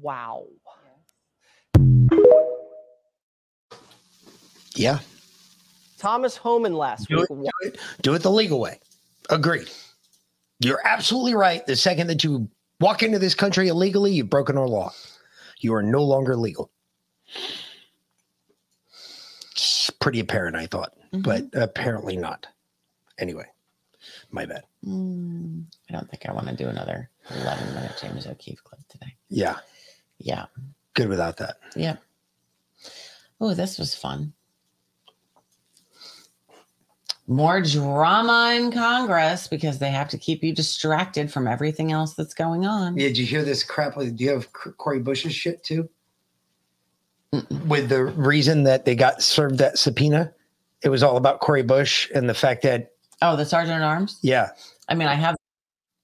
Wow. 0.00 0.46
Yeah. 4.74 5.00
Thomas 5.98 6.36
Homan 6.36 6.74
last 6.74 7.08
Do 7.08 7.16
week. 7.16 7.26
it, 7.30 7.34
do 7.34 7.68
it, 7.68 7.80
do 8.02 8.14
it 8.14 8.22
the 8.22 8.30
legal 8.30 8.60
way. 8.60 8.78
Agreed. 9.30 9.68
You're 10.60 10.80
absolutely 10.86 11.34
right. 11.34 11.66
The 11.66 11.76
second 11.76 12.06
that 12.06 12.22
you 12.22 12.48
walk 12.80 13.02
into 13.02 13.18
this 13.18 13.34
country 13.34 13.68
illegally, 13.68 14.12
you've 14.12 14.30
broken 14.30 14.56
our 14.56 14.68
law. 14.68 14.92
You 15.60 15.74
are 15.74 15.82
no 15.82 16.02
longer 16.02 16.36
legal. 16.36 16.70
It's 19.52 19.90
pretty 20.00 20.20
apparent, 20.20 20.56
I 20.56 20.66
thought, 20.66 20.92
but 21.12 21.44
apparently 21.52 22.16
not. 22.16 22.46
Anyway, 23.18 23.46
my 24.30 24.46
bad. 24.46 24.62
Mm, 24.86 25.64
I 25.88 25.92
don't 25.92 26.08
think 26.08 26.26
I 26.28 26.32
want 26.32 26.46
to 26.48 26.54
do 26.54 26.68
another 26.68 27.10
11 27.30 27.74
minute 27.74 27.92
James 28.00 28.26
O'Keefe 28.26 28.62
clip 28.62 28.80
today. 28.88 29.16
Yeah. 29.28 29.56
Yeah. 30.18 30.46
Good 30.94 31.08
without 31.08 31.38
that. 31.38 31.56
Yeah. 31.74 31.96
Oh, 33.40 33.54
this 33.54 33.78
was 33.78 33.94
fun. 33.94 34.32
More 37.30 37.60
drama 37.60 38.54
in 38.56 38.72
Congress 38.72 39.46
because 39.48 39.78
they 39.78 39.90
have 39.90 40.08
to 40.08 40.18
keep 40.18 40.42
you 40.42 40.54
distracted 40.54 41.30
from 41.30 41.46
everything 41.46 41.92
else 41.92 42.14
that's 42.14 42.32
going 42.32 42.64
on. 42.64 42.96
Yeah, 42.96 43.08
did 43.08 43.18
you 43.18 43.26
hear 43.26 43.44
this 43.44 43.62
crap? 43.62 43.96
with- 43.98 44.16
Do 44.16 44.24
you 44.24 44.30
have 44.30 44.44
C- 44.44 44.70
Cori 44.78 44.98
Bush's 44.98 45.34
shit 45.34 45.62
too? 45.62 45.90
With 47.66 47.90
the 47.90 48.04
reason 48.06 48.62
that 48.64 48.86
they 48.86 48.94
got 48.94 49.22
served 49.22 49.58
that 49.58 49.76
subpoena, 49.78 50.32
it 50.82 50.88
was 50.88 51.02
all 51.02 51.18
about 51.18 51.40
Cori 51.40 51.62
Bush 51.62 52.10
and 52.14 52.26
the 52.28 52.34
fact 52.34 52.62
that 52.62 52.92
Oh, 53.20 53.36
the 53.36 53.44
sergeant 53.44 53.76
at 53.76 53.82
arms? 53.82 54.18
yeah. 54.22 54.50
I 54.88 54.94
mean, 54.94 55.08
I 55.08 55.14
have 55.14 55.36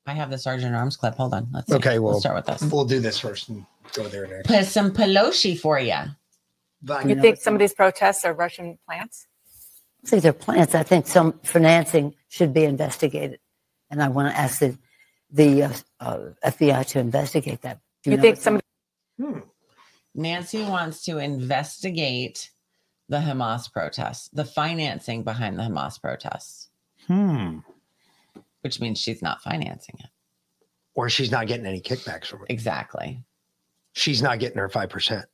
I 0.06 0.12
have 0.12 0.28
the 0.30 0.36
sergeant 0.36 0.74
at 0.74 0.78
arms 0.78 0.98
clip. 0.98 1.14
Hold 1.14 1.32
on. 1.32 1.48
Let's 1.54 1.68
see. 1.68 1.76
Okay, 1.76 1.98
well, 1.98 2.12
let's 2.12 2.20
start 2.24 2.36
with 2.36 2.44
this. 2.44 2.70
We'll 2.70 2.84
do 2.84 3.00
this 3.00 3.18
first 3.18 3.48
and 3.48 3.64
go 3.94 4.06
there 4.08 4.26
next. 4.26 4.46
Put 4.48 4.66
some 4.66 4.92
Pelosi 4.92 5.58
for 5.58 5.78
you. 5.78 5.94
You 7.06 7.18
think 7.22 7.38
some 7.38 7.54
of 7.54 7.60
these 7.60 7.72
protests 7.72 8.26
are 8.26 8.34
Russian 8.34 8.78
plants? 8.84 9.26
See, 10.04 10.18
they're 10.18 10.32
plants. 10.32 10.74
I 10.74 10.82
think 10.82 11.06
some 11.06 11.38
financing 11.42 12.14
should 12.28 12.52
be 12.52 12.64
investigated. 12.64 13.40
And 13.90 14.02
I 14.02 14.08
want 14.08 14.32
to 14.32 14.38
ask 14.38 14.58
the, 14.60 14.76
the 15.30 15.64
uh, 15.64 15.72
uh, 16.00 16.18
FBI 16.44 16.86
to 16.88 16.98
investigate 16.98 17.62
that. 17.62 17.80
Do 18.02 18.10
You 18.10 18.16
know 18.16 18.22
think 18.22 18.34
what's 18.36 18.42
some 18.44 18.60
Hmm. 19.18 19.38
Nancy 20.14 20.62
wants 20.62 21.04
to 21.04 21.18
investigate 21.18 22.50
the 23.08 23.18
Hamas 23.18 23.72
protests, 23.72 24.28
the 24.32 24.44
financing 24.44 25.22
behind 25.22 25.58
the 25.58 25.62
Hamas 25.62 26.00
protests, 26.00 26.68
Hmm. 27.06 27.58
which 28.62 28.80
means 28.80 28.98
she's 28.98 29.22
not 29.22 29.40
financing 29.42 29.96
it. 30.00 30.10
Or 30.94 31.08
she's 31.08 31.30
not 31.30 31.46
getting 31.46 31.66
any 31.66 31.80
kickbacks 31.80 32.26
from 32.26 32.40
it. 32.42 32.46
Exactly. 32.50 33.22
She's 33.92 34.22
not 34.22 34.38
getting 34.40 34.58
her 34.58 34.68
5% 34.68 35.24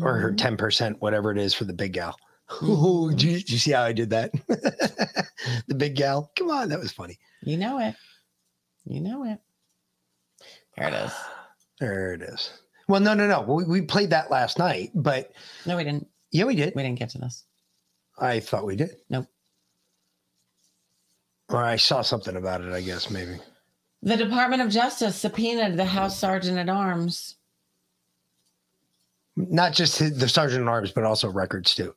or 0.00 0.18
her 0.18 0.32
Mhm. 0.32 0.36
10%, 0.36 1.00
whatever 1.00 1.32
it 1.32 1.38
is 1.38 1.52
for 1.54 1.64
the 1.64 1.72
big 1.72 1.92
gal. 1.94 2.16
Ooh, 2.62 3.10
did 3.10 3.22
you, 3.22 3.32
did 3.38 3.50
you 3.50 3.58
see 3.58 3.72
how 3.72 3.82
I 3.82 3.92
did 3.92 4.10
that? 4.10 4.32
the 5.68 5.74
big 5.74 5.94
gal. 5.96 6.30
Come 6.36 6.50
on, 6.50 6.68
that 6.70 6.78
was 6.80 6.92
funny. 6.92 7.18
You 7.42 7.56
know 7.56 7.78
it. 7.78 7.94
You 8.84 9.00
know 9.00 9.24
it. 9.24 9.38
There 10.76 10.88
it 10.88 10.94
is. 10.94 11.12
There 11.80 12.12
it 12.12 12.20
is. 12.20 12.50
Well, 12.88 13.00
no, 13.00 13.14
no, 13.14 13.26
no. 13.26 13.40
We, 13.40 13.64
we 13.64 13.80
played 13.80 14.10
that 14.10 14.30
last 14.30 14.58
night, 14.58 14.90
but 14.94 15.32
No, 15.64 15.78
we 15.78 15.84
didn't. 15.84 16.06
yeah, 16.30 16.44
we 16.44 16.54
did. 16.54 16.74
We 16.76 16.82
didn't 16.82 16.98
get 16.98 17.08
to 17.10 17.18
this. 17.18 17.44
I 18.18 18.38
thought 18.40 18.66
we 18.66 18.76
did. 18.76 18.96
Nope. 19.08 19.24
Or 21.48 21.64
I 21.64 21.76
saw 21.76 22.02
something 22.02 22.36
about 22.36 22.60
it, 22.60 22.70
I 22.74 22.82
guess, 22.82 23.08
maybe. 23.10 23.38
The 24.02 24.18
Department 24.18 24.60
of 24.60 24.68
Justice 24.68 25.16
subpoenaed 25.16 25.78
the 25.78 25.86
House 25.86 26.18
Sergeant 26.18 26.58
at 26.58 26.68
Arms. 26.68 27.36
Not 29.36 29.72
just 29.72 29.98
the 29.98 30.28
sergeant 30.28 30.60
at 30.62 30.68
arms, 30.68 30.92
but 30.92 31.04
also 31.04 31.30
records 31.30 31.74
too. 31.74 31.94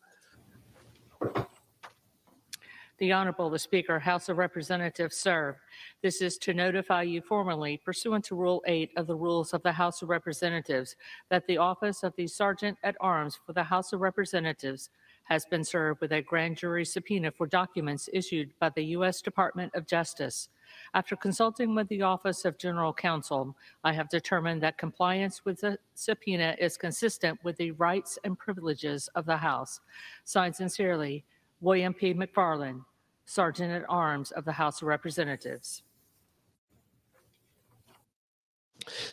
The 2.99 3.11
Honorable, 3.11 3.49
the 3.49 3.59
Speaker, 3.59 3.99
House 3.99 4.29
of 4.29 4.37
Representatives, 4.37 5.17
sir. 5.17 5.57
This 6.01 6.21
is 6.21 6.37
to 6.37 6.53
notify 6.53 7.01
you 7.01 7.21
formally 7.21 7.81
pursuant 7.83 8.23
to 8.25 8.35
Rule 8.35 8.63
8 8.67 8.91
of 8.95 9.07
the 9.07 9.15
Rules 9.15 9.53
of 9.53 9.63
the 9.63 9.71
House 9.71 10.01
of 10.01 10.09
Representatives 10.09 10.95
that 11.29 11.45
the 11.47 11.57
office 11.57 12.03
of 12.03 12.15
the 12.15 12.27
Sergeant 12.27 12.77
at 12.83 12.95
Arms 13.01 13.39
for 13.45 13.53
the 13.53 13.63
House 13.63 13.93
of 13.93 14.01
Representatives 14.01 14.89
has 15.25 15.45
been 15.45 15.63
served 15.63 16.01
with 16.01 16.11
a 16.11 16.21
grand 16.21 16.57
jury 16.57 16.85
subpoena 16.85 17.31
for 17.31 17.47
documents 17.47 18.09
issued 18.13 18.51
by 18.59 18.69
the 18.69 18.85
U.S. 18.85 19.21
Department 19.21 19.73
of 19.73 19.87
Justice. 19.87 20.49
After 20.93 21.15
consulting 21.15 21.75
with 21.75 21.87
the 21.87 22.01
Office 22.01 22.45
of 22.45 22.57
General 22.57 22.93
Counsel, 22.93 23.55
I 23.83 23.93
have 23.93 24.09
determined 24.09 24.61
that 24.61 24.77
compliance 24.77 25.43
with 25.45 25.61
the 25.61 25.77
subpoena 25.95 26.55
is 26.59 26.77
consistent 26.77 27.39
with 27.43 27.57
the 27.57 27.71
rights 27.71 28.19
and 28.23 28.37
privileges 28.37 29.09
of 29.15 29.25
the 29.25 29.37
House. 29.37 29.79
Signed 30.23 30.55
sincerely, 30.55 31.23
William 31.61 31.93
P. 31.93 32.13
McFarland, 32.13 32.83
Sergeant 33.25 33.71
at 33.71 33.85
Arms 33.89 34.31
of 34.31 34.45
the 34.45 34.51
House 34.51 34.81
of 34.81 34.87
Representatives. 34.87 35.83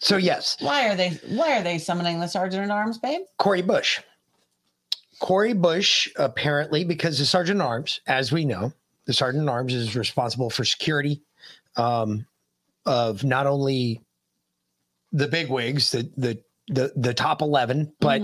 So 0.01 0.17
yes, 0.17 0.57
Why 0.61 0.89
are 0.89 0.97
they 0.97 1.11
why 1.29 1.59
are 1.59 1.63
they 1.63 1.79
summoning 1.79 2.19
the 2.19 2.27
Sergeant 2.27 2.65
at 2.65 2.71
Arms, 2.71 2.99
babe? 2.99 3.23
Cori 3.39 3.63
Bush. 3.63 4.01
Cori 5.21 5.53
Bush, 5.53 6.09
apparently, 6.17 6.83
because 6.83 7.19
the 7.19 7.27
sergeant 7.27 7.61
at 7.61 7.67
arms, 7.67 8.01
as 8.07 8.33
we 8.33 8.45
know, 8.45 8.73
the 9.05 9.13
sergeant 9.13 9.49
at 9.49 9.53
arms 9.53 9.75
is 9.75 9.95
responsible 9.95 10.51
for 10.51 10.65
security 10.65 11.23
um, 11.81 12.27
of 12.87 13.25
not 13.25 13.47
only 13.47 14.01
the 15.13 15.29
bigwigs, 15.29 15.91
the 15.91 16.11
the 16.17 16.43
the 16.69 16.93
the 16.97 17.15
top 17.15 17.43
eleven, 17.43 17.93
but 18.01 18.23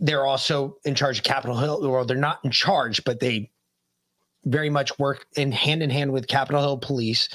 they're 0.00 0.26
also 0.26 0.76
in 0.84 0.94
charge 0.94 1.18
of 1.18 1.24
Capitol 1.24 1.56
Hill. 1.56 1.88
Well, 1.88 2.04
they're 2.04 2.16
not 2.16 2.40
in 2.44 2.50
charge, 2.50 3.04
but 3.04 3.20
they 3.20 3.50
very 4.44 4.70
much 4.70 4.98
work 4.98 5.26
in 5.36 5.52
hand 5.52 5.82
in 5.82 5.90
hand 5.90 6.12
with 6.12 6.26
Capitol 6.26 6.60
Hill 6.60 6.78
Police, 6.78 7.28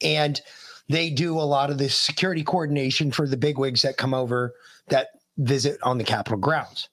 and 0.00 0.40
they 0.88 1.10
do 1.10 1.38
a 1.38 1.42
lot 1.42 1.70
of 1.70 1.78
the 1.78 1.88
security 1.88 2.44
coordination 2.44 3.10
for 3.10 3.26
the 3.26 3.36
big 3.36 3.58
wigs 3.58 3.82
that 3.82 3.96
come 3.96 4.14
over 4.14 4.54
that 4.88 5.08
visit 5.38 5.78
on 5.82 5.98
the 5.98 6.04
Capitol 6.04 6.38
grounds. 6.38 6.88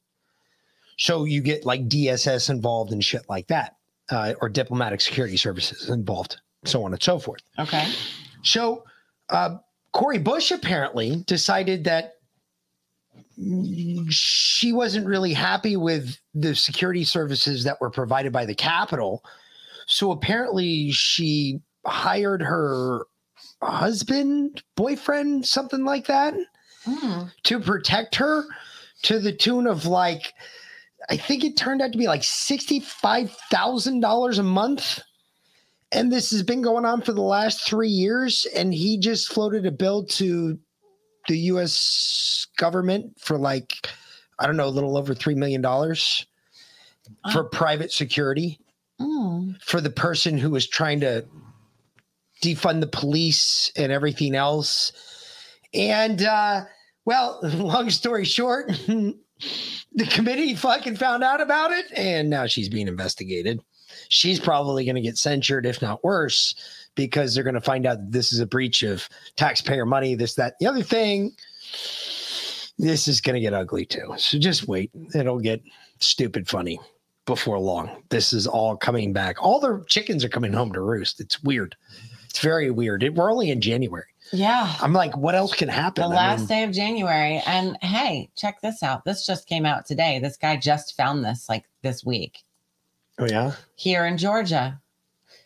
So 0.97 1.26
you 1.26 1.41
get 1.41 1.65
like 1.65 1.88
DSS 1.88 2.49
involved 2.49 2.91
and 2.91 3.03
shit 3.03 3.23
like 3.30 3.47
that, 3.47 3.76
uh, 4.09 4.34
or 4.41 4.49
diplomatic 4.49 5.01
security 5.01 5.38
services 5.38 5.89
involved, 5.89 6.39
so 6.65 6.84
on 6.84 6.91
and 6.94 7.02
so 7.02 7.18
forth. 7.19 7.41
Okay. 7.57 7.88
So 8.44 8.84
uh, 9.30 9.56
Cori 9.94 10.19
Bush 10.19 10.52
apparently 10.52 11.23
decided 11.27 11.86
that 11.86 12.15
she 14.10 14.73
wasn't 14.73 15.07
really 15.07 15.31
happy 15.34 15.77
with 15.77 16.18
the 16.34 16.53
security 16.56 17.06
services 17.06 17.64
that 17.64 17.80
were 17.80 17.90
provided 17.90 18.34
by 18.34 18.45
the 18.45 18.56
Capitol. 18.56 19.23
So 19.88 20.11
apparently 20.11 20.91
she 20.91 21.61
hired 21.86 22.41
her 22.41 23.06
husband, 23.61 24.61
boyfriend, 24.76 25.45
something 25.45 25.86
like 25.86 26.07
that, 26.07 26.34
to 27.44 27.60
protect 27.60 28.15
her 28.15 28.44
to 29.03 29.19
the 29.19 29.31
tune 29.31 29.68
of 29.68 29.86
like, 29.86 30.34
I 31.10 31.15
think 31.18 31.45
it 31.45 31.56
turned 31.56 31.81
out 31.81 31.94
to 31.94 31.98
be 31.98 32.07
like 32.07 32.22
$65,000 32.22 34.40
a 34.40 34.44
month. 34.44 34.99
And 35.91 36.11
this 36.11 36.32
has 36.32 36.44
been 36.44 36.61
going 36.61 36.86
on 36.86 37.02
for 37.02 37.14
the 37.14 37.22
last 37.22 37.68
three 37.68 37.90
years. 37.90 38.45
And 38.56 38.74
he 38.74 38.98
just 38.99 39.32
floated 39.34 39.66
a 39.66 39.72
bill 39.72 40.06
to 40.06 40.60
the 41.28 41.38
US 41.38 42.48
government 42.57 43.14
for 43.20 43.38
like, 43.38 43.88
I 44.38 44.45
don't 44.45 44.57
know, 44.57 44.68
a 44.68 44.70
little 44.70 44.98
over 44.98 45.16
$3 45.16 45.36
million 45.36 45.64
for 47.32 47.44
private 47.45 47.91
security 47.91 48.60
Mm. 48.99 49.56
for 49.61 49.80
the 49.80 49.90
person 49.90 50.38
who 50.38 50.49
was 50.49 50.68
trying 50.68 50.99
to 50.99 51.26
defund 52.44 52.82
the 52.82 52.88
police 52.88 53.72
and 53.78 53.94
everything 53.94 54.36
else. 54.36 54.91
And 55.74 56.22
uh, 56.22 56.66
well, 57.06 57.40
long 57.44 57.90
story 57.91 58.26
short, 58.26 58.68
the 58.88 60.06
committee 60.10 60.53
fucking 60.53 60.98
found 60.98 61.24
out 61.24 61.40
about 61.40 61.72
it 61.72 61.86
and 61.95 62.30
now 62.30 62.45
she's 62.45 62.68
being 62.68 62.90
investigated. 62.90 63.61
She's 64.10 64.40
probably 64.40 64.86
going 64.86 64.95
to 64.95 65.02
get 65.02 65.18
censured, 65.18 65.66
if 65.66 65.82
not 65.82 66.03
worse, 66.03 66.56
because 66.95 67.34
they're 67.34 67.44
going 67.44 67.53
to 67.53 67.61
find 67.61 67.86
out 67.86 67.98
that 67.98 68.11
this 68.11 68.34
is 68.34 68.40
a 68.40 68.45
breach 68.45 68.84
of 68.84 69.07
taxpayer 69.36 69.86
money, 69.86 70.16
this, 70.16 70.36
that, 70.36 70.56
the 70.60 70.68
other 70.68 70.84
thing. 70.84 71.32
This 72.78 73.07
is 73.10 73.20
going 73.20 73.34
to 73.34 73.41
get 73.41 73.53
ugly 73.53 73.86
too. 73.86 74.14
So 74.18 74.40
just 74.40 74.68
wait. 74.68 74.90
It'll 75.14 75.40
get 75.40 75.61
stupid 75.99 76.48
funny 76.48 76.80
before 77.26 77.60
long. 77.60 78.03
This 78.10 78.32
is 78.32 78.48
all 78.48 78.78
coming 78.78 79.11
back. 79.11 79.36
All 79.41 79.60
the 79.60 79.84
chickens 79.88 80.24
are 80.24 80.30
coming 80.30 80.53
home 80.53 80.72
to 80.74 80.82
roost. 80.82 81.20
It's 81.20 81.44
weird. 81.44 81.76
It's 82.30 82.40
very 82.40 82.72
weird. 82.72 83.03
It, 83.03 83.16
we're 83.16 83.32
only 83.32 83.52
in 83.52 83.60
January. 83.60 84.06
Yeah. 84.32 84.76
I'm 84.80 84.94
like, 84.94 85.18
what 85.18 85.36
else 85.36 85.56
can 85.56 85.68
happen? 85.68 86.10
The 86.10 86.16
I 86.16 86.20
last 86.20 86.40
mean, 86.40 86.48
day 86.48 86.64
of 86.64 86.72
January. 86.72 87.41
And 87.45 87.78
hey, 87.82 88.30
check 88.38 88.61
this 88.61 88.82
out. 88.82 89.03
This 89.03 89.26
just 89.26 89.48
came 89.48 89.66
out 89.66 89.86
today. 89.86 90.20
This 90.20 90.38
guy 90.38 90.56
just 90.56 90.95
found 90.95 91.26
this 91.26 91.49
like 91.49 91.66
this 91.82 92.06
week 92.06 92.44
oh 93.19 93.27
yeah. 93.27 93.53
here 93.75 94.05
in 94.05 94.17
Georgia. 94.17 94.81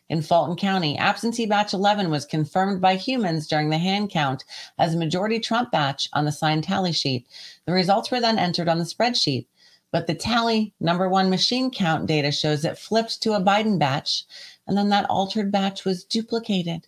In 0.09 0.21
Fulton 0.21 0.55
County, 0.55 0.97
absentee 0.97 1.45
batch 1.45 1.73
11 1.73 2.11
was 2.11 2.25
confirmed 2.25 2.81
by 2.81 2.95
humans 2.95 3.47
during 3.47 3.69
the 3.69 3.77
hand 3.77 4.11
count 4.11 4.43
as 4.77 4.93
a 4.93 4.97
majority 4.97 5.39
Trump 5.39 5.71
batch 5.71 6.07
on 6.13 6.25
the 6.25 6.31
signed 6.31 6.65
tally 6.65 6.91
sheet. 6.91 7.25
The 7.65 7.73
results 7.73 8.11
were 8.11 8.19
then 8.19 8.37
entered 8.37 8.67
on 8.67 8.79
the 8.79 8.85
spreadsheet, 8.85 9.47
but 9.91 10.05
the 10.05 10.13
tally 10.13 10.73
number 10.79 11.07
one 11.07 11.29
machine 11.29 11.71
count 11.71 12.05
data 12.05 12.31
shows 12.31 12.65
it 12.65 12.77
flipped 12.77 13.23
to 13.23 13.33
a 13.33 13.41
Biden 13.41 13.79
batch, 13.79 14.25
and 14.67 14.77
then 14.77 14.89
that 14.89 15.09
altered 15.09 15.51
batch 15.51 15.85
was 15.85 16.03
duplicated. 16.03 16.87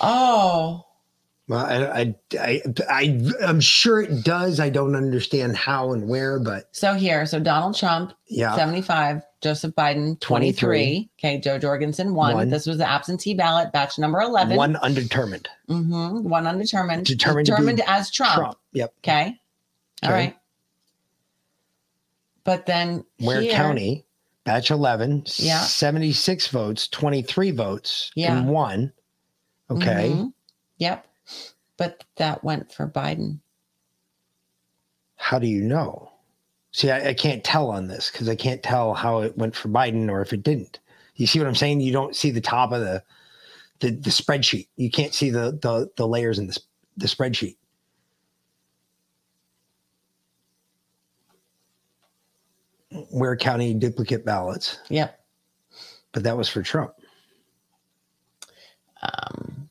Oh, 0.00 0.84
Well, 1.46 1.66
I, 1.66 1.84
I, 2.00 2.14
I, 2.40 2.62
I, 2.88 3.20
I'm 3.42 3.60
sure 3.60 4.00
it 4.00 4.24
does. 4.24 4.60
I 4.60 4.70
don't 4.70 4.96
understand 4.96 5.56
how 5.56 5.92
and 5.92 6.08
where, 6.08 6.38
but 6.40 6.74
so 6.74 6.94
here, 6.94 7.26
so 7.26 7.38
Donald 7.38 7.76
Trump, 7.76 8.14
Yeah. 8.28 8.56
75, 8.56 9.20
Joseph 9.42 9.74
Biden, 9.74 10.18
23. 10.20 11.10
Okay, 11.18 11.38
Jo 11.40 11.58
Jorgensen, 11.58 12.14
one. 12.14 12.32
One. 12.34 12.48
This 12.48 12.66
was 12.66 12.78
the 12.78 12.88
absentee 12.88 13.34
ballot, 13.34 13.72
batch 13.72 13.98
number 13.98 14.20
11. 14.22 14.56
one 14.56 14.76
undetermined. 14.76 15.46
hmm 15.68 16.22
One 16.22 16.46
undetermined. 16.46 17.04
Determined 17.04 17.76
be 17.76 17.82
as 17.86 18.10
Trump. 18.10 18.34
Trump. 18.36 18.58
Yep. 18.72 18.94
Okay. 19.00 19.38
All 20.02 20.08
Okay. 20.10 20.14
right. 20.18 20.36
But 22.44 22.64
then 22.66 23.04
Ware 23.20 23.42
here- 23.42 23.52
County, 23.52 24.06
batch 24.44 24.70
11, 24.70 25.24
Yeah. 25.36 25.60
76 25.60 26.48
votes, 26.48 26.88
23 26.88 27.50
votes, 27.50 28.10
Yeah. 28.14 28.36
and 28.38 28.48
one. 28.48 28.92
Okay. 29.70 30.10
Mhm. 30.14 30.32
Yep. 30.78 31.06
But 31.76 32.04
that 32.16 32.44
went 32.44 32.72
for 32.72 32.88
Biden. 32.88 33.40
How 35.16 35.38
do 35.38 35.46
you 35.46 35.62
know? 35.62 36.10
See, 36.72 36.90
I, 36.90 37.10
I 37.10 37.14
can't 37.14 37.44
tell 37.44 37.70
on 37.70 37.88
this 37.88 38.10
because 38.10 38.28
I 38.28 38.34
can't 38.34 38.62
tell 38.62 38.94
how 38.94 39.20
it 39.20 39.36
went 39.38 39.54
for 39.56 39.68
Biden 39.68 40.10
or 40.10 40.20
if 40.20 40.32
it 40.32 40.42
didn't. 40.42 40.80
You 41.16 41.26
see 41.26 41.38
what 41.38 41.48
I'm 41.48 41.54
saying? 41.54 41.80
You 41.80 41.92
don't 41.92 42.16
see 42.16 42.30
the 42.30 42.40
top 42.40 42.72
of 42.72 42.80
the 42.80 43.02
the, 43.80 43.90
the 43.90 44.10
spreadsheet. 44.10 44.68
You 44.76 44.90
can't 44.90 45.14
see 45.14 45.30
the 45.30 45.58
the, 45.62 45.90
the 45.96 46.06
layers 46.06 46.38
in 46.38 46.46
the, 46.46 46.58
the 46.96 47.06
spreadsheet. 47.06 47.56
Ware 53.10 53.36
County 53.36 53.74
duplicate 53.74 54.24
ballots. 54.24 54.78
Yep. 54.88 55.18
But 56.12 56.22
that 56.22 56.36
was 56.36 56.48
for 56.48 56.62
Trump. 56.62 56.94
Um, 59.02 59.63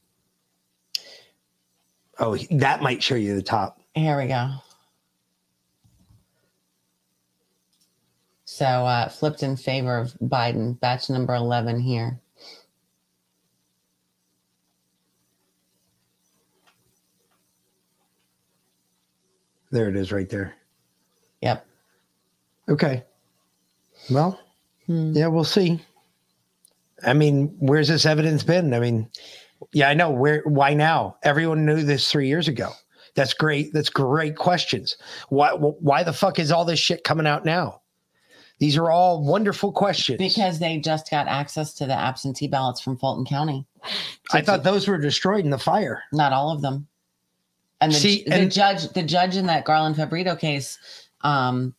Oh, 2.26 2.38
that 2.52 2.82
might 2.82 3.04
show 3.04 3.16
you 3.16 3.36
the 3.36 3.41
top. 3.44 3.82
Here 3.95 4.18
we 4.18 4.28
go. 4.28 4.50
So 8.45 8.64
uh, 8.66 9.10
flipped 9.10 9.44
in 9.44 9.58
favor 9.58 9.98
of 9.98 10.14
Biden, 10.22 10.80
batch 10.80 11.10
number 11.10 11.36
11 11.36 11.82
here. 11.82 12.22
There 19.72 19.90
it 19.90 19.98
is 19.98 20.14
right 20.14 20.30
there. 20.30 20.54
Yep. 21.41 21.66
Okay. 22.70 23.04
Well, 24.10 24.40
Hmm. 24.88 25.12
yeah, 25.14 25.28
we'll 25.28 25.44
see. 25.44 25.82
I 27.06 27.14
mean, 27.14 27.56
where's 27.60 27.88
this 27.90 28.06
evidence 28.06 28.44
been? 28.44 28.74
I 28.74 28.80
mean, 28.80 29.10
yeah, 29.74 29.90
I 29.90 29.94
know 29.94 30.10
where 30.12 30.41
why 30.45 30.74
now? 30.74 31.18
Everyone 31.24 31.66
knew 31.66 31.84
this 31.84 32.12
3 32.12 32.28
years 32.28 32.48
ago. 32.48 32.72
That's 33.16 33.34
great. 33.34 33.74
That's 33.74 33.90
great 33.90 34.36
questions. 34.36 34.98
Why 35.30 35.52
why 35.52 36.04
the 36.04 36.14
fuck 36.14 36.40
is 36.40 36.52
all 36.52 36.66
this 36.66 36.80
shit 36.80 37.04
coming 37.04 37.28
out 37.28 37.45
now? 37.45 37.82
These 38.60 38.78
are 38.78 38.90
all 38.90 39.24
wonderful 39.24 39.72
questions. 39.72 40.18
Because 40.18 40.60
they 40.60 40.78
just 40.80 41.10
got 41.12 41.28
access 41.28 41.74
to 41.76 41.86
the 41.86 41.94
absentee 41.94 42.48
ballots 42.48 42.80
from 42.80 42.98
Fulton 42.98 43.26
County. 43.26 43.66
I 44.32 44.41
thought 44.41 44.64
those 44.64 44.88
were 44.88 44.98
destroyed 44.98 45.44
in 45.44 45.52
the 45.52 45.58
fire. 45.58 46.04
Not 46.14 46.32
all 46.34 46.52
of 46.52 46.62
them. 46.62 46.88
And 47.82 47.91
the, 47.91 47.98
See, 47.98 48.24
the 48.26 48.36
and- 48.36 48.52
judge, 48.52 48.88
the 48.94 49.04
judge 49.04 49.36
in 49.36 49.48
that 49.48 49.66
Garland 49.66 49.95
Favorito 49.98 50.40
case, 50.40 50.78
um, 51.22 51.76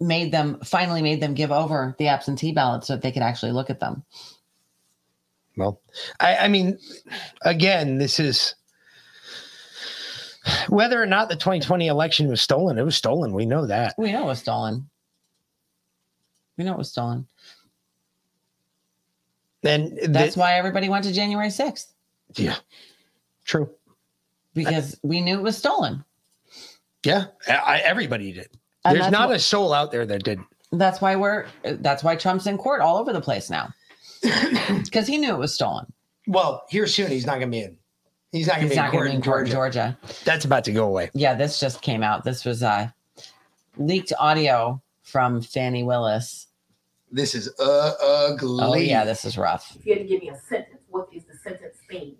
made 0.00 0.32
them 0.32 0.58
finally 0.64 1.02
made 1.02 1.20
them 1.20 1.34
give 1.34 1.52
over 1.52 1.94
the 1.98 2.08
absentee 2.08 2.52
ballots 2.52 2.86
so 2.88 2.94
that 2.94 3.02
they 3.02 3.12
could 3.12 3.22
actually 3.22 3.52
look 3.52 3.70
at 3.70 3.80
them. 3.80 4.04
Well, 5.56 5.80
I, 6.20 6.36
I 6.36 6.48
mean, 6.48 6.78
again, 7.42 7.98
this 7.98 8.18
is 8.18 8.54
whether 10.68 11.00
or 11.00 11.06
not 11.06 11.28
the 11.28 11.36
2020 11.36 11.86
election 11.86 12.28
was 12.28 12.40
stolen. 12.40 12.78
It 12.78 12.84
was 12.84 12.96
stolen. 12.96 13.32
We 13.32 13.46
know 13.46 13.66
that. 13.66 13.94
We 13.98 14.12
know 14.12 14.22
it 14.24 14.26
was 14.26 14.38
stolen. 14.40 14.88
We 16.56 16.64
know 16.64 16.72
it 16.72 16.78
was 16.78 16.90
stolen. 16.90 17.26
And 19.64 19.98
That's 20.08 20.36
why 20.36 20.54
everybody 20.54 20.88
went 20.88 21.04
to 21.04 21.12
January 21.12 21.48
6th 21.48 21.86
yeah, 22.36 22.56
true. 23.44 23.70
because 24.54 24.98
we 25.02 25.20
knew 25.20 25.38
it 25.38 25.42
was 25.42 25.56
stolen. 25.56 26.04
Yeah, 27.04 27.26
I, 27.46 27.52
I- 27.54 27.78
everybody 27.84 28.32
did. 28.32 28.48
And 28.84 28.96
There's 28.98 29.12
not 29.12 29.28
what- 29.28 29.36
a 29.36 29.40
soul 29.40 29.72
out 29.72 29.92
there 29.92 30.06
that 30.06 30.24
didn't. 30.24 30.46
That's 30.74 31.02
why 31.02 31.16
we're 31.16 31.44
that's 31.62 32.02
why 32.02 32.16
Trump's 32.16 32.46
in 32.46 32.56
court 32.56 32.80
all 32.80 32.96
over 32.96 33.12
the 33.12 33.20
place 33.20 33.50
now. 33.50 33.68
Because 34.22 35.06
he 35.06 35.18
knew 35.18 35.34
it 35.34 35.38
was 35.38 35.54
stolen. 35.54 35.92
Well, 36.26 36.64
here 36.70 36.86
soon 36.86 37.10
he's 37.10 37.26
not 37.26 37.38
going 37.38 37.50
to 37.50 37.56
be 37.56 37.64
in. 37.64 37.76
He's 38.30 38.46
not 38.46 38.56
going 38.56 38.68
to 38.68 38.74
be 38.74 38.78
in 38.78 38.82
not 38.82 38.92
court 38.92 39.06
in 39.06 39.12
be 39.12 39.16
in 39.16 39.22
court 39.22 39.46
Georgia. 39.48 39.96
Georgia. 40.02 40.22
That's 40.24 40.44
about 40.44 40.64
to 40.64 40.72
go 40.72 40.86
away. 40.86 41.10
Yeah, 41.12 41.34
this 41.34 41.60
just 41.60 41.82
came 41.82 42.02
out. 42.02 42.24
This 42.24 42.44
was 42.44 42.62
uh 42.62 42.88
leaked 43.76 44.12
audio 44.18 44.80
from 45.02 45.42
Fani 45.42 45.82
Willis. 45.82 46.46
This 47.10 47.34
is 47.34 47.52
uh, 47.60 47.92
ugly. 48.00 48.64
Oh 48.64 48.74
yeah, 48.74 49.04
this 49.04 49.24
is 49.24 49.36
rough. 49.36 49.76
If 49.78 49.84
you 49.84 49.94
had 49.94 50.02
to 50.02 50.08
give 50.08 50.22
me 50.22 50.30
a 50.30 50.38
sentence, 50.48 50.82
what 50.88 51.08
is 51.12 51.24
the 51.24 51.36
sentence 51.36 51.76
theme? 51.90 52.16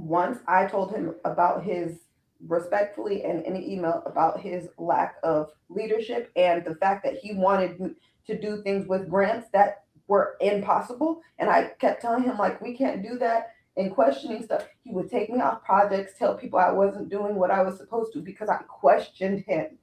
once 0.00 0.38
I 0.48 0.66
told 0.66 0.92
him 0.92 1.14
about 1.24 1.64
his 1.64 2.00
respectfully 2.46 3.24
and 3.24 3.44
in 3.44 3.54
an 3.54 3.62
email 3.62 4.02
about 4.06 4.40
his 4.40 4.68
lack 4.78 5.16
of 5.22 5.50
leadership 5.68 6.30
and 6.36 6.64
the 6.64 6.74
fact 6.76 7.04
that 7.04 7.16
he 7.16 7.34
wanted 7.34 7.94
to 8.26 8.40
do 8.40 8.62
things 8.62 8.86
with 8.88 9.10
grants 9.10 9.48
that 9.52 9.84
were 10.10 10.36
impossible. 10.40 11.22
And 11.38 11.48
I 11.48 11.70
kept 11.78 12.02
telling 12.02 12.24
him, 12.24 12.36
like, 12.36 12.60
we 12.60 12.76
can't 12.76 13.00
do 13.00 13.16
that 13.18 13.52
and 13.76 13.94
questioning 13.94 14.42
stuff. 14.42 14.66
He 14.82 14.92
would 14.92 15.08
take 15.08 15.30
me 15.30 15.40
off 15.40 15.64
projects, 15.64 16.18
tell 16.18 16.34
people 16.34 16.58
I 16.58 16.72
wasn't 16.72 17.08
doing 17.08 17.36
what 17.36 17.52
I 17.52 17.62
was 17.62 17.76
supposed 17.78 18.12
to 18.14 18.20
because 18.20 18.48
I 18.48 18.56
questioned 18.56 19.44
him. 19.46 19.78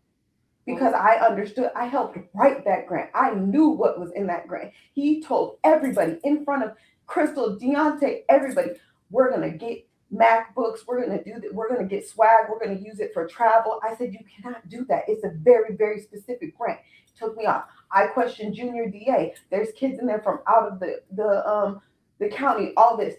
Because 0.66 0.94
I 0.94 1.16
understood, 1.26 1.72
I 1.78 1.86
helped 1.86 2.18
write 2.34 2.66
that 2.66 2.88
grant. 2.88 3.10
I 3.16 3.36
knew 3.36 3.70
what 3.70 4.02
was 4.02 4.12
in 4.12 4.28
that 4.28 4.50
grant. 4.50 4.74
He 4.92 5.22
told 5.22 5.60
everybody 5.64 6.20
in 6.26 6.44
front 6.44 6.66
of 6.66 6.74
Crystal, 7.06 7.58
Deontay, 7.58 8.24
everybody, 8.28 8.72
we're 9.10 9.32
gonna 9.32 9.50
get 9.50 9.88
MacBooks, 10.14 10.80
we're 10.86 11.02
gonna 11.02 11.24
do 11.24 11.40
that, 11.40 11.54
we're 11.54 11.70
gonna 11.70 11.88
get 11.88 12.06
swag, 12.06 12.50
we're 12.50 12.60
gonna 12.60 12.82
use 12.82 13.00
it 13.00 13.14
for 13.14 13.26
travel. 13.26 13.80
I 13.82 13.96
said, 13.96 14.12
you 14.12 14.20
cannot 14.42 14.68
do 14.68 14.84
that. 14.90 15.06
It's 15.08 15.24
a 15.24 15.32
very, 15.38 15.78
very 15.78 16.02
specific 16.02 16.58
grant. 16.58 16.82
Took 17.18 17.38
me 17.38 17.46
off. 17.46 17.64
I 17.92 18.08
questioned 18.08 18.56
junior 18.56 18.90
DA. 18.90 19.34
There's 19.50 19.70
kids 19.74 20.00
in 20.00 20.06
there 20.06 20.22
from 20.22 20.40
out 20.48 20.72
of 20.72 20.80
the 20.80 21.02
the 21.16 21.48
um 21.48 21.82
the 22.20 22.30
county, 22.30 22.74
all 22.78 22.98
this. 22.98 23.16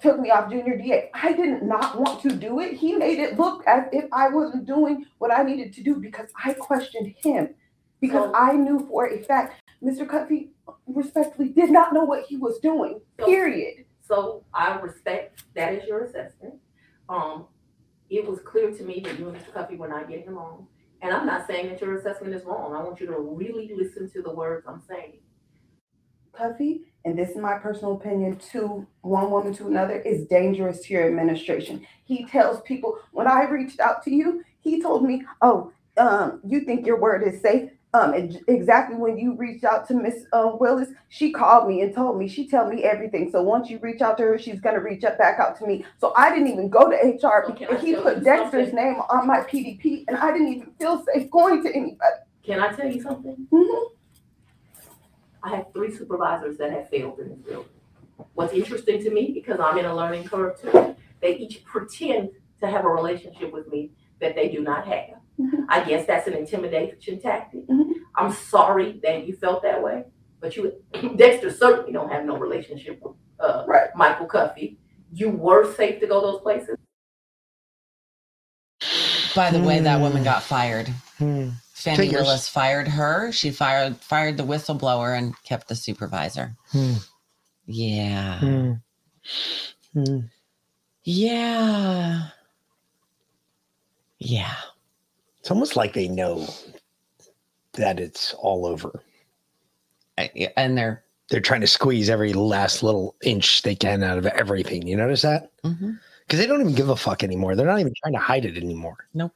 Took 0.00 0.18
me 0.18 0.30
off 0.30 0.50
junior 0.50 0.76
DA. 0.76 1.10
I 1.14 1.32
did 1.32 1.62
not 1.62 1.98
want 1.98 2.20
to 2.22 2.30
do 2.30 2.58
it. 2.60 2.74
He 2.74 2.94
made 2.94 3.20
it 3.20 3.38
look 3.38 3.64
as 3.66 3.84
if 3.92 4.06
I 4.12 4.28
wasn't 4.28 4.66
doing 4.66 5.06
what 5.18 5.32
I 5.32 5.44
needed 5.44 5.72
to 5.74 5.82
do 5.82 5.94
because 5.94 6.28
I 6.44 6.54
questioned 6.54 7.14
him. 7.22 7.54
Because 8.00 8.32
I 8.34 8.54
knew 8.54 8.84
for 8.88 9.06
a 9.06 9.22
fact 9.22 9.62
Mr. 9.80 10.08
Cuffee 10.08 10.50
respectfully 10.88 11.50
did 11.50 11.70
not 11.70 11.94
know 11.94 12.02
what 12.02 12.24
he 12.24 12.36
was 12.36 12.58
doing. 12.58 13.00
Period. 13.16 13.84
So 14.00 14.44
I 14.52 14.78
respect 14.80 15.44
that 15.54 15.72
is 15.72 15.86
your 15.86 16.04
assessment. 16.04 16.54
Um, 17.08 17.46
it 18.10 18.26
was 18.26 18.40
clear 18.40 18.70
to 18.72 18.82
me 18.82 19.00
that 19.04 19.18
you 19.18 19.28
and 19.28 19.36
Mr. 19.36 19.52
Cuffee 19.52 19.76
were 19.76 19.88
not 19.88 20.08
getting 20.08 20.28
along. 20.28 20.66
And 21.02 21.12
I'm 21.12 21.26
not 21.26 21.48
saying 21.48 21.68
that 21.68 21.80
your 21.80 21.96
assessment 21.96 22.32
is 22.32 22.44
wrong. 22.44 22.74
I 22.74 22.82
want 22.82 23.00
you 23.00 23.06
to 23.08 23.18
really 23.18 23.72
listen 23.74 24.08
to 24.10 24.22
the 24.22 24.32
words 24.32 24.64
I'm 24.68 24.80
saying. 24.88 25.18
Puffy, 26.32 26.82
and 27.04 27.18
this 27.18 27.30
is 27.30 27.36
my 27.36 27.58
personal 27.58 27.94
opinion, 27.94 28.36
to 28.52 28.86
one 29.02 29.30
woman 29.30 29.52
to 29.54 29.66
another 29.66 29.98
is 30.00 30.26
dangerous 30.26 30.80
to 30.80 30.94
your 30.94 31.06
administration. 31.06 31.84
He 32.04 32.24
tells 32.24 32.62
people, 32.62 32.98
when 33.10 33.26
I 33.26 33.44
reached 33.44 33.80
out 33.80 34.02
to 34.04 34.10
you, 34.14 34.44
he 34.60 34.80
told 34.80 35.04
me, 35.04 35.24
oh, 35.42 35.72
um, 35.98 36.40
you 36.46 36.60
think 36.60 36.86
your 36.86 37.00
word 37.00 37.22
is 37.26 37.42
safe. 37.42 37.70
Um, 37.94 38.14
and 38.14 38.40
exactly 38.48 38.96
when 38.96 39.18
you 39.18 39.34
reached 39.34 39.64
out 39.64 39.86
to 39.88 39.94
Miss 39.94 40.24
uh, 40.32 40.52
Willis, 40.58 40.88
she 41.10 41.30
called 41.30 41.68
me 41.68 41.82
and 41.82 41.94
told 41.94 42.18
me 42.18 42.26
she 42.26 42.48
tell 42.48 42.66
me 42.66 42.84
everything. 42.84 43.30
So 43.30 43.42
once 43.42 43.68
you 43.68 43.78
reach 43.80 44.00
out 44.00 44.16
to 44.16 44.22
her, 44.24 44.38
she's 44.38 44.60
gonna 44.60 44.80
reach 44.80 45.04
up 45.04 45.18
back 45.18 45.38
out 45.38 45.58
to 45.58 45.66
me. 45.66 45.84
So 46.00 46.14
I 46.16 46.30
didn't 46.30 46.48
even 46.48 46.70
go 46.70 46.88
to 46.88 46.96
HR 46.96 47.50
Okay, 47.50 47.66
because 47.66 47.82
I 47.82 47.84
he 47.84 47.94
put 47.94 48.24
Dexter's 48.24 48.68
something? 48.68 48.74
name 48.76 49.00
on 49.10 49.26
my 49.26 49.40
PDP, 49.40 50.04
and 50.08 50.16
I 50.16 50.32
didn't 50.32 50.48
even 50.48 50.72
feel 50.78 51.04
safe 51.12 51.30
going 51.30 51.62
to 51.64 51.68
anybody. 51.68 52.16
Can 52.42 52.60
I 52.60 52.72
tell 52.72 52.90
you 52.90 53.02
something? 53.02 53.46
Mhm. 53.52 53.84
I 55.42 55.56
have 55.56 55.66
three 55.74 55.94
supervisors 55.94 56.56
that 56.58 56.70
have 56.70 56.88
failed 56.88 57.18
in 57.18 57.28
this 57.28 57.38
building. 57.40 57.68
What's 58.34 58.54
interesting 58.54 59.02
to 59.02 59.10
me, 59.10 59.32
because 59.32 59.60
I'm 59.60 59.76
in 59.76 59.84
a 59.84 59.94
learning 59.94 60.24
curve 60.24 60.58
too, 60.60 60.96
they 61.20 61.36
each 61.36 61.62
pretend 61.64 62.30
to 62.60 62.68
have 62.68 62.84
a 62.86 62.88
relationship 62.88 63.52
with 63.52 63.68
me 63.68 63.90
that 64.20 64.34
they 64.34 64.48
do 64.48 64.62
not 64.62 64.86
have. 64.86 65.18
I 65.68 65.84
guess 65.84 66.06
that's 66.06 66.26
an 66.26 66.34
intimidation 66.34 67.20
tactic. 67.20 67.62
I'm 68.16 68.32
sorry 68.32 69.00
that 69.02 69.26
you 69.26 69.34
felt 69.36 69.62
that 69.62 69.82
way, 69.82 70.04
but 70.40 70.56
you, 70.56 70.72
Dexter 71.16 71.50
certainly 71.50 71.92
don't 71.92 72.10
have 72.10 72.24
no 72.24 72.36
relationship 72.36 73.00
with, 73.02 73.14
uh, 73.40 73.64
Michael 73.96 74.26
Cuffee. 74.26 74.78
You 75.12 75.30
were 75.30 75.72
safe 75.74 76.00
to 76.00 76.06
go 76.06 76.20
those 76.20 76.40
places. 76.42 76.76
By 79.34 79.50
the 79.50 79.60
way, 79.62 79.80
that 79.80 79.96
Hmm. 79.96 80.02
woman 80.02 80.24
got 80.24 80.42
fired. 80.42 80.88
Fani 81.18 81.96
Figures. 81.96 82.22
Willis 82.22 82.48
fired 82.48 82.88
her. 82.88 83.32
She 83.32 83.50
fired 83.50 83.96
fired 83.96 84.36
the 84.36 84.44
whistleblower 84.44 85.16
and 85.16 85.34
kept 85.42 85.68
the 85.68 85.74
supervisor. 85.74 86.54
Hmm. 86.70 86.94
Yeah. 87.66 88.38
Hmm. 88.38 88.72
Hmm. 89.94 90.18
Yeah. 91.04 92.28
Yeah. 94.18 94.54
It's 95.42 95.50
almost 95.50 95.74
like 95.74 95.92
they 95.92 96.06
know 96.06 96.46
that 97.72 97.98
it's 97.98 98.32
all 98.34 98.64
over. 98.64 99.02
And 100.56 100.78
they're 100.78 101.02
they're 101.30 101.40
trying 101.40 101.62
to 101.62 101.66
squeeze 101.66 102.08
every 102.08 102.32
last 102.32 102.84
little 102.84 103.16
inch 103.24 103.62
they 103.62 103.74
can 103.74 104.04
out 104.04 104.18
of 104.18 104.26
everything. 104.26 104.86
You 104.86 104.96
notice 104.96 105.22
that? 105.22 105.50
Because 105.62 106.38
they 106.38 106.46
don't 106.46 106.60
even 106.60 106.76
give 106.76 106.90
a 106.90 106.96
fuck 106.96 107.24
anymore. 107.24 107.56
They're 107.56 107.66
not 107.66 107.80
even 107.80 107.92
trying 108.04 108.12
to 108.12 108.20
hide 108.20 108.44
it 108.44 108.56
anymore. 108.56 109.08
Nope. 109.14 109.32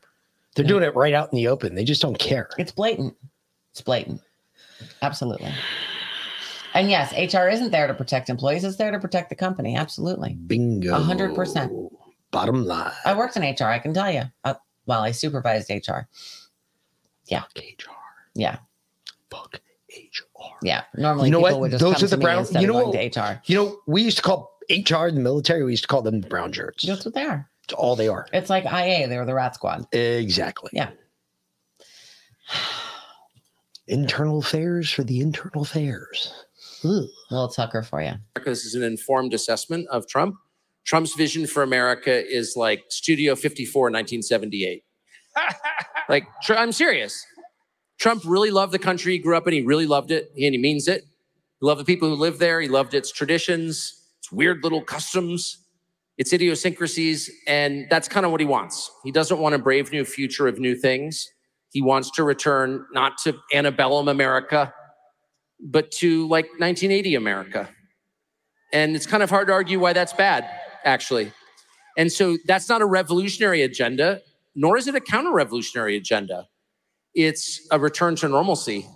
They're 0.55 0.65
doing 0.65 0.85
it 0.85 0.95
right 0.95 1.13
out 1.13 1.33
in 1.33 1.37
the 1.39 1.49
open. 1.49 1.75
They 1.75 1.83
just 1.83 2.03
don't 2.03 2.19
care. 2.21 2.51
It's 2.57 2.71
blatant. 2.71 3.17
It's 3.73 3.81
blatant. 3.81 4.21
Absolutely. 5.03 5.53
And 6.75 6.89
yes, 6.89 7.13
HR 7.13 7.49
isn't 7.49 7.73
there 7.73 7.89
to 7.89 7.95
protect 7.95 8.31
employees, 8.31 8.63
it's 8.63 8.77
there 8.77 8.93
to 8.93 9.01
protect 9.01 9.31
the 9.31 9.35
company. 9.35 9.77
Absolutely. 9.77 10.35
Bingo. 10.35 10.95
A 10.95 11.01
hundred 11.01 11.35
percent. 11.35 11.73
Bottom 12.31 12.65
line. 12.65 12.93
I 13.05 13.17
worked 13.17 13.37
in 13.37 13.43
HR, 13.43 13.65
I 13.65 13.81
can 13.81 13.93
tell 13.93 14.13
you. 14.13 14.23
Uh, 14.45 14.55
well, 14.87 15.03
I 15.03 15.11
supervised 15.11 15.71
HR. 15.71 16.09
Yeah. 17.27 17.43
HR. 17.57 17.91
Yeah. 18.35 18.59
Fuck 19.31 19.61
HR. 19.91 20.25
Yeah. 20.63 20.85
Normally 20.97 21.27
you 21.29 21.33
know 21.33 21.39
people 21.39 21.53
what? 21.53 21.61
would 21.61 21.71
just 21.73 21.83
Those 21.83 22.03
are 22.03 22.09
the 22.09 22.17
brown. 22.17 22.47
You 22.59 22.67
know 22.67 22.89
what? 22.89 23.17
HR. 23.17 23.41
You 23.47 23.57
know, 23.57 23.79
we 23.87 24.03
used 24.03 24.19
to 24.19 24.23
call 24.23 24.59
HR 24.71 25.07
in 25.07 25.15
the 25.15 25.21
military. 25.21 25.65
We 25.65 25.73
used 25.73 25.85
to 25.85 25.89
call 25.89 26.03
them 26.03 26.21
the 26.21 26.29
brown 26.29 26.53
shirts. 26.53 26.85
That's 26.87 27.05
what 27.05 27.15
they 27.15 27.25
are. 27.25 27.49
It's 27.65 27.75
all 27.75 27.97
they 27.97 28.09
are. 28.09 28.29
It's 28.33 28.49
like 28.49 28.65
IA, 28.65 29.09
they 29.09 29.17
were 29.17 29.27
the 29.27 29.35
rat 29.35 29.57
squad. 29.57 29.93
Exactly. 29.93 30.71
Yeah. 30.73 30.91
Internal 33.89 34.39
affairs 34.39 34.91
for 34.91 35.03
the 35.05 35.21
internal 35.21 35.63
affairs. 35.63 36.33
Ugh. 36.85 37.05
Little 37.31 37.49
Tucker 37.49 37.83
for 37.83 38.01
you. 38.01 38.09
America. 38.09 38.51
This 38.51 38.65
is 38.65 38.75
an 38.75 38.83
informed 38.83 39.35
assessment 39.35 39.89
of 39.89 40.07
Trump. 40.07 40.37
Trump's 40.87 41.15
vision 41.15 41.47
for 41.47 41.63
America 41.63 42.25
is 42.27 42.55
like 42.57 42.85
Studio 42.89 43.35
54, 43.35 43.83
1978. 43.85 44.85
like, 46.09 46.27
I'm 46.49 46.73
serious. 46.73 47.27
Trump 47.99 48.23
really 48.25 48.51
loved 48.51 48.73
the 48.73 48.79
country 48.79 49.13
he 49.13 49.19
grew 49.19 49.37
up 49.37 49.47
in. 49.47 49.53
He 49.53 49.63
really 49.63 49.87
loved 49.87 50.11
it, 50.11 50.31
and 50.31 50.55
he 50.55 50.59
means 50.59 50.87
it. 50.87 51.03
He 51.61 51.67
loved 51.67 51.81
the 51.81 51.85
people 51.85 52.09
who 52.09 52.15
live 52.15 52.39
there. 52.39 52.61
He 52.61 52.69
loved 52.69 52.95
its 52.95 53.11
traditions, 53.11 54.01
its 54.19 54.31
weird 54.31 54.63
little 54.63 54.83
customs, 54.83 55.59
its 56.19 56.33
idiosyncrasies, 56.33 57.31
and 57.49 57.87
that's 57.91 58.07
kind 58.07 58.25
of 58.25 58.31
what 58.31 58.41
he 58.41 58.47
wants. 58.47 58.91
He 59.03 59.11
doesn't 59.11 59.39
want 59.39 59.55
a 59.55 59.59
brave 59.59 59.91
new 59.91 60.05
future 60.05 60.47
of 60.47 60.59
new 60.59 60.77
things. 60.77 61.29
He 61.73 61.83
wants 61.83 62.11
to 62.13 62.23
return 62.23 62.87
not 62.93 63.19
to 63.25 63.37
antebellum 63.53 64.09
America, 64.09 64.73
but 65.59 65.91
to 65.93 66.29
like 66.29 66.47
1980 66.59 67.17
America. 67.17 67.69
And 68.73 68.95
it's 68.95 69.07
kind 69.07 69.23
of 69.23 69.31
hard 69.31 69.49
to 69.49 69.53
argue 69.53 69.81
why 69.81 69.93
that's 69.93 70.13
bad, 70.13 70.49
actually. 70.85 71.33
And 71.99 72.13
so 72.13 72.37
that's 72.47 72.69
not 72.69 72.83
a 72.83 72.87
revolutionary 72.87 73.63
agenda, 73.63 74.21
nor 74.55 74.77
is 74.77 74.87
it 74.87 74.95
a 74.95 75.01
counter 75.01 75.33
revolutionary 75.33 75.97
agenda. 75.97 76.47
it's 77.17 77.67
a 77.73 77.81
return 77.81 78.15
to 78.17 78.29
normalcy. 78.29 78.87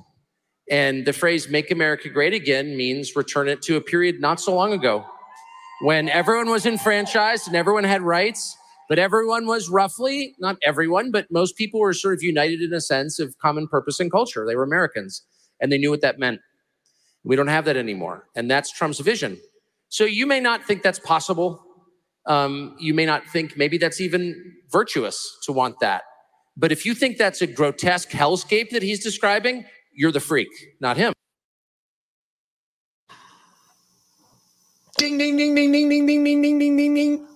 And 0.70 1.04
the 1.06 1.12
phrase 1.12 1.48
make 1.48 1.70
America 1.72 2.08
great 2.08 2.34
again 2.34 2.76
means 2.76 3.16
return 3.16 3.48
it 3.48 3.62
to 3.62 3.76
a 3.76 3.80
period 3.80 4.20
not 4.20 4.40
so 4.40 4.54
long 4.54 4.72
ago 4.72 5.04
when 5.82 6.08
everyone 6.10 6.50
was 6.50 6.66
enfranchised 6.66 7.48
and 7.48 7.56
everyone 7.56 7.84
had 7.84 8.02
rights, 8.02 8.56
but 8.88 8.98
everyone 8.98 9.46
was 9.46 9.68
roughly, 9.70 10.36
not 10.38 10.56
everyone, 10.64 11.10
but 11.10 11.26
most 11.30 11.56
people 11.56 11.80
were 11.80 11.94
sort 11.94 12.14
of 12.14 12.22
united 12.22 12.60
in 12.60 12.72
a 12.74 12.80
sense 12.80 13.18
of 13.18 13.36
common 13.38 13.66
purpose 13.66 13.98
and 13.98 14.12
culture. 14.12 14.46
They 14.46 14.54
were 14.54 14.62
Americans 14.62 15.22
and 15.60 15.72
they 15.72 15.78
knew 15.78 15.90
what 15.90 16.02
that 16.02 16.18
meant. 16.18 16.40
We 17.24 17.36
don't 17.36 17.48
have 17.48 17.64
that 17.64 17.76
anymore. 17.76 18.28
And 18.36 18.50
that's 18.50 18.70
Trump's 18.70 19.00
vision. 19.00 19.38
So 19.88 20.04
you 20.04 20.26
may 20.26 20.40
not 20.40 20.66
think 20.66 20.82
that's 20.82 20.98
possible. 20.98 21.64
Um, 22.30 22.76
you 22.78 22.94
may 22.94 23.04
not 23.06 23.26
think 23.26 23.56
maybe 23.56 23.76
that's 23.76 24.00
even 24.00 24.54
virtuous 24.70 25.36
to 25.46 25.52
want 25.52 25.80
that. 25.80 26.02
But 26.56 26.70
if 26.70 26.86
you 26.86 26.94
think 26.94 27.18
that's 27.18 27.42
a 27.42 27.46
grotesque 27.46 28.10
hellscape 28.10 28.70
that 28.70 28.82
he's 28.82 29.02
describing, 29.02 29.64
you're 29.92 30.12
the 30.12 30.20
freak, 30.20 30.48
not 30.80 30.96
him. 30.96 31.12
Ding 34.96 35.18
ding 35.18 35.36
ding 35.36 35.54
ding 35.56 35.72
ding 35.72 35.88
ding 35.88 36.06
ding 36.06 36.24
ding 36.24 36.42
ding 36.42 36.58
ding 36.58 36.76
ding 36.76 36.94
ding. 36.94 37.26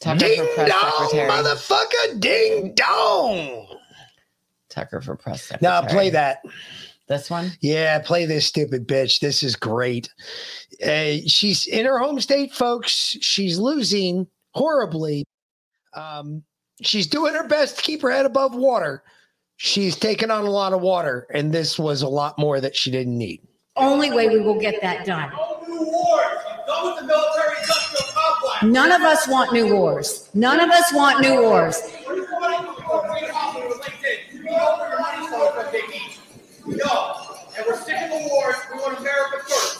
Tucker 0.00 0.18
Ding 0.18 0.46
for 0.48 0.54
press 0.54 0.68
dong, 0.70 1.08
secretary. 1.08 1.30
motherfucker! 1.30 2.20
Ding 2.20 2.74
dong. 2.74 3.66
Tucker 4.68 5.00
for 5.00 5.16
press 5.16 5.44
secretary. 5.44 5.72
Now 5.72 5.88
play 5.88 6.10
that. 6.10 6.42
This 7.08 7.30
one? 7.30 7.52
Yeah, 7.60 8.00
play 8.00 8.26
this 8.26 8.46
stupid 8.46 8.86
bitch. 8.88 9.20
This 9.20 9.42
is 9.42 9.54
great. 9.56 10.10
Uh, 10.84 11.26
she's 11.26 11.66
in 11.66 11.86
her 11.86 11.98
home 11.98 12.20
state, 12.20 12.52
folks. 12.52 13.16
She's 13.20 13.58
losing 13.58 14.26
horribly. 14.52 15.24
Um, 15.94 16.42
she's 16.82 17.06
doing 17.06 17.34
her 17.34 17.46
best 17.46 17.76
to 17.76 17.82
keep 17.82 18.02
her 18.02 18.10
head 18.10 18.26
above 18.26 18.54
water. 18.54 19.02
She's 19.56 19.96
taken 19.96 20.30
on 20.30 20.44
a 20.44 20.50
lot 20.50 20.74
of 20.74 20.82
water, 20.82 21.26
and 21.32 21.52
this 21.52 21.78
was 21.78 22.02
a 22.02 22.08
lot 22.08 22.38
more 22.38 22.60
that 22.60 22.76
she 22.76 22.90
didn't 22.90 23.16
need. 23.16 23.40
Only 23.74 24.10
way 24.10 24.28
we 24.28 24.40
will 24.40 24.60
get 24.60 24.80
that 24.82 25.06
done. 25.06 25.32
None 28.62 28.92
of 28.92 29.02
us 29.02 29.28
want 29.28 29.52
new 29.52 29.74
wars. 29.74 30.30
None 30.34 30.60
of 30.60 30.70
us 30.70 30.92
want 30.92 31.20
new 31.20 31.42
wars. 31.42 31.80
No, 36.66 37.14
and 37.56 37.66
we're 37.66 37.76
sick 37.76 37.96
of 38.02 38.10
the 38.10 38.28
wars. 38.30 38.56
We 38.72 38.78
want 38.80 38.98
America 38.98 39.38
first. 39.46 39.75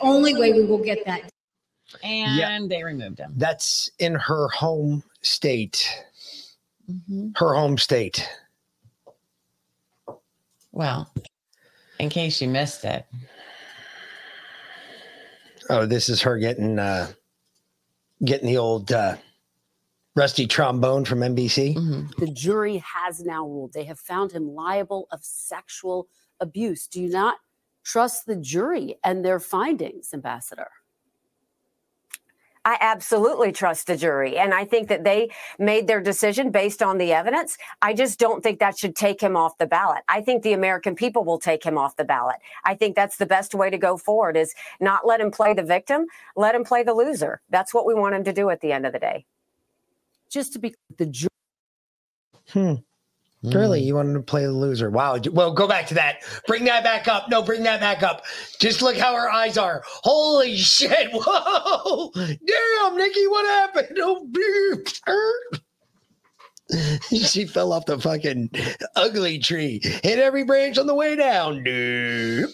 Only 0.00 0.34
way 0.34 0.52
we 0.52 0.64
will 0.64 0.78
get 0.78 1.04
that. 1.06 1.30
And 2.02 2.70
they 2.70 2.82
removed 2.82 3.18
him. 3.18 3.34
That's 3.36 3.90
in 3.98 4.14
her 4.14 4.48
home 4.48 5.04
state. 5.22 5.88
Mm-hmm. 6.90 7.30
Her 7.36 7.54
home 7.54 7.78
state. 7.78 8.28
Well, 10.72 11.12
in 11.98 12.08
case 12.08 12.40
you 12.40 12.48
missed 12.48 12.84
it, 12.84 13.06
Oh, 15.70 15.86
this 15.86 16.08
is 16.08 16.20
her 16.22 16.38
getting 16.38 16.78
uh 16.78 17.12
getting 18.24 18.46
the 18.46 18.58
old 18.58 18.92
uh 18.92 19.16
rusty 20.14 20.46
trombone 20.46 21.04
from 21.04 21.20
NBC. 21.20 21.74
Mm-hmm. 21.74 22.24
The 22.24 22.30
jury 22.30 22.78
has 22.78 23.20
now 23.22 23.46
ruled 23.46 23.72
they 23.72 23.84
have 23.84 23.98
found 23.98 24.32
him 24.32 24.54
liable 24.54 25.08
of 25.10 25.20
sexual 25.22 26.08
abuse. 26.40 26.86
Do 26.86 27.00
you 27.00 27.08
not 27.08 27.36
trust 27.84 28.26
the 28.26 28.36
jury 28.36 28.96
and 29.04 29.24
their 29.24 29.40
findings, 29.40 30.12
Ambassador? 30.12 30.68
I 32.64 32.78
absolutely 32.80 33.50
trust 33.52 33.86
the 33.86 33.96
jury. 33.96 34.38
And 34.38 34.54
I 34.54 34.64
think 34.64 34.88
that 34.88 35.04
they 35.04 35.30
made 35.58 35.86
their 35.86 36.00
decision 36.00 36.50
based 36.50 36.82
on 36.82 36.98
the 36.98 37.12
evidence. 37.12 37.58
I 37.80 37.92
just 37.92 38.18
don't 38.18 38.42
think 38.42 38.60
that 38.60 38.78
should 38.78 38.94
take 38.94 39.20
him 39.20 39.36
off 39.36 39.58
the 39.58 39.66
ballot. 39.66 40.02
I 40.08 40.20
think 40.20 40.42
the 40.42 40.52
American 40.52 40.94
people 40.94 41.24
will 41.24 41.38
take 41.38 41.64
him 41.64 41.76
off 41.76 41.96
the 41.96 42.04
ballot. 42.04 42.36
I 42.64 42.74
think 42.74 42.94
that's 42.94 43.16
the 43.16 43.26
best 43.26 43.54
way 43.54 43.70
to 43.70 43.78
go 43.78 43.96
forward 43.96 44.36
is 44.36 44.54
not 44.80 45.06
let 45.06 45.20
him 45.20 45.30
play 45.30 45.54
the 45.54 45.62
victim, 45.64 46.06
let 46.36 46.54
him 46.54 46.64
play 46.64 46.82
the 46.82 46.94
loser. 46.94 47.40
That's 47.50 47.74
what 47.74 47.86
we 47.86 47.94
want 47.94 48.14
him 48.14 48.24
to 48.24 48.32
do 48.32 48.50
at 48.50 48.60
the 48.60 48.72
end 48.72 48.86
of 48.86 48.92
the 48.92 49.00
day. 49.00 49.26
Just 50.30 50.52
to 50.52 50.58
be 50.58 50.74
the 50.96 51.06
jury. 51.06 51.28
Hmm. 52.50 52.74
Really? 53.42 53.82
Mm. 53.82 53.86
You 53.86 53.94
wanted 53.96 54.14
to 54.14 54.20
play 54.20 54.44
the 54.44 54.52
loser? 54.52 54.90
Wow. 54.90 55.18
Well, 55.32 55.52
go 55.52 55.66
back 55.66 55.86
to 55.88 55.94
that. 55.94 56.22
Bring 56.46 56.64
that 56.64 56.84
back 56.84 57.08
up. 57.08 57.28
No, 57.28 57.42
bring 57.42 57.64
that 57.64 57.80
back 57.80 58.02
up. 58.02 58.24
Just 58.58 58.82
look 58.82 58.96
how 58.96 59.14
her 59.14 59.30
eyes 59.30 59.58
are. 59.58 59.82
Holy 59.86 60.56
shit. 60.58 61.10
Whoa. 61.12 62.10
Damn, 62.14 62.96
Nikki, 62.96 63.26
what 63.26 63.44
happened? 63.46 63.98
Oh, 64.00 64.28
she 67.10 67.46
fell 67.46 67.72
off 67.72 67.86
the 67.86 67.98
fucking 67.98 68.50
ugly 68.96 69.38
tree. 69.38 69.80
Hit 69.82 70.18
every 70.18 70.44
branch 70.44 70.78
on 70.78 70.86
the 70.86 70.94
way 70.94 71.16
down, 71.16 71.62
dude. 71.64 72.48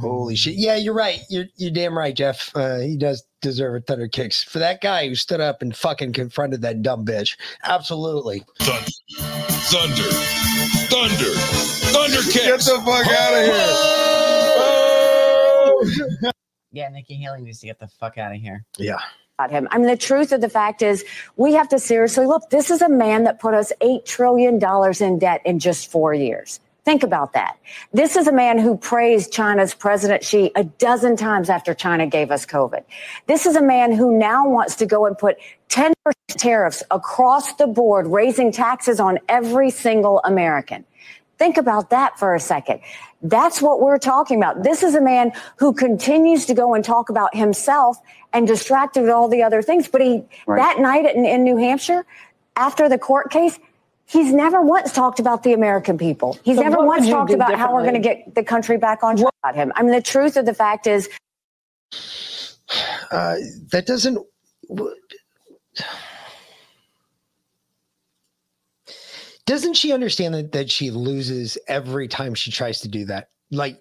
Holy 0.00 0.36
shit. 0.36 0.54
Yeah, 0.54 0.76
you're 0.76 0.94
right. 0.94 1.20
You're 1.28 1.46
you're 1.56 1.72
damn 1.72 1.98
right, 1.98 2.14
Jeff. 2.14 2.52
Uh, 2.54 2.78
he 2.78 2.96
does 2.96 3.24
deserve 3.42 3.74
a 3.74 3.80
thunder 3.80 4.06
kicks 4.06 4.44
for 4.44 4.60
that 4.60 4.80
guy 4.80 5.08
who 5.08 5.16
stood 5.16 5.40
up 5.40 5.62
and 5.62 5.74
fucking 5.74 6.12
confronted 6.12 6.62
that 6.62 6.82
dumb 6.82 7.04
bitch. 7.04 7.36
Absolutely. 7.64 8.44
Thunder, 8.60 8.90
thunder, 9.66 10.10
thunder, 10.88 11.32
thunder 11.90 12.22
kicks. 12.30 12.34
Get 12.34 12.60
the 12.60 12.80
fuck 12.84 13.06
out 13.08 13.34
of 13.34 13.44
here. 16.22 16.32
yeah, 16.72 16.88
Nikki 16.90 17.14
Haley 17.14 17.40
needs 17.40 17.58
to 17.60 17.66
get 17.66 17.80
the 17.80 17.88
fuck 17.88 18.16
out 18.16 18.32
of 18.32 18.40
here. 18.40 18.64
Yeah. 18.78 18.98
about 19.38 19.50
him. 19.50 19.66
I 19.72 19.78
mean, 19.78 19.88
the 19.88 19.96
truth 19.96 20.30
of 20.30 20.40
the 20.40 20.48
fact 20.48 20.82
is, 20.82 21.04
we 21.36 21.52
have 21.54 21.68
to 21.70 21.80
seriously 21.80 22.26
look. 22.26 22.48
This 22.50 22.70
is 22.70 22.80
a 22.80 22.88
man 22.88 23.24
that 23.24 23.40
put 23.40 23.54
us 23.54 23.72
$8 23.80 24.04
trillion 24.04 24.60
in 25.00 25.18
debt 25.18 25.40
in 25.44 25.58
just 25.58 25.90
four 25.90 26.14
years. 26.14 26.60
Think 26.84 27.02
about 27.02 27.34
that. 27.34 27.58
This 27.92 28.16
is 28.16 28.26
a 28.26 28.32
man 28.32 28.58
who 28.58 28.76
praised 28.76 29.32
China's 29.32 29.74
President 29.74 30.24
Xi 30.24 30.50
a 30.56 30.64
dozen 30.64 31.16
times 31.16 31.50
after 31.50 31.74
China 31.74 32.06
gave 32.06 32.30
us 32.30 32.46
COVID. 32.46 32.84
This 33.26 33.44
is 33.44 33.54
a 33.54 33.62
man 33.62 33.92
who 33.92 34.16
now 34.16 34.48
wants 34.48 34.76
to 34.76 34.86
go 34.86 35.06
and 35.06 35.16
put 35.16 35.36
10% 35.68 35.92
tariffs 36.30 36.82
across 36.90 37.54
the 37.54 37.66
board, 37.66 38.06
raising 38.06 38.50
taxes 38.50 38.98
on 38.98 39.18
every 39.28 39.70
single 39.70 40.20
American. 40.24 40.84
Think 41.38 41.56
about 41.56 41.90
that 41.90 42.18
for 42.18 42.34
a 42.34 42.40
second. 42.40 42.80
That's 43.22 43.60
what 43.60 43.80
we're 43.80 43.98
talking 43.98 44.38
about. 44.38 44.62
This 44.62 44.82
is 44.82 44.94
a 44.94 45.00
man 45.00 45.32
who 45.56 45.72
continues 45.72 46.46
to 46.46 46.54
go 46.54 46.74
and 46.74 46.84
talk 46.84 47.10
about 47.10 47.34
himself 47.34 47.98
and 48.32 48.46
distracted 48.46 49.02
with 49.02 49.10
all 49.10 49.28
the 49.28 49.42
other 49.42 49.62
things. 49.62 49.88
But 49.88 50.00
he, 50.00 50.22
that 50.46 50.80
night 50.80 51.04
in, 51.14 51.24
in 51.24 51.44
New 51.44 51.56
Hampshire, 51.56 52.06
after 52.56 52.88
the 52.88 52.98
court 52.98 53.30
case, 53.30 53.58
he's 54.10 54.32
never 54.32 54.60
once 54.60 54.92
talked 54.92 55.20
about 55.20 55.42
the 55.42 55.52
American 55.52 55.96
people. 55.96 56.38
He's 56.42 56.56
So 56.56 56.62
never 56.62 56.84
once 56.84 57.08
talked 57.08 57.32
about 57.32 57.56
how 57.56 57.72
we're 57.72 57.82
going 57.82 57.94
to 57.94 58.00
get 58.00 58.34
the 58.34 58.42
country 58.42 58.76
back 58.76 59.02
on 59.02 59.16
track. 59.16 59.32
About 59.42 59.54
him. 59.54 59.72
I 59.76 59.82
mean, 59.82 59.92
the 59.92 60.02
truth 60.02 60.36
of 60.36 60.44
the 60.46 60.54
fact 60.54 60.86
is, 60.86 61.08
Uh, 63.10 63.34
that 63.72 63.84
doesn't. 63.84 64.16
Doesn't 69.44 69.74
she 69.74 69.92
understand 69.92 70.34
that, 70.34 70.52
that 70.52 70.70
she 70.70 70.92
loses 70.92 71.58
every 71.66 72.06
time 72.06 72.34
she 72.36 72.52
tries 72.52 72.80
to 72.82 72.88
do 72.88 73.06
that? 73.06 73.30
Like, 73.50 73.80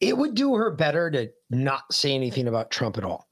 it 0.00 0.16
would 0.16 0.34
do 0.34 0.54
her 0.54 0.70
better 0.70 1.10
to 1.10 1.30
not 1.50 1.82
say 1.92 2.14
anything 2.14 2.48
about 2.48 2.70
Trump 2.70 2.96
at 2.96 3.04
all, 3.04 3.28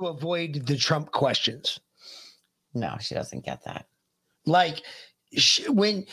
to 0.00 0.06
avoid 0.06 0.64
the 0.66 0.78
Trump 0.78 1.12
questions. 1.12 1.78
No, 2.72 2.96
she 2.98 3.14
doesn't 3.14 3.44
get 3.44 3.62
that. 3.64 3.86
Like, 4.46 4.82
sh 5.36 5.68
when 5.68 6.06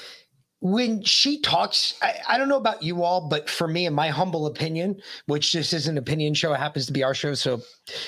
when 0.60 1.04
she 1.04 1.42
talks, 1.42 1.96
I, 2.02 2.16
I 2.30 2.38
don't 2.38 2.48
know 2.48 2.58
about 2.58 2.82
you 2.82 3.04
all, 3.04 3.28
but 3.28 3.50
for 3.50 3.68
me, 3.68 3.86
in 3.86 3.94
my 3.94 4.08
humble 4.08 4.48
opinion, 4.48 5.02
which 5.26 5.52
this 5.52 5.74
is 5.74 5.88
an 5.88 5.98
opinion 5.98 6.34
show, 6.34 6.54
it 6.54 6.58
happens 6.58 6.86
to 6.86 6.94
be 6.94 7.04
our 7.04 7.14
show. 7.14 7.34
So, 7.34 7.62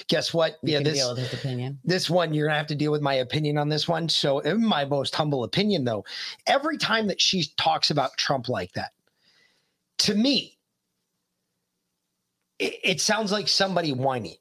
guess 0.08 0.34
what? 0.34 0.58
You 0.64 0.74
yeah, 0.74 0.80
this 0.80 0.98
deal 0.98 1.10
with 1.10 1.18
his 1.20 1.34
opinion. 1.34 1.80
this 1.84 2.10
one 2.10 2.34
you're 2.34 2.48
gonna 2.48 2.58
have 2.58 2.68
to 2.68 2.76
deal 2.76 2.94
with 2.94 3.02
my 3.02 3.16
opinion 3.16 3.58
on 3.58 3.68
this 3.70 3.88
one. 3.88 4.08
So, 4.08 4.40
in 4.40 4.64
my 4.64 4.86
most 4.86 5.14
humble 5.14 5.44
opinion, 5.44 5.84
though, 5.84 6.06
every 6.48 6.78
time 6.78 7.08
that 7.08 7.20
she 7.20 7.46
talks 7.58 7.92
about 7.92 8.16
Trump 8.18 8.48
like 8.48 8.72
that, 8.74 8.92
to 10.00 10.16
me, 10.16 10.58
it, 12.60 12.76
it 12.84 13.02
sounds 13.02 13.32
like 13.34 13.48
somebody 13.48 13.92
whining. 13.92 14.38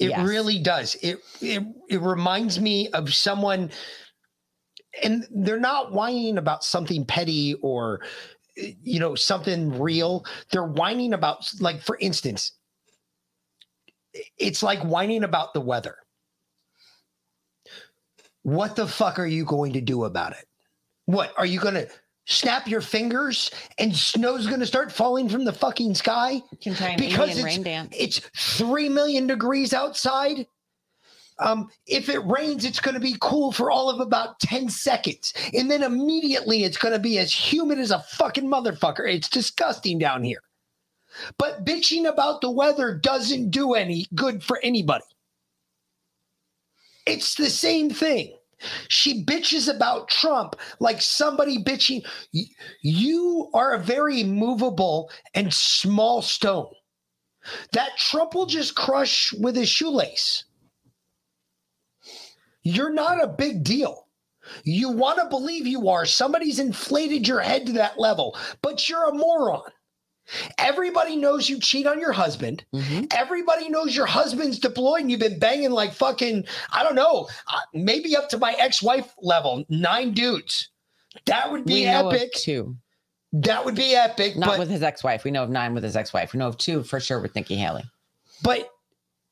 It 0.00 0.08
Yes. 0.08 0.26
really 0.26 0.58
does. 0.58 0.96
It, 0.96 1.20
it 1.40 1.62
it 1.88 2.00
reminds 2.00 2.58
me 2.60 2.88
of 2.88 3.14
someone, 3.14 3.70
and 5.02 5.26
they're 5.30 5.60
not 5.60 5.92
whining 5.92 6.38
about 6.38 6.64
something 6.64 7.04
petty 7.04 7.54
or 7.62 8.00
you 8.56 9.00
know, 9.00 9.14
something 9.14 9.80
real. 9.80 10.24
They're 10.50 10.66
whining 10.66 11.14
about, 11.14 11.50
like, 11.60 11.82
for 11.82 11.96
instance, 12.00 12.52
it's 14.38 14.62
like 14.62 14.80
whining 14.80 15.24
about 15.24 15.54
the 15.54 15.60
weather. 15.60 15.96
What 18.42 18.76
the 18.76 18.86
fuck 18.86 19.18
are 19.18 19.26
you 19.26 19.44
going 19.44 19.72
to 19.74 19.80
do 19.80 20.04
about 20.04 20.32
it? 20.32 20.46
What 21.06 21.32
are 21.36 21.46
you 21.46 21.60
going 21.60 21.74
to 21.74 21.88
snap 22.26 22.68
your 22.68 22.80
fingers 22.80 23.50
and 23.78 23.94
snow's 23.94 24.46
going 24.46 24.60
to 24.60 24.66
start 24.66 24.92
falling 24.92 25.28
from 25.28 25.44
the 25.44 25.52
fucking 25.52 25.94
sky 25.94 26.42
Can 26.60 26.74
try 26.74 26.90
an 26.90 26.98
because 26.98 27.38
it's, 27.38 27.58
it's 27.92 28.18
3 28.58 28.88
million 28.88 29.26
degrees 29.26 29.72
outside? 29.72 30.46
Um, 31.42 31.68
if 31.86 32.08
it 32.08 32.24
rains, 32.26 32.64
it's 32.64 32.80
going 32.80 32.94
to 32.94 33.00
be 33.00 33.16
cool 33.20 33.52
for 33.52 33.70
all 33.70 33.90
of 33.90 34.00
about 34.00 34.40
10 34.40 34.68
seconds. 34.68 35.32
And 35.54 35.70
then 35.70 35.82
immediately 35.82 36.64
it's 36.64 36.78
going 36.78 36.94
to 36.94 37.00
be 37.00 37.18
as 37.18 37.32
humid 37.32 37.78
as 37.78 37.90
a 37.90 38.00
fucking 38.00 38.48
motherfucker. 38.48 39.12
It's 39.12 39.28
disgusting 39.28 39.98
down 39.98 40.22
here. 40.22 40.42
But 41.38 41.64
bitching 41.64 42.08
about 42.08 42.40
the 42.40 42.50
weather 42.50 42.94
doesn't 42.94 43.50
do 43.50 43.74
any 43.74 44.06
good 44.14 44.42
for 44.42 44.58
anybody. 44.62 45.04
It's 47.06 47.34
the 47.34 47.50
same 47.50 47.90
thing. 47.90 48.36
She 48.88 49.24
bitches 49.24 49.74
about 49.74 50.08
Trump 50.08 50.56
like 50.78 51.02
somebody 51.02 51.62
bitching. 51.62 52.06
You 52.82 53.50
are 53.54 53.74
a 53.74 53.78
very 53.78 54.22
movable 54.22 55.10
and 55.34 55.52
small 55.52 56.22
stone 56.22 56.72
that 57.72 57.96
Trump 57.98 58.34
will 58.34 58.46
just 58.46 58.76
crush 58.76 59.32
with 59.32 59.56
his 59.56 59.68
shoelace. 59.68 60.44
You're 62.62 62.92
not 62.92 63.22
a 63.22 63.28
big 63.28 63.64
deal. 63.64 64.06
You 64.64 64.90
want 64.90 65.18
to 65.20 65.28
believe 65.28 65.66
you 65.66 65.88
are. 65.88 66.04
Somebody's 66.04 66.58
inflated 66.58 67.28
your 67.28 67.40
head 67.40 67.66
to 67.66 67.72
that 67.74 67.98
level, 67.98 68.36
but 68.60 68.88
you're 68.88 69.08
a 69.08 69.14
moron. 69.14 69.62
Everybody 70.58 71.16
knows 71.16 71.48
you 71.48 71.58
cheat 71.58 71.86
on 71.86 71.98
your 71.98 72.12
husband. 72.12 72.64
Everybody 73.12 73.68
knows 73.68 73.94
your 73.94 74.06
husband's 74.06 74.58
deployed 74.58 75.02
and 75.02 75.10
you've 75.10 75.20
been 75.20 75.38
banging 75.38 75.70
like 75.72 75.92
fucking, 75.92 76.44
I 76.72 76.82
don't 76.82 76.94
know, 76.94 77.28
uh, 77.48 77.58
maybe 77.74 78.16
up 78.16 78.28
to 78.30 78.38
my 78.38 78.54
ex 78.58 78.82
wife 78.82 79.14
level, 79.20 79.64
nine 79.68 80.12
dudes. 80.12 80.70
That 81.26 81.50
would 81.50 81.64
be 81.64 81.74
we 81.74 81.84
know 81.86 82.08
epic. 82.08 82.32
two. 82.32 82.76
That 83.32 83.64
would 83.64 83.74
be 83.74 83.94
epic. 83.94 84.36
Not 84.36 84.50
but, 84.50 84.58
with 84.58 84.70
his 84.70 84.82
ex-wife. 84.82 85.24
We 85.24 85.30
know 85.30 85.42
of 85.42 85.50
nine 85.50 85.74
with 85.74 85.84
his 85.84 85.96
ex-wife. 85.96 86.32
We 86.32 86.38
know 86.38 86.48
of 86.48 86.58
two 86.58 86.82
for 86.82 87.00
sure 87.00 87.20
with 87.20 87.34
Nikki 87.34 87.56
Haley. 87.56 87.84
but 88.42 88.70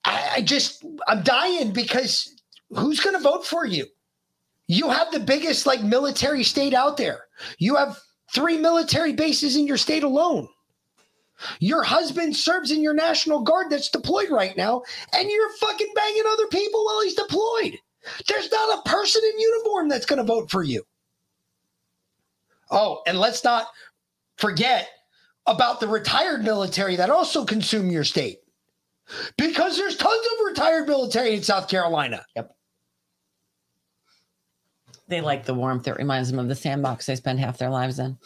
I, 0.04 0.30
I 0.36 0.40
just, 0.42 0.84
I'm 1.06 1.22
dying 1.22 1.72
because 1.72 2.34
who's 2.70 3.00
going 3.00 3.16
to 3.16 3.22
vote 3.22 3.46
for 3.46 3.64
you? 3.66 3.86
You 4.66 4.88
have 4.88 5.10
the 5.10 5.20
biggest 5.20 5.66
like 5.66 5.82
military 5.82 6.44
state 6.44 6.74
out 6.74 6.96
there. 6.96 7.24
You 7.58 7.76
have 7.76 7.98
three 8.32 8.56
military 8.56 9.12
bases 9.12 9.56
in 9.56 9.66
your 9.66 9.76
state 9.76 10.04
alone. 10.04 10.48
Your 11.58 11.82
husband 11.82 12.36
serves 12.36 12.70
in 12.70 12.82
your 12.82 12.94
National 12.94 13.40
Guard 13.40 13.70
that's 13.70 13.88
deployed 13.88 14.30
right 14.30 14.56
now, 14.56 14.82
and 15.12 15.30
you're 15.30 15.52
fucking 15.54 15.92
banging 15.94 16.24
other 16.28 16.46
people 16.48 16.84
while 16.84 17.02
he's 17.02 17.14
deployed. 17.14 17.78
There's 18.28 18.50
not 18.50 18.78
a 18.78 18.88
person 18.88 19.22
in 19.24 19.40
uniform 19.40 19.88
that's 19.88 20.06
going 20.06 20.18
to 20.18 20.24
vote 20.24 20.50
for 20.50 20.62
you. 20.62 20.82
Oh, 22.70 23.02
and 23.06 23.18
let's 23.18 23.42
not 23.42 23.68
forget 24.36 24.88
about 25.46 25.80
the 25.80 25.88
retired 25.88 26.44
military 26.44 26.96
that 26.96 27.10
also 27.10 27.44
consume 27.44 27.90
your 27.90 28.04
state. 28.04 28.38
Because 29.36 29.76
there's 29.76 29.96
tons 29.96 30.26
of 30.26 30.46
retired 30.46 30.86
military 30.86 31.34
in 31.34 31.42
South 31.42 31.68
Carolina. 31.68 32.24
Yep. 32.36 32.54
They 35.10 35.20
like 35.20 35.44
the 35.44 35.54
warmth. 35.54 35.88
It 35.88 35.96
reminds 35.96 36.30
them 36.30 36.38
of 36.38 36.48
the 36.48 36.54
sandbox 36.54 37.04
they 37.04 37.16
spend 37.16 37.40
half 37.40 37.58
their 37.58 37.68
lives 37.68 37.98
in. 37.98 38.16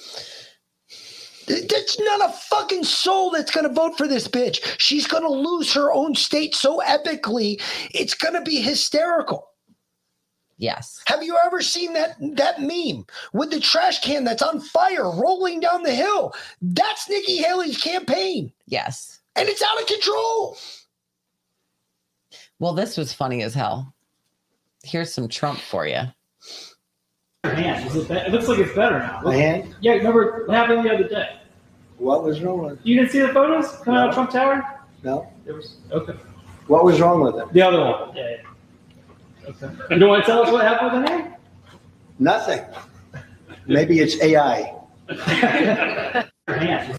That's 1.47 1.99
not 1.99 2.31
a 2.31 2.33
fucking 2.33 2.85
soul 2.85 3.31
that's 3.31 3.51
going 3.51 3.67
to 3.67 3.73
vote 3.73 3.97
for 3.97 4.07
this 4.07 4.29
bitch. 4.29 4.77
She's 4.79 5.07
going 5.07 5.23
to 5.23 5.31
lose 5.31 5.73
her 5.73 5.93
own 5.93 6.15
state 6.15 6.55
so 6.55 6.81
epically, 6.87 7.61
it's 7.93 8.15
going 8.15 8.35
to 8.35 8.43
be 8.43 8.61
hysterical. 8.61 9.49
Yes. 10.59 11.03
Have 11.07 11.23
you 11.23 11.37
ever 11.45 11.61
seen 11.63 11.95
that 11.95 12.17
that 12.37 12.61
meme 12.61 13.07
with 13.33 13.51
the 13.51 13.61
trash 13.61 14.01
can 14.01 14.23
that's 14.25 14.43
on 14.43 14.61
fire 14.61 15.11
rolling 15.11 15.61
down 15.61 15.83
the 15.83 15.95
hill? 15.95 16.33
That's 16.63 17.09
Nikki 17.09 17.39
Haley's 17.39 17.83
campaign, 17.83 18.53
Yes. 18.67 19.21
and 19.37 19.49
it's 19.49 19.63
out 19.63 19.81
of 19.81 19.87
control. 19.89 20.57
Well, 22.59 22.73
this 22.75 22.97
was 22.97 23.13
funny 23.13 23.43
as 23.43 23.53
hell. 23.55 23.93
Here's 24.85 25.13
some 25.13 25.29
Trump 25.29 25.59
for 25.59 25.87
you. 25.87 26.03
Hand. 27.51 27.87
Is 27.87 27.97
it, 27.97 28.09
be- 28.09 28.15
it 28.15 28.31
looks 28.33 28.49
like 28.49 28.59
it's 28.59 28.75
better 28.75 28.99
now. 28.99 29.21
My 29.23 29.35
hand? 29.37 29.75
Yeah, 29.81 29.93
remember 29.93 30.45
what 30.47 30.55
happened 30.57 30.85
the 30.85 30.95
other 30.95 31.09
day? 31.09 31.39
What 31.99 32.23
was 32.25 32.41
wrong 32.43 32.63
with 32.63 32.73
it? 32.75 32.79
You 32.87 32.97
didn't 32.99 33.11
see 33.13 33.21
the 33.21 33.29
photos 33.29 33.71
coming 33.83 34.01
out 34.01 34.09
of 34.09 34.15
Trump 34.15 34.31
Tower? 34.31 34.81
No. 35.03 35.31
There 35.45 35.55
was 35.55 35.77
okay. 35.93 36.15
What 36.67 36.85
was 36.85 37.01
wrong 37.01 37.21
with 37.21 37.37
it? 37.37 37.53
The 37.53 37.63
other 37.63 37.81
one. 37.81 38.17
Yeah, 38.17 38.31
yeah. 38.31 39.49
Okay. 39.51 39.67
And 39.91 40.01
do 40.01 40.07
you 40.07 40.09
want 40.09 40.25
to 40.25 40.31
tell 40.31 40.43
us 40.43 40.51
what 40.51 40.65
happened 40.65 40.93
with 41.03 41.05
the 41.07 41.11
hand? 41.13 41.35
Nothing. 42.19 42.65
Maybe 43.67 44.01
it's 44.01 44.21
AI. 44.23 44.75
Hand. 46.49 46.99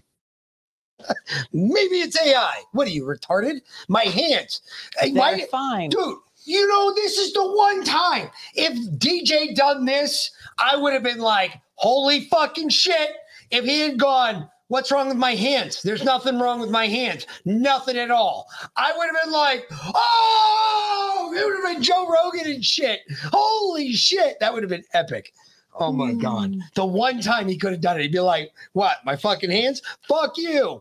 Maybe 1.52 1.96
it's 2.00 2.20
AI. 2.20 2.62
What 2.72 2.86
are 2.86 2.90
you 2.90 3.04
retarded? 3.04 3.60
My 3.88 4.02
hands. 4.04 4.60
They're 5.00 5.12
why- 5.12 5.46
fine. 5.50 5.90
Dude, 5.90 6.18
you 6.46 6.66
know, 6.68 6.94
this 6.94 7.18
is 7.18 7.32
the 7.32 7.44
one 7.44 7.84
time. 7.84 8.30
If 8.54 8.78
DJ 8.98 9.54
done 9.54 9.84
this, 9.84 10.30
I 10.58 10.76
would 10.76 10.92
have 10.92 11.02
been 11.02 11.18
like, 11.18 11.60
holy 11.74 12.22
fucking 12.26 12.68
shit. 12.68 13.10
If 13.50 13.64
he 13.64 13.80
had 13.80 13.98
gone, 13.98 14.48
what's 14.68 14.92
wrong 14.92 15.08
with 15.08 15.16
my 15.16 15.34
hands? 15.34 15.82
There's 15.82 16.04
nothing 16.04 16.38
wrong 16.38 16.60
with 16.60 16.70
my 16.70 16.86
hands. 16.86 17.26
Nothing 17.44 17.96
at 17.96 18.12
all. 18.12 18.46
I 18.76 18.96
would 18.96 19.06
have 19.06 19.24
been 19.24 19.32
like, 19.32 19.66
oh, 19.72 21.34
it 21.36 21.44
would 21.44 21.64
have 21.64 21.74
been 21.74 21.82
Joe 21.82 22.08
Rogan 22.08 22.52
and 22.52 22.64
shit. 22.64 23.00
Holy 23.32 23.92
shit. 23.92 24.38
That 24.38 24.54
would 24.54 24.62
have 24.62 24.70
been 24.70 24.84
epic. 24.94 25.32
Oh 25.74 25.92
my 25.92 26.12
mm. 26.12 26.22
God. 26.22 26.56
The 26.74 26.86
one 26.86 27.20
time 27.20 27.48
he 27.48 27.58
could 27.58 27.72
have 27.72 27.80
done 27.80 27.98
it, 27.98 28.02
he'd 28.02 28.12
be 28.12 28.20
like, 28.20 28.52
what, 28.72 28.98
my 29.04 29.16
fucking 29.16 29.50
hands? 29.50 29.82
Fuck 30.08 30.38
you. 30.38 30.80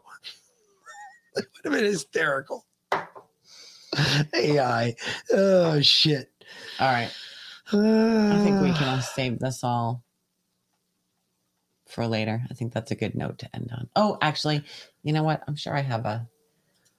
it 1.35 1.45
would 1.55 1.65
have 1.65 1.73
been 1.73 1.91
hysterical. 1.91 2.65
AI. 4.33 4.95
Oh 5.31 5.81
shit. 5.81 6.31
All 6.79 6.91
right. 6.91 7.11
I 7.67 8.41
think 8.43 8.61
we 8.61 8.73
can 8.73 9.01
save 9.15 9.39
this 9.39 9.63
all 9.63 10.03
for 11.87 12.07
later. 12.07 12.41
I 12.49 12.53
think 12.53 12.73
that's 12.73 12.91
a 12.91 12.95
good 12.95 13.15
note 13.15 13.39
to 13.39 13.55
end 13.55 13.71
on. 13.71 13.89
Oh, 13.95 14.17
actually, 14.21 14.63
you 15.03 15.13
know 15.13 15.23
what? 15.23 15.43
I'm 15.47 15.55
sure 15.55 15.75
I 15.75 15.81
have 15.81 16.05
a. 16.05 16.27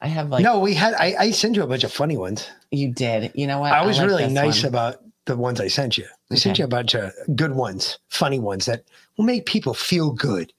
I 0.01 0.09
have 0.09 0.29
like 0.29 0.43
no, 0.43 0.61
we 0.61 0.75
had. 0.75 0.95
I, 0.95 1.15
I 1.19 1.31
sent 1.31 1.57
you 1.57 1.63
a 1.63 1.67
bunch 1.67 1.85
of 1.85 1.93
funny 1.93 2.17
ones. 2.17 2.51
you 2.71 2.93
did. 2.93 3.33
You 3.35 3.47
know 3.47 3.61
what? 3.61 3.73
I 3.73 3.85
was 3.87 3.99
like 3.99 4.07
really 4.07 4.29
nice 4.29 4.63
one. 4.63 4.69
about 4.69 5.03
the 5.25 5.37
ones 5.37 5.61
I 5.61 5.69
sent 5.69 5.97
you. 5.97 6.07
I 6.31 6.35
sent 6.35 6.59
you 6.59 6.65
a 6.65 6.69
bunch 6.69 6.95
of 6.95 7.13
good 7.35 7.53
ones, 7.53 7.99
funny 8.09 8.39
ones 8.39 8.67
that 8.67 8.85
will 9.17 9.25
make 9.25 9.47
people 9.47 9.75
feel 9.75 10.11
good. 10.11 10.53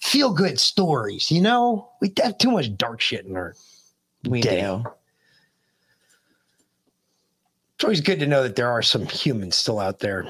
Feel 0.00 0.32
good 0.32 0.58
stories. 0.58 1.30
You 1.30 1.40
know, 1.42 1.90
we 2.00 2.12
have 2.22 2.38
too 2.38 2.50
much 2.50 2.74
dark 2.76 3.00
shit 3.00 3.26
in 3.26 3.36
our. 3.36 3.54
We 4.24 4.40
day. 4.40 4.62
do. 4.62 4.84
It's 7.76 7.84
always 7.84 8.00
good 8.00 8.20
to 8.20 8.26
know 8.26 8.42
that 8.42 8.56
there 8.56 8.70
are 8.70 8.80
some 8.80 9.04
humans 9.04 9.54
still 9.54 9.78
out 9.78 9.98
there 9.98 10.26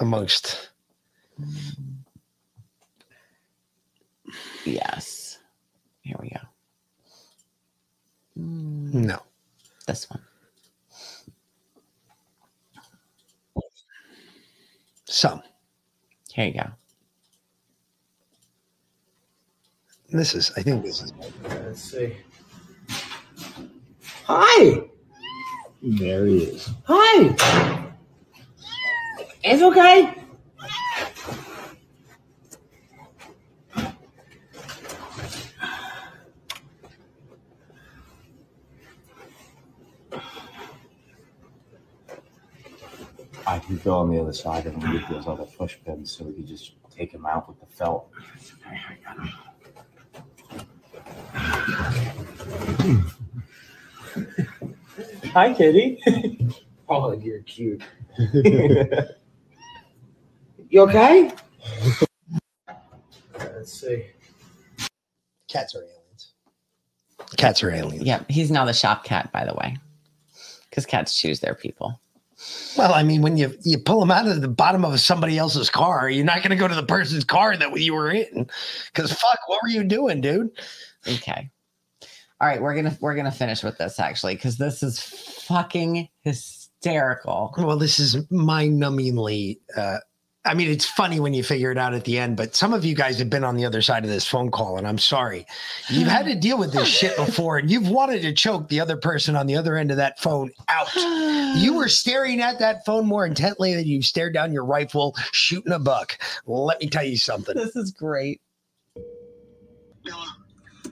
amongst. 0.00 0.70
Yes. 4.64 5.38
Here 6.00 6.16
we 6.18 6.30
go. 6.30 6.40
Mm, 8.40 8.94
No. 8.94 9.22
This 9.86 10.08
one. 10.08 10.22
Some. 15.04 15.42
Here 16.32 16.46
you 16.46 16.54
go. 16.54 16.70
This 20.10 20.34
is. 20.34 20.52
I 20.56 20.62
think 20.62 20.84
this 20.84 21.02
is. 21.02 21.12
Let's 21.44 21.82
see. 21.82 22.16
Hi. 24.24 24.84
There 25.80 26.26
he 26.26 26.38
is. 26.38 26.70
Hi. 26.86 27.94
It's 29.44 29.62
okay. 29.62 30.14
I 43.46 43.58
can 43.60 43.78
go 43.78 43.98
on 43.98 44.10
the 44.10 44.20
other 44.20 44.32
side 44.32 44.66
and 44.66 44.82
we 44.82 44.98
get 44.98 45.08
those 45.08 45.26
other 45.26 45.44
push 45.44 45.76
pins 45.84 46.10
so 46.10 46.24
we 46.24 46.34
can 46.34 46.46
just 46.46 46.72
take 46.90 47.12
them 47.12 47.24
out 47.24 47.48
with 47.48 47.60
the 47.60 47.66
felt. 47.66 48.10
Hi, 55.32 55.52
kitty. 55.52 56.00
oh, 56.88 57.12
you're 57.12 57.42
cute. 57.42 57.82
you 60.70 60.80
okay? 60.80 61.30
Uh, 62.68 62.74
let's 63.36 63.78
see. 63.78 64.06
Cats 65.48 65.74
are 65.74 65.82
aliens. 65.82 66.32
Cats 67.36 67.62
are 67.62 67.70
aliens. 67.70 68.04
Yeah, 68.04 68.22
he's 68.28 68.50
now 68.50 68.64
the 68.64 68.72
shop 68.72 69.04
cat, 69.04 69.30
by 69.32 69.44
the 69.44 69.54
way, 69.54 69.76
because 70.70 70.86
cats 70.86 71.20
choose 71.20 71.40
their 71.40 71.54
people. 71.54 72.00
Well, 72.76 72.94
I 72.94 73.02
mean, 73.02 73.20
when 73.20 73.36
you 73.36 73.54
you 73.64 73.78
pull 73.78 74.00
them 74.00 74.10
out 74.10 74.26
of 74.26 74.40
the 74.40 74.48
bottom 74.48 74.84
of 74.84 74.98
somebody 75.00 75.36
else's 75.36 75.68
car, 75.68 76.08
you're 76.08 76.24
not 76.24 76.38
going 76.38 76.50
to 76.50 76.56
go 76.56 76.68
to 76.68 76.74
the 76.74 76.84
person's 76.84 77.24
car 77.24 77.56
that 77.56 77.78
you 77.80 77.94
were 77.94 78.10
in, 78.10 78.48
because 78.92 79.12
fuck, 79.12 79.40
what 79.46 79.60
were 79.62 79.68
you 79.68 79.84
doing, 79.84 80.20
dude? 80.20 80.50
Okay. 81.06 81.50
All 82.40 82.46
right, 82.46 82.62
we're 82.62 82.74
gonna 82.74 82.96
we're 83.00 83.16
gonna 83.16 83.32
finish 83.32 83.64
with 83.64 83.78
this 83.78 83.98
actually 83.98 84.36
because 84.36 84.58
this 84.58 84.82
is 84.82 85.00
fucking 85.00 86.08
hysterical. 86.22 87.52
Well, 87.58 87.76
this 87.76 87.98
is 87.98 88.16
mind-numbingly. 88.30 89.58
Uh, 89.76 89.98
I 90.44 90.54
mean, 90.54 90.70
it's 90.70 90.86
funny 90.86 91.18
when 91.18 91.34
you 91.34 91.42
figure 91.42 91.72
it 91.72 91.78
out 91.78 91.94
at 91.94 92.04
the 92.04 92.16
end, 92.16 92.36
but 92.36 92.54
some 92.54 92.72
of 92.72 92.84
you 92.84 92.94
guys 92.94 93.18
have 93.18 93.28
been 93.28 93.42
on 93.42 93.56
the 93.56 93.66
other 93.66 93.82
side 93.82 94.04
of 94.04 94.10
this 94.10 94.24
phone 94.26 94.50
call, 94.52 94.78
and 94.78 94.86
I'm 94.86 94.96
sorry. 94.96 95.46
You've 95.90 96.08
had 96.08 96.26
to 96.26 96.36
deal 96.36 96.56
with 96.56 96.72
this 96.72 96.88
shit 96.88 97.16
before, 97.16 97.58
and 97.58 97.68
you've 97.70 97.88
wanted 97.88 98.22
to 98.22 98.32
choke 98.32 98.68
the 98.68 98.80
other 98.80 98.96
person 98.96 99.34
on 99.34 99.46
the 99.46 99.56
other 99.56 99.76
end 99.76 99.90
of 99.90 99.96
that 99.96 100.20
phone 100.20 100.52
out. 100.68 100.94
You 101.56 101.74
were 101.74 101.88
staring 101.88 102.40
at 102.40 102.60
that 102.60 102.86
phone 102.86 103.04
more 103.04 103.26
intently 103.26 103.74
than 103.74 103.86
you 103.86 104.00
stared 104.00 104.32
down 104.32 104.52
your 104.52 104.64
rifle 104.64 105.14
shooting 105.32 105.72
a 105.72 105.78
buck. 105.78 106.16
Let 106.46 106.80
me 106.80 106.88
tell 106.88 107.04
you 107.04 107.18
something. 107.18 107.56
This 107.56 107.74
is 107.74 107.90
great. 107.90 108.40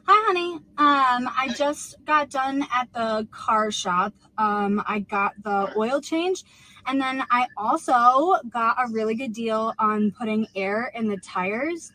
Hi, 0.08 0.24
honey. 0.26 0.52
Um, 0.78 1.28
I 1.36 1.52
just 1.56 1.96
got 2.04 2.30
done 2.30 2.64
at 2.72 2.92
the 2.92 3.26
car 3.32 3.72
shop. 3.72 4.14
Um, 4.38 4.80
I 4.86 5.00
got 5.00 5.32
the 5.42 5.72
oil 5.76 6.00
change, 6.00 6.44
and 6.86 7.00
then 7.00 7.24
I 7.28 7.48
also 7.56 8.36
got 8.48 8.76
a 8.78 8.88
really 8.92 9.16
good 9.16 9.32
deal 9.32 9.74
on 9.80 10.12
putting 10.12 10.46
air 10.54 10.92
in 10.94 11.08
the 11.08 11.16
tires. 11.16 11.90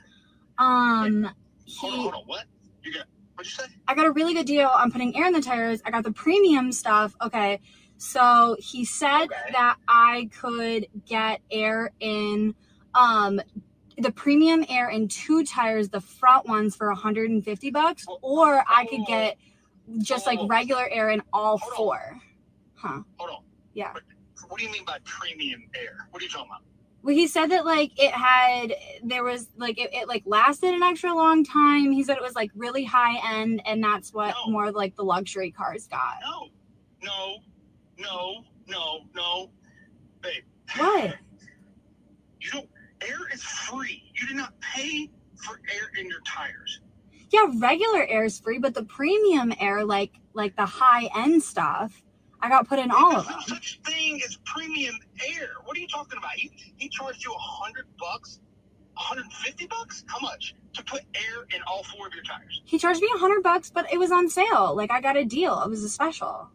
Um, 0.58 1.30
he. 1.64 1.88
Hold 1.88 2.14
on, 2.16 2.24
what? 2.26 2.44
You 2.84 2.96
got? 2.96 3.06
What'd 3.36 3.50
you 3.50 3.64
say? 3.64 3.72
I 3.88 3.96
got 3.96 4.06
a 4.06 4.12
really 4.12 4.34
good 4.34 4.46
deal 4.46 4.68
on 4.68 4.92
putting 4.92 5.16
air 5.16 5.28
in 5.28 5.34
the 5.34 5.42
tires. 5.42 5.82
I 5.86 5.92
got 5.92 6.04
the 6.04 6.12
premium 6.12 6.74
stuff. 6.74 7.16
Okay, 7.22 7.62
so 7.96 8.58
he 8.60 8.84
said 8.84 9.28
that 9.54 9.78
I 9.88 10.30
could 10.38 10.88
get 11.06 11.40
air 11.50 11.92
in. 12.02 12.56
Um, 12.94 13.40
the 14.02 14.12
premium 14.12 14.66
air 14.70 14.90
in 14.90 15.08
two 15.08 15.44
tires, 15.44 15.90
the 15.90 16.02
front 16.02 16.48
ones 16.48 16.76
for 16.76 16.88
150 16.88 17.72
bucks, 17.72 18.06
or 18.22 18.64
I 18.68 18.86
could 18.86 19.02
oh. 19.02 19.06
get 19.08 19.38
just 20.00 20.26
like 20.26 20.40
oh. 20.40 20.48
regular 20.48 20.88
air 20.90 21.10
in 21.10 21.22
all 21.34 21.58
four. 21.58 22.20
Huh. 22.76 23.02
Hold 23.18 23.30
on. 23.30 23.44
Yeah. 23.74 23.94
What 24.48 24.60
do 24.60 24.66
you 24.66 24.72
mean 24.72 24.86
by 24.86 24.98
premium 25.06 25.64
air? 25.76 26.08
What 26.10 26.22
are 26.22 26.26
you 26.26 26.30
talking 26.30 26.50
about? 26.50 26.64
Well, 27.04 27.16
he 27.16 27.28
said 27.28 27.48
that 27.48 27.66
like 27.66 27.92
it 28.00 28.12
had 28.12 28.76
there 29.04 29.24
was 29.24 29.48
like 29.58 29.80
it, 29.80 29.92
it 29.94 30.08
like 30.08 30.24
lasted 30.26 30.74
an 30.74 30.84
extra 30.84 31.14
long 31.14 31.44
time. 31.44 31.92
He 31.92 32.04
said 32.04 32.18
it 32.18 32.24
was 32.24 32.36
like 32.36 32.52
really 32.56 32.84
high 32.84 33.40
end, 33.40 33.62
and 33.66 33.84
that's 33.84 34.14
what 34.14 34.36
more 34.48 34.72
like 34.72 34.96
the 34.96 35.04
luxury 35.04 35.52
cars 35.52 35.88
got. 35.88 36.18
No, 36.22 36.50
no, 37.02 37.38
no, 37.98 38.44
no, 38.68 39.00
no, 39.16 39.50
babe. 40.22 40.44
What? 40.78 41.16
You 42.44 42.50
don't. 42.50 42.70
Air 43.02 43.18
is 43.34 43.44
free. 43.44 44.04
You 44.16 44.28
did 44.28 44.38
not 44.38 44.54
pay 44.62 45.10
for 45.36 45.60
air 45.74 45.92
in 46.00 46.08
your 46.08 46.22
tires. 46.26 46.82
Yeah, 47.32 47.48
regular 47.58 48.06
air 48.06 48.26
is 48.26 48.40
free, 48.40 48.60
but 48.60 48.74
the 48.74 48.84
premium 48.84 49.54
air, 49.60 49.86
like 49.86 50.12
like 50.34 50.56
the 50.56 50.66
high 50.66 51.10
end 51.16 51.42
stuff, 51.42 52.02
I 52.42 52.50
got 52.50 52.68
put 52.68 52.80
in 52.80 52.92
all 52.92 53.16
of 53.16 53.26
them. 53.26 53.36
No 53.36 53.56
such 53.56 53.80
thing 53.86 54.22
as 54.28 54.38
premium 54.46 54.96
air. 55.28 55.50
What 55.64 55.78
are 55.78 55.80
you 55.80 55.88
talking 55.88 56.18
about? 56.18 56.32
He 56.34 56.52
he 56.78 56.90
charged 56.90 57.24
you 57.24 57.34
a 57.34 57.38
hundred 57.38 57.86
bucks, 58.00 58.40
hundred 58.96 59.32
fifty 59.32 59.68
bucks. 59.68 60.04
How 60.08 60.20
much 60.20 60.56
to 60.74 60.84
put 60.84 61.02
air 61.16 61.46
in 61.56 61.62
all 61.68 61.84
four 61.84 62.08
of 62.08 62.14
your 62.14 62.24
tires? 62.24 62.62
He 62.66 62.78
charged 62.78 63.02
me 63.02 63.10
a 63.16 63.18
hundred 63.20 63.44
bucks, 63.44 63.72
but 63.72 63.92
it 63.92 63.98
was 63.98 64.12
on 64.12 64.30
sale. 64.30 64.76
Like 64.76 64.92
I 64.92 65.02
got 65.02 65.16
a 65.18 65.24
deal. 65.26 65.62
It 65.64 65.70
was 65.70 65.84
a 65.84 65.90
special. 65.90 66.50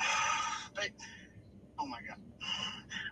Babe, 0.76 0.92
oh 1.78 1.86
my 1.86 1.98
god, 2.06 2.18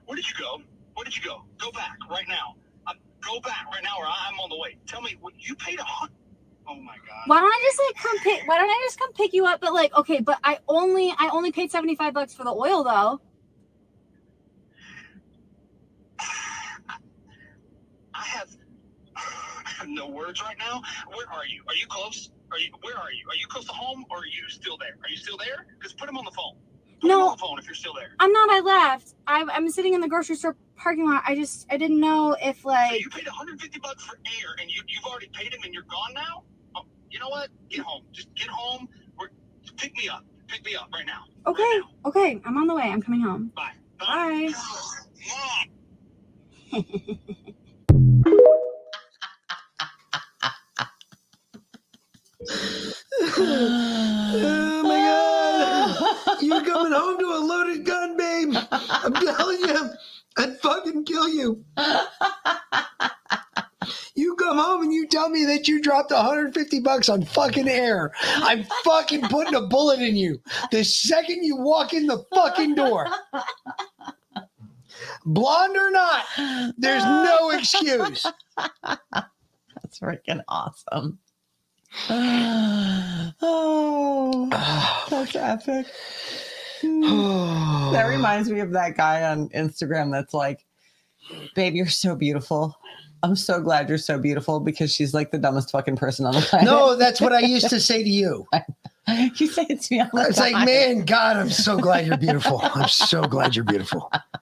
where 0.06 0.16
did 0.16 0.28
you 0.28 0.34
go? 0.38 0.60
Where 0.94 1.04
did 1.04 1.16
you 1.16 1.22
go? 1.22 1.42
Go 1.58 1.70
back 1.72 1.96
right 2.10 2.26
now. 2.28 2.56
Uh, 2.86 2.92
go 3.20 3.40
back 3.40 3.66
right 3.72 3.82
now, 3.82 3.96
or 3.98 4.06
I'm 4.06 4.38
on 4.40 4.50
the 4.50 4.58
way. 4.58 4.76
Tell 4.86 5.00
me 5.00 5.16
what 5.20 5.34
you 5.38 5.54
paid 5.56 5.78
a 5.78 5.84
hundred. 5.84 6.14
Oh 6.68 6.76
my 6.76 6.96
god. 6.96 7.22
Why 7.26 7.40
don't 7.40 7.50
I 7.50 7.60
just 7.64 7.80
like 7.86 8.02
come 8.02 8.18
pick? 8.20 8.48
Why 8.48 8.58
don't 8.58 8.70
I 8.70 8.80
just 8.84 8.98
come 8.98 9.12
pick 9.14 9.32
you 9.32 9.46
up? 9.46 9.60
But 9.60 9.72
like, 9.72 9.94
okay, 9.96 10.20
but 10.20 10.38
I 10.44 10.58
only 10.68 11.12
I 11.18 11.30
only 11.32 11.50
paid 11.50 11.70
seventy 11.70 11.96
five 11.96 12.14
bucks 12.14 12.34
for 12.34 12.44
the 12.44 12.52
oil 12.52 12.84
though. 12.84 13.20
I 18.14 18.24
have, 18.24 18.48
I 19.16 19.70
have 19.78 19.88
no 19.88 20.06
words 20.08 20.40
right 20.42 20.56
now. 20.58 20.82
Where 21.08 21.26
are 21.32 21.46
you? 21.46 21.64
Are 21.66 21.74
you 21.74 21.86
close? 21.88 22.30
Are 22.52 22.58
you? 22.58 22.70
Where 22.82 22.96
are 22.96 23.10
you? 23.10 23.26
Are 23.28 23.34
you 23.34 23.46
close 23.48 23.64
to 23.64 23.72
home, 23.72 24.04
or 24.10 24.18
are 24.18 24.26
you 24.26 24.48
still 24.48 24.76
there? 24.78 24.96
Are 25.02 25.08
you 25.08 25.16
still 25.16 25.38
there? 25.38 25.66
Just 25.82 25.98
put 25.98 26.08
him 26.08 26.16
on 26.16 26.24
the 26.24 26.30
phone. 26.30 26.56
Put 27.02 27.10
him 27.10 27.18
No. 27.18 27.28
on 27.30 27.36
the 27.36 27.40
phone 27.40 27.58
if 27.58 27.66
you're 27.66 27.74
still 27.74 27.94
there. 27.94 28.10
I'm 28.20 28.32
not. 28.32 28.48
I 28.48 28.60
left. 28.60 29.14
I'm 29.26 29.50
I'm 29.50 29.68
sitting 29.70 29.94
in 29.94 30.00
the 30.00 30.08
grocery 30.08 30.36
store 30.36 30.56
parking 30.76 31.04
lot. 31.08 31.24
I 31.26 31.34
just 31.34 31.66
I 31.68 31.76
didn't 31.76 31.98
know 31.98 32.36
if 32.40 32.62
So 32.62 32.68
like 32.68 33.00
you 33.00 33.10
paid 33.10 33.26
150 33.26 33.80
bucks 33.80 34.04
for 34.04 34.16
air, 34.24 34.54
and 34.60 34.70
you 34.70 34.80
you've 34.86 35.04
already 35.04 35.28
paid 35.32 35.52
him, 35.52 35.60
and 35.64 35.74
you're 35.74 35.82
gone 35.82 36.14
now. 36.14 36.44
Oh, 36.76 36.82
you 37.10 37.18
know 37.18 37.28
what? 37.28 37.50
Get 37.68 37.80
home. 37.80 38.04
Just 38.12 38.32
get 38.36 38.46
home. 38.48 38.88
We're, 39.18 39.30
pick 39.76 39.96
me 39.96 40.08
up. 40.08 40.24
Pick 40.46 40.64
me 40.64 40.76
up 40.76 40.88
right 40.92 41.06
now. 41.06 41.24
okay 41.46 41.80
okay 42.04 42.40
I'm 42.44 42.56
on 42.56 42.66
the 42.68 42.74
way. 42.74 42.84
I'm 42.84 43.02
coming 43.02 43.20
home. 43.22 43.50
Bye. 43.56 43.72
Bye. 43.98 44.52
oh 53.38 54.82
my 54.84 54.88
god! 54.88 54.91
You're 56.40 56.64
coming 56.64 56.92
home 56.92 57.18
to 57.18 57.26
a 57.26 57.40
loaded 57.40 57.84
gun, 57.84 58.16
babe. 58.16 58.54
I'm 58.70 59.12
telling 59.12 59.60
you, 59.60 59.90
I'd 60.38 60.58
fucking 60.60 61.04
kill 61.04 61.28
you. 61.28 61.64
You 64.14 64.36
come 64.36 64.58
home 64.58 64.82
and 64.82 64.92
you 64.92 65.06
tell 65.08 65.28
me 65.30 65.44
that 65.46 65.66
you 65.66 65.80
dropped 65.80 66.10
150 66.10 66.80
bucks 66.80 67.08
on 67.08 67.24
fucking 67.24 67.68
air. 67.68 68.12
I'm 68.22 68.64
fucking 68.84 69.22
putting 69.22 69.54
a 69.54 69.62
bullet 69.62 70.00
in 70.00 70.16
you 70.16 70.40
the 70.70 70.84
second 70.84 71.44
you 71.44 71.56
walk 71.56 71.92
in 71.92 72.06
the 72.06 72.24
fucking 72.34 72.74
door. 72.74 73.08
Blonde 75.24 75.76
or 75.76 75.90
not, 75.90 76.24
there's 76.76 77.04
no 77.04 77.50
excuse. 77.50 78.26
That's 78.82 79.98
freaking 80.00 80.42
awesome. 80.48 81.18
oh, 83.42 84.48
that's 85.10 85.36
epic. 85.36 85.86
that 86.82 88.04
reminds 88.08 88.50
me 88.50 88.60
of 88.60 88.70
that 88.72 88.96
guy 88.96 89.24
on 89.24 89.48
Instagram 89.50 90.10
that's 90.10 90.34
like, 90.34 90.64
Babe, 91.54 91.74
you're 91.74 91.86
so 91.86 92.16
beautiful. 92.16 92.76
I'm 93.22 93.36
so 93.36 93.60
glad 93.60 93.88
you're 93.88 93.98
so 93.98 94.18
beautiful 94.18 94.58
because 94.58 94.92
she's 94.92 95.14
like 95.14 95.30
the 95.30 95.38
dumbest 95.38 95.70
fucking 95.70 95.96
person 95.96 96.26
on 96.26 96.34
the 96.34 96.40
planet. 96.40 96.66
No, 96.66 96.96
that's 96.96 97.20
what 97.20 97.32
I 97.32 97.40
used 97.40 97.68
to 97.70 97.78
say 97.78 98.02
to 98.02 98.08
you. 98.08 98.48
you 99.36 99.46
say 99.46 99.66
it 99.68 99.80
to 99.82 99.94
me 99.94 100.00
all 100.00 100.08
the 100.12 100.22
I 100.22 100.26
was 100.26 100.38
like, 100.38 100.66
man, 100.66 101.04
God, 101.04 101.36
I'm 101.36 101.50
so 101.50 101.76
glad 101.78 102.06
you're 102.06 102.16
beautiful. 102.16 102.60
I'm 102.62 102.88
so 102.88 103.22
glad 103.22 103.54
you're 103.54 103.64
beautiful. 103.64 104.10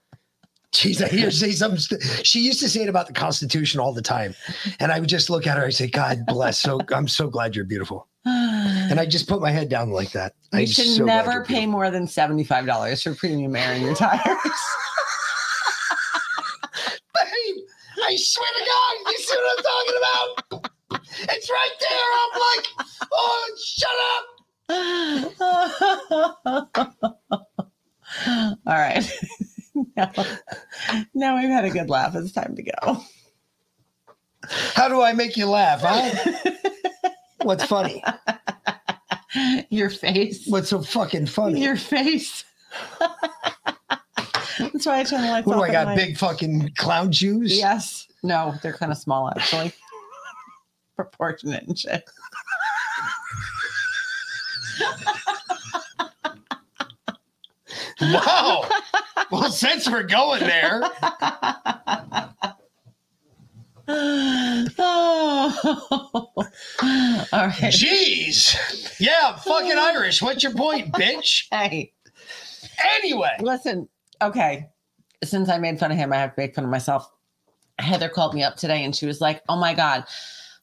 Jeez, 0.73 1.03
I 1.05 1.09
hear 1.09 1.31
say 1.33 1.51
something. 1.51 1.99
She 2.23 2.41
used 2.41 2.61
to 2.61 2.69
say 2.69 2.83
it 2.83 2.89
about 2.89 3.09
the 3.09 3.13
Constitution 3.13 3.81
all 3.81 3.93
the 3.93 4.03
time, 4.03 4.35
and 4.79 4.93
I 4.93 5.01
would 5.01 5.09
just 5.09 5.29
look 5.29 5.47
at 5.49 5.59
her. 5.59 5.65
I 5.67 5.71
say, 5.71 5.89
"God 5.89 6.25
bless." 6.27 6.61
So 6.61 6.81
I'm 6.95 7.09
so 7.09 7.29
glad 7.29 7.57
you're 7.57 7.65
beautiful, 7.65 8.07
and 8.25 9.01
I 9.01 9.07
just 9.07 9.29
put 9.29 9.41
my 9.41 9.51
head 9.51 9.69
down 9.69 9.91
like 9.91 10.13
that. 10.13 10.35
You 10.53 10.61
I'm 10.61 10.67
should 10.67 10.87
so 10.87 11.05
never 11.07 11.45
pay 11.45 11.67
more 11.67 11.91
than 11.91 12.07
$75 12.07 13.03
for 13.03 13.15
premium 13.17 13.57
air 13.57 13.73
in 13.75 13.83
your 13.83 13.97
tires. 13.97 14.21
Babe, 17.15 17.57
I 18.07 18.15
swear 18.17 18.49
to 18.59 18.65
God, 18.65 18.97
you 19.11 19.19
see 19.19 19.37
what 19.37 19.59
I'm 19.59 19.65
talking 19.65 19.97
about? 19.99 20.29
It's 21.35 21.51
right 21.51 21.77
there. 21.81 22.11
I'm 22.23 22.41
like, 22.41 22.67
oh, 23.13 23.57
shut 23.65 23.99
up. 24.15 24.25
All 28.67 28.79
right. 28.79 29.05
now, 29.97 30.13
now 31.15 31.39
we've 31.41 31.49
had 31.51 31.65
a 31.65 31.71
good 31.71 31.89
laugh. 31.91 32.15
It's 32.15 32.33
time 32.33 32.57
to 32.57 32.63
go. 32.63 33.03
How 34.75 34.89
do 34.89 35.01
I 35.03 35.13
make 35.13 35.37
you 35.37 35.47
laugh, 35.47 35.83
huh? 35.83 36.51
What's 37.43 37.65
funny? 37.65 38.03
Your 39.71 39.91
face. 39.91 40.47
What's 40.47 40.69
so 40.71 40.83
fucking 40.83 41.27
funny? 41.27 41.63
Your 41.63 41.77
face. 41.77 42.45
That's 44.59 44.87
why 44.87 45.01
I 45.01 45.05
turn 45.05 45.23
the 45.23 45.29
lights 45.29 45.47
What 45.47 45.57
do 45.57 45.63
I 45.63 45.71
got? 45.73 45.87
night. 45.89 45.97
Big 45.97 46.17
fucking 46.19 46.73
clown 46.77 47.13
shoes? 47.13 47.57
Yes. 47.57 48.09
No, 48.23 48.55
they're 48.63 48.73
kind 48.75 48.93
of 48.93 48.99
small 48.99 49.31
actually. 49.31 49.73
Proportionate 50.97 51.67
and 51.67 51.79
shit. 51.79 52.05
Wow. 58.01 58.69
well, 59.31 59.51
since 59.51 59.89
we're 59.89 60.03
going 60.05 60.41
there, 60.41 60.83
oh, 64.79 66.33
All 67.33 67.47
right. 67.47 67.53
Jeez. 67.53 68.57
Yeah, 68.99 69.37
fucking 69.37 69.77
Irish. 69.77 70.23
What's 70.23 70.43
your 70.43 70.55
point, 70.55 70.93
bitch? 70.95 71.45
Hey. 71.51 71.93
Anyway. 72.97 73.37
Listen, 73.41 73.89
okay. 74.23 74.69
Since 75.23 75.49
I 75.49 75.59
made 75.59 75.79
fun 75.79 75.93
of 75.93 75.99
him, 75.99 76.13
I 76.13 76.17
have 76.17 76.35
to 76.35 76.41
make 76.41 76.55
fun 76.55 76.65
of 76.65 76.71
myself. 76.71 77.11
Heather 77.79 78.09
called 78.09 78.35
me 78.35 78.43
up 78.43 78.57
today 78.57 78.85
and 78.85 78.95
she 78.95 79.07
was 79.07 79.21
like, 79.21 79.43
Oh 79.49 79.57
my 79.57 79.75
God, 79.75 80.05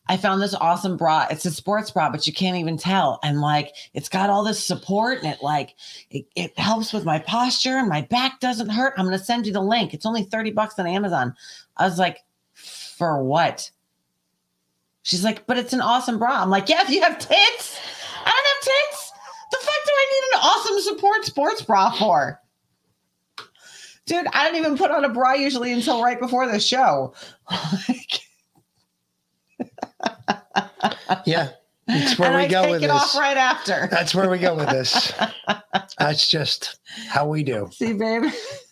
I 0.09 0.17
found 0.17 0.41
this 0.41 0.53
awesome 0.55 0.95
bra. 0.95 1.27
It's 1.29 1.45
a 1.45 1.51
sports 1.51 1.91
bra, 1.91 2.09
but 2.09 2.25
you 2.25 2.33
can't 2.33 2.57
even 2.57 2.77
tell. 2.77 3.19
And 3.23 3.41
like, 3.41 3.73
it's 3.93 4.09
got 4.09 4.29
all 4.29 4.43
this 4.43 4.63
support 4.63 5.19
and 5.19 5.27
it 5.27 5.41
like, 5.41 5.75
it, 6.09 6.25
it 6.35 6.57
helps 6.57 6.93
with 6.93 7.03
my 7.03 7.19
posture 7.19 7.77
and 7.77 7.89
my 7.89 8.01
back 8.01 8.39
doesn't 8.39 8.69
hurt. 8.69 8.93
I'm 8.97 9.05
going 9.05 9.17
to 9.17 9.23
send 9.23 9.45
you 9.45 9.53
the 9.53 9.61
link. 9.61 9.93
It's 9.93 10.05
only 10.05 10.23
30 10.23 10.51
bucks 10.51 10.79
on 10.79 10.87
Amazon. 10.87 11.35
I 11.75 11.85
was 11.85 11.99
like, 11.99 12.19
For 12.53 13.21
what? 13.23 13.69
She's 15.03 15.23
like, 15.23 15.45
But 15.45 15.57
it's 15.57 15.73
an 15.73 15.81
awesome 15.81 16.19
bra. 16.19 16.41
I'm 16.41 16.49
like, 16.49 16.69
Yeah, 16.69 16.81
if 16.83 16.89
you 16.89 17.01
have 17.01 17.19
tits. 17.19 17.79
I 18.25 18.29
don't 18.29 18.35
have 18.35 18.89
tits. 18.91 19.11
The 19.51 19.57
fuck 19.61 19.85
do 19.85 19.91
I 19.93 20.05
need 20.11 20.35
an 20.35 20.41
awesome 20.43 20.81
support 20.81 21.25
sports 21.25 21.61
bra 21.61 21.91
for? 21.91 22.41
Dude, 24.05 24.27
I 24.31 24.45
don't 24.45 24.55
even 24.55 24.77
put 24.77 24.91
on 24.91 25.03
a 25.03 25.09
bra 25.09 25.33
usually 25.33 25.73
until 25.73 26.01
right 26.01 26.19
before 26.19 26.47
the 26.49 26.61
show. 26.61 27.13
Yeah. 31.25 31.49
That's 31.87 32.19
where 32.19 32.29
and 32.29 32.37
we 32.37 32.43
I 32.43 32.47
go 32.47 32.63
take 32.63 32.71
with 32.71 32.83
it 32.83 32.87
this. 32.87 32.91
off 32.91 33.15
right 33.15 33.37
after. 33.37 33.87
That's 33.89 34.13
where 34.13 34.29
we 34.29 34.39
go 34.39 34.55
with 34.55 34.69
this. 34.69 35.13
That's 35.99 36.27
just 36.27 36.79
how 37.07 37.27
we 37.29 37.43
do. 37.43 37.69
See, 37.71 37.93
babe, 37.93 38.23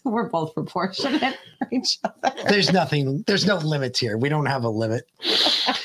we're 0.12 0.30
both 0.30 0.54
proportionate 0.54 1.38
for 1.58 1.68
each 1.72 2.00
other. 2.04 2.36
There's 2.48 2.72
nothing, 2.72 3.24
there's 3.28 3.46
no 3.46 3.58
limits 3.58 4.00
here. 4.00 4.18
We 4.18 4.30
don't 4.30 4.46
have 4.46 4.64
a 4.64 4.70
limit. 4.70 5.10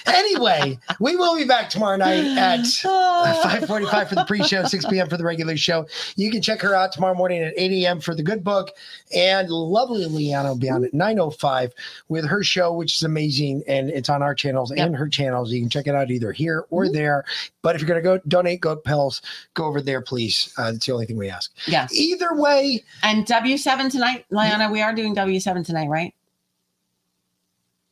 Anyway, 0.07 0.79
we 1.01 1.17
will 1.17 1.37
be 1.37 1.45
back 1.45 1.71
tomorrow 1.71 1.97
night 1.97 2.25
at 2.37 2.61
5:45 2.61 4.09
for 4.09 4.15
the 4.15 4.25
pre-show, 4.25 4.65
6 4.65 4.87
p.m. 4.87 5.09
for 5.09 5.17
the 5.17 5.25
regular 5.25 5.57
show. 5.57 5.87
You 6.17 6.31
can 6.31 6.43
check 6.43 6.61
her 6.61 6.75
out 6.75 6.93
tomorrow 6.93 7.15
morning 7.15 7.43
at 7.43 7.55
8 7.57 7.85
a.m. 7.85 8.01
for 8.01 8.15
the 8.15 8.23
good 8.23 8.45
book. 8.45 8.71
And 9.15 9.49
lovely 9.49 10.05
Leanna 10.05 10.51
will 10.51 10.59
be 10.59 10.71
on 10.71 10.85
at 10.85 10.93
9:05 10.93 11.73
with 12.09 12.27
her 12.27 12.43
show, 12.43 12.73
which 12.73 12.97
is 12.97 13.03
amazing. 13.03 13.63
And 13.67 13.91
it's 13.91 14.09
on 14.09 14.23
our 14.23 14.35
channels 14.35 14.71
and 14.71 14.95
her 14.95 15.09
channels. 15.09 15.53
You 15.53 15.61
can 15.61 15.71
check 15.71 15.87
it 15.87 15.95
out 15.95 16.11
either 16.11 16.33
here 16.33 16.65
or 16.71 16.89
there. 16.89 17.25
But 17.63 17.75
if 17.75 17.81
you're 17.81 17.89
gonna 17.89 18.03
go 18.03 18.19
donate 18.29 18.61
goat 18.61 18.85
pills, 18.85 19.23
go 19.55 19.65
over 19.65 19.81
there, 19.81 20.01
please. 20.01 20.53
Uh, 20.57 20.73
that's 20.73 20.87
the 20.87 20.93
only 20.93 21.07
thing 21.07 21.17
we 21.17 21.31
ask. 21.31 21.53
Yeah. 21.67 21.89
Either 21.93 22.35
way. 22.35 22.85
And 23.03 23.27
W7 23.27 23.91
tonight, 23.91 24.10
Liana, 24.31 24.71
we 24.71 24.83
are 24.83 24.95
doing 24.95 25.15
W7 25.15 25.65
tonight, 25.65 25.89
right? 25.89 26.15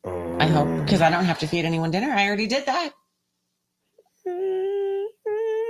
I 0.05 0.47
hope, 0.47 0.67
um. 0.67 0.83
because 0.83 1.01
I 1.01 1.09
don't 1.09 1.25
have 1.25 1.39
to 1.39 1.47
feed 1.47 1.65
anyone 1.65 1.91
dinner. 1.91 2.11
I 2.11 2.27
already 2.27 2.47
did 2.47 2.65
that. 2.65 2.93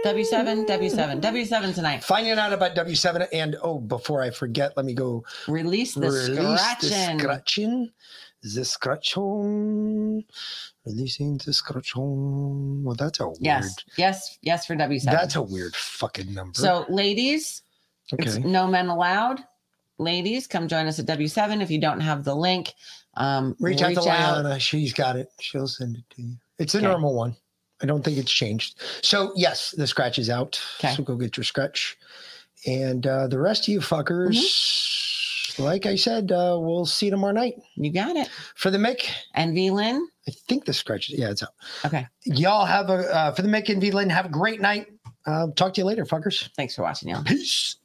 W7, 0.05 0.65
W7, 0.65 1.21
W7 1.21 1.75
tonight. 1.75 2.03
Finding 2.03 2.33
out 2.33 2.53
about 2.53 2.75
W7 2.75 3.27
and 3.33 3.57
oh, 3.61 3.79
before 3.79 4.21
I 4.21 4.29
forget, 4.29 4.75
let 4.77 4.85
me 4.85 4.93
go 4.93 5.23
release 5.47 5.93
the 5.93 6.11
scratching. 6.11 7.19
scratching. 7.19 7.91
The 8.41 8.63
scratching. 8.63 10.23
Releasing 10.85 11.37
the 11.45 11.51
scratching. 11.51 12.83
Well, 12.83 12.95
that's 12.95 13.19
a 13.19 13.27
weird. 13.27 13.37
Yes, 13.41 13.75
yes, 13.97 14.37
yes 14.41 14.65
for 14.65 14.75
W7. 14.75 15.03
That's 15.03 15.35
a 15.35 15.41
weird 15.41 15.75
fucking 15.75 16.33
number. 16.33 16.57
So, 16.57 16.85
ladies, 16.87 17.63
it's 18.13 18.37
no 18.37 18.67
men 18.67 18.87
allowed. 18.87 19.43
Ladies, 19.99 20.47
come 20.47 20.67
join 20.67 20.87
us 20.87 20.97
at 20.99 21.05
W7 21.05 21.61
if 21.61 21.69
you 21.69 21.79
don't 21.79 21.99
have 21.99 22.23
the 22.23 22.33
link. 22.35 22.73
Um, 23.15 23.55
reach, 23.59 23.81
out 23.81 23.93
to 23.95 24.01
Liana. 24.01 24.59
She's 24.59 24.93
got 24.93 25.15
it. 25.17 25.29
She'll 25.41 25.67
send 25.67 25.97
it 25.97 26.03
to 26.15 26.21
you. 26.21 26.35
It's 26.57 26.73
a 26.73 26.77
Okay. 26.77 26.87
normal 26.87 27.13
one. 27.15 27.35
I 27.81 27.85
don't 27.85 28.03
think 28.03 28.17
it's 28.17 28.31
changed. 28.31 28.81
So 29.03 29.31
yes, 29.35 29.71
the 29.71 29.85
scratch 29.87 30.17
is 30.19 30.29
out. 30.29 30.59
Okay. 30.79 30.93
So 30.95 31.03
go 31.03 31.15
get 31.15 31.37
your 31.37 31.43
scratch. 31.43 31.97
And 32.65 33.05
uh, 33.07 33.27
the 33.27 33.39
rest 33.39 33.63
of 33.63 33.67
you 33.69 33.79
fuckers, 33.79 34.37
Mm-hmm. 34.37 35.63
like 35.63 35.85
I 35.85 35.95
said, 35.95 36.31
uh, 36.31 36.57
we'll 36.59 36.85
see 36.85 37.07
you 37.07 37.11
tomorrow 37.11 37.33
night. 37.33 37.55
You 37.75 37.91
got 37.91 38.15
it. 38.15 38.29
For 38.55 38.69
the 38.71 38.77
Mick 38.77 39.09
and 39.33 39.53
V 39.53 39.71
Lynn. 39.71 40.07
I 40.27 40.31
think 40.47 40.65
the 40.65 40.73
scratch. 40.73 41.09
is, 41.09 41.19
Yeah, 41.19 41.29
it's 41.31 41.43
out. 41.43 41.49
Okay. 41.85 42.07
Y'all 42.23 42.65
have 42.65 42.89
a 42.89 43.13
uh, 43.13 43.31
for 43.33 43.41
the 43.41 43.47
Mick 43.49 43.69
and 43.69 43.81
V 43.81 43.91
Lynn. 43.91 44.09
Have 44.09 44.25
a 44.25 44.29
great 44.29 44.61
night. 44.61 44.87
Uh, 45.25 45.47
talk 45.55 45.73
to 45.73 45.81
you 45.81 45.85
later, 45.85 46.05
fuckers. 46.05 46.49
Thanks 46.55 46.75
for 46.75 46.83
watching, 46.83 47.09
y'all. 47.09 47.23
Peace. 47.23 47.75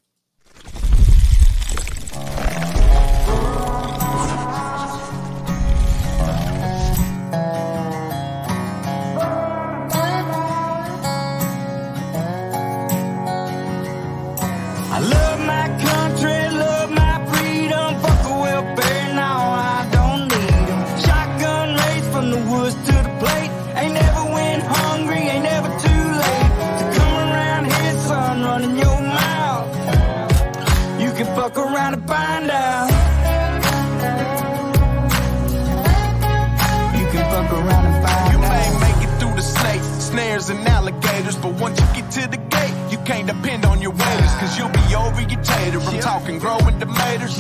You'll 44.56 44.68
be 44.68 44.94
overeated. 44.94 45.34
I'm 45.64 46.00
talking 46.00 46.38
growing 46.38 46.78
tomatoes, 46.78 47.36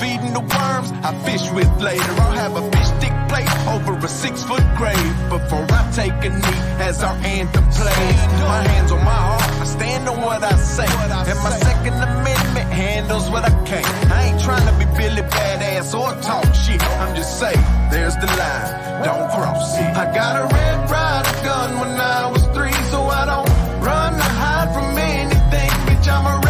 feeding 0.00 0.32
the 0.32 0.40
worms 0.40 0.90
I 1.04 1.14
fish 1.24 1.50
with 1.52 1.70
later. 1.80 2.12
I'll 2.18 2.32
have 2.32 2.56
a 2.56 2.62
fish 2.70 2.88
stick 2.98 3.14
plate 3.28 3.48
over 3.68 3.94
a 3.94 4.08
six 4.08 4.42
foot 4.42 4.64
grave 4.76 5.14
before 5.30 5.66
I 5.70 5.90
take 5.94 6.12
a 6.24 6.30
knee 6.30 6.60
as 6.82 7.02
our 7.02 7.14
anthem 7.24 7.64
plays. 7.64 8.16
My 8.42 8.62
hands 8.66 8.90
on 8.92 9.04
my 9.04 9.20
heart, 9.28 9.50
I 9.60 9.64
stand 9.64 10.08
on 10.08 10.20
what 10.20 10.42
I 10.42 10.54
say, 10.56 10.86
and 10.86 11.38
my 11.40 11.50
Second 11.50 11.94
Amendment 11.94 12.68
handles 12.72 13.30
what 13.30 13.44
I 13.44 13.52
can't. 13.64 13.86
I 14.10 14.24
ain't 14.28 14.40
trying 14.42 14.66
to 14.66 14.74
be 14.78 14.84
Billy 14.98 15.22
Badass 15.22 15.94
or 15.94 16.20
talk 16.22 16.52
shit. 16.54 16.82
I'm 16.82 17.14
just 17.14 17.38
saying, 17.38 17.64
there's 17.90 18.16
the 18.16 18.26
line, 18.26 19.04
don't 19.04 19.30
cross 19.30 19.78
it. 19.78 19.96
I 19.96 20.12
got 20.12 20.36
a 20.42 20.44
Red 20.54 20.90
Ryder 20.90 21.44
gun 21.44 21.80
when 21.80 22.00
I 22.00 22.30
was 22.30 22.44
three, 22.48 22.72
so 22.90 23.02
I 23.04 23.26
don't 23.26 23.48
run 23.80 24.14
or 24.14 24.32
hide 24.42 24.74
from 24.74 24.98
anything. 24.98 25.70
Bitch, 25.86 26.08
I'm 26.08 26.26
a 26.26 26.49